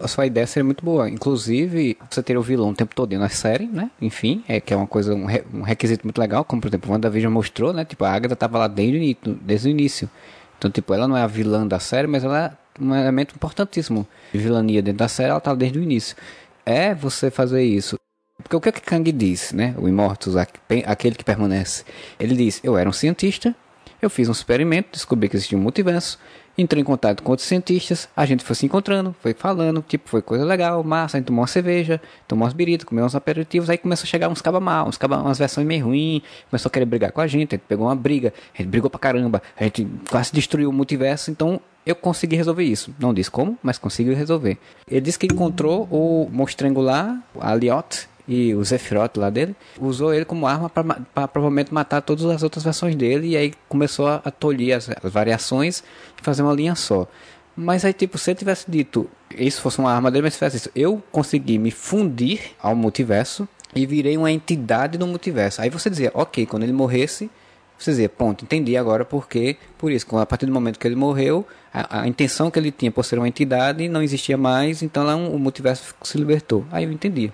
A 0.00 0.06
sua 0.06 0.26
ideia 0.26 0.46
seria 0.46 0.64
muito 0.64 0.84
boa. 0.84 1.08
Inclusive, 1.08 1.96
você 2.08 2.22
teria 2.22 2.38
o 2.38 2.42
vilão 2.42 2.70
o 2.70 2.74
tempo 2.74 2.94
todo 2.94 3.16
na 3.18 3.28
série, 3.28 3.66
né? 3.66 3.90
Enfim, 4.00 4.44
é 4.48 4.60
que 4.60 4.72
é 4.72 4.76
uma 4.76 4.86
coisa, 4.86 5.14
um, 5.14 5.24
re, 5.24 5.42
um 5.52 5.62
requisito 5.62 6.04
muito 6.04 6.18
legal, 6.18 6.44
como 6.44 6.62
por 6.62 6.68
exemplo, 6.68 6.90
o 6.90 6.92
WandaVision 6.92 7.32
mostrou, 7.32 7.72
né? 7.72 7.84
Tipo, 7.84 8.04
a 8.04 8.12
Agatha 8.12 8.36
tava 8.36 8.58
lá 8.58 8.68
desde, 8.68 9.16
desde 9.42 9.68
o 9.68 9.70
início. 9.70 10.08
Então, 10.56 10.70
tipo, 10.70 10.94
ela 10.94 11.08
não 11.08 11.16
é 11.16 11.22
a 11.22 11.26
vilã 11.26 11.66
da 11.66 11.80
série, 11.80 12.06
mas 12.06 12.24
ela 12.24 12.46
é 12.46 12.82
um 12.82 12.94
elemento 12.94 13.34
importantíssimo 13.34 14.06
de 14.32 14.38
vilania 14.38 14.80
dentro 14.82 14.98
da 14.98 15.08
série, 15.08 15.30
ela 15.30 15.40
tá 15.40 15.54
desde 15.54 15.78
o 15.78 15.82
início. 15.82 16.16
É 16.64 16.94
você 16.94 17.30
fazer 17.30 17.62
isso. 17.64 17.96
Porque 18.42 18.54
o 18.54 18.60
que, 18.60 18.68
é 18.68 18.72
que 18.72 18.80
Kang 18.80 19.10
diz, 19.10 19.52
né? 19.52 19.74
O 19.76 19.88
Immortus, 19.88 20.36
aquele 20.36 21.16
que 21.16 21.24
permanece. 21.24 21.84
Ele 22.20 22.36
diz: 22.36 22.60
Eu 22.62 22.78
era 22.78 22.88
um 22.88 22.92
cientista, 22.92 23.54
eu 24.00 24.08
fiz 24.08 24.28
um 24.28 24.32
experimento, 24.32 24.90
descobri 24.92 25.28
que 25.28 25.36
existia 25.36 25.58
um 25.58 25.60
multiverso, 25.60 26.18
entrei 26.58 26.82
em 26.82 26.84
contato 26.84 27.22
com 27.22 27.30
outros 27.30 27.46
cientistas, 27.46 28.08
a 28.16 28.26
gente 28.26 28.42
foi 28.42 28.56
se 28.56 28.66
encontrando, 28.66 29.14
foi 29.22 29.32
falando, 29.32 29.82
tipo, 29.86 30.08
foi 30.08 30.20
coisa 30.20 30.44
legal, 30.44 30.82
massa, 30.82 31.16
a 31.16 31.20
gente 31.20 31.28
tomou 31.28 31.40
uma 31.42 31.46
cerveja, 31.46 32.00
tomou 32.26 32.44
umas 32.44 32.52
biritas, 32.52 32.84
comeu 32.84 33.04
uns 33.04 33.14
aperitivos, 33.14 33.70
aí 33.70 33.78
começou 33.78 34.04
a 34.04 34.06
chegar 34.06 34.28
uns 34.28 34.42
cabas 34.42 34.60
mal, 34.60 34.88
uns 34.88 34.98
cabas, 34.98 35.20
umas 35.20 35.38
versões 35.38 35.66
meio 35.66 35.84
ruins, 35.84 36.22
começou 36.50 36.68
a 36.68 36.72
querer 36.72 36.84
brigar 36.84 37.12
com 37.12 37.20
a 37.20 37.26
gente, 37.28 37.54
a 37.54 37.58
gente 37.58 37.66
pegou 37.68 37.86
uma 37.86 37.94
briga, 37.94 38.34
a 38.52 38.58
gente 38.58 38.70
brigou 38.70 38.90
pra 38.90 38.98
caramba, 38.98 39.40
a 39.56 39.62
gente 39.64 39.86
quase 40.10 40.32
destruiu 40.32 40.68
o 40.68 40.72
multiverso, 40.72 41.30
então 41.30 41.60
eu 41.86 41.94
consegui 41.94 42.36
resolver 42.36 42.64
isso. 42.64 42.94
Não 42.98 43.14
disse 43.14 43.30
como, 43.30 43.56
mas 43.62 43.78
consegui 43.78 44.12
resolver. 44.12 44.58
Ele 44.86 45.00
disse 45.00 45.18
que 45.18 45.26
encontrou 45.26 45.88
o 45.90 46.28
monstro 46.30 46.58
triangular, 46.58 47.18
a 47.40 47.52
Aliot, 47.52 48.08
e 48.28 48.54
o 48.54 48.62
Zephyroth 48.62 49.16
lá 49.16 49.30
dele, 49.30 49.56
usou 49.80 50.12
ele 50.12 50.26
como 50.26 50.46
arma 50.46 50.68
para 50.68 51.26
provavelmente 51.26 51.72
matar 51.72 52.02
todas 52.02 52.26
as 52.26 52.42
outras 52.42 52.62
versões 52.62 52.94
dele 52.94 53.28
e 53.28 53.36
aí 53.36 53.54
começou 53.68 54.06
a, 54.06 54.20
a 54.24 54.30
tolir 54.30 54.76
as, 54.76 54.90
as, 54.90 55.10
variações 55.10 55.82
e 56.20 56.22
fazer 56.22 56.42
uma 56.42 56.52
linha 56.52 56.74
só. 56.74 57.08
Mas 57.56 57.84
aí, 57.84 57.92
tipo, 57.92 58.18
se 58.18 58.30
ele 58.30 58.38
tivesse 58.38 58.70
dito 58.70 59.10
isso 59.36 59.60
fosse 59.60 59.78
uma 59.78 59.92
arma 59.92 60.10
dele, 60.10 60.22
mas 60.22 60.34
se 60.34 60.38
tivesse 60.38 60.56
isso, 60.56 60.70
eu 60.74 61.02
consegui 61.10 61.58
me 61.58 61.70
fundir 61.70 62.52
ao 62.60 62.74
multiverso 62.74 63.48
e 63.74 63.84
virei 63.86 64.16
uma 64.16 64.30
entidade 64.30 64.96
no 64.98 65.06
multiverso. 65.06 65.60
Aí 65.60 65.70
você 65.70 65.90
dizia, 65.90 66.10
ok, 66.14 66.46
quando 66.46 66.62
ele 66.62 66.72
morresse, 66.72 67.30
você 67.78 67.90
dizia, 67.90 68.08
ponto, 68.08 68.44
entendi 68.44 68.76
agora 68.76 69.04
porque, 69.04 69.56
por 69.76 69.92
isso, 69.92 70.16
a 70.16 70.26
partir 70.26 70.46
do 70.46 70.52
momento 70.52 70.78
que 70.78 70.86
ele 70.86 70.96
morreu, 70.96 71.46
a, 71.72 72.02
a 72.02 72.08
intenção 72.08 72.50
que 72.50 72.58
ele 72.58 72.72
tinha 72.72 72.90
por 72.90 73.04
ser 73.04 73.18
uma 73.18 73.28
entidade 73.28 73.88
não 73.88 74.02
existia 74.02 74.36
mais, 74.36 74.82
então 74.82 75.04
lá 75.04 75.14
um, 75.14 75.34
o 75.34 75.38
multiverso 75.38 75.94
se 76.02 76.18
libertou. 76.18 76.64
Aí 76.72 76.84
eu 76.84 76.92
entendi. 76.92 77.32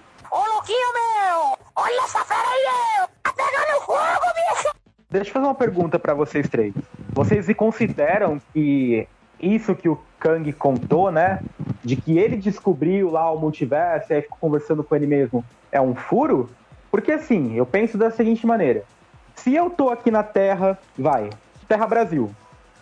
Olha 1.76 2.00
essa 2.04 2.24
fera 2.24 2.40
aí, 2.40 3.06
Tá 3.22 3.32
pegando 3.32 3.80
fogo, 3.84 4.32
bicho! 4.34 4.74
Deixa 5.10 5.28
eu 5.28 5.32
fazer 5.34 5.44
uma 5.44 5.54
pergunta 5.54 5.98
para 5.98 6.14
vocês 6.14 6.48
três. 6.48 6.72
Vocês 7.12 7.46
consideram 7.54 8.40
que 8.52 9.06
isso 9.38 9.74
que 9.74 9.88
o 9.88 10.00
Kang 10.18 10.50
contou, 10.54 11.10
né? 11.10 11.40
De 11.82 11.96
que 11.96 12.16
ele 12.16 12.36
descobriu 12.36 13.10
lá 13.10 13.30
o 13.30 13.38
multiverso 13.38 14.10
e 14.10 14.14
aí 14.14 14.22
ficou 14.22 14.38
conversando 14.40 14.82
com 14.82 14.96
ele 14.96 15.06
mesmo, 15.06 15.44
é 15.70 15.80
um 15.80 15.94
furo? 15.94 16.48
Porque 16.90 17.12
assim, 17.12 17.54
eu 17.54 17.66
penso 17.66 17.98
da 17.98 18.10
seguinte 18.10 18.46
maneira: 18.46 18.84
se 19.34 19.54
eu 19.54 19.68
tô 19.68 19.90
aqui 19.90 20.10
na 20.10 20.22
Terra, 20.22 20.78
vai, 20.96 21.28
Terra 21.68 21.86
Brasil, 21.86 22.30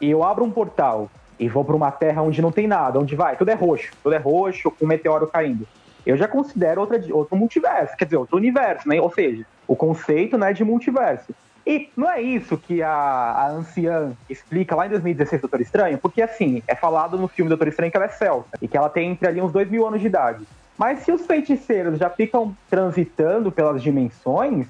e 0.01 0.09
eu 0.09 0.23
abro 0.23 0.45
um 0.45 0.51
portal 0.53 1.11
e 1.37 1.49
vou 1.49 1.65
para 1.65 1.75
uma 1.75 1.91
terra 1.91 2.23
onde 2.23 2.41
não 2.41 2.53
tem 2.53 2.69
nada, 2.69 3.01
onde 3.01 3.17
vai, 3.17 3.35
tudo 3.35 3.51
é 3.51 3.55
roxo, 3.55 3.91
tudo 4.03 4.15
é 4.15 4.19
roxo, 4.19 4.71
com 4.71 4.85
um 4.85 4.89
meteoro 4.89 5.27
caindo 5.27 5.67
eu 6.05 6.17
já 6.17 6.27
considero 6.27 6.81
outra, 6.81 7.01
outro 7.11 7.37
multiverso, 7.37 7.97
quer 7.97 8.05
dizer, 8.05 8.17
outro 8.17 8.37
universo, 8.37 8.89
né? 8.89 9.01
Ou 9.01 9.11
seja, 9.11 9.45
o 9.67 9.77
conceito 9.77 10.37
né, 10.37 10.53
de 10.53 10.65
multiverso. 10.65 11.33
E 11.67 11.89
não 11.97 12.11
é 12.11 12.21
isso 12.21 12.59
que 12.59 12.83
a, 12.83 12.91
a 12.91 13.51
anciã 13.51 14.13
explica 14.29 14.75
lá 14.75 14.87
em 14.87 14.91
2016 14.91 15.41
Doutor 15.41 15.61
Estranho? 15.61 15.99
Porque, 15.99 16.21
assim, 16.21 16.63
é 16.67 16.75
falado 16.75 17.17
no 17.17 17.29
filme 17.29 17.49
Doutor 17.49 17.69
Estranho 17.69 17.91
que 17.91 17.97
ela 17.97 18.07
é 18.07 18.11
celta 18.11 18.59
e 18.61 18.67
que 18.67 18.77
ela 18.77 18.89
tem 18.89 19.13
entre 19.13 19.29
ali 19.29 19.41
uns 19.41 19.53
dois 19.53 19.71
mil 19.71 19.87
anos 19.87 20.01
de 20.01 20.07
idade. 20.07 20.45
Mas 20.77 21.01
se 21.01 21.13
os 21.13 21.25
feiticeiros 21.25 21.99
já 21.99 22.11
ficam 22.11 22.57
transitando 22.69 23.53
pelas 23.53 23.81
dimensões, 23.81 24.67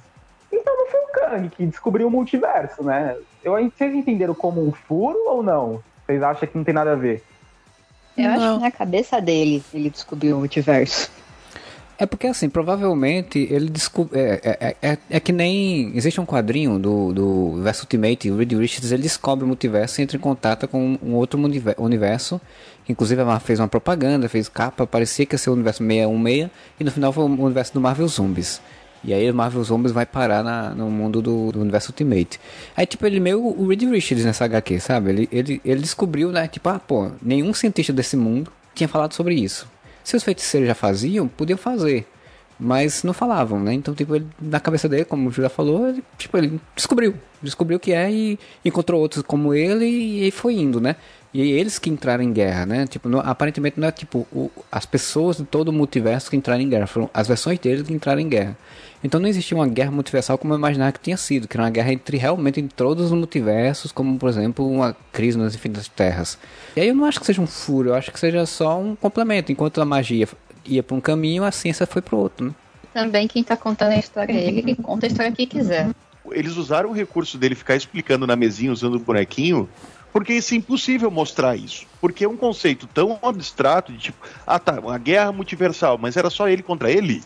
então 0.53 0.77
não 0.77 0.87
foi 0.87 1.01
o 1.01 1.13
Kang 1.13 1.49
que 1.49 1.65
descobriu 1.65 2.09
o 2.09 2.11
multiverso, 2.11 2.83
né? 2.83 3.17
Eu, 3.43 3.53
vocês 3.71 3.95
entenderam 3.95 4.35
como 4.35 4.63
um 4.63 4.73
furo 4.73 5.19
ou 5.27 5.43
não? 5.43 5.83
Vocês 6.05 6.23
acham 6.23 6.47
que 6.47 6.59
não 6.59 6.65
tem 6.65 6.75
nada 6.75 6.93
a 6.93 6.97
ver? 6.97 7.25
Eu 8.17 8.25
não. 8.25 8.33
acho 8.35 8.57
que 8.57 8.65
na 8.65 8.71
cabeça 8.71 9.21
dele 9.21 9.65
ele 9.73 9.89
descobriu 9.89 10.37
o 10.37 10.41
multiverso. 10.41 11.11
É 11.99 12.07
porque 12.07 12.27
assim, 12.27 12.49
provavelmente 12.49 13.39
ele 13.51 13.69
descobre. 13.69 14.19
É, 14.19 14.41
é, 14.43 14.77
é, 14.83 14.99
é, 15.11 15.21
que 15.21 15.33
nem. 15.33 15.93
Existe 15.95 16.21
um 16.21 16.27
quadrinho 16.27 16.79
do, 16.79 17.13
do 17.13 17.63
Verso 17.63 17.83
Ultimate, 17.83 18.31
o 18.31 18.37
Reed 18.37 18.53
Richards 18.53 18.91
ele 18.91 19.03
descobre 19.03 19.45
o 19.45 19.49
multiverso 19.49 20.01
e 20.01 20.05
entra 20.05 20.17
em 20.17 20.21
contato 20.21 20.67
com 20.67 20.99
um 21.03 21.15
outro 21.15 21.41
universo. 21.79 22.41
Inclusive 22.89 23.23
a 23.23 23.39
fez 23.39 23.61
uma 23.61 23.69
propaganda, 23.69 24.29
fez 24.29 24.49
capa, 24.49 24.87
parecia 24.87 25.25
que 25.25 25.35
ia 25.35 25.39
ser 25.39 25.51
o 25.51 25.53
universo 25.53 25.85
616, 25.85 26.51
e 26.81 26.85
no 26.85 26.91
final 26.91 27.13
foi 27.13 27.25
o 27.25 27.27
universo 27.27 27.73
do 27.75 27.81
Marvel 27.81 28.09
Zombies. 28.09 28.61
E 29.05 29.13
aí 29.13 29.29
o 29.31 29.35
Marvel 29.35 29.63
Zombies 29.65 29.93
vai 29.93 30.07
parar 30.07 30.45
na, 30.45 30.71
no 30.71 30.89
mundo 30.89 31.21
do, 31.21 31.53
do, 31.53 31.61
universo 31.61 31.91
Ultimate. 31.91 32.39
Aí, 32.77 32.87
tipo, 32.87 33.05
ele 33.05 33.19
meio 33.19 33.45
o 33.45 33.67
Reed 33.67 33.83
Richards 33.83 34.25
nessa 34.25 34.45
HQ, 34.45 34.79
sabe? 34.81 35.11
Ele, 35.11 35.29
ele, 35.33 35.61
ele 35.65 35.81
descobriu, 35.81 36.31
né? 36.31 36.47
Tipo, 36.47 36.69
ah, 36.69 36.79
pô, 36.79 37.11
nenhum 37.21 37.53
cientista 37.53 37.93
desse 37.93 38.17
mundo 38.17 38.53
tinha 38.75 38.89
falado 38.89 39.13
sobre 39.15 39.35
isso. 39.35 39.67
Se 40.05 40.17
os 40.17 40.23
feiticeiros 40.23 40.69
já 40.69 40.75
faziam, 40.75 41.29
podiam 41.29 41.57
fazer. 41.57 42.07
Mas 42.59 43.03
não 43.03 43.13
falavam, 43.13 43.59
né? 43.59 43.73
Então, 43.73 43.93
tipo, 43.95 44.15
ele, 44.15 44.27
na 44.41 44.61
cabeça 44.61 44.89
dele, 44.89 45.05
como 45.05 45.29
o 45.29 45.33
Júlia 45.33 45.49
falou, 45.49 45.89
ele, 45.89 46.05
tipo, 46.17 46.37
ele 46.39 46.61
descobriu. 46.77 47.15
Descobriu 47.43 47.77
o 47.77 47.81
que 47.81 47.93
é 47.93 48.11
e 48.11 48.39
encontrou 48.65 49.01
outros 49.01 49.23
como 49.23 49.53
ele 49.53 49.85
e, 49.85 50.29
e 50.29 50.31
foi 50.31 50.55
indo, 50.55 50.81
né? 50.81 50.95
E 51.35 51.41
eles 51.41 51.79
que 51.79 51.91
entraram 51.91 52.23
em 52.23 52.33
guerra, 52.33 52.67
né? 52.67 52.87
Tipo, 52.87 53.09
não, 53.09 53.19
aparentemente 53.19 53.81
não 53.81 53.89
é 53.89 53.91
tipo 53.91 54.29
o, 54.31 54.51
as 54.71 54.85
pessoas 54.87 55.39
de 55.39 55.45
todo 55.45 55.69
o 55.69 55.73
multiverso 55.73 56.31
que 56.31 56.37
entraram 56.37 56.61
em 56.61 56.69
guerra, 56.69 56.87
foram 56.87 57.11
as 57.13 57.27
versões 57.27 57.59
deles 57.59 57.87
que 57.87 57.93
entraram 57.93 58.21
em 58.21 58.29
guerra. 58.29 58.57
Então 59.05 59.21
não 59.21 59.29
existia 59.29 59.57
uma 59.57 59.67
guerra 59.67 59.91
multiversal 59.91 60.39
como 60.39 60.53
eu 60.55 60.59
imaginava 60.59 60.93
que 60.93 61.01
tinha 61.01 61.17
sido, 61.17 61.49
que 61.49 61.57
era 61.57 61.65
uma 61.65 61.71
guerra 61.71 61.93
entre 61.93 62.17
realmente 62.17 62.61
entre 62.61 62.75
todos 62.75 63.07
os 63.07 63.13
multiversos, 63.13 63.91
como 63.91 64.19
por 64.19 64.29
exemplo 64.29 64.69
uma 64.69 64.97
crise 65.13 65.37
nas 65.37 65.55
infinitas 65.55 65.89
terras. 65.89 66.39
E 66.77 66.81
aí 66.81 66.89
eu 66.89 66.95
não 66.95 67.05
acho 67.05 67.19
que 67.21 67.27
seja 67.27 67.41
um 67.41 67.47
furo, 67.47 67.91
eu 67.91 67.95
acho 67.95 68.13
que 68.13 68.21
seja 68.21 68.47
só 68.47 68.79
um 68.79 68.95
complemento. 68.95 69.51
Enquanto 69.51 69.81
a 69.81 69.85
magia 69.85 70.29
ia 70.65 70.83
para 70.83 70.97
um 70.97 71.01
caminho, 71.01 71.45
a 71.45 71.51
ciência 71.51 71.87
foi 71.87 72.01
para 72.01 72.17
outro, 72.17 72.47
né? 72.47 72.53
Também 72.95 73.27
quem 73.27 73.43
está 73.43 73.57
contando 73.57 73.93
a 73.93 73.99
história 73.99 74.33
é 74.33 74.45
ele, 74.45 74.63
que 74.63 74.83
conta 74.83 75.07
a 75.07 75.09
história 75.09 75.33
que 75.33 75.47
quiser. 75.47 75.91
Eles 76.31 76.57
usaram 76.57 76.91
o 76.91 76.93
recurso 76.93 77.39
dele 77.39 77.55
ficar 77.55 77.75
explicando 77.75 78.27
na 78.27 78.37
mesinha 78.37 78.71
usando 78.71 78.95
o 78.95 79.01
bonequinho 79.01 79.69
porque 80.13 80.35
isso 80.35 80.53
é 80.53 80.59
impossível 80.59 81.11
mostrar 81.11 81.57
isso. 81.57 81.87
Porque 82.01 82.25
é 82.25 82.29
um 82.29 82.37
conceito 82.37 82.87
tão 82.87 83.19
abstrato 83.23 83.93
de 83.93 83.99
tipo, 83.99 84.19
ah 84.47 84.59
tá, 84.59 84.79
uma 84.79 84.99
guerra 84.99 85.33
multiversal, 85.33 85.97
mas 85.97 86.17
era 86.17 86.29
só 86.29 86.49
ele 86.49 86.63
contra 86.63 86.91
ele? 86.91 87.23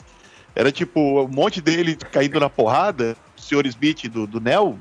Era 0.57 0.73
tipo, 0.73 1.23
um 1.23 1.29
monte 1.29 1.61
dele 1.61 1.95
caindo 1.95 2.41
na 2.41 2.49
porrada, 2.49 3.15
o 3.37 3.41
Sr. 3.41 3.67
Smith 3.67 4.09
do, 4.09 4.27
do 4.27 4.41
Neo. 4.41 4.79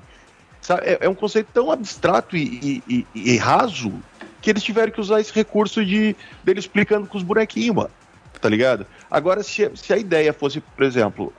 É, 0.81 0.99
é, 1.01 1.09
um 1.09 1.13
conceito 1.13 1.49
tão 1.53 1.69
abstrato 1.69 2.35
e, 2.35 2.81
e, 2.87 3.05
e, 3.13 3.33
e, 3.33 3.37
raso 3.37 3.93
que 4.41 4.49
eles 4.49 4.63
tiveram 4.63 4.91
que 4.91 5.01
usar 5.01 5.19
esse 5.19 5.31
recurso 5.31 5.85
de 5.85 6.15
dele 6.43 6.59
explicando 6.59 7.05
com 7.05 7.17
os 7.17 7.23
bonequinhos, 7.23 7.75
mano. 7.75 7.91
Tá 8.41 8.49
ligado? 8.49 8.87
Agora, 9.11 9.43
se, 9.43 9.69
se 9.75 9.93
a 9.93 9.97
ideia 9.97 10.33
fosse, 10.33 10.61
por 10.61 10.83
exemplo, 10.83 11.31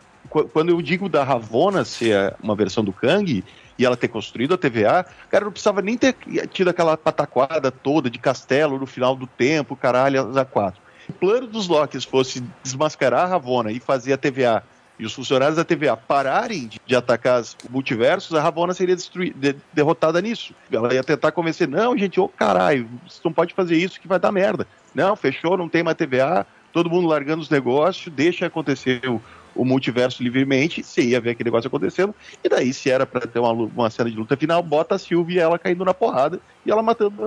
quando 0.52 0.68
eu 0.68 0.80
digo 0.82 1.08
da 1.08 1.24
Ravona 1.24 1.84
ser 1.84 2.34
uma 2.42 2.54
versão 2.54 2.84
do 2.84 2.92
Kang 2.92 3.42
e 3.78 3.84
ela 3.84 3.96
ter 3.96 4.08
construído 4.08 4.54
a 4.54 4.58
TVA, 4.58 5.06
cara, 5.30 5.46
não 5.46 5.52
precisava 5.52 5.82
nem 5.82 5.96
ter 5.96 6.14
tido 6.52 6.68
aquela 6.68 6.96
pataquada 6.96 7.70
toda 7.70 8.10
de 8.10 8.18
castelo 8.18 8.78
no 8.78 8.86
final 8.86 9.16
do 9.16 9.26
tempo, 9.26 9.74
caralho, 9.74 10.38
a 10.38 10.44
quatro 10.44 10.85
o 11.08 11.12
plano 11.12 11.46
dos 11.46 11.68
Locks 11.68 12.04
fosse 12.04 12.42
desmascarar 12.62 13.24
a 13.24 13.26
Ravonna 13.26 13.72
e 13.72 13.80
fazer 13.80 14.12
a 14.12 14.18
TVA 14.18 14.62
e 14.98 15.04
os 15.04 15.12
funcionários 15.12 15.56
da 15.56 15.64
TVA 15.64 15.96
pararem 15.96 16.70
de, 16.86 16.96
atacar 16.96 17.40
os 17.40 17.56
multiversos, 17.68 18.34
a 18.34 18.40
Ravonna 18.40 18.72
seria 18.72 18.96
de, 18.96 19.56
derrotada 19.72 20.20
nisso. 20.22 20.54
Ela 20.72 20.94
ia 20.94 21.04
tentar 21.04 21.32
convencer, 21.32 21.68
não, 21.68 21.96
gente, 21.96 22.18
ô 22.18 22.24
oh, 22.24 22.28
caralho, 22.28 22.88
você 23.06 23.20
não 23.24 23.32
pode 23.32 23.52
fazer 23.52 23.76
isso 23.76 24.00
que 24.00 24.08
vai 24.08 24.18
dar 24.18 24.32
merda. 24.32 24.66
Não, 24.94 25.14
fechou, 25.14 25.56
não 25.56 25.68
tem 25.68 25.82
mais 25.82 25.96
TVA, 25.96 26.46
todo 26.72 26.90
mundo 26.90 27.06
largando 27.06 27.42
os 27.42 27.50
negócios, 27.50 28.14
deixa 28.14 28.46
acontecer 28.46 29.06
o, 29.06 29.20
o 29.54 29.64
multiverso 29.64 30.22
livremente, 30.22 30.82
você 30.82 31.02
ia 31.02 31.20
ver 31.20 31.30
aquele 31.30 31.48
negócio 31.48 31.68
acontecendo, 31.68 32.14
e 32.42 32.48
daí, 32.48 32.72
se 32.72 32.90
era 32.90 33.06
para 33.06 33.26
ter 33.26 33.38
uma, 33.38 33.52
uma, 33.52 33.90
cena 33.90 34.10
de 34.10 34.16
luta 34.16 34.36
final, 34.36 34.62
bota 34.62 34.94
a 34.94 34.98
Sylvie 34.98 35.36
e 35.36 35.38
ela 35.38 35.58
caindo 35.58 35.84
na 35.84 35.92
porrada, 35.92 36.40
e 36.64 36.70
ela 36.70 36.82
matando 36.82 37.22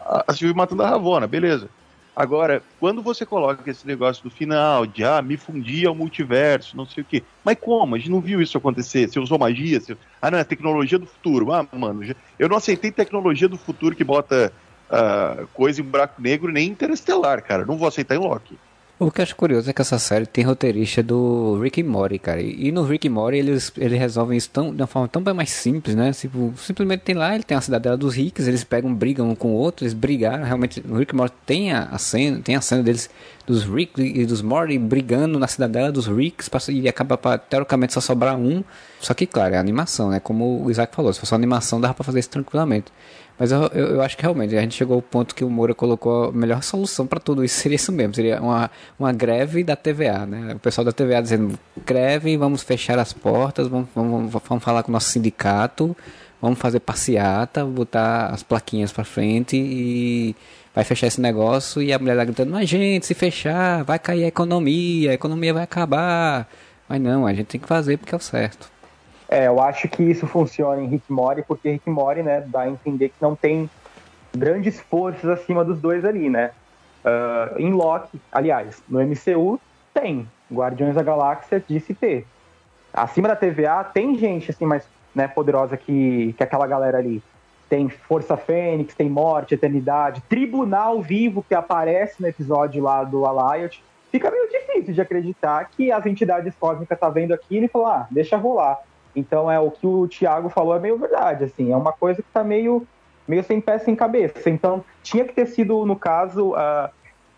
a, 0.00 0.24
a 0.26 0.32
Sylvie 0.32 0.56
matando 0.56 0.82
a 0.82 0.88
Ravonna, 0.88 1.26
beleza. 1.26 1.68
Agora, 2.14 2.62
quando 2.78 3.02
você 3.02 3.24
coloca 3.24 3.70
esse 3.70 3.86
negócio 3.86 4.22
do 4.22 4.30
final, 4.30 4.86
de 4.86 5.04
ah, 5.04 5.22
me 5.22 5.36
fundir 5.36 5.86
ao 5.86 5.94
multiverso, 5.94 6.76
não 6.76 6.84
sei 6.84 7.02
o 7.02 7.06
quê. 7.06 7.22
Mas 7.44 7.56
como? 7.60 7.94
A 7.94 7.98
gente 7.98 8.10
não 8.10 8.20
viu 8.20 8.42
isso 8.42 8.58
acontecer. 8.58 9.08
Você 9.08 9.18
usou 9.20 9.38
magia? 9.38 9.80
Você... 9.80 9.96
Ah, 10.20 10.30
não, 10.30 10.38
é 10.38 10.44
tecnologia 10.44 10.98
do 10.98 11.06
futuro. 11.06 11.52
Ah, 11.52 11.66
mano, 11.72 12.02
eu 12.38 12.48
não 12.48 12.56
aceitei 12.56 12.90
tecnologia 12.90 13.48
do 13.48 13.56
futuro 13.56 13.94
que 13.94 14.04
bota 14.04 14.52
uh, 14.90 15.46
coisa 15.54 15.80
em 15.80 15.84
buraco 15.84 16.20
negro 16.20 16.52
nem 16.52 16.68
interestelar, 16.68 17.42
cara. 17.42 17.64
Não 17.64 17.76
vou 17.76 17.88
aceitar 17.88 18.16
em 18.16 18.18
Loki. 18.18 18.58
O 19.02 19.10
que 19.10 19.22
eu 19.22 19.22
acho 19.22 19.34
curioso 19.34 19.70
é 19.70 19.72
que 19.72 19.80
essa 19.80 19.98
série 19.98 20.26
tem 20.26 20.44
roteirista 20.44 21.02
do 21.02 21.58
Rick 21.58 21.80
e 21.80 21.82
Morty, 21.82 22.18
cara. 22.18 22.42
E 22.42 22.70
no 22.70 22.84
Rick 22.84 23.06
e 23.06 23.10
Morty 23.10 23.38
eles, 23.38 23.72
eles 23.78 23.98
resolvem 23.98 24.36
isso 24.36 24.50
tão, 24.50 24.74
de 24.74 24.82
uma 24.82 24.86
forma 24.86 25.08
tão 25.08 25.22
bem 25.22 25.32
mais 25.32 25.48
simples, 25.48 25.96
né? 25.96 26.12
Tipo, 26.12 26.52
simplesmente 26.58 27.00
tem 27.00 27.14
lá, 27.14 27.34
ele 27.34 27.42
tem 27.42 27.56
a 27.56 27.62
cidadela 27.62 27.96
dos 27.96 28.14
ricos, 28.14 28.46
eles 28.46 28.62
pegam, 28.62 28.94
brigam 28.94 29.30
um 29.30 29.34
com 29.34 29.52
o 29.52 29.54
outro, 29.54 29.86
eles 29.86 29.94
brigaram. 29.94 30.44
Realmente, 30.44 30.86
no 30.86 30.98
Rick 30.98 31.14
e 31.14 31.16
Morty 31.16 31.34
tem 31.46 31.72
a, 31.72 31.84
a 31.84 31.96
cena, 31.96 32.40
tem 32.44 32.56
a 32.56 32.60
cena 32.60 32.82
deles, 32.82 33.08
dos 33.46 33.64
Rick 33.64 34.02
e 34.02 34.26
dos 34.26 34.42
Morty 34.42 34.78
brigando 34.78 35.38
na 35.38 35.46
cidadela 35.46 35.90
dos 35.90 36.06
ricos, 36.06 36.50
e 36.68 36.86
acaba 36.86 37.16
pra, 37.16 37.38
teoricamente 37.38 37.94
só 37.94 38.02
sobrar 38.02 38.36
um. 38.36 38.62
Só 39.00 39.14
que, 39.14 39.26
claro, 39.26 39.54
é 39.54 39.58
animação, 39.58 40.10
né? 40.10 40.20
Como 40.20 40.62
o 40.62 40.70
Isaac 40.70 40.94
falou, 40.94 41.10
se 41.10 41.20
fosse 41.20 41.34
animação 41.34 41.80
dava 41.80 41.94
pra 41.94 42.04
fazer 42.04 42.20
isso 42.20 42.28
tranquilamente. 42.28 42.92
Mas 43.40 43.50
eu, 43.52 43.62
eu, 43.68 43.86
eu, 43.94 44.02
acho 44.02 44.18
que 44.18 44.22
realmente 44.22 44.54
a 44.54 44.60
gente 44.60 44.74
chegou 44.74 44.96
ao 44.96 45.00
ponto 45.00 45.34
que 45.34 45.42
o 45.42 45.48
Moura 45.48 45.74
colocou 45.74 46.24
a 46.24 46.32
melhor 46.32 46.62
solução 46.62 47.06
para 47.06 47.18
tudo 47.18 47.42
isso 47.42 47.56
seria 47.62 47.76
isso 47.76 47.90
mesmo, 47.90 48.14
seria 48.14 48.38
uma, 48.38 48.70
uma 48.98 49.12
greve 49.14 49.64
da 49.64 49.74
TVA, 49.74 50.26
né? 50.26 50.52
O 50.56 50.58
pessoal 50.58 50.84
da 50.84 50.92
TVA 50.92 51.22
dizendo 51.22 51.58
greve, 51.86 52.36
vamos 52.36 52.62
fechar 52.62 52.98
as 52.98 53.14
portas, 53.14 53.66
vamos, 53.66 53.88
vamos, 53.94 54.30
vamos 54.30 54.62
falar 54.62 54.82
com 54.82 54.90
o 54.90 54.92
nosso 54.92 55.08
sindicato, 55.08 55.96
vamos 56.40 56.58
fazer 56.58 56.80
passeata, 56.80 57.64
botar 57.64 58.26
as 58.26 58.42
plaquinhas 58.42 58.92
para 58.92 59.04
frente 59.04 59.56
e 59.56 60.36
vai 60.74 60.84
fechar 60.84 61.06
esse 61.06 61.20
negócio 61.20 61.80
e 61.80 61.94
a 61.94 61.98
mulher 61.98 62.14
lá 62.16 62.24
gritando, 62.26 62.50
mas 62.50 62.68
gente, 62.68 63.06
se 63.06 63.14
fechar, 63.14 63.84
vai 63.84 63.98
cair 63.98 64.24
a 64.24 64.28
economia, 64.28 65.12
a 65.12 65.14
economia 65.14 65.54
vai 65.54 65.62
acabar. 65.62 66.46
Mas 66.86 67.00
não, 67.00 67.26
a 67.26 67.32
gente 67.32 67.46
tem 67.46 67.60
que 67.60 67.66
fazer 67.66 67.96
porque 67.96 68.14
é 68.14 68.18
o 68.18 68.20
certo. 68.20 68.70
É, 69.30 69.46
eu 69.46 69.60
acho 69.60 69.86
que 69.88 70.02
isso 70.02 70.26
funciona 70.26 70.82
em 70.82 70.88
Rick 70.88 71.10
Mori, 71.10 71.44
porque 71.46 71.70
Rick 71.70 71.88
Mori, 71.88 72.20
né, 72.20 72.40
dá 72.44 72.62
a 72.62 72.68
entender 72.68 73.10
que 73.10 73.22
não 73.22 73.36
tem 73.36 73.70
grandes 74.36 74.80
forças 74.80 75.24
acima 75.30 75.64
dos 75.64 75.80
dois 75.80 76.04
ali, 76.04 76.28
né? 76.28 76.50
Uh, 77.04 77.58
em 77.58 77.72
Loki, 77.72 78.20
aliás, 78.32 78.82
no 78.88 79.00
MCU 79.00 79.60
tem. 79.94 80.28
Guardiões 80.52 80.96
da 80.96 81.02
Galáxia 81.02 81.62
disse 81.66 81.94
ter. 81.94 82.26
Acima 82.92 83.28
da 83.28 83.36
TVA 83.36 83.84
tem 83.84 84.18
gente 84.18 84.50
assim 84.50 84.66
mais 84.66 84.84
né, 85.14 85.28
poderosa 85.28 85.76
que, 85.76 86.34
que 86.36 86.42
aquela 86.42 86.66
galera 86.66 86.98
ali. 86.98 87.22
Tem 87.68 87.88
Força 87.88 88.36
Fênix, 88.36 88.96
tem 88.96 89.08
Morte, 89.08 89.54
Eternidade, 89.54 90.22
Tribunal 90.22 91.00
Vivo 91.00 91.44
que 91.48 91.54
aparece 91.54 92.20
no 92.20 92.26
episódio 92.26 92.82
lá 92.82 93.04
do 93.04 93.24
Alliot. 93.24 93.80
Fica 94.10 94.28
meio 94.28 94.50
difícil 94.50 94.92
de 94.92 95.00
acreditar 95.00 95.70
que 95.70 95.92
as 95.92 96.04
entidades 96.04 96.52
cósmicas 96.58 96.98
tá 96.98 97.08
vendo 97.08 97.32
aquilo 97.32 97.66
e 97.66 97.68
falar, 97.68 98.00
ah, 98.00 98.06
deixa 98.10 98.36
rolar. 98.36 98.80
Então 99.14 99.50
é 99.50 99.58
o 99.58 99.70
que 99.70 99.86
o 99.86 100.06
Thiago 100.06 100.48
falou 100.48 100.74
é 100.76 100.78
meio 100.78 100.98
verdade, 100.98 101.44
assim, 101.44 101.72
é 101.72 101.76
uma 101.76 101.92
coisa 101.92 102.22
que 102.22 102.28
está 102.28 102.44
meio 102.44 102.86
meio 103.26 103.44
sem 103.44 103.60
pé 103.60 103.78
sem 103.78 103.94
cabeça. 103.94 104.50
Então 104.50 104.84
tinha 105.02 105.24
que 105.24 105.32
ter 105.32 105.46
sido 105.46 105.86
no 105.86 105.96
caso, 105.96 106.52
uh, 106.52 106.90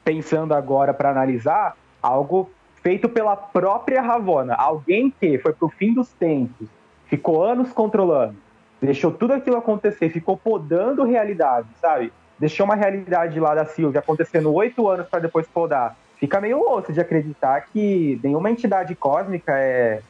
pensando 0.04 0.54
agora 0.54 0.94
para 0.94 1.10
analisar, 1.10 1.76
algo 2.02 2.50
feito 2.82 3.08
pela 3.08 3.36
própria 3.36 4.00
Ravona, 4.00 4.54
alguém 4.54 5.12
que 5.20 5.38
foi 5.38 5.52
pro 5.52 5.68
fim 5.68 5.92
dos 5.92 6.08
tempos, 6.08 6.66
ficou 7.06 7.44
anos 7.44 7.72
controlando, 7.72 8.36
deixou 8.80 9.12
tudo 9.12 9.34
aquilo 9.34 9.56
acontecer, 9.56 10.08
ficou 10.08 10.36
podando 10.36 11.04
realidade, 11.04 11.68
sabe? 11.80 12.12
Deixou 12.38 12.64
uma 12.64 12.74
realidade 12.74 13.38
lá 13.38 13.54
da 13.54 13.64
Silvia 13.64 14.00
acontecendo 14.00 14.52
oito 14.52 14.88
anos 14.88 15.06
para 15.06 15.20
depois 15.20 15.46
podar. 15.46 15.96
Fica 16.18 16.40
meio 16.40 16.60
osso 16.60 16.92
de 16.92 17.00
acreditar 17.00 17.60
que 17.72 18.18
nenhuma 18.22 18.50
entidade 18.50 18.94
cósmica 18.94 19.56
é 19.56 20.00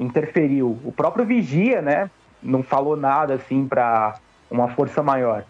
interferiu. 0.00 0.78
O 0.84 0.90
próprio 0.90 1.24
Vigia, 1.24 1.82
né, 1.82 2.10
não 2.42 2.62
falou 2.62 2.96
nada 2.96 3.34
assim 3.34 3.68
para 3.68 4.16
uma 4.50 4.68
força 4.68 5.02
maior. 5.02 5.44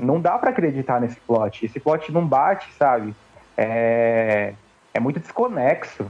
Não 0.00 0.20
dá 0.20 0.36
para 0.38 0.50
acreditar 0.50 1.00
nesse 1.00 1.18
plot. 1.20 1.64
Esse 1.64 1.80
plot 1.80 2.12
não 2.12 2.26
bate, 2.26 2.70
sabe? 2.74 3.14
É, 3.56 4.52
é 4.92 5.00
muito 5.00 5.18
desconexo. 5.18 6.06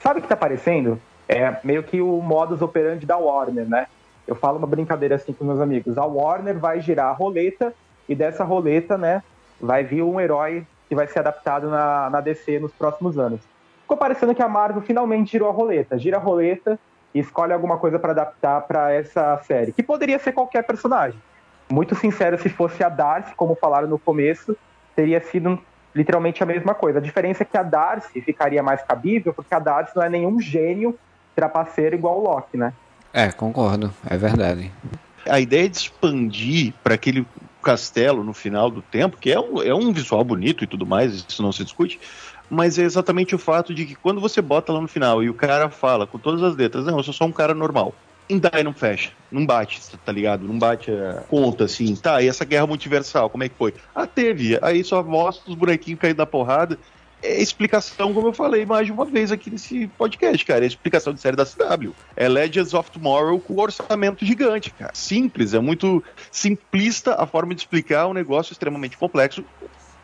Sabe 0.00 0.20
o 0.20 0.22
que 0.22 0.28
tá 0.28 0.36
parecendo? 0.36 1.00
É 1.28 1.56
meio 1.62 1.82
que 1.82 2.00
o 2.00 2.20
modus 2.22 2.62
operandi 2.62 3.04
da 3.04 3.16
Warner, 3.16 3.68
né? 3.68 3.86
Eu 4.26 4.34
falo 4.34 4.58
uma 4.58 4.66
brincadeira 4.66 5.16
assim 5.16 5.32
com 5.32 5.44
meus 5.44 5.60
amigos. 5.60 5.98
A 5.98 6.04
Warner 6.04 6.58
vai 6.58 6.80
girar 6.80 7.06
a 7.06 7.12
roleta 7.12 7.74
e 8.08 8.14
dessa 8.14 8.44
roleta, 8.44 8.96
né, 8.96 9.22
vai 9.60 9.84
vir 9.84 10.02
um 10.02 10.20
herói 10.20 10.66
que 10.88 10.94
vai 10.94 11.06
ser 11.06 11.20
adaptado 11.20 11.68
na, 11.68 12.08
na 12.10 12.20
DC 12.20 12.60
nos 12.60 12.72
próximos 12.72 13.18
anos. 13.18 13.40
Ficou 13.82 13.96
parecendo 13.96 14.34
que 14.34 14.42
a 14.42 14.48
Marvel 14.48 14.82
finalmente 14.82 15.32
girou 15.32 15.48
a 15.48 15.52
roleta. 15.52 15.98
Gira 15.98 16.16
a 16.16 16.20
roleta 16.20 16.78
e 17.16 17.20
escolhe 17.20 17.50
alguma 17.50 17.78
coisa 17.78 17.98
para 17.98 18.12
adaptar 18.12 18.60
para 18.60 18.92
essa 18.92 19.40
série, 19.46 19.72
que 19.72 19.82
poderia 19.82 20.18
ser 20.18 20.32
qualquer 20.32 20.62
personagem. 20.62 21.18
Muito 21.72 21.94
sincero, 21.94 22.38
se 22.38 22.50
fosse 22.50 22.84
a 22.84 22.90
Darcy, 22.90 23.34
como 23.34 23.54
falaram 23.54 23.88
no 23.88 23.98
começo, 23.98 24.54
teria 24.94 25.18
sido 25.22 25.58
literalmente 25.94 26.42
a 26.42 26.46
mesma 26.46 26.74
coisa. 26.74 26.98
A 26.98 27.02
diferença 27.02 27.42
é 27.42 27.46
que 27.46 27.56
a 27.56 27.62
Darcy 27.62 28.20
ficaria 28.20 28.62
mais 28.62 28.82
cabível, 28.82 29.32
porque 29.32 29.54
a 29.54 29.58
Darcy 29.58 29.96
não 29.96 30.02
é 30.02 30.10
nenhum 30.10 30.38
gênio 30.38 30.94
trapaceiro 31.34 31.96
igual 31.96 32.18
o 32.20 32.24
Loki, 32.24 32.58
né? 32.58 32.74
É, 33.14 33.32
concordo, 33.32 33.90
é 34.06 34.16
verdade. 34.18 34.70
A 35.26 35.40
ideia 35.40 35.70
de 35.70 35.78
expandir 35.78 36.74
para 36.84 36.96
aquele 36.96 37.26
castelo 37.62 38.22
no 38.22 38.34
final 38.34 38.70
do 38.70 38.82
tempo, 38.82 39.16
que 39.16 39.32
é 39.32 39.40
um, 39.40 39.62
é 39.62 39.74
um 39.74 39.90
visual 39.90 40.22
bonito 40.22 40.62
e 40.62 40.66
tudo 40.66 40.84
mais, 40.84 41.14
isso 41.14 41.42
não 41.42 41.50
se 41.50 41.64
discute, 41.64 41.98
mas 42.48 42.78
é 42.78 42.82
exatamente 42.82 43.34
o 43.34 43.38
fato 43.38 43.74
de 43.74 43.84
que 43.84 43.94
quando 43.94 44.20
você 44.20 44.40
bota 44.40 44.72
lá 44.72 44.80
no 44.80 44.88
final 44.88 45.22
e 45.22 45.28
o 45.28 45.34
cara 45.34 45.68
fala 45.68 46.06
com 46.06 46.18
todas 46.18 46.42
as 46.42 46.56
letras, 46.56 46.84
não, 46.84 46.96
eu 46.96 47.02
sou 47.02 47.14
só 47.14 47.24
um 47.24 47.32
cara 47.32 47.54
normal. 47.54 47.94
Dai 48.28 48.64
não 48.64 48.72
fecha, 48.72 49.12
não 49.30 49.46
bate, 49.46 49.80
tá 50.04 50.10
ligado? 50.10 50.46
Não 50.46 50.58
bate 50.58 50.90
a 50.90 51.22
conta 51.28 51.64
assim, 51.64 51.94
tá? 51.94 52.20
E 52.20 52.28
essa 52.28 52.44
guerra 52.44 52.66
multiversal, 52.66 53.30
como 53.30 53.44
é 53.44 53.48
que 53.48 53.54
foi? 53.54 53.72
Ah, 53.94 54.06
teve. 54.06 54.58
Aí 54.62 54.82
só 54.82 55.00
mostra 55.02 55.48
os 55.48 55.56
bonequinhos 55.56 56.00
caindo 56.00 56.16
da 56.16 56.26
porrada. 56.26 56.76
É 57.22 57.40
explicação, 57.40 58.12
como 58.12 58.28
eu 58.28 58.32
falei 58.32 58.66
mais 58.66 58.86
de 58.86 58.92
uma 58.92 59.04
vez 59.04 59.30
aqui 59.30 59.48
nesse 59.48 59.86
podcast, 59.96 60.44
cara. 60.44 60.64
É 60.64 60.66
explicação 60.66 61.14
de 61.14 61.20
série 61.20 61.36
da 61.36 61.46
CW. 61.46 61.92
É 62.16 62.28
Legends 62.28 62.74
of 62.74 62.90
Tomorrow 62.90 63.38
com 63.38 63.60
orçamento 63.60 64.26
gigante, 64.26 64.70
cara. 64.70 64.90
Simples, 64.92 65.54
é 65.54 65.60
muito 65.60 66.02
simplista 66.30 67.14
a 67.14 67.26
forma 67.26 67.54
de 67.54 67.60
explicar 67.60 68.08
um 68.08 68.12
negócio 68.12 68.52
extremamente 68.52 68.98
complexo 68.98 69.44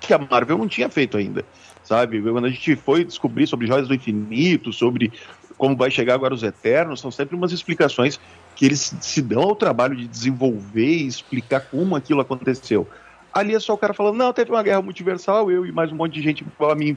que 0.01 0.15
a 0.15 0.19
Marvel 0.19 0.59
não 0.59 0.69
tinha 0.69 0.89
feito 0.89 1.17
ainda 1.17 1.45
sabe? 1.83 2.21
Quando 2.23 2.47
a 2.47 2.51
gente 2.51 2.77
foi 2.77 3.05
descobrir 3.05 3.47
sobre 3.47 3.67
Joias 3.67 3.89
do 3.89 3.95
Infinito, 3.95 4.73
sobre 4.73 5.13
como 5.57 5.77
vai 5.77 5.91
chegar 5.91 6.15
agora 6.15 6.35
os 6.35 6.43
Eternos, 6.43 7.01
são 7.01 7.11
sempre 7.11 7.37
umas 7.37 7.53
explicações 7.53 8.19
que 8.57 8.67
eles 8.67 8.95
se 9.01 9.23
dão 9.23 9.43
ao 9.43 9.57
trabalho 9.57 9.95
de 9.95 10.07
desenvolver 10.09 10.87
e 10.87 11.07
explicar 11.07 11.61
como 11.61 11.95
aquilo 11.95 12.21
aconteceu. 12.21 12.87
Ali 13.33 13.55
é 13.55 13.61
só 13.61 13.73
o 13.73 13.79
cara 13.79 13.95
falando, 13.95 14.17
não, 14.17 14.33
teve 14.33 14.51
uma 14.51 14.63
guerra 14.63 14.83
multiversal, 14.83 15.51
eu 15.51 15.65
e 15.65 15.73
mais 15.73 15.91
um 15.91 15.95
monte 15.95 16.15
de 16.15 16.23
gente 16.23 16.45
a 16.59 16.75
mim 16.75 16.97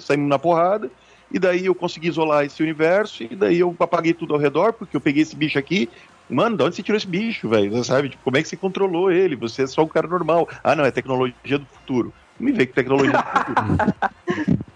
saímos 0.00 0.28
na 0.28 0.38
porrada, 0.38 0.90
e 1.30 1.38
daí 1.38 1.66
eu 1.66 1.74
consegui 1.74 2.08
isolar 2.08 2.44
esse 2.44 2.62
universo, 2.62 3.22
e 3.22 3.36
daí 3.36 3.60
eu 3.60 3.74
apaguei 3.78 4.14
tudo 4.14 4.34
ao 4.34 4.40
redor, 4.40 4.72
porque 4.72 4.96
eu 4.96 5.00
peguei 5.00 5.22
esse 5.22 5.36
bicho 5.36 5.58
aqui. 5.58 5.88
Mano, 6.28 6.56
de 6.56 6.64
onde 6.64 6.74
você 6.74 6.82
tirou 6.82 6.96
esse 6.96 7.06
bicho, 7.06 7.48
velho? 7.48 7.84
Sabe? 7.84 8.08
Tipo, 8.08 8.24
como 8.24 8.36
é 8.36 8.42
que 8.42 8.48
você 8.48 8.56
controlou 8.56 9.12
ele? 9.12 9.36
Você 9.36 9.62
é 9.62 9.66
só 9.66 9.82
um 9.82 9.88
cara 9.88 10.08
normal. 10.08 10.48
Ah, 10.64 10.74
não, 10.74 10.84
é 10.84 10.90
tecnologia 10.90 11.58
do 11.58 11.66
futuro 11.66 12.12
me 12.38 12.52
vê 12.52 12.66
que 12.66 12.72
tecnologia. 12.72 13.12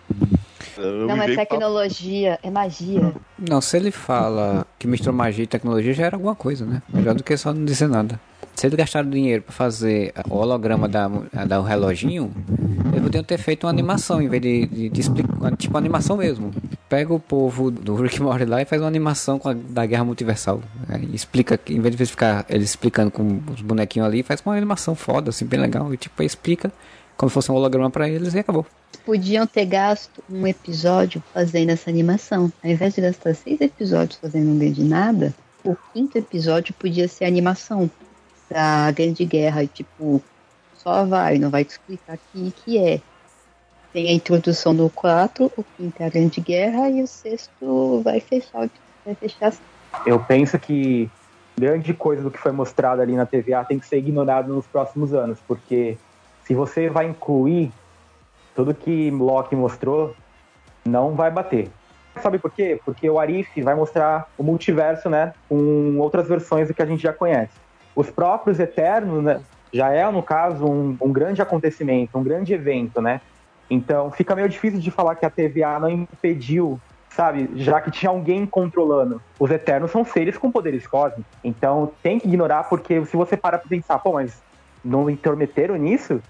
não, 0.79 1.23
é 1.23 1.35
tecnologia, 1.35 2.39
é 2.43 2.51
magia. 2.51 3.13
Não, 3.39 3.61
se 3.61 3.77
ele 3.77 3.91
fala 3.91 4.67
que 4.79 4.87
misturou 4.87 5.15
magia 5.15 5.45
e 5.45 5.47
tecnologia, 5.47 5.93
já 5.93 6.07
era 6.07 6.17
alguma 6.17 6.35
coisa, 6.35 6.65
né? 6.65 6.83
Melhor 6.93 7.15
do 7.15 7.23
que 7.23 7.37
só 7.37 7.53
não 7.53 7.65
dizer 7.65 7.89
nada. 7.89 8.21
Se 8.55 8.67
eles 8.67 8.77
gastaram 8.77 9.09
dinheiro 9.09 9.43
para 9.43 9.53
fazer 9.53 10.13
o 10.29 10.37
holograma 10.37 10.87
da, 10.87 11.09
da 11.47 11.63
reloginho, 11.63 12.31
eles 12.93 13.03
podiam 13.03 13.25
ter 13.25 13.39
feito 13.39 13.65
uma 13.65 13.71
animação 13.71 14.21
em 14.21 14.29
vez 14.29 14.43
de, 14.43 14.67
de, 14.67 14.89
de 14.91 15.01
explicar, 15.01 15.57
tipo 15.57 15.79
animação 15.79 16.17
mesmo. 16.17 16.51
Pega 16.89 17.15
o 17.15 17.21
povo 17.21 17.71
do 17.71 17.95
Rick 17.95 18.21
Morty 18.21 18.45
lá 18.45 18.61
e 18.61 18.65
faz 18.65 18.83
uma 18.83 18.89
animação 18.89 19.41
a, 19.45 19.55
da 19.55 19.87
Guerra 19.87 20.05
Multiversal. 20.05 20.61
Né? 20.89 21.01
explica, 21.13 21.59
em 21.69 21.81
vez 21.81 21.97
de 21.97 22.05
ficar 22.05 22.45
eles 22.49 22.71
explicando 22.71 23.11
com 23.11 23.41
os 23.51 23.63
bonequinhos 23.63 24.07
ali, 24.07 24.23
faz 24.23 24.43
uma 24.45 24.55
animação 24.55 24.95
foda, 24.95 25.31
assim, 25.31 25.47
bem 25.47 25.61
legal. 25.61 25.95
E 25.95 25.97
tipo, 25.97 26.23
explica 26.23 26.71
como 27.21 27.29
se 27.29 27.35
fosse 27.35 27.53
um 27.53 27.55
holograma 27.55 27.91
para 27.91 28.09
eles 28.09 28.33
e 28.33 28.39
acabou. 28.39 28.64
Podiam 29.05 29.47
ter 29.47 29.66
gasto 29.66 30.25
um 30.31 30.47
episódio 30.47 31.23
fazendo 31.35 31.68
essa 31.68 31.91
animação. 31.91 32.51
Ao 32.64 32.71
invés 32.71 32.95
de 32.95 33.03
gastar 33.03 33.35
seis 33.35 33.61
episódios 33.61 34.18
fazendo 34.18 34.51
um 34.51 34.59
grande 34.59 34.83
nada, 34.83 35.35
o 35.62 35.77
quinto 35.93 36.16
episódio 36.16 36.73
podia 36.73 37.07
ser 37.09 37.27
animação 37.27 37.91
da 38.49 38.91
Grande 38.93 39.27
Guerra, 39.27 39.66
tipo, 39.66 40.23
só 40.79 41.05
vai, 41.05 41.39
não 41.39 41.51
vai 41.51 41.62
te 41.62 41.73
explicar 41.73 42.18
o 42.35 42.51
que 42.51 42.79
é. 42.79 43.03
Tem 43.93 44.09
a 44.09 44.12
introdução 44.12 44.75
do 44.75 44.89
4, 44.89 45.53
o 45.55 45.64
quinto 45.77 46.03
é 46.03 46.07
a 46.07 46.09
Grande 46.09 46.41
Guerra 46.41 46.89
e 46.89 47.03
o 47.03 47.07
sexto 47.07 48.01
vai 48.03 48.21
fechar, 48.21 48.71
vai 49.05 49.14
fechar. 49.14 49.53
Eu 50.07 50.21
penso 50.21 50.59
que 50.59 51.11
grande 51.59 51.93
coisa 51.93 52.23
do 52.23 52.31
que 52.31 52.39
foi 52.39 52.53
mostrado 52.53 53.03
ali 53.03 53.14
na 53.14 53.27
TVA 53.27 53.62
tem 53.62 53.79
que 53.79 53.87
ser 53.87 53.99
ignorado 53.99 54.55
nos 54.55 54.66
próximos 54.66 55.12
anos, 55.12 55.39
porque 55.47 55.99
se 56.45 56.55
você 56.55 56.88
vai 56.88 57.07
incluir 57.07 57.72
tudo 58.55 58.74
que 58.74 59.11
Loki 59.11 59.55
mostrou, 59.55 60.14
não 60.84 61.14
vai 61.14 61.30
bater. 61.30 61.70
Sabe 62.20 62.38
por 62.38 62.51
quê? 62.51 62.80
Porque 62.84 63.09
o 63.09 63.18
Arif 63.18 63.62
vai 63.62 63.74
mostrar 63.74 64.28
o 64.36 64.43
multiverso, 64.43 65.09
né, 65.09 65.32
com 65.49 65.99
outras 65.99 66.28
versões 66.28 66.68
do 66.68 66.74
que 66.74 66.82
a 66.82 66.86
gente 66.86 67.03
já 67.03 67.12
conhece. 67.12 67.53
Os 67.95 68.11
próprios 68.11 68.59
Eternos, 68.59 69.22
né, 69.22 69.41
já 69.72 69.91
é, 69.91 70.11
no 70.11 70.22
caso, 70.22 70.64
um, 70.64 70.97
um 71.01 71.12
grande 71.12 71.41
acontecimento, 71.41 72.18
um 72.18 72.22
grande 72.22 72.53
evento, 72.53 73.01
né? 73.01 73.20
Então 73.68 74.11
fica 74.11 74.34
meio 74.34 74.49
difícil 74.49 74.80
de 74.80 74.91
falar 74.91 75.14
que 75.14 75.24
a 75.24 75.30
TVA 75.30 75.78
não 75.78 75.88
impediu, 75.88 76.80
sabe? 77.11 77.49
Já 77.55 77.80
que 77.80 77.91
tinha 77.91 78.11
alguém 78.11 78.45
controlando. 78.45 79.22
Os 79.38 79.51
Eternos 79.51 79.93
são 79.93 80.05
seres 80.05 80.36
com 80.36 80.51
poderes 80.51 80.86
cósmicos. 80.86 81.32
Então 81.45 81.93
tem 82.03 82.18
que 82.18 82.26
ignorar, 82.26 82.64
porque 82.64 83.05
se 83.07 83.16
você 83.16 83.36
para 83.36 83.59
pra 83.59 83.68
pensar, 83.68 83.99
pô, 84.01 84.12
mas 84.12 84.43
não 84.85 85.09
intermeteram 85.09 85.76
nisso? 85.76 86.20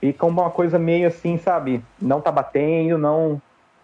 Fica 0.00 0.26
uma 0.26 0.50
coisa 0.50 0.78
meio 0.78 1.08
assim, 1.08 1.38
sabe? 1.38 1.82
Não 2.00 2.20
tá 2.20 2.30
batendo, 2.30 2.98
não 2.98 3.40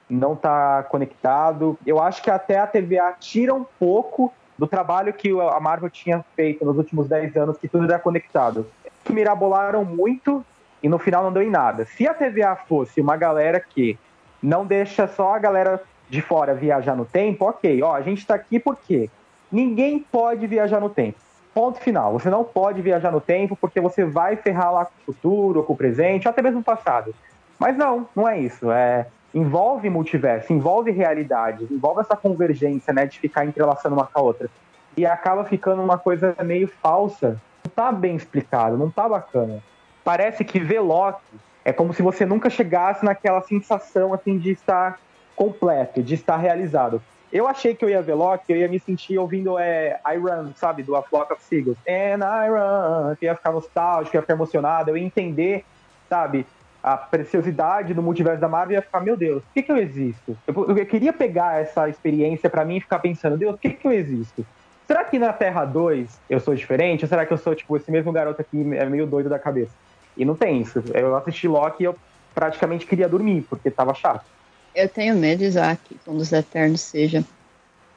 não 0.09 0.37
tá 0.37 0.83
conectado. 0.85 1.79
Eu 1.87 2.01
acho 2.01 2.23
que 2.23 2.31
até 2.31 2.59
a 2.59 2.67
TVA 2.67 3.15
tira 3.19 3.55
um 3.55 3.65
pouco 3.65 4.31
do 4.59 4.67
trabalho 4.67 5.13
que 5.13 5.31
a 5.31 5.59
Marvel 5.59 5.89
tinha 5.89 6.23
feito 6.37 6.65
nos 6.65 6.77
últimos 6.77 7.09
10 7.09 7.37
anos, 7.37 7.57
que 7.57 7.67
tudo 7.67 7.85
era 7.85 7.99
conectado. 7.99 8.67
Mirabolaram 9.09 9.85
muito 9.85 10.45
e 10.83 10.89
no 10.89 10.99
final 10.99 11.23
não 11.23 11.33
deu 11.33 11.43
em 11.43 11.51
nada. 11.51 11.87
Se 11.87 12.07
a 12.07 12.13
TVA 12.13 12.57
fosse 12.69 13.01
uma 13.01 13.17
galera 13.17 13.59
que 13.59 13.99
não 14.43 14.67
deixa 14.67 15.09
só 15.09 15.35
a 15.35 15.39
galera 15.39 15.83
de 16.11 16.21
fora 16.21 16.55
viajar 16.55 16.95
no 16.95 17.05
tempo, 17.05 17.47
ok, 17.47 17.83
ó, 17.83 17.95
a 17.95 18.03
gente 18.03 18.27
tá 18.27 18.35
aqui 18.35 18.59
porque 18.59 19.09
ninguém 19.51 19.99
pode 19.99 20.47
viajar 20.47 20.81
no 20.81 20.91
tempo. 20.91 21.19
Ponto 21.55 21.79
final. 21.81 22.13
Você 22.15 22.31
não 22.31 22.45
pode 22.45 22.81
viajar 22.81 23.11
no 23.11 23.21
tempo 23.21 23.57
porque 23.57 23.81
você 23.81 24.05
vai 24.05 24.37
ferrar 24.37 24.73
lá 24.73 24.85
com 24.85 24.93
o 24.97 25.15
futuro, 25.15 25.63
com 25.63 25.73
o 25.73 25.77
presente, 25.77 26.29
até 26.29 26.41
mesmo 26.43 26.61
o 26.61 26.65
passado. 26.65 27.15
Mas 27.59 27.77
não, 27.77 28.09
não 28.17 28.29
é 28.29 28.41
isso. 28.41 28.71
É, 28.71 29.07
envolve 29.35 29.89
multiverso, 29.91 30.53
envolve 30.53 30.91
realidade, 30.91 31.67
envolve 31.71 32.01
essa 32.01 32.17
convergência, 32.17 32.93
né, 32.93 33.07
de 33.07 33.19
ficar 33.19 33.45
entrelaçando 33.45 33.95
uma 33.95 34.07
com 34.07 34.19
a 34.19 34.23
outra. 34.23 34.49
E 34.97 35.07
acaba 35.07 35.45
ficando 35.45 35.83
uma 35.83 35.99
coisa 35.99 36.35
meio 36.43 36.69
falsa. 36.69 37.41
Não 37.65 37.71
tá 37.75 37.93
bem 37.93 38.17
explicado, 38.17 38.77
não 38.77 38.91
tá 38.91 39.09
bacana 39.09 39.63
parece 40.05 40.45
que 40.45 40.59
ver 40.59 40.81
Loki 40.81 41.23
é 41.65 41.73
como 41.73 41.95
se 41.95 42.03
você 42.03 42.27
nunca 42.27 42.51
chegasse 42.51 43.05
naquela 43.05 43.41
sensação 43.43 44.13
assim 44.13 44.39
de 44.39 44.51
estar 44.51 44.99
completo, 45.37 46.03
de 46.03 46.15
estar 46.15 46.37
realizado. 46.37 47.01
Eu 47.33 47.49
achei 47.49 47.75
que 47.75 47.83
eu 47.83 47.89
ia 47.89 48.03
ver 48.03 48.13
Loki, 48.13 48.53
eu 48.53 48.59
ia 48.59 48.69
me 48.69 48.79
sentir 48.79 49.19
ouvindo 49.19 49.59
é, 49.59 49.99
I 50.07 50.19
Run, 50.19 50.53
sabe, 50.55 50.83
do 50.83 50.95
A 50.95 51.03
Flock 51.03 51.33
of 51.33 51.43
Seagulls. 51.43 51.81
And 51.89 52.19
I 52.23 52.49
Run, 52.51 53.11
eu 53.13 53.17
ia 53.23 53.35
ficar 53.35 53.53
nostálgico, 53.53 54.15
ia 54.15 54.21
ficar 54.21 54.35
emocionado, 54.35 54.91
eu 54.91 54.97
ia 54.99 55.05
entender, 55.05 55.65
sabe, 56.11 56.47
a 56.83 56.95
preciosidade 56.97 57.95
do 57.95 58.03
multiverso 58.03 58.39
da 58.39 58.49
Marvel 58.49 58.75
ia 58.75 58.83
ficar, 58.83 59.01
meu 59.01 59.17
Deus, 59.17 59.43
por 59.43 59.55
que, 59.55 59.63
que 59.63 59.73
eu 59.73 59.79
existo? 59.79 60.37
Eu, 60.47 60.77
eu 60.77 60.87
queria 60.87 61.13
pegar 61.13 61.59
essa 61.59 61.89
experiência 61.89 62.51
para 62.51 62.67
mim 62.67 62.77
e 62.77 62.81
ficar 62.81 62.99
pensando, 62.99 63.39
Deus, 63.39 63.53
por 63.53 63.61
que, 63.61 63.71
que 63.71 63.87
eu 63.87 63.93
existo? 63.93 64.45
Será 64.87 65.03
que 65.05 65.19
na 65.19 65.33
Terra 65.33 65.65
2 65.65 66.21
eu 66.29 66.39
sou 66.39 66.55
diferente? 66.55 67.05
Ou 67.05 67.09
será 67.09 67.25
que 67.25 67.33
eu 67.33 67.39
sou, 67.39 67.55
tipo, 67.55 67.75
esse 67.79 67.91
mesmo 67.91 68.13
garoto 68.13 68.43
aqui 68.43 68.61
é 68.75 68.85
meio 68.85 69.07
doido 69.07 69.31
da 69.31 69.39
cabeça? 69.39 69.73
E 70.17 70.25
não 70.25 70.35
tem 70.35 70.61
isso. 70.61 70.83
Eu 70.93 71.17
assisti 71.17 71.49
Loki 71.49 71.83
e 71.83 71.87
eu 71.87 71.97
praticamente 72.35 72.85
queria 72.85 73.09
dormir, 73.09 73.47
porque 73.49 73.71
tava 73.71 73.95
chato. 73.95 74.27
Eu 74.75 74.89
tenho 74.89 75.15
medo, 75.15 75.43
Isaac, 75.43 75.81
quando 76.05 76.21
os 76.21 76.33
Eternos 76.33 76.81
seja. 76.81 77.25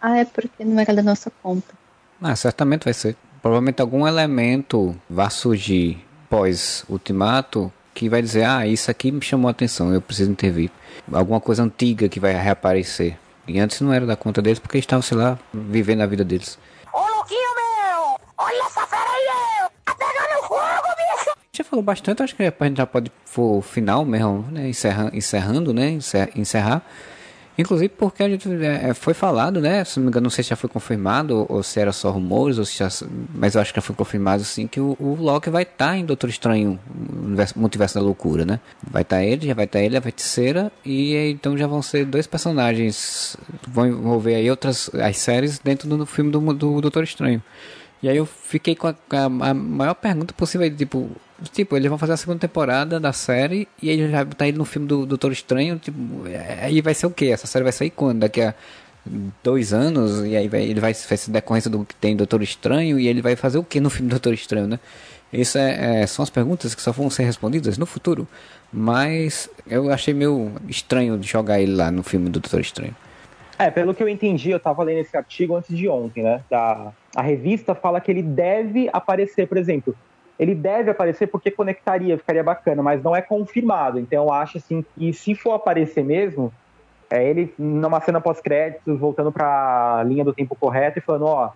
Ah, 0.01 0.17
é 0.17 0.25
porque 0.25 0.63
não 0.63 0.79
era 0.79 0.93
da 0.93 1.01
nossa 1.01 1.31
conta. 1.41 1.73
Ah, 2.21 2.35
certamente 2.35 2.83
vai 2.83 2.93
ser. 2.93 3.15
Provavelmente 3.41 3.81
algum 3.81 4.07
elemento 4.07 4.95
vai 5.09 5.29
surgir 5.29 6.03
pós-ultimato 6.29 7.71
que 7.93 8.09
vai 8.09 8.21
dizer, 8.21 8.43
ah, 8.43 8.67
isso 8.67 8.91
aqui 8.91 9.11
me 9.11 9.21
chamou 9.21 9.47
a 9.47 9.51
atenção, 9.51 9.93
eu 9.93 10.01
preciso 10.01 10.29
intervir. 10.29 10.69
Alguma 11.11 11.39
coisa 11.39 11.63
antiga 11.63 12.09
que 12.09 12.19
vai 12.19 12.33
reaparecer. 12.33 13.17
E 13.47 13.59
antes 13.59 13.79
não 13.79 13.93
era 13.93 14.05
da 14.05 14.15
conta 14.15 14.41
deles 14.41 14.59
porque 14.59 14.77
estavam, 14.77 15.01
sei 15.01 15.17
lá, 15.17 15.39
vivendo 15.53 16.01
a 16.01 16.05
vida 16.05 16.23
deles. 16.23 16.57
Já 21.57 21.63
falou 21.63 21.83
bastante, 21.83 22.23
acho 22.23 22.35
que 22.35 22.43
a 22.43 22.51
gente 22.65 22.77
já 22.77 22.85
pode 22.85 23.11
for 23.25 23.61
final 23.61 24.05
mesmo, 24.05 24.45
né? 24.51 24.69
Encerra, 24.69 25.09
encerrando, 25.13 25.73
né? 25.73 25.89
Encerrar. 25.89 26.29
encerrar. 26.35 26.83
Inclusive 27.57 27.89
porque 27.89 28.21
a 28.21 28.29
gente 28.29 28.49
é, 28.65 28.93
foi 28.93 29.13
falado, 29.13 29.61
né? 29.61 29.83
Se 29.85 29.97
não 29.97 30.05
me 30.05 30.09
engano, 30.09 30.25
não 30.25 30.29
sei 30.29 30.43
se 30.43 30.49
já 30.49 30.57
foi 30.57 30.69
confirmado 30.69 31.45
ou 31.47 31.63
se 31.63 31.79
era 31.79 31.93
só 31.93 32.11
rumores, 32.11 32.57
ou 32.57 32.65
se 32.65 32.77
já, 32.77 32.89
mas 33.33 33.55
eu 33.55 33.61
acho 33.61 33.73
que 33.73 33.77
já 33.77 33.81
foi 33.81 33.95
confirmado 33.95 34.43
sim 34.43 34.67
que 34.67 34.79
o, 34.79 34.97
o 34.99 35.15
Loki 35.17 35.49
vai 35.49 35.63
estar 35.63 35.87
tá 35.87 35.97
em 35.97 36.05
Doutor 36.05 36.29
Estranho, 36.29 36.77
universo, 37.23 37.57
Multiverso 37.57 37.95
da 37.95 38.01
Loucura, 38.01 38.45
né? 38.45 38.59
Vai 38.85 39.03
estar 39.03 39.17
tá 39.17 39.23
ele, 39.23 39.47
já 39.47 39.53
vai 39.53 39.65
estar 39.65 39.79
tá 39.79 39.85
ele, 39.85 39.95
a 39.95 40.01
feiticeira, 40.01 40.69
e 40.85 41.15
então 41.29 41.57
já 41.57 41.65
vão 41.65 41.81
ser 41.81 42.05
dois 42.05 42.27
personagens, 42.27 43.37
vão 43.65 43.87
envolver 43.87 44.35
aí 44.35 44.49
outras 44.49 44.89
as 44.93 45.17
séries 45.17 45.57
dentro 45.57 45.87
do 45.87 46.05
filme 46.05 46.31
do, 46.31 46.39
do 46.53 46.81
Doutor 46.81 47.03
Estranho. 47.05 47.41
E 48.03 48.09
aí 48.09 48.17
eu 48.17 48.25
fiquei 48.25 48.75
com 48.75 48.87
a, 48.87 48.95
a, 49.11 49.49
a 49.49 49.53
maior 49.53 49.95
pergunta 49.95 50.33
possível, 50.33 50.69
tipo, 50.75 51.09
Tipo, 51.51 51.75
eles 51.75 51.89
vão 51.89 51.97
fazer 51.97 52.13
a 52.13 52.17
segunda 52.17 52.39
temporada 52.39 52.99
da 52.99 53.11
série 53.11 53.67
e 53.81 53.89
aí 53.89 54.09
já 54.09 54.23
botar 54.23 54.47
ele 54.47 54.57
no 54.57 54.63
filme 54.63 54.87
do 54.87 55.05
Doutor 55.05 55.31
Estranho. 55.31 55.77
Tipo, 55.77 55.97
aí 56.61 56.81
vai 56.81 56.93
ser 56.93 57.07
o 57.07 57.11
que? 57.11 57.29
Essa 57.29 57.45
série 57.45 57.63
vai 57.63 57.73
sair 57.73 57.89
quando? 57.89 58.19
Daqui 58.19 58.41
a 58.41 58.53
dois 59.43 59.73
anos? 59.73 60.25
E 60.25 60.35
aí 60.35 60.47
vai, 60.47 60.63
ele 60.63 60.79
vai 60.79 60.93
fazer 60.93 61.31
decorrência 61.31 61.69
do 61.69 61.83
que 61.83 61.93
tem 61.95 62.15
Doutor 62.15 62.41
Estranho 62.41 62.97
e 62.97 63.07
ele 63.07 63.21
vai 63.21 63.35
fazer 63.35 63.57
o 63.57 63.63
que 63.63 63.81
no 63.81 63.89
filme 63.89 64.07
do 64.07 64.11
Doutor 64.11 64.33
Estranho, 64.33 64.67
né? 64.67 64.79
Isso 65.33 65.57
é, 65.57 66.01
é, 66.01 66.07
são 66.07 66.23
as 66.23 66.29
perguntas 66.29 66.73
que 66.73 66.81
só 66.81 66.93
vão 66.93 67.09
ser 67.09 67.23
respondidas 67.23 67.77
no 67.77 67.85
futuro. 67.85 68.25
Mas 68.71 69.49
eu 69.67 69.91
achei 69.91 70.13
meio 70.13 70.53
estranho 70.69 71.17
de 71.17 71.27
jogar 71.27 71.59
ele 71.59 71.75
lá 71.75 71.91
no 71.91 72.03
filme 72.03 72.29
do 72.29 72.39
Doutor 72.39 72.61
Estranho. 72.61 72.95
É, 73.57 73.69
pelo 73.69 73.93
que 73.93 74.03
eu 74.03 74.09
entendi, 74.09 74.51
eu 74.51 74.59
tava 74.59 74.83
lendo 74.83 74.99
esse 74.99 75.15
artigo 75.15 75.55
antes 75.55 75.75
de 75.75 75.87
ontem, 75.87 76.23
né? 76.23 76.41
Da, 76.49 76.91
a 77.15 77.21
revista 77.21 77.73
fala 77.73 78.01
que 78.01 78.11
ele 78.11 78.21
deve 78.21 78.89
aparecer, 78.91 79.47
por 79.47 79.57
exemplo, 79.57 79.95
ele 80.37 80.53
deve 80.53 80.91
aparecer 80.91 81.27
porque 81.27 81.49
conectaria, 81.49 82.17
ficaria 82.17 82.43
bacana, 82.43 82.83
mas 82.83 83.01
não 83.01 83.15
é 83.15 83.21
confirmado. 83.21 83.99
Então 83.99 84.25
eu 84.25 84.33
acho 84.33 84.57
assim 84.57 84.83
que 84.97 85.13
se 85.13 85.33
for 85.35 85.53
aparecer 85.53 86.03
mesmo, 86.03 86.51
é 87.09 87.27
ele 87.27 87.53
numa 87.57 88.01
cena 88.01 88.19
pós-créditos, 88.19 88.99
voltando 88.99 89.31
para 89.31 89.99
a 89.99 90.03
linha 90.03 90.23
do 90.23 90.33
tempo 90.33 90.55
correto 90.55 90.99
e 90.99 91.01
falando, 91.01 91.25
ó, 91.25 91.51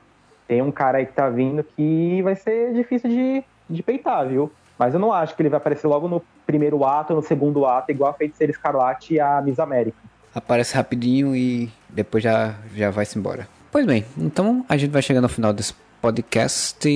tem 0.47 0.61
um 0.61 0.71
cara 0.71 0.99
aí 0.99 1.05
que 1.05 1.13
tá 1.13 1.29
vindo 1.29 1.63
que 1.63 2.21
vai 2.21 2.35
ser 2.35 2.73
difícil 2.73 3.09
de, 3.09 3.43
de 3.69 3.83
peitar, 3.83 4.27
viu? 4.27 4.51
Mas 4.77 4.93
eu 4.93 4.99
não 4.99 5.11
acho 5.11 5.35
que 5.35 5.41
ele 5.41 5.49
vai 5.49 5.57
aparecer 5.57 5.87
logo 5.87 6.07
no 6.07 6.23
primeiro 6.45 6.85
ato, 6.85 7.13
no 7.13 7.21
segundo 7.21 7.65
ato, 7.65 7.91
igual 7.91 8.11
a 8.11 8.13
Feiticeira 8.13 8.51
Escarlate 8.51 9.15
e 9.15 9.19
a 9.19 9.41
Miss 9.41 9.59
América. 9.59 9.97
Aparece 10.33 10.75
rapidinho 10.75 11.35
e 11.35 11.69
depois 11.89 12.23
já, 12.23 12.55
já 12.73 12.89
vai-se 12.89 13.19
embora. 13.19 13.47
Pois 13.71 13.85
bem, 13.85 14.05
então 14.17 14.65
a 14.69 14.77
gente 14.77 14.91
vai 14.91 15.01
chegando 15.01 15.25
ao 15.25 15.29
final 15.29 15.51
desse 15.51 15.73
podcast. 16.01 16.87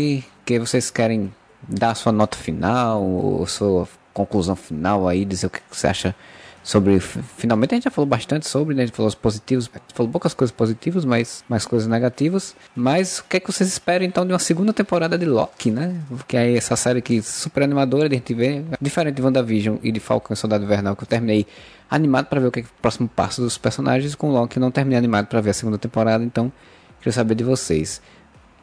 Que 0.45 0.59
vocês 0.59 0.89
querem 0.89 1.31
dar 1.67 1.91
a 1.91 1.95
sua 1.95 2.11
nota 2.11 2.37
final, 2.37 3.03
ou 3.03 3.45
sua 3.47 3.87
conclusão 4.13 4.55
final 4.55 5.07
aí, 5.07 5.25
dizer 5.25 5.47
o 5.47 5.49
que 5.49 5.61
você 5.71 5.87
acha 5.87 6.15
sobre. 6.63 6.99
Finalmente 6.99 7.73
a 7.73 7.75
gente 7.75 7.83
já 7.83 7.91
falou 7.91 8.07
bastante 8.07 8.47
sobre, 8.47 8.73
né? 8.73 8.83
A 8.83 8.85
gente 8.85 8.95
falou 8.95 9.07
os 9.07 9.15
positivos, 9.15 9.69
falou 9.93 10.11
poucas 10.11 10.33
coisas 10.33 10.55
positivas, 10.55 11.03
mas 11.03 11.43
mais 11.49 11.65
coisas 11.65 11.87
negativas. 11.87 12.55
Mas 12.75 13.19
o 13.19 13.25
que 13.25 13.37
é 13.37 13.39
que 13.39 13.51
vocês 13.51 13.69
esperam 13.69 14.05
então 14.05 14.25
de 14.25 14.31
uma 14.31 14.39
segunda 14.39 14.71
temporada 14.71 15.17
de 15.17 15.25
Loki, 15.25 15.69
né? 15.69 15.95
Que 16.27 16.37
é 16.37 16.55
essa 16.55 16.75
série 16.75 17.01
que 17.01 17.21
super 17.21 17.63
animadora 17.63 18.07
de 18.07 18.15
a 18.15 18.17
gente 18.17 18.33
ver, 18.33 18.63
diferente 18.79 19.15
de 19.15 19.21
WandaVision 19.21 19.77
e 19.83 19.91
de 19.91 19.99
Falcon 19.99 20.33
e 20.33 20.37
Soldado 20.37 20.63
Invernal, 20.63 20.95
que 20.95 21.03
eu 21.03 21.07
terminei 21.07 21.45
animado 21.89 22.27
para 22.27 22.39
ver 22.39 22.47
o 22.47 22.51
que 22.51 22.61
é 22.61 22.63
o 22.63 22.81
próximo 22.81 23.07
passo 23.07 23.41
dos 23.41 23.57
personagens, 23.57 24.15
com 24.15 24.31
Loki 24.31 24.59
não 24.59 24.71
terminei 24.71 24.97
animado 24.97 25.27
para 25.27 25.41
ver 25.41 25.51
a 25.51 25.53
segunda 25.53 25.77
temporada, 25.77 26.23
então 26.23 26.51
queria 26.99 27.11
saber 27.11 27.35
de 27.35 27.43
vocês. 27.43 28.01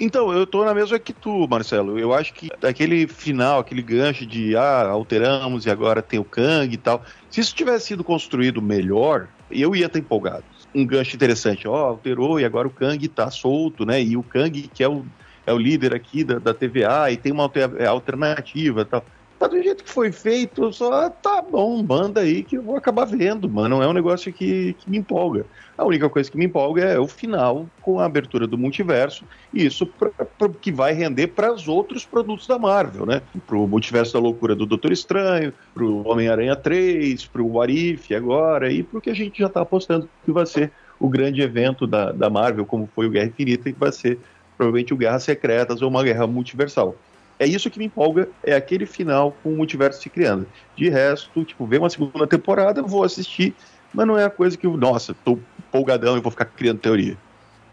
Então, 0.01 0.33
eu 0.33 0.47
tô 0.47 0.65
na 0.65 0.73
mesma 0.73 0.99
que 0.99 1.13
tu, 1.13 1.47
Marcelo. 1.47 1.99
Eu 1.99 2.15
acho 2.15 2.33
que 2.33 2.49
aquele 2.63 3.07
final, 3.07 3.61
aquele 3.61 3.83
gancho 3.83 4.25
de 4.25 4.57
ah, 4.57 4.89
alteramos 4.89 5.67
e 5.67 5.71
agora 5.71 6.01
tem 6.01 6.19
o 6.19 6.25
Kang 6.25 6.73
e 6.73 6.79
tal. 6.79 7.05
Se 7.31 7.43
isso 7.43 7.55
tivesse 7.55 7.89
sido 7.89 8.03
construído 8.03 8.63
melhor, 8.63 9.29
eu 9.51 9.77
ia 9.77 9.85
estar 9.85 9.99
empolgado. 9.99 10.45
Um 10.75 10.87
gancho 10.87 11.15
interessante, 11.15 11.69
ó, 11.69 11.77
alterou 11.77 12.41
e 12.41 12.47
agora 12.47 12.67
o 12.67 12.71
Kang 12.71 13.07
tá 13.09 13.31
solto, 13.31 13.85
né? 13.85 14.03
E 14.03 14.17
o 14.17 14.23
Kang, 14.23 14.71
que 14.73 14.83
é 14.83 14.89
o, 14.89 15.05
é 15.45 15.53
o 15.53 15.59
líder 15.59 15.95
aqui 15.95 16.25
da, 16.25 16.39
da 16.39 16.55
TVA, 16.55 17.11
e 17.11 17.19
tem 17.19 17.31
uma 17.31 17.51
é, 17.79 17.85
alternativa 17.85 18.81
e 18.81 18.85
tal. 18.87 19.05
Tá 19.41 19.47
do 19.47 19.63
jeito 19.63 19.83
que 19.83 19.91
foi 19.91 20.13
feito, 20.13 20.71
só 20.71 21.09
tá 21.09 21.41
bom, 21.41 21.83
manda 21.83 22.21
aí 22.21 22.43
que 22.43 22.59
eu 22.59 22.63
vou 22.63 22.77
acabar 22.77 23.07
vendo, 23.07 23.49
mano. 23.49 23.77
Não 23.77 23.83
é 23.83 23.89
um 23.89 23.95
negócio 23.95 24.31
que, 24.31 24.75
que 24.75 24.91
me 24.91 24.99
empolga. 24.99 25.47
A 25.79 25.85
única 25.87 26.11
coisa 26.11 26.31
que 26.31 26.37
me 26.37 26.45
empolga 26.45 26.85
é 26.85 26.99
o 26.99 27.07
final 27.07 27.67
com 27.81 27.99
a 27.99 28.05
abertura 28.05 28.47
do 28.47 28.59
multiverso, 28.59 29.25
e 29.55 29.65
isso 29.65 29.87
pra, 29.87 30.11
pra, 30.11 30.51
que 30.61 30.71
vai 30.71 30.93
render 30.93 31.29
para 31.29 31.55
os 31.55 31.69
outros 31.69 32.05
produtos 32.05 32.47
da 32.47 32.59
Marvel, 32.59 33.07
né? 33.07 33.23
Pro 33.47 33.67
multiverso 33.67 34.13
da 34.13 34.19
loucura 34.19 34.55
do 34.55 34.67
Doutor 34.67 34.93
Estranho, 34.93 35.55
pro 35.73 36.07
Homem-Aranha 36.07 36.55
3, 36.55 37.25
pro 37.25 37.51
Warif 37.51 38.15
agora, 38.15 38.71
e 38.71 38.83
pro 38.83 39.01
que 39.01 39.09
a 39.09 39.15
gente 39.15 39.39
já 39.39 39.49
tá 39.49 39.63
apostando 39.63 40.07
que 40.23 40.31
vai 40.31 40.45
ser 40.45 40.71
o 40.99 41.09
grande 41.09 41.41
evento 41.41 41.87
da, 41.87 42.13
da 42.13 42.29
Marvel, 42.29 42.67
como 42.67 42.87
foi 42.95 43.07
o 43.07 43.11
Guerra 43.11 43.29
Infinita, 43.29 43.73
que 43.73 43.79
vai 43.79 43.91
ser 43.91 44.19
provavelmente 44.59 44.93
o 44.93 44.99
Guerras 44.99 45.23
Secretas 45.23 45.81
ou 45.81 45.89
uma 45.89 46.05
guerra 46.05 46.27
multiversal. 46.27 46.95
É 47.41 47.47
isso 47.47 47.71
que 47.71 47.79
me 47.79 47.87
empolga, 47.87 48.29
é 48.45 48.55
aquele 48.55 48.85
final 48.85 49.33
com 49.43 49.51
o 49.51 49.57
multiverso 49.57 50.03
se 50.03 50.11
criando. 50.11 50.47
De 50.77 50.91
resto, 50.91 51.43
tipo, 51.43 51.67
ver 51.67 51.79
uma 51.79 51.89
segunda 51.89 52.27
temporada, 52.27 52.83
vou 52.83 53.03
assistir, 53.03 53.55
mas 53.95 54.07
não 54.07 54.19
é 54.19 54.25
a 54.27 54.31
coisa 54.31 54.59
que 54.59 54.69
nossa, 54.69 55.15
tô 55.25 55.39
empolgadão 55.59 56.19
e 56.19 56.21
vou 56.21 56.31
ficar 56.31 56.45
criando 56.45 56.81
teoria. 56.81 57.17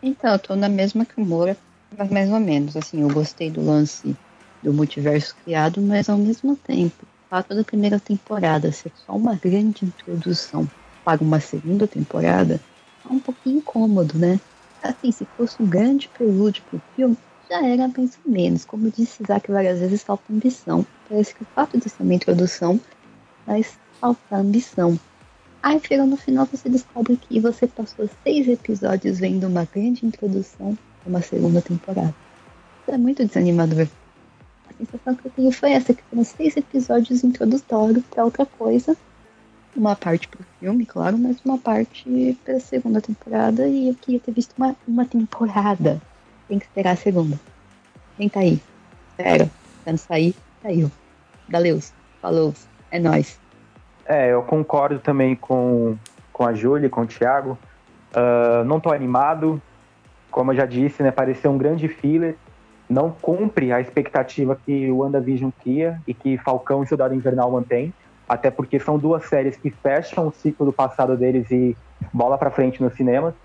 Então, 0.01 0.31
eu 0.31 0.39
tô 0.39 0.55
na 0.55 0.69
mesma 0.69 1.03
que 1.03 1.19
o 1.21 1.25
Moura, 1.25 1.57
mais 2.09 2.31
ou 2.31 2.39
menos. 2.39 2.77
Assim, 2.77 3.01
eu 3.01 3.09
gostei 3.09 3.51
do 3.51 3.61
lance 3.61 4.15
do 4.63 4.73
multiverso 4.73 5.35
criado, 5.43 5.81
mas 5.81 6.09
ao 6.09 6.17
mesmo 6.17 6.55
tempo, 6.55 7.05
fato 7.29 7.53
da 7.53 7.63
primeira 7.63 7.99
temporada 7.99 8.71
ser 8.71 8.91
só 9.05 9.13
uma 9.13 9.35
grande 9.35 9.85
introdução 9.85 10.65
para 11.03 11.21
uma 11.21 11.39
segunda 11.39 11.87
temporada 11.87 12.59
é 13.05 13.13
um 13.13 13.19
pouquinho 13.19 13.57
incômodo, 13.57 14.17
né? 14.17 14.39
Assim, 14.81 15.11
se 15.11 15.25
fosse 15.35 15.61
um 15.61 15.65
grande 15.65 16.07
prelúdio 16.07 16.63
pro 16.69 16.81
filme, 16.95 17.17
já 17.49 17.65
era 17.65 17.83
ou 17.85 18.09
menos. 18.25 18.65
Como 18.65 18.91
disse 18.91 19.23
Isaac 19.23 19.51
várias 19.51 19.79
vezes, 19.79 20.03
falta 20.03 20.23
ambição. 20.31 20.85
Parece 21.07 21.33
que 21.33 21.43
o 21.43 21.47
fato 21.55 21.77
de 21.77 21.89
ser 21.89 22.03
uma 22.03 22.13
introdução, 22.13 22.79
mas 23.45 23.77
falta 23.99 24.35
ambição. 24.35 24.99
Aí 25.63 25.79
chega 25.83 26.05
no 26.05 26.17
final 26.17 26.45
você 26.45 26.69
descobre 26.69 27.17
que 27.17 27.39
você 27.39 27.67
passou 27.67 28.09
seis 28.23 28.47
episódios 28.47 29.19
vendo 29.19 29.47
uma 29.47 29.65
grande 29.65 30.05
introdução 30.05 30.77
para 31.01 31.09
uma 31.09 31.21
segunda 31.21 31.61
temporada. 31.61 32.13
Isso 32.81 32.91
é 32.91 32.97
muito 32.97 33.25
desanimador. 33.25 33.87
A 34.69 34.73
sensação 34.77 35.15
que 35.15 35.25
eu 35.25 35.31
tenho 35.31 35.51
foi 35.51 35.71
essa, 35.71 35.93
que 35.93 36.03
foram 36.03 36.23
seis 36.23 36.55
episódios 36.55 37.23
introdutórios 37.23 38.03
para 38.09 38.25
outra 38.25 38.45
coisa. 38.45 38.95
Uma 39.75 39.95
parte 39.95 40.27
pro 40.27 40.45
filme, 40.59 40.85
claro, 40.85 41.17
mas 41.17 41.37
uma 41.43 41.57
parte 41.57 42.37
para 42.43 42.55
a 42.55 42.59
segunda 42.59 43.01
temporada 43.01 43.67
e 43.67 43.89
eu 43.89 43.95
queria 43.95 44.19
ter 44.19 44.31
visto 44.31 44.53
uma, 44.57 44.75
uma 44.87 45.05
temporada. 45.05 46.01
Tem 46.47 46.59
que 46.59 46.65
esperar 46.65 46.91
a 46.91 46.95
segunda. 46.95 47.39
Quem 48.15 48.29
tá 48.29 48.39
aí? 48.39 48.61
Espera. 49.09 49.49
Quando 49.83 49.97
sair, 49.97 50.35
saiu. 50.61 50.91
Daleus. 51.47 51.93
Falou. 52.21 52.53
É 52.89 52.99
nóis. 52.99 53.39
É, 54.05 54.31
eu 54.31 54.41
concordo 54.43 54.99
também 54.99 55.35
com, 55.35 55.97
com 56.31 56.45
a 56.45 56.53
Júlia, 56.53 56.89
com 56.89 57.01
o 57.01 57.07
Thiago. 57.07 57.57
Uh, 58.11 58.63
não 58.63 58.79
tô 58.79 58.91
animado. 58.91 59.61
Como 60.31 60.51
eu 60.51 60.55
já 60.55 60.65
disse, 60.65 61.03
né, 61.03 61.11
pareceu 61.11 61.51
um 61.51 61.57
grande 61.57 61.87
filler. 61.87 62.35
Não 62.89 63.11
cumpre 63.11 63.73
a 63.73 63.81
expectativa 63.81 64.57
que 64.65 64.89
o 64.89 64.97
WandaVision 64.99 65.51
cria 65.61 66.01
e 66.07 66.13
que 66.13 66.37
Falcão 66.37 66.83
e 66.83 66.87
Soldado 66.87 67.13
Invernal 67.13 67.51
mantém. 67.51 67.93
Até 68.27 68.49
porque 68.49 68.79
são 68.79 68.97
duas 68.97 69.25
séries 69.25 69.57
que 69.57 69.69
fecham 69.69 70.27
o 70.27 70.31
ciclo 70.31 70.65
do 70.65 70.73
passado 70.73 71.17
deles 71.17 71.49
e 71.51 71.75
bola 72.13 72.37
pra 72.37 72.49
frente 72.49 72.81
no 72.81 72.89
cinema. 72.89 73.35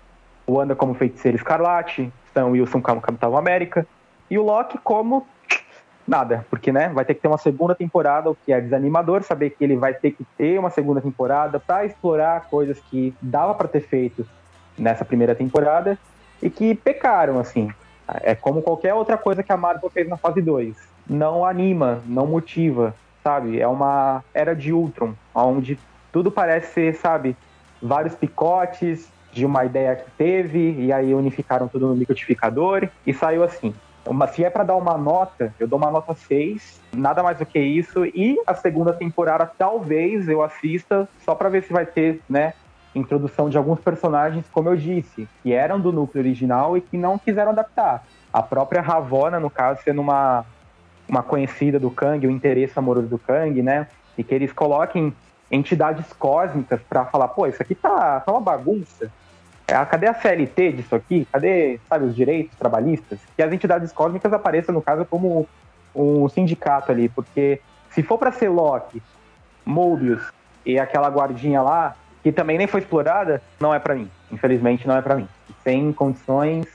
O 0.47 0.53
Wanda 0.53 0.75
como 0.75 0.93
Feiticeiro 0.93 1.37
Escarlate, 1.37 2.11
Sam 2.33 2.47
Wilson 2.47 2.81
como 2.81 3.01
Capitão 3.01 3.37
América. 3.37 3.85
E 4.29 4.37
o 4.37 4.43
Loki 4.43 4.77
como 4.77 5.27
nada, 6.07 6.45
porque 6.49 6.71
né, 6.71 6.89
vai 6.89 7.05
ter 7.05 7.13
que 7.13 7.21
ter 7.21 7.27
uma 7.27 7.37
segunda 7.37 7.73
temporada, 7.73 8.29
o 8.29 8.35
que 8.35 8.51
é 8.51 8.59
desanimador 8.59 9.23
saber 9.23 9.51
que 9.51 9.63
ele 9.63 9.77
vai 9.77 9.93
ter 9.93 10.11
que 10.11 10.25
ter 10.37 10.59
uma 10.59 10.69
segunda 10.69 11.01
temporada 11.01 11.59
para 11.59 11.85
explorar 11.85 12.47
coisas 12.49 12.79
que 12.89 13.15
dava 13.21 13.53
para 13.55 13.67
ter 13.67 13.81
feito 13.81 14.25
nessa 14.77 15.05
primeira 15.05 15.33
temporada 15.33 15.97
e 16.41 16.49
que 16.49 16.75
pecaram 16.75 17.39
assim. 17.39 17.71
É 18.21 18.35
como 18.35 18.61
qualquer 18.61 18.93
outra 18.93 19.17
coisa 19.17 19.41
que 19.41 19.51
a 19.51 19.57
Marvel 19.57 19.89
fez 19.89 20.07
na 20.09 20.17
fase 20.17 20.41
2. 20.41 20.75
Não 21.09 21.45
anima, 21.45 22.01
não 22.05 22.27
motiva, 22.27 22.93
sabe? 23.23 23.59
É 23.59 23.67
uma 23.67 24.23
era 24.33 24.53
de 24.53 24.73
Ultron, 24.73 25.13
onde 25.33 25.79
tudo 26.11 26.29
parece 26.29 26.73
ser, 26.73 26.95
sabe, 26.95 27.35
vários 27.81 28.13
picotes 28.13 29.09
de 29.33 29.45
uma 29.45 29.65
ideia 29.65 29.95
que 29.95 30.09
teve 30.11 30.73
e 30.79 30.93
aí 30.93 31.13
unificaram 31.13 31.67
tudo 31.67 31.87
no 31.87 31.95
liquidificador 31.95 32.87
e 33.05 33.13
saiu 33.13 33.43
assim. 33.43 33.73
Uma, 34.05 34.27
se 34.27 34.43
é 34.43 34.49
para 34.49 34.63
dar 34.63 34.75
uma 34.75 34.97
nota, 34.97 35.53
eu 35.59 35.67
dou 35.67 35.79
uma 35.79 35.89
nota 35.89 36.13
6, 36.13 36.81
nada 36.93 37.23
mais 37.23 37.39
do 37.39 37.45
que 37.45 37.59
isso. 37.59 38.05
E 38.05 38.37
a 38.45 38.53
segunda 38.53 38.93
temporada, 38.93 39.49
talvez 39.57 40.27
eu 40.27 40.43
assista 40.43 41.07
só 41.23 41.33
para 41.33 41.49
ver 41.49 41.63
se 41.63 41.71
vai 41.71 41.85
ter, 41.85 42.21
né, 42.29 42.53
introdução 42.93 43.49
de 43.49 43.57
alguns 43.57 43.79
personagens, 43.79 44.45
como 44.51 44.69
eu 44.69 44.75
disse, 44.75 45.27
que 45.41 45.53
eram 45.53 45.79
do 45.79 45.91
núcleo 45.91 46.21
original 46.21 46.77
e 46.77 46.81
que 46.81 46.97
não 46.97 47.17
quiseram 47.17 47.51
adaptar. 47.51 48.03
A 48.31 48.43
própria 48.43 48.81
Ravonna, 48.81 49.39
no 49.39 49.49
caso, 49.49 49.81
sendo 49.83 50.01
uma, 50.01 50.45
uma 51.07 51.23
conhecida 51.23 51.79
do 51.79 51.89
Kang, 51.89 52.27
o 52.27 52.31
interesse 52.31 52.77
amoroso 52.77 53.07
do 53.07 53.17
Kang, 53.17 53.61
né? 53.61 53.87
E 54.17 54.23
que 54.23 54.35
eles 54.35 54.51
coloquem 54.51 55.13
entidades 55.49 56.11
cósmicas 56.13 56.81
para 56.89 57.05
falar, 57.05 57.29
pô, 57.29 57.47
isso 57.47 57.61
aqui 57.61 57.73
tá, 57.73 58.19
tá 58.19 58.31
uma 58.31 58.41
bagunça. 58.41 59.11
É, 59.67 59.85
cadê 59.85 60.07
a 60.07 60.13
CLT 60.13 60.73
disso 60.73 60.95
aqui? 60.95 61.27
Cadê, 61.31 61.79
sabe, 61.87 62.05
os 62.05 62.15
direitos 62.15 62.57
trabalhistas? 62.57 63.19
Que 63.35 63.41
as 63.41 63.51
entidades 63.51 63.91
cósmicas 63.91 64.33
apareçam, 64.33 64.73
no 64.73 64.81
caso, 64.81 65.05
como 65.05 65.47
um 65.95 66.27
sindicato 66.27 66.91
ali, 66.91 67.07
porque 67.07 67.61
se 67.89 68.01
for 68.03 68.17
para 68.17 68.31
ser 68.31 68.49
Loki, 68.49 69.01
Mobius 69.65 70.31
e 70.65 70.79
aquela 70.79 71.07
guardinha 71.09 71.61
lá, 71.61 71.95
que 72.21 72.31
também 72.31 72.57
nem 72.57 72.67
foi 72.67 72.81
explorada, 72.81 73.41
não 73.59 73.73
é 73.73 73.79
para 73.79 73.95
mim. 73.95 74.09
Infelizmente, 74.31 74.87
não 74.87 74.95
é 74.95 75.01
para 75.01 75.15
mim. 75.15 75.27
Sem 75.63 75.93
condições, 75.93 76.65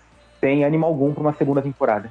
sem 0.40 0.64
ânimo 0.64 0.86
algum 0.86 1.12
para 1.12 1.22
uma 1.22 1.32
segunda 1.34 1.60
temporada. 1.60 2.10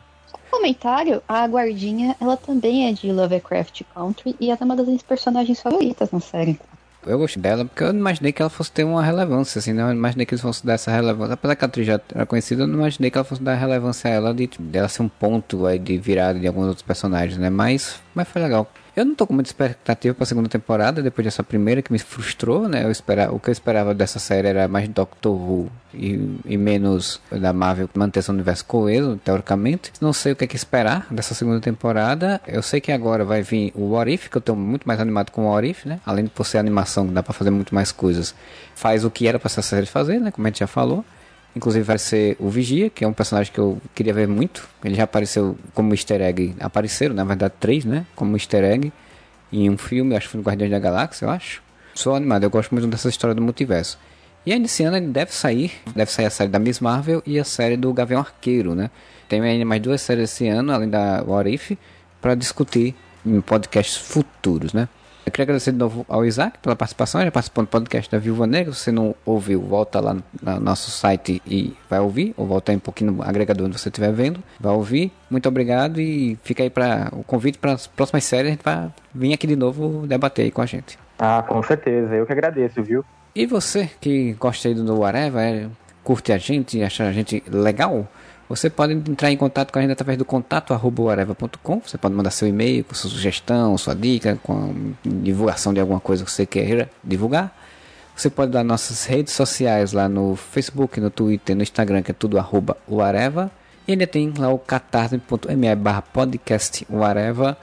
Comentário, 0.50 1.22
a 1.28 1.46
guardinha, 1.46 2.16
ela 2.20 2.36
também 2.36 2.88
é 2.88 2.94
de 2.94 3.12
Lovecraft 3.12 3.84
Country 3.94 4.36
e 4.40 4.50
é 4.50 4.58
uma 4.62 4.76
das 4.76 4.86
minhas 4.86 5.04
personagens 5.04 5.62
favoritas 5.62 6.12
na 6.12 6.20
série 6.20 6.60
eu 7.06 7.18
gostei 7.18 7.42
dela 7.42 7.66
porque 7.66 7.84
eu 7.84 7.94
não 7.94 8.00
imaginei 8.00 8.32
que 8.32 8.42
ela 8.42 8.50
fosse 8.50 8.72
ter 8.72 8.84
uma 8.84 9.04
relevância, 9.04 9.60
assim, 9.60 9.74
né? 9.74 9.84
Não 9.84 9.92
imaginei 9.92 10.26
que 10.26 10.34
eles 10.34 10.42
fossem 10.42 10.66
dar 10.66 10.74
essa 10.74 10.92
relevância. 10.92 11.34
Apesar 11.34 11.56
que 11.56 11.66
a 11.66 11.68
atriz 11.68 11.88
já 11.88 12.00
era 12.14 12.26
conhecida, 12.26 12.64
eu 12.64 12.68
não 12.68 12.76
imaginei 12.76 13.12
que 13.12 13.18
ela 13.18 13.26
fosse 13.26 13.42
dar 13.42 13.56
relevância 13.56 14.10
a 14.10 14.14
ela 14.14 14.34
de 14.34 14.48
tipo, 14.48 14.64
dela 14.64 14.88
ser 14.88 15.04
um 15.04 15.10
ponto 15.10 15.66
aí 15.66 15.80
de 15.80 15.98
virada 15.98 16.40
de 16.40 16.48
alguns 16.48 16.68
outros 16.68 16.82
personagens, 16.84 17.38
né? 17.38 17.50
Mas, 17.50 18.02
mas 18.14 18.28
foi 18.28 18.42
legal. 18.42 18.70
Eu 18.98 19.06
não 19.06 19.14
tô 19.14 19.28
com 19.28 19.34
muita 19.36 19.48
expectativa 19.48 20.16
pra 20.16 20.26
segunda 20.26 20.50
temporada, 20.50 21.04
depois 21.04 21.24
dessa 21.24 21.44
primeira 21.44 21.84
que 21.84 21.94
me 21.94 22.00
frustrou, 22.00 22.68
né? 22.68 22.84
Eu 22.84 22.90
esperava, 22.90 23.32
o 23.32 23.40
que 23.40 23.48
eu 23.48 23.52
esperava 23.52 23.94
dessa 23.94 24.18
série 24.18 24.48
era 24.48 24.68
mais 24.68 24.90
Doctor 24.90 25.36
Who 25.36 25.72
e, 25.94 26.40
e 26.44 26.58
menos 26.58 27.22
da 27.30 27.54
Marvel 27.54 27.88
manter 27.94 28.22
esse 28.22 28.32
universo 28.32 28.66
coeso, 28.66 29.16
teoricamente. 29.24 29.92
Não 30.02 30.12
sei 30.12 30.32
o 30.32 30.36
que 30.36 30.46
é 30.46 30.48
que 30.48 30.56
esperar 30.56 31.06
dessa 31.12 31.36
segunda 31.36 31.62
temporada. 31.62 32.42
Eu 32.48 32.64
sei 32.64 32.82
que 32.82 32.92
agora 32.92 33.24
vai 33.24 33.44
vir 33.44 33.72
o 33.76 33.92
What 33.92 34.12
If, 34.12 34.30
que 34.30 34.38
eu 34.38 34.42
tô 34.42 34.56
muito 34.56 34.88
mais 34.88 35.00
animado 35.00 35.30
com 35.30 35.46
o 35.46 35.52
What 35.52 35.68
If, 35.70 35.86
né? 35.86 36.00
Além 36.04 36.26
de 36.26 36.32
por 36.32 36.44
ser 36.44 36.58
animação, 36.58 37.06
que 37.06 37.14
dá 37.14 37.22
pra 37.22 37.34
fazer 37.34 37.52
muito 37.52 37.76
mais 37.76 37.92
coisas. 37.92 38.34
Faz 38.74 39.06
o 39.06 39.12
que 39.12 39.28
era 39.28 39.38
pra 39.38 39.46
essa 39.46 39.62
série 39.62 39.86
fazer, 39.86 40.20
né? 40.20 40.32
Como 40.32 40.48
a 40.48 40.50
gente 40.50 40.62
já 40.62 40.68
falou. 40.68 41.06
Inclusive 41.56 41.84
vai 41.84 41.98
ser 41.98 42.36
o 42.40 42.50
Vigia, 42.50 42.90
que 42.90 43.04
é 43.04 43.08
um 43.08 43.14
personagem 43.14 43.52
que 43.52 43.60
eu 43.60 43.82
queria 43.96 44.14
ver 44.14 44.28
muito. 44.28 44.68
Ele 44.84 44.96
já 44.96 45.04
apareceu 45.04 45.58
como 45.74 45.94
easter 45.94 46.22
egg. 46.22 46.56
Apareceram, 46.60 47.16
na 47.16 47.24
verdade, 47.24 47.54
três, 47.60 47.84
né? 47.84 48.06
Como 48.16 48.36
easter 48.36 48.64
egg. 48.64 48.92
Em 49.52 49.70
um 49.70 49.78
filme, 49.78 50.16
acho 50.16 50.28
que 50.28 50.32
foi 50.34 50.40
no 50.40 50.46
Guardiões 50.46 50.72
da 50.72 50.80
Galáxia, 50.80 51.26
eu 51.26 51.30
acho. 51.30 51.64
Sou 51.96 52.14
animado, 52.16 52.44
eu 52.44 52.50
gosto 52.50 52.72
muito 52.72 52.88
dessa 52.88 53.10
história 53.10 53.34
do 53.34 53.42
multiverso. 53.42 53.98
E 54.46 54.54
ainda 54.54 54.66
esse 54.66 54.84
ano 54.84 54.98
ele 54.98 55.08
deve 55.08 55.34
sair. 55.34 55.72
Deve 55.96 56.12
sair 56.12 56.26
a 56.26 56.30
série 56.30 56.50
da 56.50 56.60
Miss 56.60 56.80
Marvel 56.80 57.24
e 57.26 57.40
a 57.40 57.44
série 57.44 57.76
do 57.76 57.92
Gavião 57.92 58.20
Arqueiro, 58.20 58.76
né? 58.76 58.92
Tem 59.28 59.42
ainda 59.42 59.66
mais 59.66 59.82
duas 59.82 60.02
séries 60.02 60.32
esse 60.32 60.48
ano, 60.48 60.72
além 60.72 60.90
da 60.90 61.24
What 61.24 61.54
If, 61.54 61.72
para 62.22 62.36
discutir 62.36 62.96
em 63.26 63.42
podcasts 63.42 63.98
futuros, 63.98 64.74
né? 64.74 64.88
Eu 65.28 65.32
queria 65.32 65.44
agradecer 65.44 65.74
de 65.74 65.78
novo 65.78 66.06
ao 66.08 66.26
Isaac 66.26 66.58
pela 66.60 66.74
participação, 66.74 67.22
já 67.22 67.30
participou 67.30 67.66
do 67.66 67.68
podcast 67.68 68.10
da 68.10 68.18
Viúva 68.18 68.48
Negra. 68.48 68.72
Se 68.72 68.80
você 68.80 68.92
não 68.94 69.14
ouviu, 69.26 69.60
volta 69.60 70.00
lá 70.00 70.14
no 70.14 70.60
nosso 70.62 70.90
site 70.90 71.42
e 71.46 71.76
vai 71.90 72.00
ouvir, 72.00 72.34
ou 72.38 72.48
volta 72.48 72.72
aí 72.72 72.78
um 72.78 72.80
pouquinho 72.80 73.12
no 73.12 73.22
agregador 73.22 73.68
onde 73.68 73.78
você 73.78 73.90
estiver 73.90 74.14
vendo, 74.14 74.42
vai 74.58 74.72
ouvir. 74.72 75.12
Muito 75.30 75.50
obrigado 75.50 76.00
e 76.00 76.40
fica 76.46 76.64
aí 76.64 76.70
para 76.70 77.10
o 77.12 77.26
convite 77.26 77.58
para 77.58 77.74
as 77.74 77.88
próximas 77.88 78.24
séries. 78.24 78.48
A 78.48 78.52
gente 78.52 78.64
vai 78.64 78.90
vir 79.14 79.34
aqui 79.34 79.46
de 79.46 79.58
novo 79.58 80.08
debater 80.08 80.46
aí 80.46 80.52
com 80.52 80.62
a 80.62 80.66
gente. 80.66 80.98
Ah, 81.20 81.44
com 81.46 81.62
certeza. 81.62 82.16
Eu 82.16 82.26
que 82.26 82.32
agradeço, 82.32 82.82
viu? 82.82 83.04
E 83.36 83.46
você 83.46 83.90
que 84.00 84.32
gosta 84.40 84.70
aí 84.70 84.76
do 84.76 84.98
Whatever, 84.98 85.68
curte 86.06 86.32
a 86.32 86.38
gente, 86.38 86.82
acha 86.82 87.04
a 87.04 87.12
gente 87.12 87.44
legal? 87.52 88.08
Você 88.50 88.70
pode 88.70 88.94
entrar 88.94 89.30
em 89.30 89.36
contato 89.36 89.74
com 89.74 89.80
a 89.80 89.82
gente 89.82 89.92
através 89.92 90.18
do 90.18 90.24
contato 90.24 90.74
areva.com. 90.74 91.82
Você 91.86 91.98
pode 91.98 92.16
mandar 92.16 92.32
seu 92.32 92.48
e-mail 92.48 92.84
com 92.86 92.96
sua 92.96 93.10
sugestão, 93.10 93.78
sua 93.78 93.94
dica, 93.94 94.40
com 94.42 94.94
divulgação 95.04 95.74
de 95.74 95.82
alguma 95.82 96.00
coisa 96.00 96.24
que 96.24 96.32
você 96.32 96.46
queira 96.46 96.90
divulgar. 97.04 97.54
Você 98.16 98.30
pode 98.30 98.52
dar 98.52 98.64
nossas 98.64 99.06
redes 99.06 99.34
sociais 99.34 99.92
lá 99.92 100.08
no 100.08 100.36
Facebook, 100.36 101.00
no 101.00 101.10
Twitter, 101.10 101.56
no 101.56 101.62
Instagram, 101.62 102.02
que 102.02 102.12
é 102.12 102.14
tudo 102.14 102.40
arroba. 102.40 102.78
E 103.88 103.92
ainda 103.92 104.08
tem 104.08 104.34
lá 104.38 104.50
o 104.50 104.58
catarse.me 104.58 105.76
barra 105.76 106.02
podcast 106.02 106.88
Areva, 106.90 107.58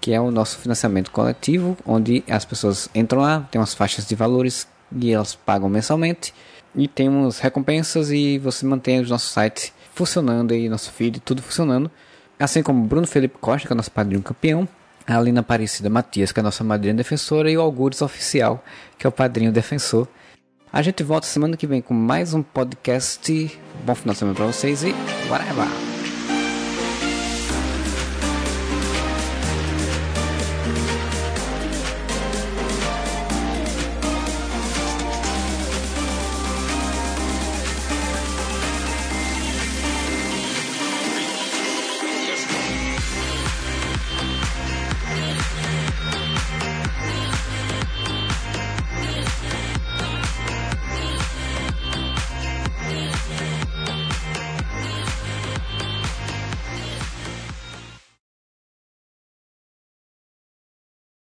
que 0.00 0.12
é 0.12 0.20
o 0.20 0.30
nosso 0.30 0.58
financiamento 0.58 1.10
coletivo, 1.10 1.76
onde 1.84 2.24
as 2.28 2.44
pessoas 2.44 2.88
entram 2.94 3.20
lá, 3.20 3.46
tem 3.50 3.60
umas 3.60 3.74
faixas 3.74 4.06
de 4.06 4.14
valores 4.14 4.66
e 4.96 5.12
elas 5.12 5.34
pagam 5.34 5.68
mensalmente. 5.68 6.32
E 6.74 6.86
temos 6.86 7.38
recompensas 7.40 8.10
e 8.10 8.38
você 8.38 8.64
mantém 8.64 9.00
o 9.00 9.08
nosso 9.08 9.26
site 9.26 9.72
funcionando 9.98 10.54
aí, 10.54 10.68
nosso 10.68 10.92
feed, 10.92 11.18
tudo 11.20 11.42
funcionando. 11.42 11.90
Assim 12.38 12.62
como 12.62 12.84
Bruno 12.84 13.06
Felipe 13.06 13.36
Costa, 13.40 13.66
que 13.66 13.72
é 13.72 13.76
nosso 13.76 13.90
padrinho 13.90 14.22
campeão, 14.22 14.68
a 15.04 15.18
Alina 15.18 15.40
Aparecida 15.40 15.90
Matias, 15.90 16.30
que 16.30 16.38
é 16.38 16.42
a 16.42 16.44
nossa 16.44 16.62
madrinha 16.62 16.94
defensora, 16.94 17.50
e 17.50 17.58
o 17.58 17.60
Algures 17.60 18.00
Oficial, 18.00 18.64
que 18.96 19.06
é 19.06 19.08
o 19.08 19.12
padrinho 19.12 19.50
defensor. 19.50 20.06
A 20.72 20.80
gente 20.82 21.02
volta 21.02 21.26
semana 21.26 21.56
que 21.56 21.66
vem 21.66 21.82
com 21.82 21.94
mais 21.94 22.32
um 22.32 22.42
podcast. 22.42 23.58
Bom 23.84 23.94
final 23.94 24.12
de 24.12 24.18
semana 24.18 24.36
pra 24.36 24.46
vocês 24.46 24.84
e 24.84 24.94
whatever! 25.28 25.97